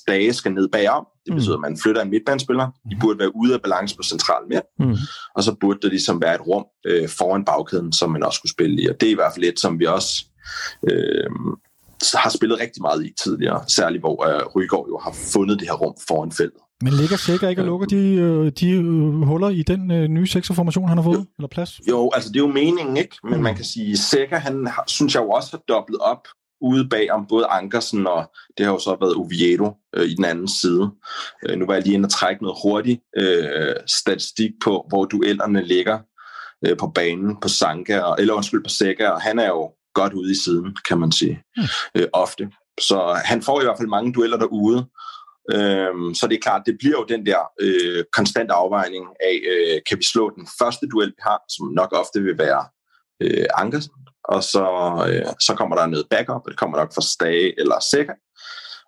[0.00, 1.06] Stage skal ned bagom.
[1.26, 2.66] Det betyder, at man flytter en midtbanespiller.
[2.90, 4.62] De burde være ude af balance på central midt.
[4.78, 4.96] Mm.
[5.36, 8.52] Og så burde der ligesom være et rum øh, foran bagkæden, som man også skulle
[8.52, 8.88] spille i.
[8.88, 10.24] Og det er i hvert fald et, som vi også
[10.90, 11.30] øh,
[12.14, 13.64] har spillet rigtig meget i tidligere.
[13.68, 16.60] Særligt hvor øh, Rygaard jo har fundet det her rum foran feltet.
[16.82, 20.26] Men ligger sikker ikke og lukker de, øh, de øh, huller i den øh, nye
[20.26, 21.26] sekserformation, han har fået?
[21.38, 21.80] Eller plads?
[21.88, 23.16] Jo, altså det er jo meningen, ikke?
[23.24, 26.28] Men man kan sige, Sækker, han har, synes jeg jo også har dobblet op
[26.60, 30.24] ude bag om både Ankersen og det har jo så været Oviedo øh, i den
[30.24, 30.90] anden side.
[31.46, 35.62] Øh, nu var jeg lige inde og trække noget hurtigt øh, statistik på, hvor duellerne
[35.62, 35.98] ligger
[36.66, 40.12] øh, på banen på Sanka, og, eller undskyld på Sækker, og han er jo godt
[40.12, 41.42] ude i siden, kan man sige,
[41.94, 42.50] øh, ofte.
[42.80, 44.86] Så han får i hvert fald mange dueller derude.
[45.54, 49.80] Øhm, så det er klart, det bliver jo den der øh, konstante afvejning af, øh,
[49.88, 52.64] kan vi slå den første duel, vi har, som nok ofte vil være
[53.22, 53.92] øh, Ankersen,
[54.24, 54.64] og så,
[55.08, 58.14] øh, så kommer der noget backup, og det kommer nok fra Stage eller Sækker,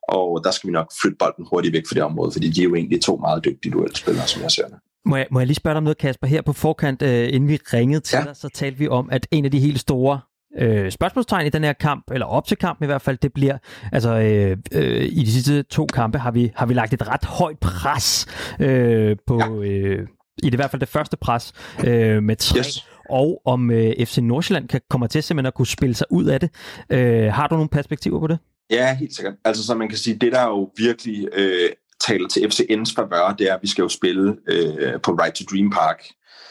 [0.08, 2.64] og der skal vi nok flytte bolden hurtigt væk fra det område, fordi de er
[2.64, 4.76] jo egentlig to meget dygtige duelspillere, som jeg ser det.
[5.06, 6.26] Må jeg, må jeg lige spørge dig om noget, Kasper?
[6.26, 8.22] Her på forkant, øh, inden vi ringede til Ja.
[8.24, 10.20] dig, så talte vi om, at en af de helt store
[10.58, 13.58] øh, spørgsmålstegn i den her kamp, eller op til kampen i hvert fald, det bliver,
[13.92, 17.24] altså øh, øh, i de sidste to kampe har vi, har vi lagt et ret
[17.24, 18.26] højt pres
[18.60, 19.70] øh, på, ja.
[19.70, 20.06] øh,
[20.42, 21.52] i det i hvert fald det første pres
[21.84, 22.86] øh, med tre, Yes.
[23.10, 26.40] Og om øh, FC Nordsjælland kan, kommer til simpelthen at kunne spille sig ud af
[26.40, 26.50] det.
[26.90, 28.38] Øh, har du nogle perspektiver på det?
[28.70, 29.34] Ja, helt sikkert.
[29.44, 31.68] Altså, så man kan sige, det der jo virkelig øh,
[32.08, 35.44] taler til FCN's favør, det er, at vi skal jo spille øh, på Right to
[35.56, 36.04] Dream Park,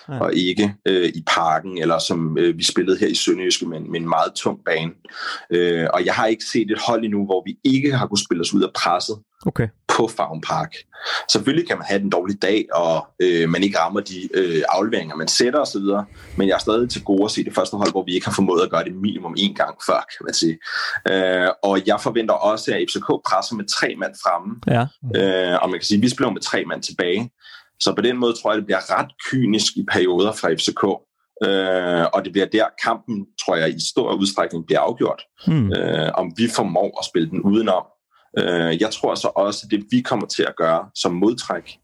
[0.09, 0.19] Ja.
[0.19, 3.91] og ikke øh, i parken, eller som øh, vi spillede her i Sønderjyske med, en-
[3.91, 4.91] med en meget tung bane.
[5.51, 8.41] Øh, og jeg har ikke set et hold endnu, hvor vi ikke har kunnet spille
[8.41, 9.15] os ud af presset
[9.45, 9.67] Okay.
[9.97, 10.75] På Farm Park.
[11.31, 15.15] Selvfølgelig kan man have en dårlig dag, og øh, man ikke rammer de øh, afleveringer,
[15.15, 15.81] man sætter osv.,
[16.37, 18.33] men jeg er stadig til gode at se det første hold, hvor vi ikke har
[18.33, 20.57] formået at gøre det minimum en gang før, kan man sige.
[21.11, 24.81] Øh, og jeg forventer også, at FCK presser med tre mand fremme, Ja.
[25.53, 27.31] øh, og man kan sige, at vi spiller med tre mand tilbage.
[27.79, 30.83] Så på den måde tror jeg, det bliver ret kynisk i perioder fra FCK.
[31.47, 35.71] Øh, og det bliver der, kampen, tror jeg, i stor udstrækning bliver afgjort Hmm.
[35.77, 37.83] øh, om vi formår at spille den udenom.
[38.39, 41.77] Øh, jeg tror så også, at det vi kommer til at gøre som modtræk,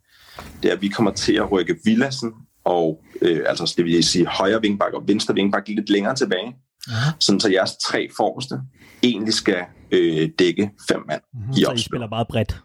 [0.64, 2.32] det er, at vi kommer til at rykke Villassen
[2.65, 6.56] og øh, altså det vil sige højre vingbak og venstre vingbak lidt længere tilbage,
[6.90, 6.94] Ja.
[7.19, 8.56] sådan så jeres tre forreste
[9.03, 11.52] egentlig skal øh, dække fem mand Mhm.
[11.52, 11.84] i Så I opspil.
[11.86, 12.61] spiller meget bredt.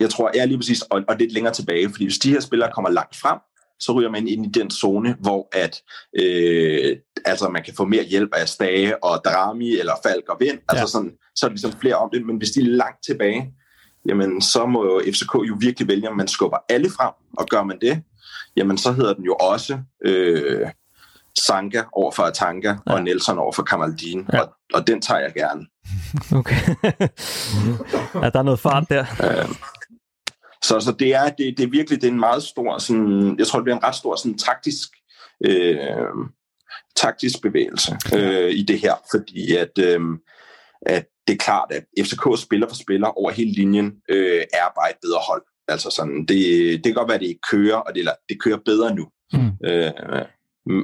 [0.00, 2.40] Jeg tror, jeg er lige præcis, og, og lidt længere tilbage, fordi hvis de her
[2.40, 3.38] spillere kommer langt frem,
[3.84, 5.82] så ryger man ind i den zone, hvor at,
[6.20, 10.58] øh, altså man kan få mere hjælp af Stage og Drami eller Falk og Vind.
[10.68, 10.86] Altså Ja.
[10.86, 12.26] sådan, så er det ligesom flere om det.
[12.26, 13.52] Men hvis de er langt tilbage,
[14.08, 17.62] jamen så må jo FCK jo virkelig vælge, om man skubber alle frem, og gør
[17.62, 18.02] man det,
[18.56, 20.66] jamen så hedder den jo også øh,
[21.38, 22.92] Sanka over for Atanka ja.
[22.92, 24.26] Og Nelson over for Kamaldin.
[24.32, 24.40] Ja.
[24.40, 25.66] Og, og den tager jeg gerne.
[26.38, 26.56] Okay.
[28.22, 29.04] ja, der er noget fart der.
[30.64, 33.46] Så, så det er det, det er virkelig det er en meget stor sådan, jeg
[33.46, 34.88] tror det bliver en ret stor sådan taktisk
[35.44, 35.86] øh,
[36.96, 40.00] taktisk bevægelse øh, i det her, fordi at øh,
[40.86, 44.90] at det er klart, at FCK spiller for spiller over hele linjen, øh, er bare
[44.90, 45.42] et bedre hold.
[45.68, 46.38] Altså sådan, det,
[46.74, 49.06] det kan godt være, at det ikke kører, og det, eller, det kører bedre nu.
[49.32, 49.50] Mm.
[49.64, 49.92] Øh,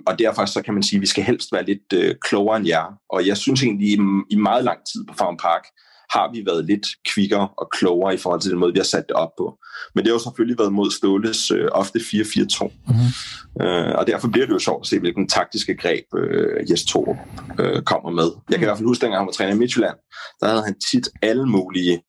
[0.06, 2.66] og derfor så kan man sige, at vi skal helst være lidt øh, klogere end
[2.66, 2.86] jer.
[3.10, 3.98] Og jeg synes egentlig, i,
[4.30, 5.64] i meget lang tid på Farm Park,
[6.10, 9.04] har vi været lidt kvikkere og klogere i forhold til den måde, vi har sat
[9.08, 9.58] det op på.
[9.94, 12.64] Men det har jo selvfølgelig været mod Ståles øh, ofte 4-4-2.
[12.64, 13.66] Mm-hmm.
[13.66, 17.16] Øh, og derfor bliver det jo sjovt at se, hvilken taktiske greb øh, Jes Torup
[17.60, 18.30] øh, kommer med.
[18.50, 19.96] Jeg kan i hvert fald huske, dengang han var træner i Midtjylland,
[20.40, 22.02] der havde han tit alle mulige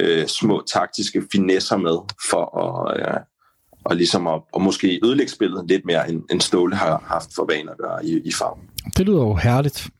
[0.00, 1.96] øh, små taktiske finesser med
[2.30, 3.20] for at, øh,
[3.84, 7.46] og ligesom at, at måske ødelægge spillet lidt mere, end, end Ståle har haft for
[7.48, 8.62] vaner at gøre i, i farven.
[8.96, 9.90] Det lyder jo herligt.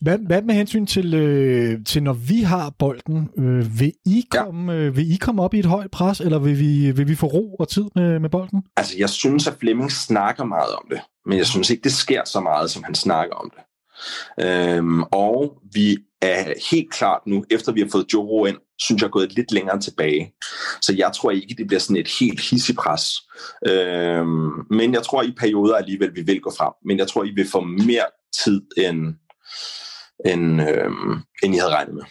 [0.00, 3.30] Hvad, hvad med hensyn til, øh, til når vi har bolden?
[3.38, 4.78] Øh, vil, I komme, ja.
[4.78, 7.26] øh, vil I komme op i et højt pres, eller vil vi, vil vi få
[7.26, 8.62] ro og tid med, med bolden?
[8.76, 12.22] Altså, jeg synes, at Flemming snakker meget om det, men jeg synes ikke, det sker
[12.24, 13.62] så meget, som han snakker om det.
[14.46, 19.06] Øhm, og vi er helt klart nu, efter vi har fået Joro ind, synes jeg
[19.06, 20.32] er gået lidt længere tilbage.
[20.80, 23.02] Så jeg tror ikke, det bliver sådan et helt hissipres.
[23.66, 26.72] Øhm, men jeg tror i perioder alligevel, vi vil gå frem.
[26.84, 28.06] Men jeg tror, I vil få mere
[28.44, 29.14] tid, end,
[30.26, 31.12] end, øhm,
[31.42, 32.02] end I havde regnet med.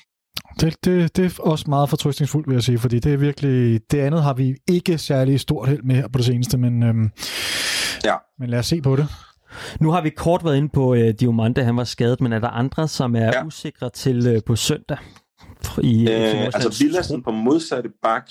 [0.60, 4.00] Det, det, det er også meget fortrystningsfuldt, vil jeg sige, fordi det er virkelig, det
[4.00, 7.10] andet har vi ikke særlig stort held med her på det seneste, men, øhm,
[8.06, 8.16] ja.
[8.40, 9.08] men lad os se på det.
[9.80, 12.50] Nu har vi kort været inde på uh, Diomande, han var skadet, men er der
[12.50, 13.46] andre, som er ja.
[13.46, 14.98] usikre til uh, på søndag?
[15.84, 18.30] I, øh, altså Villassen på modsatte bak,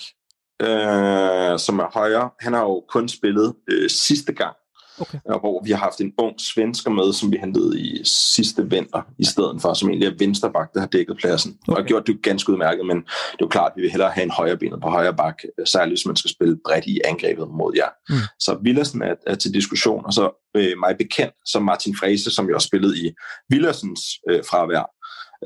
[0.61, 4.55] øh, som er højre, han har jo kun spillet øh, sidste gang,
[4.99, 5.19] okay.
[5.25, 9.25] hvor vi har haft en ung svensker med, som vi hentede i sidste vinter, i
[9.25, 11.57] stedet for, som egentlig er vensterbak, der har dækket pladsen.
[11.67, 11.81] Okay.
[11.81, 14.23] Og gjort det ganske udmærket, men det er jo klart, at vi vil hellere have
[14.23, 17.73] en højre benet på højre bak, særligt hvis man skal spille bredt i angrebet mod
[17.75, 17.89] jer.
[18.09, 18.15] Mm.
[18.39, 22.47] Så Villassen er, er til diskussion, og så øh, mig bekendt, som Martin Frese, som
[22.47, 23.11] jo har spillet i
[23.49, 24.85] Villassens øh, fravær,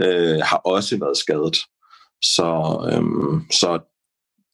[0.02, 1.58] øh, har også været skadet.
[2.24, 2.50] Så,
[2.94, 3.80] øhm, så,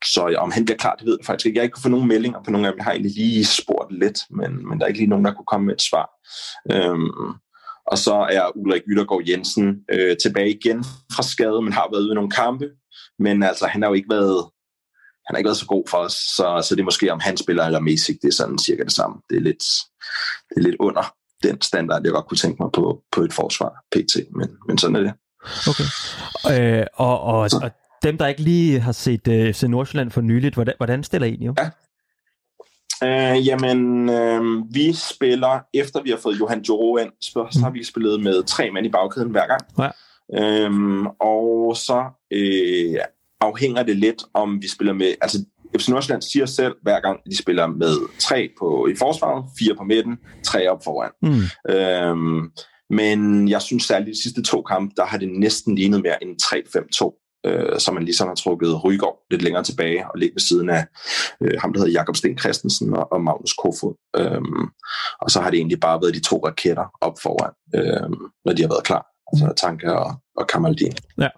[0.05, 1.57] så ja, om han bliver klar, det ved jeg faktisk ikke.
[1.57, 2.77] Jeg har ikke kunnet få nogen meldinger på nogle af dem.
[2.77, 5.51] Jeg har egentlig lige spurgt lidt, men, men der er ikke lige nogen, der kunne
[5.51, 6.07] komme med et svar.
[6.71, 7.11] Øhm,
[7.91, 10.83] og så er Ulrik Yttergaard Jensen øh, tilbage igen
[11.15, 12.65] fra skade, men har været ude i nogle kampe.
[13.19, 14.39] Men altså, han har jo ikke været,
[15.25, 17.37] han har ikke været så god for os, så, så det er måske om han
[17.37, 19.15] spiller eller Messi, det er sådan cirka det samme.
[19.29, 19.63] Det er lidt,
[20.49, 21.03] det er lidt under
[21.43, 24.95] den standard, jeg godt kunne tænke mig på, på et forsvar, PT, men, men sådan
[24.95, 25.13] er det.
[25.69, 25.87] Okay.
[26.79, 27.71] Øh, og, og, og
[28.03, 31.37] dem, der ikke lige har set uh, FC Nordsjælland for nyligt, hvordan, hvordan stiller I
[31.45, 31.55] jo?
[31.57, 31.69] Ja.
[33.03, 34.41] Øh, jamen, øh,
[34.71, 38.43] vi spiller, efter vi har fået Johan Joro ind, så, så har vi spillet med
[38.43, 39.61] tre mænd i bagkæden hver gang.
[39.79, 39.89] Ja.
[40.33, 42.95] Øhm, og så øh,
[43.41, 45.13] afhænger det lidt, om vi spiller med...
[45.21, 45.45] Altså,
[45.79, 49.83] FC Nordsjælland siger selv, hver gang de spiller med tre på, i forsvaret, fire på
[49.83, 51.11] midten, tre op foran.
[51.21, 51.73] Mm.
[51.75, 52.51] Øhm,
[52.89, 56.35] men jeg synes særligt de sidste to kampe, der har det næsten lignet mere en
[56.41, 60.69] 3-5-2, øh, som man ligesom har trukket Rygaard lidt længere tilbage og ligge ved siden
[60.69, 60.85] af
[61.41, 63.95] øh, ham, der hedder Jakob Sten Christensen og, og Magnus Kofod.
[64.15, 64.63] Øhm,
[65.21, 68.09] og så har det egentlig bare været de to raketter op foran, øh,
[68.45, 69.05] når de har været klar.
[69.33, 70.93] Altså Tanke og, og Kamaldin.
[71.21, 71.29] Ja.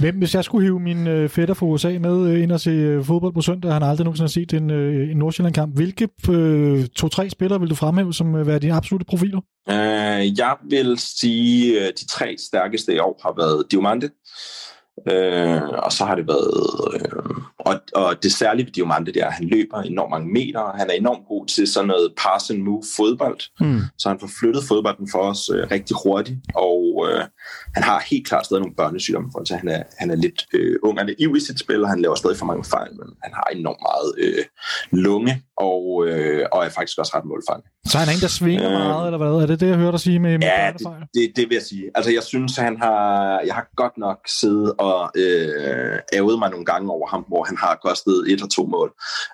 [0.00, 2.70] Hvem, hvis jeg skulle hive min øh, fætter fra USA med øh, ind og se
[2.70, 6.86] øh, fodbold på søndag, han har aldrig nogensinde set en, øh, en Nordsjælland-kamp, hvilke øh,
[6.86, 9.40] to-tre spillere vil du fremhæve som øh, være dine absolutte profiler?
[9.68, 14.10] Øh, jeg vil sige, at de tre stærkeste i år har været Diomande,
[15.12, 16.94] Øh, og så har det været...
[16.94, 20.78] Øh, og, og det særlige ved Diamante, det er, at han løber enormt mange meter.
[20.78, 23.40] Han er enormt god til sådan noget pass and move fodbold.
[23.60, 23.80] Mm.
[23.98, 26.38] Så han får flyttet fodbolden for os øh, rigtig hurtigt.
[26.54, 27.24] Og øh,
[27.74, 30.98] han har helt klart stadig nogle børnesygdomme, for han er, han er lidt øh, ung
[31.00, 33.82] og i sit spil, og han laver stadig for mange fejl, men han har enormt
[33.88, 34.44] meget øh,
[34.92, 37.68] lunge, og, øh, og er faktisk også ret målfangende.
[37.90, 39.42] Så han er en, der svinger øh, meget, eller hvad?
[39.42, 41.66] Er det det, jeg hørte dig sige med, med Ja, det, det, det vil jeg
[41.72, 41.84] sige.
[41.94, 43.00] Altså, jeg synes, han har...
[43.46, 44.85] Jeg har godt nok siddet og
[45.22, 48.90] øh, ævet mig nogle gange over ham, hvor han har kostet et og to mål.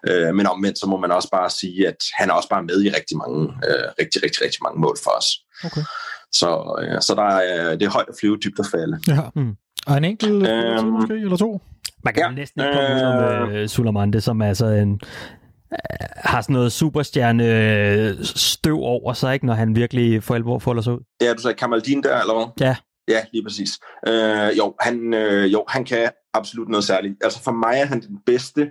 [0.08, 2.78] Øh, men omvendt, så må man også bare sige, at han er også bare med
[2.84, 5.28] i rigtig mange, øh, rigtig, rigtig, rigtig mange mål for os.
[5.64, 5.84] Okay.
[6.32, 6.50] Så,
[6.82, 8.98] øh, så der er, det er højt at flyve, dybt at falde.
[9.08, 9.20] Ja.
[9.36, 9.54] Mm.
[9.86, 11.60] Og en enkelt øhm, måske, eller to?
[12.04, 15.00] Man kan ja, næsten ikke komme øh, ud om uh, Sulamante, som er altså en
[16.16, 20.92] har sådan noget superstjerne støv over sig, ikke, når han virkelig for alvor folder sig
[20.92, 21.00] ud.
[21.22, 22.66] Ja, du sagde Kamaldin der, eller hvad?
[22.66, 22.76] Ja.
[23.08, 23.70] Ja, lige præcis.
[24.08, 27.14] Øh, jo, han, øh, jo, han kan absolut noget særligt.
[27.24, 28.70] Altså for mig er han den bedste.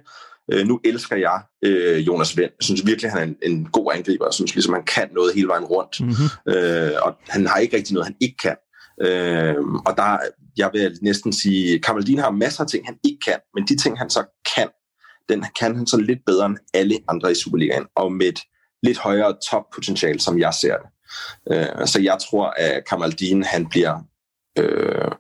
[0.52, 2.52] Øh, nu elsker jeg øh, Jonas Vind.
[2.60, 4.26] Jeg synes virkelig, han er en, en god angriber.
[4.26, 6.02] Jeg synes ligesom, han kan noget hele vejen rundt.
[6.02, 6.54] Mm-hmm.
[6.54, 8.56] Øh, og han har ikke rigtig noget, han ikke kan.
[9.02, 9.56] Øh,
[9.86, 10.18] og der,
[10.58, 13.40] jeg vil næsten sige, Kamaldin har masser af ting, han ikke kan.
[13.56, 14.24] Men de ting, han så
[14.56, 14.68] kan,
[15.30, 17.86] den kan han så lidt bedre end alle andre i Superligaen.
[17.96, 18.40] Og med et
[18.84, 20.90] lidt højere toppotentiale, som jeg ser det.
[21.52, 24.00] Øh, så jeg tror, at Kamaldin, han bliver
[24.60, 25.12] Øh,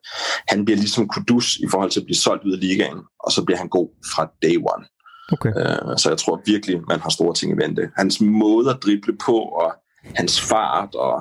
[0.47, 3.43] han bliver ligesom kudus i forhold til at blive solgt ud af ligaen, og så
[3.45, 4.85] bliver han god fra day one.
[5.31, 5.49] Okay.
[5.57, 7.89] Øh, så jeg tror virkelig, man har store ting i vente.
[7.97, 9.73] Hans måde at drible på, og
[10.15, 11.15] hans fart, og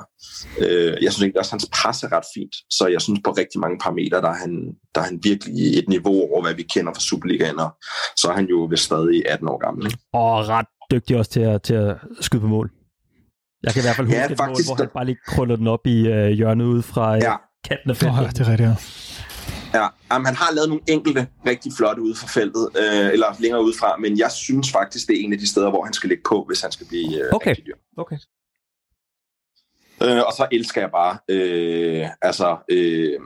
[0.59, 2.55] øh, jeg synes egentlig også, at hans pres er ret fint.
[2.69, 4.53] Så jeg synes på rigtig mange parametre, der er han,
[4.95, 7.69] der er han virkelig et niveau over, hvad vi kender fra Superligaen, og
[8.17, 9.85] så er han jo vist stadig 18 år gammel.
[9.85, 9.97] Ikke?
[10.13, 12.71] Og ret dygtig også til at, til at skyde på mål.
[13.63, 15.55] Jeg kan i hvert fald huske Ja, et faktisk, mål, hvor han bare lige krøller
[15.55, 17.35] den op i øh, hjørnet ude fra øh, Ja.
[17.63, 18.17] Kanten af feltet.
[18.21, 18.75] ja, det er rigtigt, ja.
[19.73, 23.63] Ja, jamen, han har lavet nogle enkelte rigtig flotte ude fra feltet, øh, eller længere
[23.63, 26.23] udefra, men jeg synes faktisk, det er en af de steder, hvor han skal ligge
[26.29, 27.49] på, hvis han skal blive øh, Okay.
[27.49, 27.75] rigtig dyr.
[27.97, 28.17] Okay.
[30.03, 33.19] Øh, og så elsker jeg bare øh, altså, øh,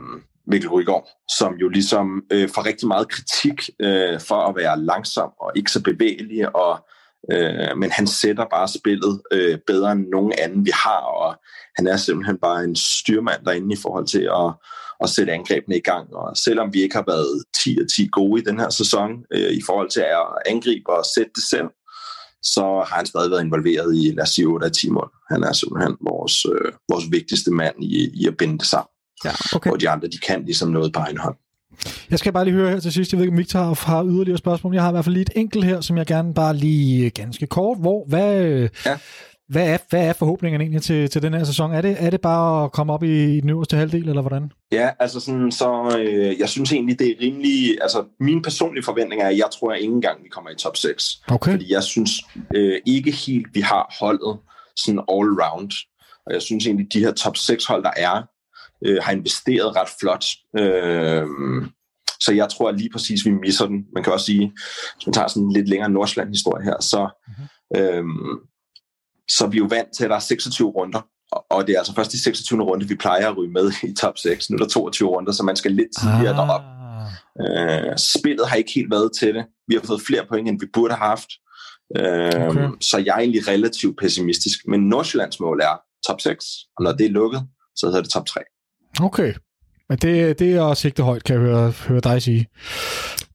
[0.46, 1.08] Mikkel Rygaard,
[1.38, 5.70] som jo ligesom øh, får rigtig meget kritik øh, for at være langsom og ikke
[5.70, 6.86] så bevægelig, og,
[7.32, 11.36] øh, men han sætter bare spillet øh, bedre end nogen anden, vi har, og
[11.76, 14.54] han er simpelthen bare en styrmand derinde i forhold til at,
[15.00, 16.14] at sætte angrebene i gang.
[16.14, 19.50] Og selvom vi ikke har været 10 af 10 gode i den her sæson øh,
[19.52, 21.68] i forhold til at angribe og sætte det selv,
[22.42, 25.10] så har han stadig været involveret i, lad os sige, 8 af 10 mål.
[25.30, 28.90] Han er simpelthen vores, øh, vores vigtigste mand i, i at binde det sammen.
[29.24, 29.70] Ja, okay.
[29.70, 31.36] Og de andre, de kan ligesom noget på egen hånd.
[32.10, 33.12] Jeg skal bare lige høre her til sidst.
[33.12, 34.74] Jeg ved ikke, om Victor har, har yderligere spørgsmål.
[34.74, 37.10] Jeg har i hvert fald lige et enkelt her, som jeg gerne bare lige øh,
[37.14, 37.78] ganske kort.
[37.80, 38.42] Hvor, hvad,
[38.86, 38.98] Ja.
[39.48, 41.72] hvad, er, hvad er forhåbningen egentlig til, til den her sæson?
[41.74, 44.50] Er det, er det bare at komme op i, i den øverste halvdel, eller hvordan?
[44.72, 47.78] Ja, altså sådan, så øh, jeg synes egentlig, det er rimelig...
[47.82, 50.76] Altså, min personlige forventning er, at jeg tror, at ingen gang vi kommer i top
[50.76, 51.04] 6.
[51.28, 51.50] Okay.
[51.50, 52.10] Fordi jeg synes
[52.54, 54.38] øh, ikke helt, vi har holdet
[54.76, 55.70] sådan all round.
[56.26, 58.22] Og jeg synes egentlig, de her top 6 hold, der er,
[58.84, 60.24] øh, har investeret ret flot.
[60.58, 61.26] Øh,
[62.20, 63.84] så jeg tror lige præcis, vi misser den.
[63.94, 64.52] Man kan også sige,
[64.94, 67.08] hvis man tager sådan en lidt længere Nordsjælland-historie her, så,
[67.76, 68.04] øh,
[69.28, 71.00] så er vi jo vant til, at der er 26 runder.
[71.50, 72.62] Og- det er altså først i 26.
[72.62, 74.50] runde, vi plejer at ryge med i top 6.
[74.50, 76.36] Nu er der 22 runder, så man skal lidt tidligere ah.
[76.36, 76.62] derop.
[77.44, 79.44] Øh, spillet har ikke helt været til det.
[79.68, 81.30] Vi har fået flere point, end vi burde have haft.
[81.98, 82.68] Øh, okay.
[82.80, 84.58] Så jeg er egentlig relativt pessimistisk.
[84.68, 86.46] Men Nordsjællands mål er top 6,
[86.76, 87.42] og når det er lukket,
[87.76, 88.40] så hedder det top 3.
[89.02, 89.34] Okay.
[89.88, 92.46] Men det, det er også sigte højt, kan jeg høre, høre dig sige.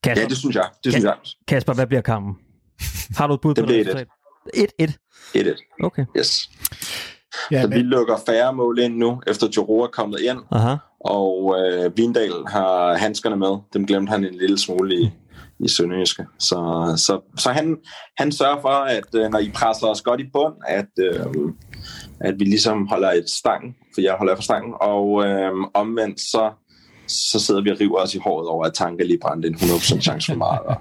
[0.03, 0.65] Kasper, Ja, det synes jeg.
[0.83, 1.15] Det synes jeg.
[1.47, 2.33] Kasper, hvad bliver kampen?
[3.17, 4.07] Har du et bud Det på bliver resultat?
[4.81, 5.37] 1-1.
[5.37, 5.79] 1-1.
[5.83, 6.05] Okay.
[6.17, 6.49] Yes.
[7.51, 10.75] Ja, Så vi men, lukker færre mål ind nu, efter Joro er kommet ind, Aha.
[10.99, 13.57] og øh, Vindal har handskerne med.
[13.73, 15.11] Dem glemte han en lille smule i,
[15.59, 16.25] i Sønderjyske.
[16.39, 16.55] Så,
[16.97, 17.77] så, så han,
[18.17, 21.25] han sørger for, at øh, når I presser os godt i bund, at, øh,
[22.19, 26.51] at vi ligesom holder et stang, for jeg holder for stangen, og øh, omvendt så,
[27.07, 30.01] så sidder vi og river os i håret over, at Tanke lige brændte en 100%
[30.01, 30.59] chance for meget.
[30.59, 30.75] Og,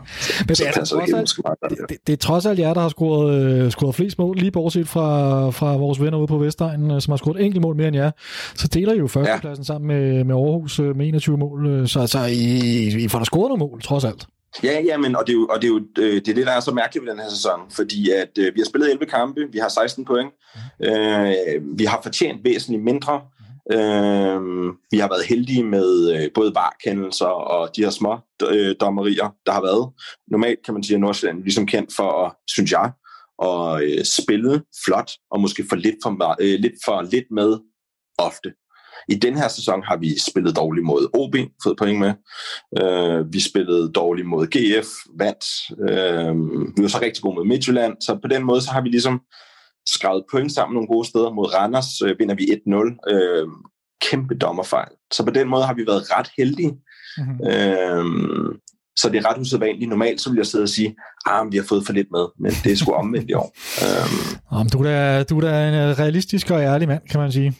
[0.46, 2.74] Men så det er trods det alt- meget det, det, det er trods alt jer,
[2.74, 6.38] der har scoret, øh, scoret flest mål, lige bortset fra, fra vores venner ude på
[6.38, 8.10] Vestegnen, øh, som har scoret et enkelt mål mere end jer.
[8.54, 9.66] Så deler I jo førstepladsen ja.
[9.66, 11.66] sammen med, med Aarhus øh, med 21 mål.
[11.66, 14.26] øh, Så, så I, I får da scoret nogle mål, trods alt.
[14.62, 16.46] Ja, ja, men og det er jo, og det, er jo øh, det, er det,
[16.46, 19.06] der er så mærkeligt ved den her sæson, fordi at øh, vi har spillet 11
[19.06, 20.30] kampe, vi har 16 point,
[20.84, 23.20] øh, vi har fortjent væsentligt mindre,
[23.72, 24.40] øh,
[24.90, 28.18] vi har været heldige med øh, både varkendelser og de her små
[28.48, 29.92] øh, dommerier, der har været.
[30.30, 32.92] Normalt kan man sige, at Nordsjælland er ligesom kendt for, at, synes jeg,
[33.42, 37.58] at øh, spille flot, og måske for lidt for, øh, lidt for lidt med
[38.18, 38.52] ofte.
[39.10, 42.12] I den her sæson har vi spillet dårligt mod OB, fået point med.
[42.80, 44.88] Øh, vi spillede dårligt mod GF,
[45.18, 45.44] vandt.
[45.90, 46.34] Øh,
[46.76, 49.20] vi var så rigtig gode mod Midtjylland, så på den måde så har vi ligesom
[49.86, 51.30] skrevet point sammen nogle gode steder.
[51.30, 53.14] Mod Randers øh, vinder vi 1-0.
[53.14, 53.48] Øh,
[54.10, 54.92] kæmpe dommerfejl.
[55.12, 56.72] Så på den måde har vi været ret heldige.
[57.18, 57.46] Mm-hmm.
[57.46, 58.04] Øh,
[58.96, 59.88] så det er ret usædvanligt.
[59.88, 60.96] Normalt så vil jeg sidde og sige,
[61.26, 63.52] at vi har fået for lidt med, men det er sgu omvendt i år.
[63.82, 67.32] Øh, Om du, er da, du er da en realistisk og ærlig mand, kan man
[67.32, 67.56] sige.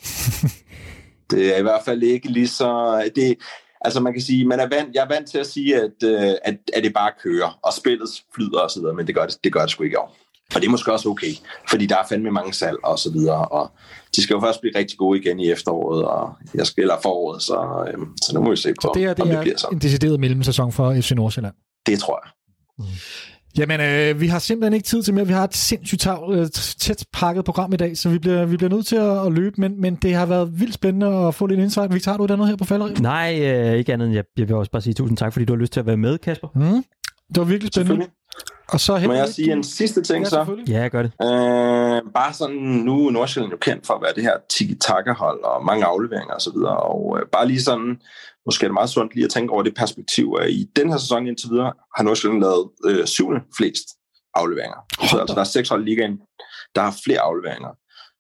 [1.30, 3.02] Det er i hvert fald ikke lige så...
[3.16, 3.36] Det,
[3.80, 6.34] altså man kan sige, man er vant, jeg er vant til at sige, at, øh,
[6.44, 9.60] at, at det bare kører, og spillet flyder videre, men det gør det, det gør
[9.60, 10.16] det sgu ikke år.
[10.54, 11.32] Og det er måske også okay,
[11.70, 13.70] fordi der er fandme mange salg og så videre, og
[14.16, 17.84] de skal jo først blive rigtig gode igen i efteråret, og jeg spiller foråret, så,
[17.88, 19.58] øh, så nu må vi se på, Så det her om det det bliver er
[19.58, 19.68] så.
[19.72, 21.54] en decideret mellemsæson for FC Nordsjælland.
[21.86, 22.30] Det tror jeg.
[23.58, 25.26] Jamen, øh, vi har simpelthen ikke tid til mere.
[25.26, 26.46] Vi har et sindssygt tav, øh,
[26.78, 29.60] tæt pakket program i dag, så vi bliver, vi bliver nødt til at, at løbe,
[29.60, 31.94] men, men det har været vildt spændende at få lidt insight.
[31.94, 33.00] Victor, har du et andet her på falderevet?
[33.00, 35.52] Nej, øh, ikke andet end jeg, jeg vil også bare sige tusind tak, fordi du
[35.52, 36.48] har lyst til at være med, Kasper.
[36.54, 36.84] Mm.
[37.28, 38.06] Det var virkelig spændende.
[38.68, 40.46] Og så Må jeg lidt- sige en sidste ting ja, så?
[40.68, 41.12] Ja, gør det.
[41.22, 45.64] Øh, bare sådan, nu er Nordsjælland jo kendt for at være det her tiki-taka-hold og
[45.64, 47.96] mange afleveringer osv., og, så videre, og øh, bare lige sådan,
[48.50, 50.98] måske er det meget sundt lige at tænke over det perspektiv, at i den her
[50.98, 53.86] sæson indtil videre har Nordsjælland lavet øh, syvende flest
[54.34, 54.80] afleveringer.
[55.10, 56.16] Så altså, der er seks hold i ligaen,
[56.74, 57.72] der har flere afleveringer.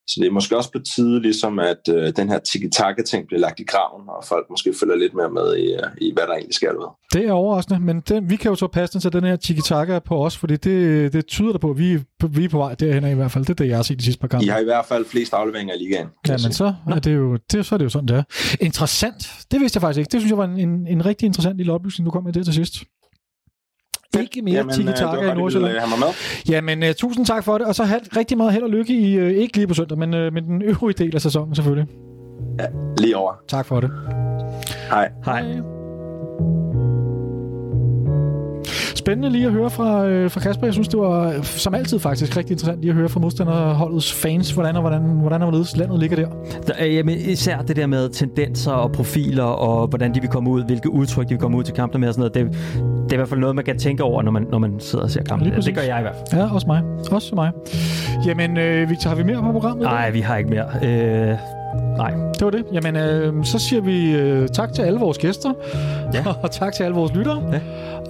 [0.06, 3.60] Så det er måske også på tide, ligesom at øh, den her tiki-taka-ting bliver lagt
[3.60, 6.54] i graven, og folk måske følger lidt mere med i, øh, i hvad der egentlig
[6.54, 6.90] sker derude.
[7.12, 10.24] Det er overraskende, men den, vi kan jo så passe til den her tiki-taka på
[10.24, 11.98] os, fordi det, det tyder det på, at vi,
[12.30, 13.44] vi er på vej derhen i hvert fald.
[13.44, 14.46] Det er det, jeg har set de sidste par I kampe.
[14.50, 16.08] har i hvert fald flest afleveringer i ligaen.
[16.28, 18.22] Ja, men så er det jo, det, så er det jo sådan, det er.
[18.60, 19.30] Interessant.
[19.50, 20.10] Det vidste jeg faktisk ikke.
[20.12, 22.44] Det synes jeg var en, en, en rigtig interessant lille oplysning, du kom med det
[22.44, 22.74] til sidst.
[24.20, 25.74] Ikke mere Jamen, øh, var tiki-taka godt, i Nordsjælland.
[25.74, 26.08] øh, have mig med.
[26.54, 29.18] Jamen, uh, tusind tak for det, og så have rigtig meget held og lykke i,
[29.20, 31.86] uh, ikke lige på søndag, men, uh, men den øvrige del af sæsonen selvfølgelig.
[32.98, 33.32] Lige over.
[33.48, 33.90] Tak for det.
[34.90, 35.08] Hej.
[35.24, 35.44] Hej.
[39.10, 40.66] Spændende lige at høre fra, øh, fra Kasper.
[40.66, 44.12] Jeg synes, det var øh, som altid faktisk rigtig interessant lige at høre fra modstanderholdets
[44.12, 46.28] fans, hvordan og hvordan, hvordan og hvorledes landet ligger der.
[46.66, 50.50] Der, øh, jamen, især det der med tendenser og profiler, og hvordan de vil komme
[50.50, 52.52] ud, hvilke udtryk de vil komme ud til kampene med og sådan noget.
[52.52, 52.58] Det,
[53.04, 55.04] det er i hvert fald noget, man kan tænke over, når man, når man sidder
[55.04, 55.64] og ser præcis.
[55.64, 56.42] Det gør jeg i hvert fald.
[56.42, 56.82] Ja, også mig.
[57.10, 57.52] Også mig.
[58.26, 59.84] Jamen, øh, Victor, har vi mere på programmet?
[59.84, 60.66] Nej, vi har ikke mere.
[60.82, 61.59] Øh,
[61.96, 62.14] nej.
[62.34, 62.64] Det var det.
[62.72, 65.52] Jamen, øh, så siger vi øh, tak til alle vores gæster.
[66.14, 66.24] Ja.
[66.42, 67.42] Og tak til alle vores lyttere.
[67.52, 67.60] Ja.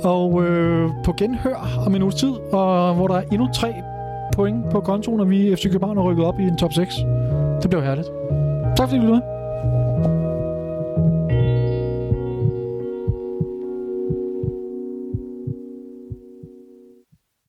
[0.08, 3.74] Og øh, på genhør om en uges tid, og hvor der er endnu tre
[4.34, 6.94] point på kontoen, og vi FC København er rykket op i en top 6.
[7.62, 8.08] Det bliver herligt.
[8.76, 9.39] Tak fordi du lyttede.